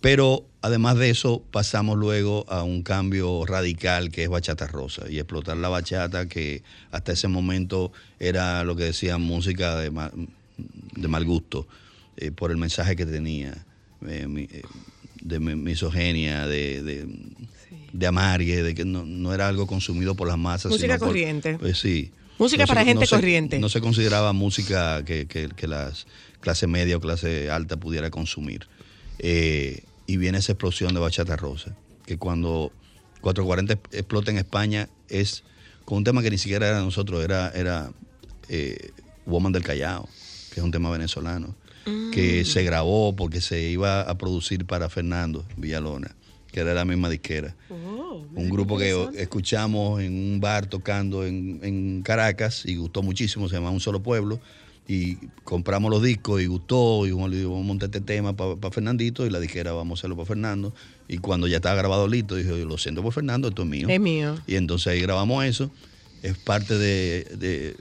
Pero 0.00 0.44
además 0.62 0.98
de 0.98 1.10
eso, 1.10 1.42
pasamos 1.50 1.96
luego 1.96 2.44
a 2.48 2.62
un 2.62 2.82
cambio 2.82 3.44
radical 3.46 4.10
que 4.10 4.24
es 4.24 4.28
bachata 4.28 4.66
rosa 4.66 5.08
y 5.10 5.18
explotar 5.18 5.56
la 5.56 5.68
bachata 5.68 6.28
que 6.28 6.62
hasta 6.90 7.12
ese 7.12 7.28
momento 7.28 7.92
era 8.20 8.62
lo 8.62 8.76
que 8.76 8.84
decían 8.84 9.22
música 9.22 9.76
de 9.76 9.90
mal, 9.90 10.12
de 10.94 11.08
mal 11.08 11.24
gusto 11.24 11.66
eh, 12.18 12.30
por 12.30 12.50
el 12.50 12.56
mensaje 12.56 12.94
que 12.94 13.06
tenía, 13.06 13.64
eh, 14.06 14.26
mi- 14.28 14.42
eh, 14.50 14.62
de 15.22 15.40
mi- 15.40 15.56
misoginia, 15.56 16.46
de, 16.46 16.82
de, 16.82 17.08
de 17.92 18.06
amargue, 18.06 18.62
de 18.62 18.74
que 18.74 18.84
no, 18.84 19.04
no 19.04 19.32
era 19.34 19.48
algo 19.48 19.66
consumido 19.66 20.14
por 20.14 20.28
las 20.28 20.38
masas. 20.38 20.70
Música 20.70 20.94
sino 20.94 20.98
por- 20.98 21.08
corriente. 21.08 21.56
pues 21.58 21.78
sí. 21.78 22.10
Música 22.38 22.62
No 22.62 22.66
se- 22.66 22.72
para 22.72 22.84
gente 22.84 23.00
no 23.00 23.06
se- 23.06 23.14
corriente. 23.16 23.58
No 23.58 23.68
se 23.68 23.80
consideraba 23.80 24.32
música 24.32 25.04
que, 25.04 25.26
que, 25.26 25.48
que 25.48 25.66
las 25.66 26.06
clase 26.40 26.66
media 26.66 26.96
o 26.96 27.00
clase 27.00 27.50
alta 27.50 27.76
pudiera 27.76 28.10
consumir. 28.10 28.66
Eh, 29.18 29.82
y 30.06 30.16
viene 30.18 30.38
esa 30.38 30.52
explosión 30.52 30.94
de 30.94 31.00
bachata 31.00 31.34
rosa, 31.36 31.74
que 32.04 32.18
cuando 32.18 32.70
440 33.22 33.72
explota 33.96 34.30
en 34.30 34.38
España 34.38 34.88
es 35.08 35.42
con 35.84 35.98
un 35.98 36.04
tema 36.04 36.22
que 36.22 36.30
ni 36.30 36.38
siquiera 36.38 36.68
era 36.68 36.78
de 36.78 36.84
nosotros, 36.84 37.24
era, 37.24 37.50
era 37.50 37.90
eh, 38.48 38.90
Woman 39.24 39.52
del 39.52 39.62
Callao, 39.64 40.08
que 40.52 40.60
es 40.60 40.64
un 40.64 40.70
tema 40.70 40.90
venezolano, 40.90 41.56
que 42.12 42.44
se 42.44 42.62
grabó 42.64 43.14
porque 43.16 43.40
se 43.40 43.60
iba 43.62 44.00
a 44.02 44.18
producir 44.18 44.66
para 44.66 44.88
Fernando 44.90 45.44
Villalona, 45.56 46.14
que 46.56 46.62
era 46.62 46.72
la 46.72 46.86
misma 46.86 47.10
disquera 47.10 47.54
un 48.34 48.48
grupo 48.48 48.78
que 48.78 49.10
escuchamos 49.16 50.00
en 50.00 50.12
un 50.14 50.40
bar 50.40 50.66
tocando 50.66 51.26
en, 51.26 51.60
en 51.62 52.02
Caracas 52.02 52.64
y 52.64 52.76
gustó 52.76 53.02
muchísimo, 53.02 53.46
se 53.46 53.56
llama 53.56 53.70
Un 53.70 53.80
Solo 53.80 54.02
Pueblo. 54.02 54.40
Y 54.88 55.16
compramos 55.42 55.90
los 55.90 56.02
discos 56.02 56.40
y 56.40 56.46
gustó, 56.46 57.06
y 57.06 57.10
Juan 57.10 57.30
le 57.30 57.38
dijo, 57.38 57.50
vamos 57.50 57.64
a 57.64 57.66
montar 57.66 57.88
este 57.88 58.00
tema 58.00 58.36
para 58.36 58.70
Fernandito, 58.70 59.26
y 59.26 59.30
la 59.30 59.40
dijera, 59.40 59.72
vamos 59.72 59.98
a 59.98 60.00
hacerlo 60.00 60.16
para 60.16 60.26
Fernando. 60.26 60.72
Y 61.08 61.18
cuando 61.18 61.46
ya 61.48 61.56
estaba 61.56 61.74
grabado 61.74 62.06
listo, 62.06 62.36
dije, 62.36 62.64
lo 62.64 62.78
siento 62.78 63.02
por 63.02 63.12
Fernando, 63.12 63.48
esto 63.48 63.62
es 63.62 63.68
mío. 63.68 63.88
Es 63.90 64.00
mío. 64.00 64.36
Y 64.46 64.54
entonces 64.54 64.86
ahí 64.86 65.00
grabamos 65.00 65.44
eso. 65.44 65.70
Es 66.22 66.38
parte 66.38 66.78
de, 66.78 67.24
de, 67.36 67.76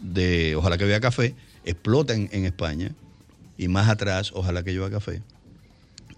de 0.00 0.54
Ojalá 0.54 0.78
que 0.78 0.84
vea 0.84 1.00
café. 1.00 1.34
Explota 1.64 2.14
en, 2.14 2.28
en 2.30 2.44
España. 2.44 2.92
Y 3.58 3.68
más 3.68 3.88
atrás, 3.88 4.30
Ojalá 4.32 4.62
que 4.62 4.72
lleva 4.72 4.88
café. 4.90 5.22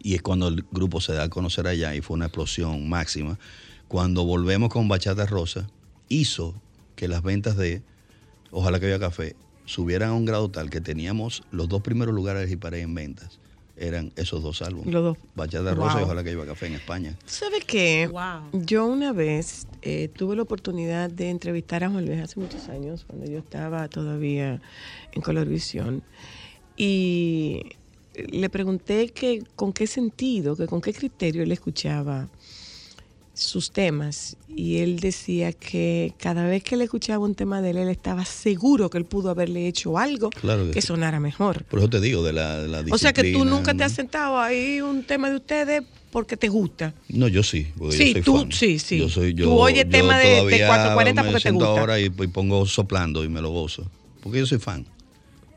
Y 0.08 0.14
es 0.14 0.22
cuando 0.22 0.48
el 0.48 0.64
grupo 0.72 1.02
se 1.02 1.12
da 1.12 1.24
a 1.24 1.28
conocer 1.28 1.66
allá 1.66 1.94
y 1.94 2.00
fue 2.00 2.14
una 2.14 2.24
explosión 2.24 2.88
máxima. 2.88 3.38
Cuando 3.88 4.24
volvemos 4.24 4.70
con 4.70 4.88
Bachata 4.88 5.26
Rosa, 5.26 5.68
hizo 6.08 6.54
que 6.96 7.08
las 7.08 7.22
ventas 7.22 7.58
de 7.58 7.82
Ojalá 8.50 8.80
que 8.80 8.86
vea 8.86 8.98
café 8.98 9.36
subieran 9.66 10.08
a 10.08 10.14
un 10.14 10.24
grado 10.24 10.50
tal 10.50 10.70
que 10.70 10.80
teníamos 10.80 11.42
los 11.50 11.68
dos 11.68 11.82
primeros 11.82 12.14
lugares 12.14 12.46
de 12.46 12.50
Hiparé 12.54 12.80
en 12.80 12.94
ventas. 12.94 13.38
Eran 13.76 14.10
esos 14.16 14.42
dos 14.42 14.62
álbumes. 14.62 14.90
Los 14.94 15.04
dos. 15.04 15.18
Bachata 15.34 15.74
Rosa 15.74 15.92
y 15.92 15.94
Wow. 15.96 16.04
Ojalá 16.04 16.24
que 16.24 16.30
lleva 16.30 16.46
café 16.46 16.68
en 16.68 16.76
España. 16.76 17.14
¿Sabes 17.26 17.66
qué? 17.66 18.10
Yo 18.54 18.86
una 18.86 19.12
vez 19.12 19.66
eh, 19.82 20.08
tuve 20.08 20.36
la 20.36 20.42
oportunidad 20.42 21.10
de 21.10 21.28
entrevistar 21.28 21.84
a 21.84 21.90
Juan 21.90 22.06
Luis 22.06 22.18
hace 22.18 22.40
muchos 22.40 22.70
años, 22.70 23.04
cuando 23.06 23.30
yo 23.30 23.40
estaba 23.40 23.88
todavía 23.88 24.62
en 25.12 25.20
Colorvisión, 25.20 26.02
y 26.78 27.76
le 28.30 28.48
pregunté 28.50 29.08
que 29.10 29.42
con 29.56 29.72
qué 29.72 29.86
sentido, 29.86 30.56
que 30.56 30.66
con 30.66 30.80
qué 30.80 30.92
criterio 30.92 31.42
él 31.42 31.52
escuchaba 31.52 32.28
sus 33.34 33.70
temas 33.70 34.36
y 34.48 34.78
él 34.78 34.98
decía 34.98 35.52
que 35.52 36.12
cada 36.18 36.44
vez 36.44 36.64
que 36.64 36.76
le 36.76 36.84
escuchaba 36.84 37.24
un 37.24 37.36
tema 37.36 37.62
de 37.62 37.70
él, 37.70 37.76
él 37.76 37.88
estaba 37.88 38.24
seguro 38.24 38.90
que 38.90 38.98
él 38.98 39.04
pudo 39.04 39.30
haberle 39.30 39.68
hecho 39.68 39.96
algo 39.96 40.30
Claro 40.30 40.64
que 40.66 40.72
que 40.72 40.80
sí. 40.80 40.88
sonara 40.88 41.20
mejor. 41.20 41.64
Por 41.66 41.78
eso 41.78 41.88
te 41.88 42.00
digo, 42.00 42.24
de 42.24 42.32
la, 42.32 42.60
de 42.60 42.66
la 42.66 42.82
O 42.90 42.98
sea 42.98 43.12
que 43.12 43.32
tú 43.32 43.44
nunca 43.44 43.74
te 43.74 43.84
has 43.84 43.92
sentado 43.92 44.40
ahí 44.40 44.80
un 44.80 45.04
tema 45.04 45.30
de 45.30 45.36
ustedes 45.36 45.84
porque 46.10 46.36
te 46.36 46.48
gusta. 46.48 46.94
No, 47.10 47.28
yo 47.28 47.44
sí, 47.44 47.68
porque 47.78 47.96
Sí, 47.96 48.06
yo 48.08 48.12
soy 48.14 48.22
tú- 48.22 48.36
fan. 48.38 48.50
sí, 48.52 48.78
sí. 48.80 48.98
Yo 48.98 49.08
soy, 49.08 49.34
yo, 49.34 49.44
Tú 49.44 49.52
oyes 49.60 49.88
tema 49.88 50.18
de- 50.18 50.26
de 50.30 50.36
todavía 50.38 50.66
440 50.66 51.22
me 51.22 51.30
porque 51.30 51.42
te 51.44 51.50
gusta. 51.52 51.68
ahora 51.68 52.00
y, 52.00 52.04
y 52.06 52.26
pongo 52.26 52.66
soplando 52.66 53.22
y 53.22 53.28
me 53.28 53.40
lo 53.40 53.50
gozo. 53.50 53.88
Porque 54.20 54.40
yo 54.40 54.46
soy 54.46 54.58
fan. 54.58 54.84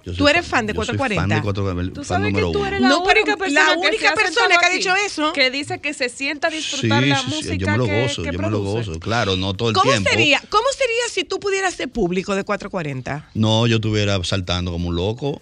Soy 0.04 0.16
¿Tú 0.16 0.28
eres 0.28 0.48
fan 0.48 0.66
de 0.66 0.74
yo 0.74 0.84
soy 0.84 0.98
440? 0.98 1.22
fan 1.22 1.30
de 1.30 1.42
440, 1.44 1.94
Tú 1.94 2.04
fan 2.04 2.08
sabes 2.22 2.28
que 2.28 2.32
número 2.42 2.52
tú 2.52 2.60
uno. 2.60 2.68
eres 2.68 2.82
la 2.82 2.90
No, 2.90 3.04
única 3.04 3.38
persona, 3.38 3.66
que, 3.74 3.88
única 3.88 4.10
ha 4.10 4.14
persona 4.16 4.34
sentado 4.34 4.50
que 4.60 4.66
ha 4.66 4.68
aquí 4.70 4.78
dicho 4.78 4.96
eso. 5.06 5.34
Que 5.34 5.52
dice 5.52 5.80
que 5.80 5.94
se 5.94 6.10
sienta 6.10 6.48
a 6.48 6.52
Sí, 6.52 6.58
disfrutar 6.58 7.04
la 7.04 7.18
sí, 7.20 7.24
sí, 7.30 7.36
música 7.36 7.56
yo 7.56 7.68
me 7.68 7.78
lo 7.78 7.86
gozo, 7.88 8.24
que 8.24 8.32
yo 8.32 8.40
me 8.40 8.50
lo 8.50 8.60
gozo. 8.62 9.00
Claro, 9.00 9.36
no 9.38 9.54
todo 9.54 9.70
el 9.70 9.76
¿Cómo 9.76 9.92
tiempo. 9.92 10.10
sería, 10.10 10.42
¿Cómo 10.50 10.66
sería 10.78 11.04
si 11.12 11.24
tú 11.24 11.40
pudieras 11.40 11.74
ser 11.76 11.90
público 11.90 12.36
de 12.36 12.44
440? 12.44 13.30
No, 13.36 13.68
yo 13.68 13.76
estuviera 13.76 14.22
saltando 14.24 14.72
como 14.72 14.90
un 14.90 14.96
loco. 14.96 15.42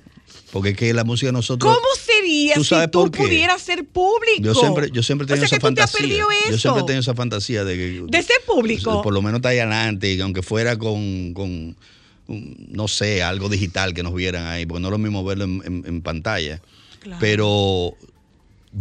Porque 0.52 0.69
es 0.69 0.77
que 0.77 0.91
la 0.95 1.03
música 1.03 1.27
de 1.27 1.34
nosotros. 1.34 1.72
¿Cómo 1.72 1.88
sería 2.03 2.56
¿Tú 2.56 2.64
si 2.64 2.73
tú 2.90 3.02
por 3.02 3.11
qué? 3.11 3.19
pudieras 3.22 3.61
ser 3.61 3.86
público? 3.86 4.41
Yo 4.41 4.56
siempre, 4.56 4.90
yo 4.91 5.03
siempre 5.03 5.26
he 5.26 5.27
O 5.27 5.36
tenido 5.36 5.48
sea, 5.48 5.57
esa 5.57 5.57
que 5.57 5.69
tú 5.69 5.76
te 5.76 5.81
has 5.84 5.91
fantasía. 5.91 6.18
Yo 6.49 6.57
siempre 6.57 6.81
he 6.81 6.86
tenido 6.86 7.02
esa 7.02 7.14
fantasía 7.14 7.64
de 7.64 7.76
que. 7.76 8.03
De 8.07 8.23
ser 8.23 8.36
público. 8.48 9.02
Por 9.03 9.14
lo 9.14 9.22
menos 9.22 9.38
está 9.40 9.49
ahí 9.49 9.60
adelante, 9.60 10.11
y 10.11 10.19
aunque 10.22 10.41
fuera 10.41 10.76
con, 10.77 11.34
con, 11.36 11.77
no 12.30 12.88
sé, 12.88 13.23
algo 13.23 13.49
digital 13.49 13.93
que 13.93 14.03
nos 14.03 14.14
vieran 14.14 14.45
ahí, 14.45 14.65
porque 14.65 14.81
no 14.81 14.88
es 14.88 14.91
lo 14.91 14.97
mismo 14.99 15.23
verlo 15.23 15.45
en, 15.45 15.61
en- 15.65 15.84
en 15.85 16.01
pantalla. 16.01 16.61
Pero 17.19 17.93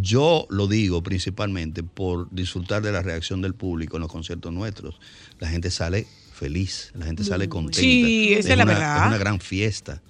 yo 0.01 0.47
lo 0.51 0.66
digo 0.66 1.03
principalmente 1.03 1.83
por 1.83 2.29
disfrutar 2.31 2.83
de 2.83 2.93
la 2.93 3.01
reacción 3.03 3.41
del 3.41 3.55
público 3.55 3.97
en 3.97 4.03
los 4.03 4.12
conciertos 4.12 4.53
nuestros. 4.53 4.97
La 5.41 5.49
gente 5.49 5.70
sale 5.70 6.07
feliz, 6.35 6.91
la 6.95 7.07
gente 7.07 7.25
sale 7.25 7.49
contenta. 7.49 7.81
Sí, 7.81 8.33
esa 8.33 8.51
es 8.51 8.57
la 8.59 8.65
una, 8.65 8.73
verdad. 8.75 9.01
Es 9.03 9.07
una 9.09 9.19
gran 9.19 9.41
fiesta. 9.41 10.03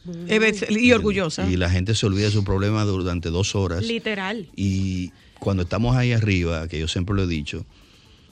Y 0.68 0.92
orgullosa. 0.92 1.48
Y 1.50 1.56
la 1.56 1.70
gente 1.70 1.94
se 1.94 2.06
olvida 2.06 2.26
de 2.26 2.32
su 2.32 2.44
problema 2.44 2.84
durante 2.84 3.30
dos 3.30 3.54
horas. 3.54 3.84
Literal. 3.84 4.48
Y 4.56 5.12
cuando 5.38 5.62
estamos 5.62 5.96
ahí 5.96 6.12
arriba, 6.12 6.66
que 6.68 6.78
yo 6.80 6.88
siempre 6.88 7.14
lo 7.14 7.22
he 7.22 7.26
dicho, 7.28 7.64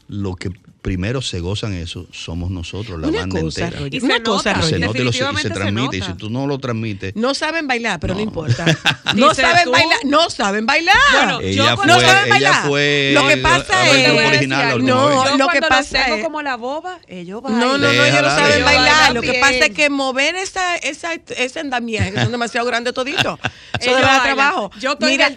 lo 0.09 0.35
que 0.35 0.51
primero 0.87 1.21
se 1.21 1.41
gozan 1.41 1.73
eso 1.73 2.07
somos 2.13 2.49
nosotros, 2.49 3.01
la 3.01 3.09
Una 3.09 3.19
banda 3.23 3.41
cosa, 3.41 3.65
entera. 3.65 3.81
Roger, 3.83 4.03
una 4.05 4.23
cosa, 4.23 4.51
Y 4.61 4.63
se 4.63 4.79
nota 4.79 4.99
y, 4.99 5.03
lo- 5.03 5.11
y 5.11 5.13
se 5.13 5.19
Definitivamente 5.25 5.49
se 5.49 5.51
transmite. 5.55 5.97
Y 5.97 6.01
nota. 6.01 6.13
si 6.13 6.17
tú 6.17 6.31
no 6.31 6.47
lo 6.47 6.59
transmites, 6.61 7.17
No 7.17 7.35
saben 7.35 7.67
bailar, 7.67 7.99
pero 7.99 8.15
no, 8.15 8.21
importa. 8.21 8.65
No 9.17 9.35
saben 9.35 9.65
tú. 9.65 9.73
bailar, 9.73 9.99
no 10.05 10.31
saben 10.31 10.65
bailar. 10.65 10.95
Bueno, 11.13 11.41
ella 11.41 11.71
no 11.71 11.77
fue, 11.77 11.87
saben 11.89 12.25
ella 12.27 12.29
bailar. 12.31 12.67
fue 12.69 13.11
Lo 13.15 13.27
que 13.29 13.37
pasa 13.39 13.81
a 13.83 13.87
es- 13.91 14.29
original 14.29 14.69
la 14.69 14.85
No. 14.85 15.27
Yo 15.27 15.37
lo 15.37 15.49
que 15.49 15.61
pasa 15.61 16.15
es- 16.17 16.23
como 16.23 16.41
la 16.43 16.57
boba, 16.57 17.01
ellos 17.09 17.43
bailan. 17.43 17.61
No, 17.61 17.79
no, 17.79 17.93
no, 17.93 18.05
ellos 18.05 18.23
no 18.23 18.29
saben 18.31 18.65
bailar. 18.65 19.13
Lo 19.13 19.23
que 19.23 19.35
pasa 19.41 19.67
es 19.67 19.71
que 19.71 19.91
mover 19.91 20.37
esa, 20.37 20.77
esa, 20.77 21.15
ese 21.15 21.59
andamiaje, 21.59 22.13
que 22.13 22.21
son 22.23 22.31
demasiado 22.31 22.65
grandes 22.65 22.95
toditos. 22.95 23.41
Eso 23.81 23.91
bailan. 23.93 24.23
trabajo. 24.23 24.71
Yo 24.79 24.93
estoy 24.93 25.19
mira. 25.19 25.31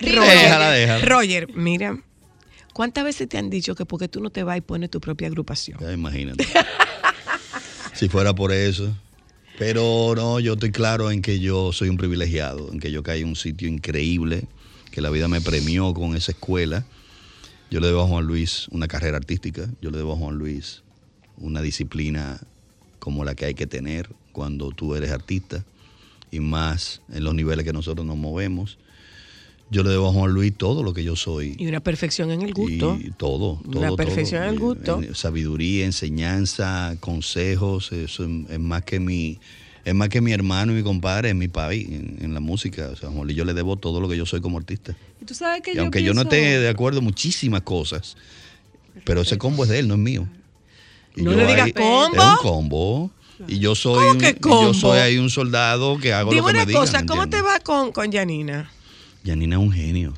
Roger, 1.04 1.48
mira, 1.56 1.98
¿cuántas 2.74 3.04
veces 3.04 3.28
te 3.28 3.38
han 3.38 3.50
dicho 3.50 3.76
que 3.76 3.86
porque 3.86 4.08
tú 4.08 4.22
no 4.22 4.30
te 4.30 4.44
vas 4.44 4.58
y 4.58 4.62
pones 4.62 4.90
tu 4.90 5.00
propia 5.00 5.28
agrupación? 5.28 5.80
Ya, 5.80 5.92
imagínate. 5.94 6.48
si 7.94 8.10
fuera 8.10 8.34
por 8.34 8.52
eso. 8.52 8.94
Pero 9.58 10.14
no, 10.16 10.40
yo 10.40 10.54
estoy 10.54 10.72
claro 10.72 11.12
en 11.12 11.22
que 11.22 11.40
yo 11.40 11.74
soy 11.74 11.90
un 11.90 11.98
privilegiado, 11.98 12.72
en 12.72 12.80
que 12.80 12.92
yo 12.92 13.04
caí 13.04 13.22
en 13.22 13.28
un 13.28 13.36
sitio 13.36 13.68
increíble, 13.68 14.46
que 14.92 15.02
la 15.02 15.10
vida 15.10 15.28
me 15.28 15.42
premió 15.42 15.94
con 15.94 16.16
esa 16.16 16.32
escuela. 16.32 16.86
Yo 17.70 17.82
le 17.82 17.88
debo 17.88 18.04
a 18.04 18.08
Juan 18.08 18.26
Luis 18.26 18.68
una 18.70 18.88
carrera 18.88 19.18
artística, 19.18 19.68
yo 19.82 19.92
le 19.92 19.98
debo 19.98 20.14
a 20.14 20.16
Juan 20.16 20.36
Luis 20.36 20.82
una 21.38 21.62
disciplina 21.62 22.40
como 23.00 23.26
la 23.26 23.36
que 23.36 23.46
hay 23.46 23.54
que 23.54 23.68
tener 23.68 24.10
cuando 24.32 24.72
tú 24.72 24.96
eres 24.96 25.12
artista 25.12 25.66
y 26.32 26.40
más 26.40 27.02
en 27.10 27.24
los 27.24 27.34
niveles 27.34 27.66
que 27.66 27.74
nosotros 27.74 28.06
nos 28.06 28.18
movemos. 28.18 28.78
Yo 29.72 29.84
le 29.84 29.90
debo 29.92 30.10
a 30.10 30.12
Juan 30.14 30.32
Luis 30.32 30.54
todo 30.58 30.82
lo 30.82 30.94
que 30.94 31.04
yo 31.04 31.16
soy. 31.16 31.56
Y 31.60 31.68
una 31.68 31.80
perfección 31.80 32.32
en 32.32 32.42
el 32.42 32.54
gusto. 32.54 32.98
Y 33.00 33.12
todo, 33.12 33.60
todo. 33.66 33.80
Una 33.80 33.96
perfección 33.96 34.42
todo. 34.42 34.48
en 34.50 34.54
el 34.56 34.60
gusto. 34.60 35.02
Eh, 35.04 35.10
Sabiduría, 35.14 35.86
enseñanza, 35.86 36.96
consejos, 37.00 37.92
eso 37.92 38.24
es, 38.24 38.30
es 38.50 38.60
más 38.60 38.84
que 38.84 39.00
mi, 39.00 39.38
es 39.86 39.94
más 39.94 40.10
que 40.10 40.22
mi 40.22 40.32
hermano 40.32 40.72
y 40.72 40.76
mi 40.78 40.84
compadre, 40.84 41.30
es 41.30 41.36
mi 41.36 41.48
país 41.50 41.88
en, 41.88 42.18
en 42.20 42.34
la 42.34 42.40
música. 42.40 42.90
O 42.92 42.96
sea, 42.96 43.10
Juan 43.10 43.26
Luis, 43.26 43.38
yo 43.38 43.46
le 43.46 43.54
debo 43.54 43.76
todo 43.76 44.02
lo 44.02 44.10
que 44.10 44.18
yo 44.18 44.26
soy 44.26 44.42
como 44.42 44.58
artista. 44.58 44.96
Y 45.22 45.26
tú 45.26 45.34
sabes 45.36 45.62
que 45.62 45.74
Y 45.74 45.76
yo 45.76 45.82
aunque 45.84 46.02
yo 46.02 46.14
no 46.16 46.22
esté 46.24 46.60
de 46.60 46.70
acuerdo 46.70 47.00
en 47.00 47.06
muchísimas 47.06 47.62
cosas, 47.62 48.18
pero 49.04 49.22
ese 49.22 49.38
combo 49.38 49.64
es 49.66 49.70
de 49.70 49.80
él, 49.80 49.88
no 49.88 49.94
es 49.94 50.00
mío. 50.00 50.28
Y 51.16 51.22
No 51.22 51.32
le 51.32 51.46
digas 51.46 51.66
ahí- 51.66 51.74
combo. 51.74 52.18
Es 52.18 52.24
un 52.24 52.36
combo. 52.42 53.12
Y 53.48 53.60
yo 53.60 53.74
soy, 53.76 54.00
¿Cómo 54.00 54.12
un, 54.12 54.18
que 54.18 54.30
y 54.32 54.50
yo 54.50 54.74
soy 54.74 54.98
ahí 55.00 55.18
un 55.18 55.30
soldado 55.30 55.98
que 55.98 56.12
hago 56.12 56.32
Dime 56.32 56.42
lo 56.42 56.48
que 56.48 56.52
una 56.54 56.60
me 56.62 56.66
digan. 56.66 56.82
cosa, 56.82 57.06
¿cómo 57.06 57.30
te 57.30 57.42
va 57.42 57.60
con, 57.62 57.92
con 57.94 58.12
Janina? 58.12 58.70
Janina 59.26 59.56
es 59.58 59.62
un 59.62 59.72
genio. 59.72 60.14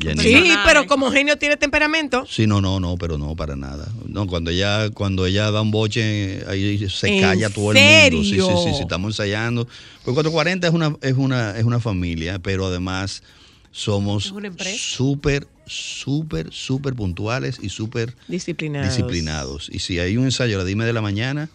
Sí, 0.00 0.52
pero 0.64 0.86
como 0.86 1.10
genio 1.10 1.36
tiene 1.38 1.56
temperamento. 1.56 2.24
Sí, 2.28 2.46
no, 2.46 2.60
no, 2.60 2.78
no, 2.78 2.96
pero 2.96 3.18
no, 3.18 3.34
para 3.34 3.56
nada. 3.56 3.88
No, 4.06 4.28
cuando 4.28 4.50
ella, 4.52 4.90
cuando 4.90 5.26
ella 5.26 5.50
da 5.50 5.60
un 5.60 5.72
boche, 5.72 6.44
ahí 6.46 6.88
se 6.88 7.08
¿En 7.08 7.20
calla 7.20 7.50
todo 7.50 7.72
el 7.72 7.78
mundo. 7.78 8.22
Sí, 8.22 8.24
sí, 8.24 8.30
serio? 8.30 8.46
sí, 8.64 8.74
sí, 8.76 8.82
estamos 8.82 9.08
ensayando. 9.10 9.64
Pues 10.04 10.14
440 10.14 10.68
es 10.68 10.72
una, 10.72 10.96
es 11.02 11.14
una, 11.14 11.50
es 11.58 11.64
una 11.64 11.80
familia, 11.80 12.38
pero 12.38 12.66
además 12.66 13.24
somos 13.72 14.32
súper, 14.72 15.48
súper, 15.66 16.52
súper 16.52 16.94
puntuales 16.94 17.58
y 17.60 17.68
súper 17.68 18.14
Disciplinados. 18.28 18.88
disciplinados. 18.88 19.68
Y 19.72 19.80
si 19.80 19.98
hay 19.98 20.16
un 20.16 20.26
ensayo 20.26 20.54
a 20.54 20.58
las 20.58 20.66
10 20.66 20.78
de 20.78 20.92
la 20.92 21.02
mañana, 21.02 21.48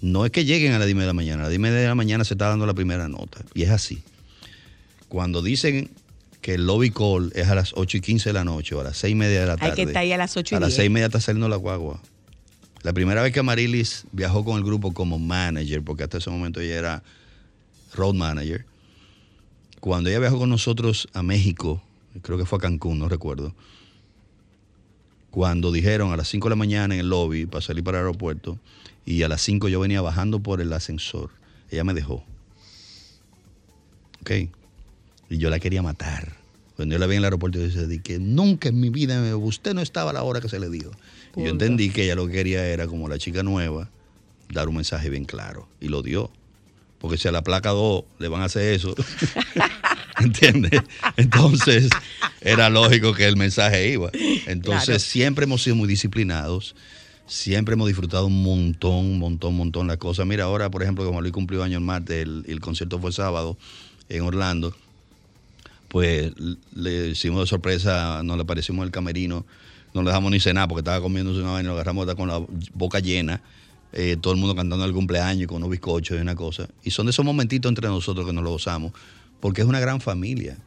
no 0.00 0.24
es 0.24 0.32
que 0.32 0.44
lleguen 0.44 0.72
a 0.72 0.78
las 0.80 0.86
10 0.88 0.98
de 0.98 1.06
la 1.06 1.12
mañana, 1.12 1.42
a 1.42 1.48
las 1.48 1.50
10 1.56 1.62
de 1.62 1.86
la 1.86 1.94
mañana 1.94 2.24
se 2.24 2.34
está 2.34 2.48
dando 2.48 2.66
la 2.66 2.74
primera 2.74 3.06
nota. 3.06 3.38
Y 3.54 3.62
es 3.62 3.70
así. 3.70 4.02
Cuando 5.08 5.42
dicen 5.42 5.90
que 6.40 6.54
el 6.54 6.66
lobby 6.66 6.90
call 6.90 7.32
es 7.34 7.48
a 7.48 7.54
las 7.54 7.72
8 7.74 7.96
y 7.96 8.00
15 8.00 8.28
de 8.28 8.32
la 8.32 8.44
noche 8.44 8.74
o 8.74 8.80
a 8.80 8.84
las 8.84 8.96
6 8.98 9.12
y 9.12 9.14
media 9.14 9.40
de 9.40 9.46
la 9.46 9.52
Hay 9.54 9.58
tarde. 9.58 9.74
que 9.74 9.82
estar 9.82 10.02
ahí 10.02 10.12
a 10.12 10.16
las 10.16 10.36
8 10.36 10.54
y 10.54 10.56
A 10.56 10.60
las 10.60 10.68
10. 10.70 10.76
6 10.76 10.86
y 10.86 10.90
media 10.90 11.06
está 11.06 11.20
saliendo 11.20 11.48
la 11.48 11.56
guagua. 11.56 12.00
La 12.82 12.92
primera 12.92 13.22
vez 13.22 13.32
que 13.32 13.40
Amarilis 13.40 14.04
viajó 14.12 14.44
con 14.44 14.56
el 14.56 14.64
grupo 14.64 14.92
como 14.94 15.18
manager, 15.18 15.82
porque 15.82 16.04
hasta 16.04 16.18
ese 16.18 16.30
momento 16.30 16.60
ella 16.60 16.76
era 16.76 17.02
road 17.94 18.14
manager, 18.14 18.64
cuando 19.80 20.10
ella 20.10 20.20
viajó 20.20 20.38
con 20.38 20.50
nosotros 20.50 21.08
a 21.12 21.22
México, 21.22 21.82
creo 22.22 22.38
que 22.38 22.44
fue 22.44 22.58
a 22.58 22.60
Cancún, 22.60 22.98
no 22.98 23.08
recuerdo, 23.08 23.54
cuando 25.30 25.72
dijeron 25.72 26.12
a 26.12 26.16
las 26.16 26.28
5 26.28 26.46
de 26.46 26.50
la 26.50 26.56
mañana 26.56 26.94
en 26.94 27.00
el 27.00 27.08
lobby 27.08 27.46
para 27.46 27.62
salir 27.62 27.82
para 27.82 27.98
el 27.98 28.04
aeropuerto, 28.06 28.58
y 29.04 29.22
a 29.22 29.28
las 29.28 29.40
5 29.42 29.68
yo 29.68 29.80
venía 29.80 30.00
bajando 30.00 30.40
por 30.40 30.60
el 30.60 30.72
ascensor, 30.72 31.30
ella 31.70 31.84
me 31.84 31.94
dejó. 31.94 32.24
¿Ok? 34.20 34.50
Y 35.30 35.38
yo 35.38 35.50
la 35.50 35.58
quería 35.58 35.82
matar. 35.82 36.32
Cuando 36.76 36.94
yo 36.94 36.98
la 36.98 37.06
vi 37.06 37.14
en 37.14 37.18
el 37.18 37.24
aeropuerto, 37.24 37.58
yo 37.58 37.64
decía 37.66 38.02
que 38.02 38.18
nunca 38.18 38.68
en 38.68 38.78
mi 38.80 38.88
vida, 38.88 39.20
me- 39.20 39.34
usted 39.34 39.74
no 39.74 39.80
estaba 39.80 40.10
a 40.10 40.14
la 40.14 40.22
hora 40.22 40.40
que 40.40 40.48
se 40.48 40.58
le 40.60 40.68
dijo. 40.70 40.90
Y 41.36 41.42
yo 41.44 41.48
entendí 41.50 41.90
que 41.90 42.04
ella 42.04 42.14
lo 42.14 42.26
que 42.26 42.32
quería 42.34 42.66
era, 42.66 42.86
como 42.86 43.08
la 43.08 43.18
chica 43.18 43.42
nueva, 43.42 43.90
dar 44.52 44.68
un 44.68 44.76
mensaje 44.76 45.10
bien 45.10 45.24
claro. 45.24 45.68
Y 45.80 45.88
lo 45.88 46.02
dio. 46.02 46.30
Porque 47.00 47.16
si 47.18 47.28
a 47.28 47.32
la 47.32 47.42
placa 47.42 47.70
2 47.70 48.04
le 48.18 48.28
van 48.28 48.42
a 48.42 48.46
hacer 48.46 48.72
eso, 48.74 48.94
¿entiendes? 50.20 50.80
Entonces, 51.16 51.88
era 52.40 52.70
lógico 52.70 53.12
que 53.14 53.26
el 53.26 53.36
mensaje 53.36 53.88
iba. 53.90 54.10
Entonces, 54.46 54.86
Claro. 54.86 54.98
siempre 55.00 55.44
hemos 55.44 55.62
sido 55.62 55.76
muy 55.76 55.88
disciplinados. 55.88 56.74
Siempre 57.26 57.74
hemos 57.74 57.86
disfrutado 57.88 58.26
un 58.26 58.42
montón, 58.42 58.94
un 59.04 59.18
montón, 59.18 59.50
un 59.50 59.58
montón 59.58 59.86
las 59.86 59.98
cosas. 59.98 60.26
Mira, 60.26 60.44
ahora, 60.44 60.70
por 60.70 60.82
ejemplo, 60.82 61.04
como 61.04 61.20
Luis 61.20 61.32
cumplió 61.32 61.62
año 61.62 61.76
el 61.78 61.84
martes, 61.84 62.22
el, 62.22 62.44
el 62.48 62.60
concierto 62.60 62.98
fue 62.98 63.12
sábado 63.12 63.58
en 64.08 64.22
Orlando, 64.22 64.74
pues 65.88 66.32
le 66.74 67.08
hicimos 67.08 67.40
de 67.40 67.46
sorpresa, 67.46 68.22
nos 68.22 68.36
le 68.36 68.42
aparecimos 68.42 68.82
en 68.82 68.86
el 68.86 68.90
camerino, 68.92 69.44
no 69.94 70.02
le 70.02 70.08
dejamos 70.08 70.30
ni 70.30 70.40
cenar 70.40 70.68
porque 70.68 70.80
estaba 70.80 71.00
comiéndose 71.00 71.40
una 71.40 71.52
vaina, 71.52 71.68
lo 71.68 71.74
agarramos 71.74 72.06
está 72.06 72.14
con 72.14 72.28
la 72.28 72.44
boca 72.74 73.00
llena, 73.00 73.40
eh, 73.92 74.16
todo 74.20 74.34
el 74.34 74.38
mundo 74.38 74.54
cantando 74.54 74.84
el 74.84 74.92
cumpleaños 74.92 75.44
y 75.44 75.46
con 75.46 75.58
unos 75.58 75.70
bizcochos 75.70 76.18
y 76.18 76.20
una 76.20 76.34
cosa. 76.34 76.68
Y 76.84 76.90
son 76.90 77.06
de 77.06 77.10
esos 77.10 77.24
momentitos 77.24 77.70
entre 77.70 77.88
nosotros 77.88 78.26
que 78.26 78.32
nos 78.32 78.44
lo 78.44 78.50
gozamos, 78.50 78.92
porque 79.40 79.62
es 79.62 79.66
una 79.66 79.80
gran 79.80 80.00
familia. 80.00 80.58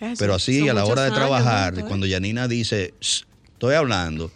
Eso. 0.00 0.14
Pero 0.18 0.34
así, 0.34 0.66
a 0.68 0.72
la 0.72 0.86
hora 0.86 1.02
de 1.02 1.08
años 1.08 1.18
trabajar, 1.18 1.84
cuando 1.84 2.06
Yanina 2.06 2.48
dice, 2.48 2.94
"Shh, 3.00 3.24
estoy 3.52 3.74
hablando, 3.74 4.32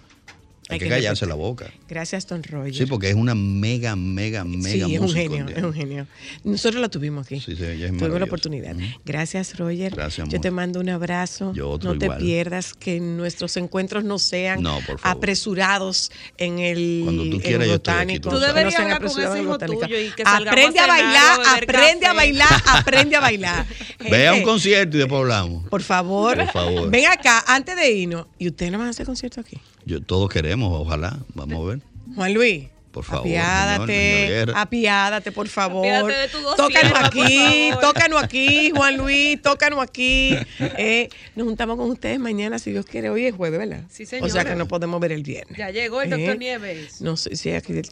hay, 0.69 0.75
Hay 0.75 0.79
que 0.79 0.85
que 0.87 0.91
callarse 0.91 1.27
la 1.27 1.35
boca. 1.35 1.71
Gracias, 1.89 2.27
Don 2.27 2.43
Roger. 2.43 2.75
Sí, 2.75 2.87
porque 2.87 3.09
es 3.11 3.15
una 3.15 3.35
mega, 3.35 3.97
mega, 3.97 4.45
mega 4.45 4.87
Sí, 4.87 4.95
es 4.95 5.01
un 5.01 5.11
genio, 5.11 5.47
es 5.49 5.63
un 5.63 5.73
genio. 5.75 6.07
Nosotros 6.43 6.81
lo 6.81 6.89
tuvimos 6.89 7.27
aquí. 7.27 7.41
Sí, 7.41 7.55
sí, 7.55 7.63
ella 7.65 7.87
es 7.87 7.97
Tuvimos 7.97 8.19
la 8.19 8.25
oportunidad. 8.25 8.75
Gracias, 9.05 9.57
Roger. 9.59 9.95
Gracias, 9.95 10.29
Yo 10.29 10.37
amor. 10.37 10.41
te 10.43 10.51
mando 10.51 10.81
un 10.81 10.89
abrazo. 10.89 11.53
Yo 11.55 11.69
otro 11.71 11.93
no 11.93 11.99
te 11.99 12.11
pierdas 12.11 12.73
que 12.75 12.99
nuestros 13.01 13.57
encuentros 13.57 14.05
no 14.05 14.19
sean 14.19 14.63
No, 14.63 14.77
por 14.87 14.99
favor. 14.99 15.01
apresurados 15.19 16.11
en 16.39 16.59
el, 16.59 17.03
Cuando 17.05 17.25
tú 17.31 17.41
quieras, 17.41 17.67
yo 17.69 17.75
estoy 17.75 17.95
aquí, 17.95 18.19
botánico. 18.19 18.31
tú 18.31 18.39
deberías 18.39 18.65
No 18.65 18.71
sean 18.71 18.83
hablar 18.93 19.11
con 19.13 19.23
ese 19.23 19.43
hijo 19.43 19.59
tuyo 19.59 20.01
y 20.01 20.11
que 20.13 20.23
Aprende 20.25 20.79
a 20.81 20.85
a 20.85 20.87
cenar 20.87 20.89
bailar, 20.89 21.39
o 21.39 21.43
beber 21.43 21.63
aprende 21.63 22.07
a 22.07 22.13
bailar, 22.15 22.63
aprende 22.69 23.17
a 23.17 23.21
bailar. 23.21 23.67
Ve 24.11 24.29
a 24.29 24.35
un 24.35 24.43
concierto 24.43 24.97
y 24.97 25.01
después 25.01 25.21
hablamos. 25.21 25.69
Por 25.69 25.83
favor, 25.83 26.37
Por 26.37 26.53
favor. 26.53 26.91
ven 26.91 27.07
acá, 27.07 27.45
antes 27.47 27.77
de 27.77 27.91
irnos. 27.91 28.27
¿Y 28.39 28.49
ustedes 28.49 28.71
no 28.73 28.79
van 28.79 28.89
a 28.89 28.91
hacer 28.91 29.07
concierto 29.07 29.41
aquí? 29.41 29.59
Yo, 29.87 30.01
todos 30.03 30.31
queremos, 30.31 30.54
ojalá. 30.63 31.19
Vamos 31.35 31.65
a 31.65 31.71
ver. 31.71 31.81
Juan 32.15 32.35
Luis. 32.35 32.65
Por 32.93 33.03
favor, 33.03 33.25
señor, 33.27 33.43
señor 33.89 34.51
Apiádate, 34.51 34.53
apiádate, 34.55 35.33
por 35.33 35.49
favor. 35.49 35.85
Apiádate 35.85 36.15
de 36.15 36.29
tu 36.29 36.39
dos 36.39 36.55
Tócanos 36.55 36.93
aquí, 37.03 37.71
tócanos 37.81 38.23
aquí, 38.23 38.71
Juan 38.71 38.97
Luis, 38.97 39.43
tócanos 39.43 39.81
aquí. 39.83 40.37
Eh, 40.61 41.09
nos 41.35 41.45
juntamos 41.49 41.77
con 41.77 41.91
ustedes 41.91 42.21
mañana, 42.21 42.61
si 42.61 42.71
Dios 42.71 42.87
quiere. 42.87 43.11
Hoy 43.11 43.27
es 43.27 43.35
jueves, 43.35 43.59
¿verdad? 43.59 43.83
Sí, 43.91 44.05
O 44.21 44.29
sea 44.29 44.45
que 44.45 44.55
no 44.55 44.69
podemos 44.69 45.01
ver 45.01 45.11
el 45.11 45.25
viernes. 45.25 45.59
Ya 45.59 45.71
llegó 45.71 46.03
el 46.03 46.13
Eh, 46.13 46.17
doctor 46.17 46.39
Nieves. 46.39 47.01
No 47.01 47.17
sé 47.17 47.35
si 47.35 47.51
aquí 47.51 47.73
del 47.73 47.89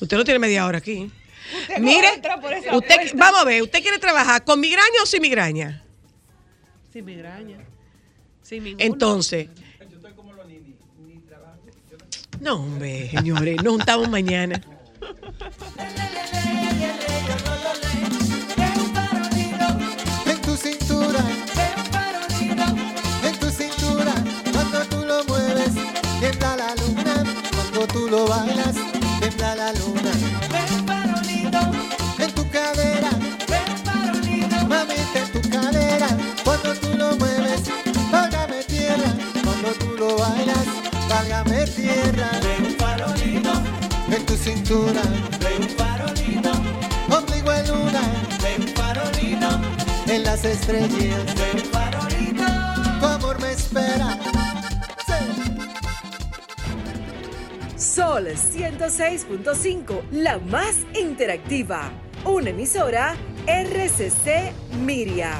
Usted 0.00 0.16
no 0.16 0.24
tiene 0.24 0.38
media 0.38 0.64
hora 0.66 0.78
aquí. 0.78 1.10
Mire, 1.80 2.14
entra 2.14 2.40
por 2.40 2.52
esa 2.54 2.74
usted, 2.74 2.94
puerta. 2.96 3.14
vamos 3.16 3.40
a 3.42 3.44
ver, 3.44 3.62
¿usted 3.62 3.82
quiere 3.82 3.98
trabajar 3.98 4.42
con 4.42 4.58
migraña 4.58 5.02
o 5.02 5.06
sin 5.06 5.20
migraña? 5.20 5.82
Sin 6.90 7.04
migraña. 7.04 7.58
Sin 8.42 8.64
ninguna. 8.64 8.84
Entonces. 8.86 9.48
No, 12.42 12.56
hombre, 12.56 13.08
señores, 13.08 13.62
nos 13.62 13.74
juntamos 13.74 14.08
mañana. 14.08 14.60
en 20.26 20.40
tu 20.42 20.56
cintura, 20.56 21.20
en 23.22 23.38
tu 23.38 23.48
cintura, 23.48 24.12
cuando 24.52 24.80
tú 24.86 25.04
lo 25.06 25.22
mueves, 25.22 25.70
tiembla 26.18 26.56
la 26.56 26.74
luna, 26.74 27.24
cuando 27.54 27.86
tú 27.86 28.08
lo 28.10 28.26
bailas, 28.26 28.74
tiembla 29.20 29.54
la 29.54 29.72
luna. 29.74 30.10
En 32.18 32.32
tu 32.32 32.50
cadera, 32.50 33.10
mamita 34.68 35.18
en 35.20 35.30
tu 35.30 35.40
cadera, 35.48 35.51
tierra, 42.12 42.30
tierra. 42.40 42.56
Un 42.58 42.74
farolito, 42.76 43.52
tu 44.26 44.36
cintura. 44.36 45.02
Ve 45.40 45.56
un 45.58 45.68
farolito, 45.68 46.50
Ombligo 47.16 47.52
en 47.52 47.68
luna, 47.68 48.02
ve 48.42 48.56
un 48.58 48.68
farolito, 48.68 49.48
en 50.12 50.24
las 50.24 50.44
estrellas. 50.44 51.24
ve 51.34 51.50
un 51.54 51.64
farolito. 51.70 52.44
Tu 53.00 53.06
amor 53.06 53.40
me 53.40 53.52
espera. 53.52 54.18
Sol 57.76 58.28
106.5, 58.28 60.02
la 60.12 60.38
más 60.38 60.76
interactiva. 60.94 61.90
Una 62.24 62.50
emisora 62.50 63.16
RCC 63.46 64.52
Miria. 64.84 65.34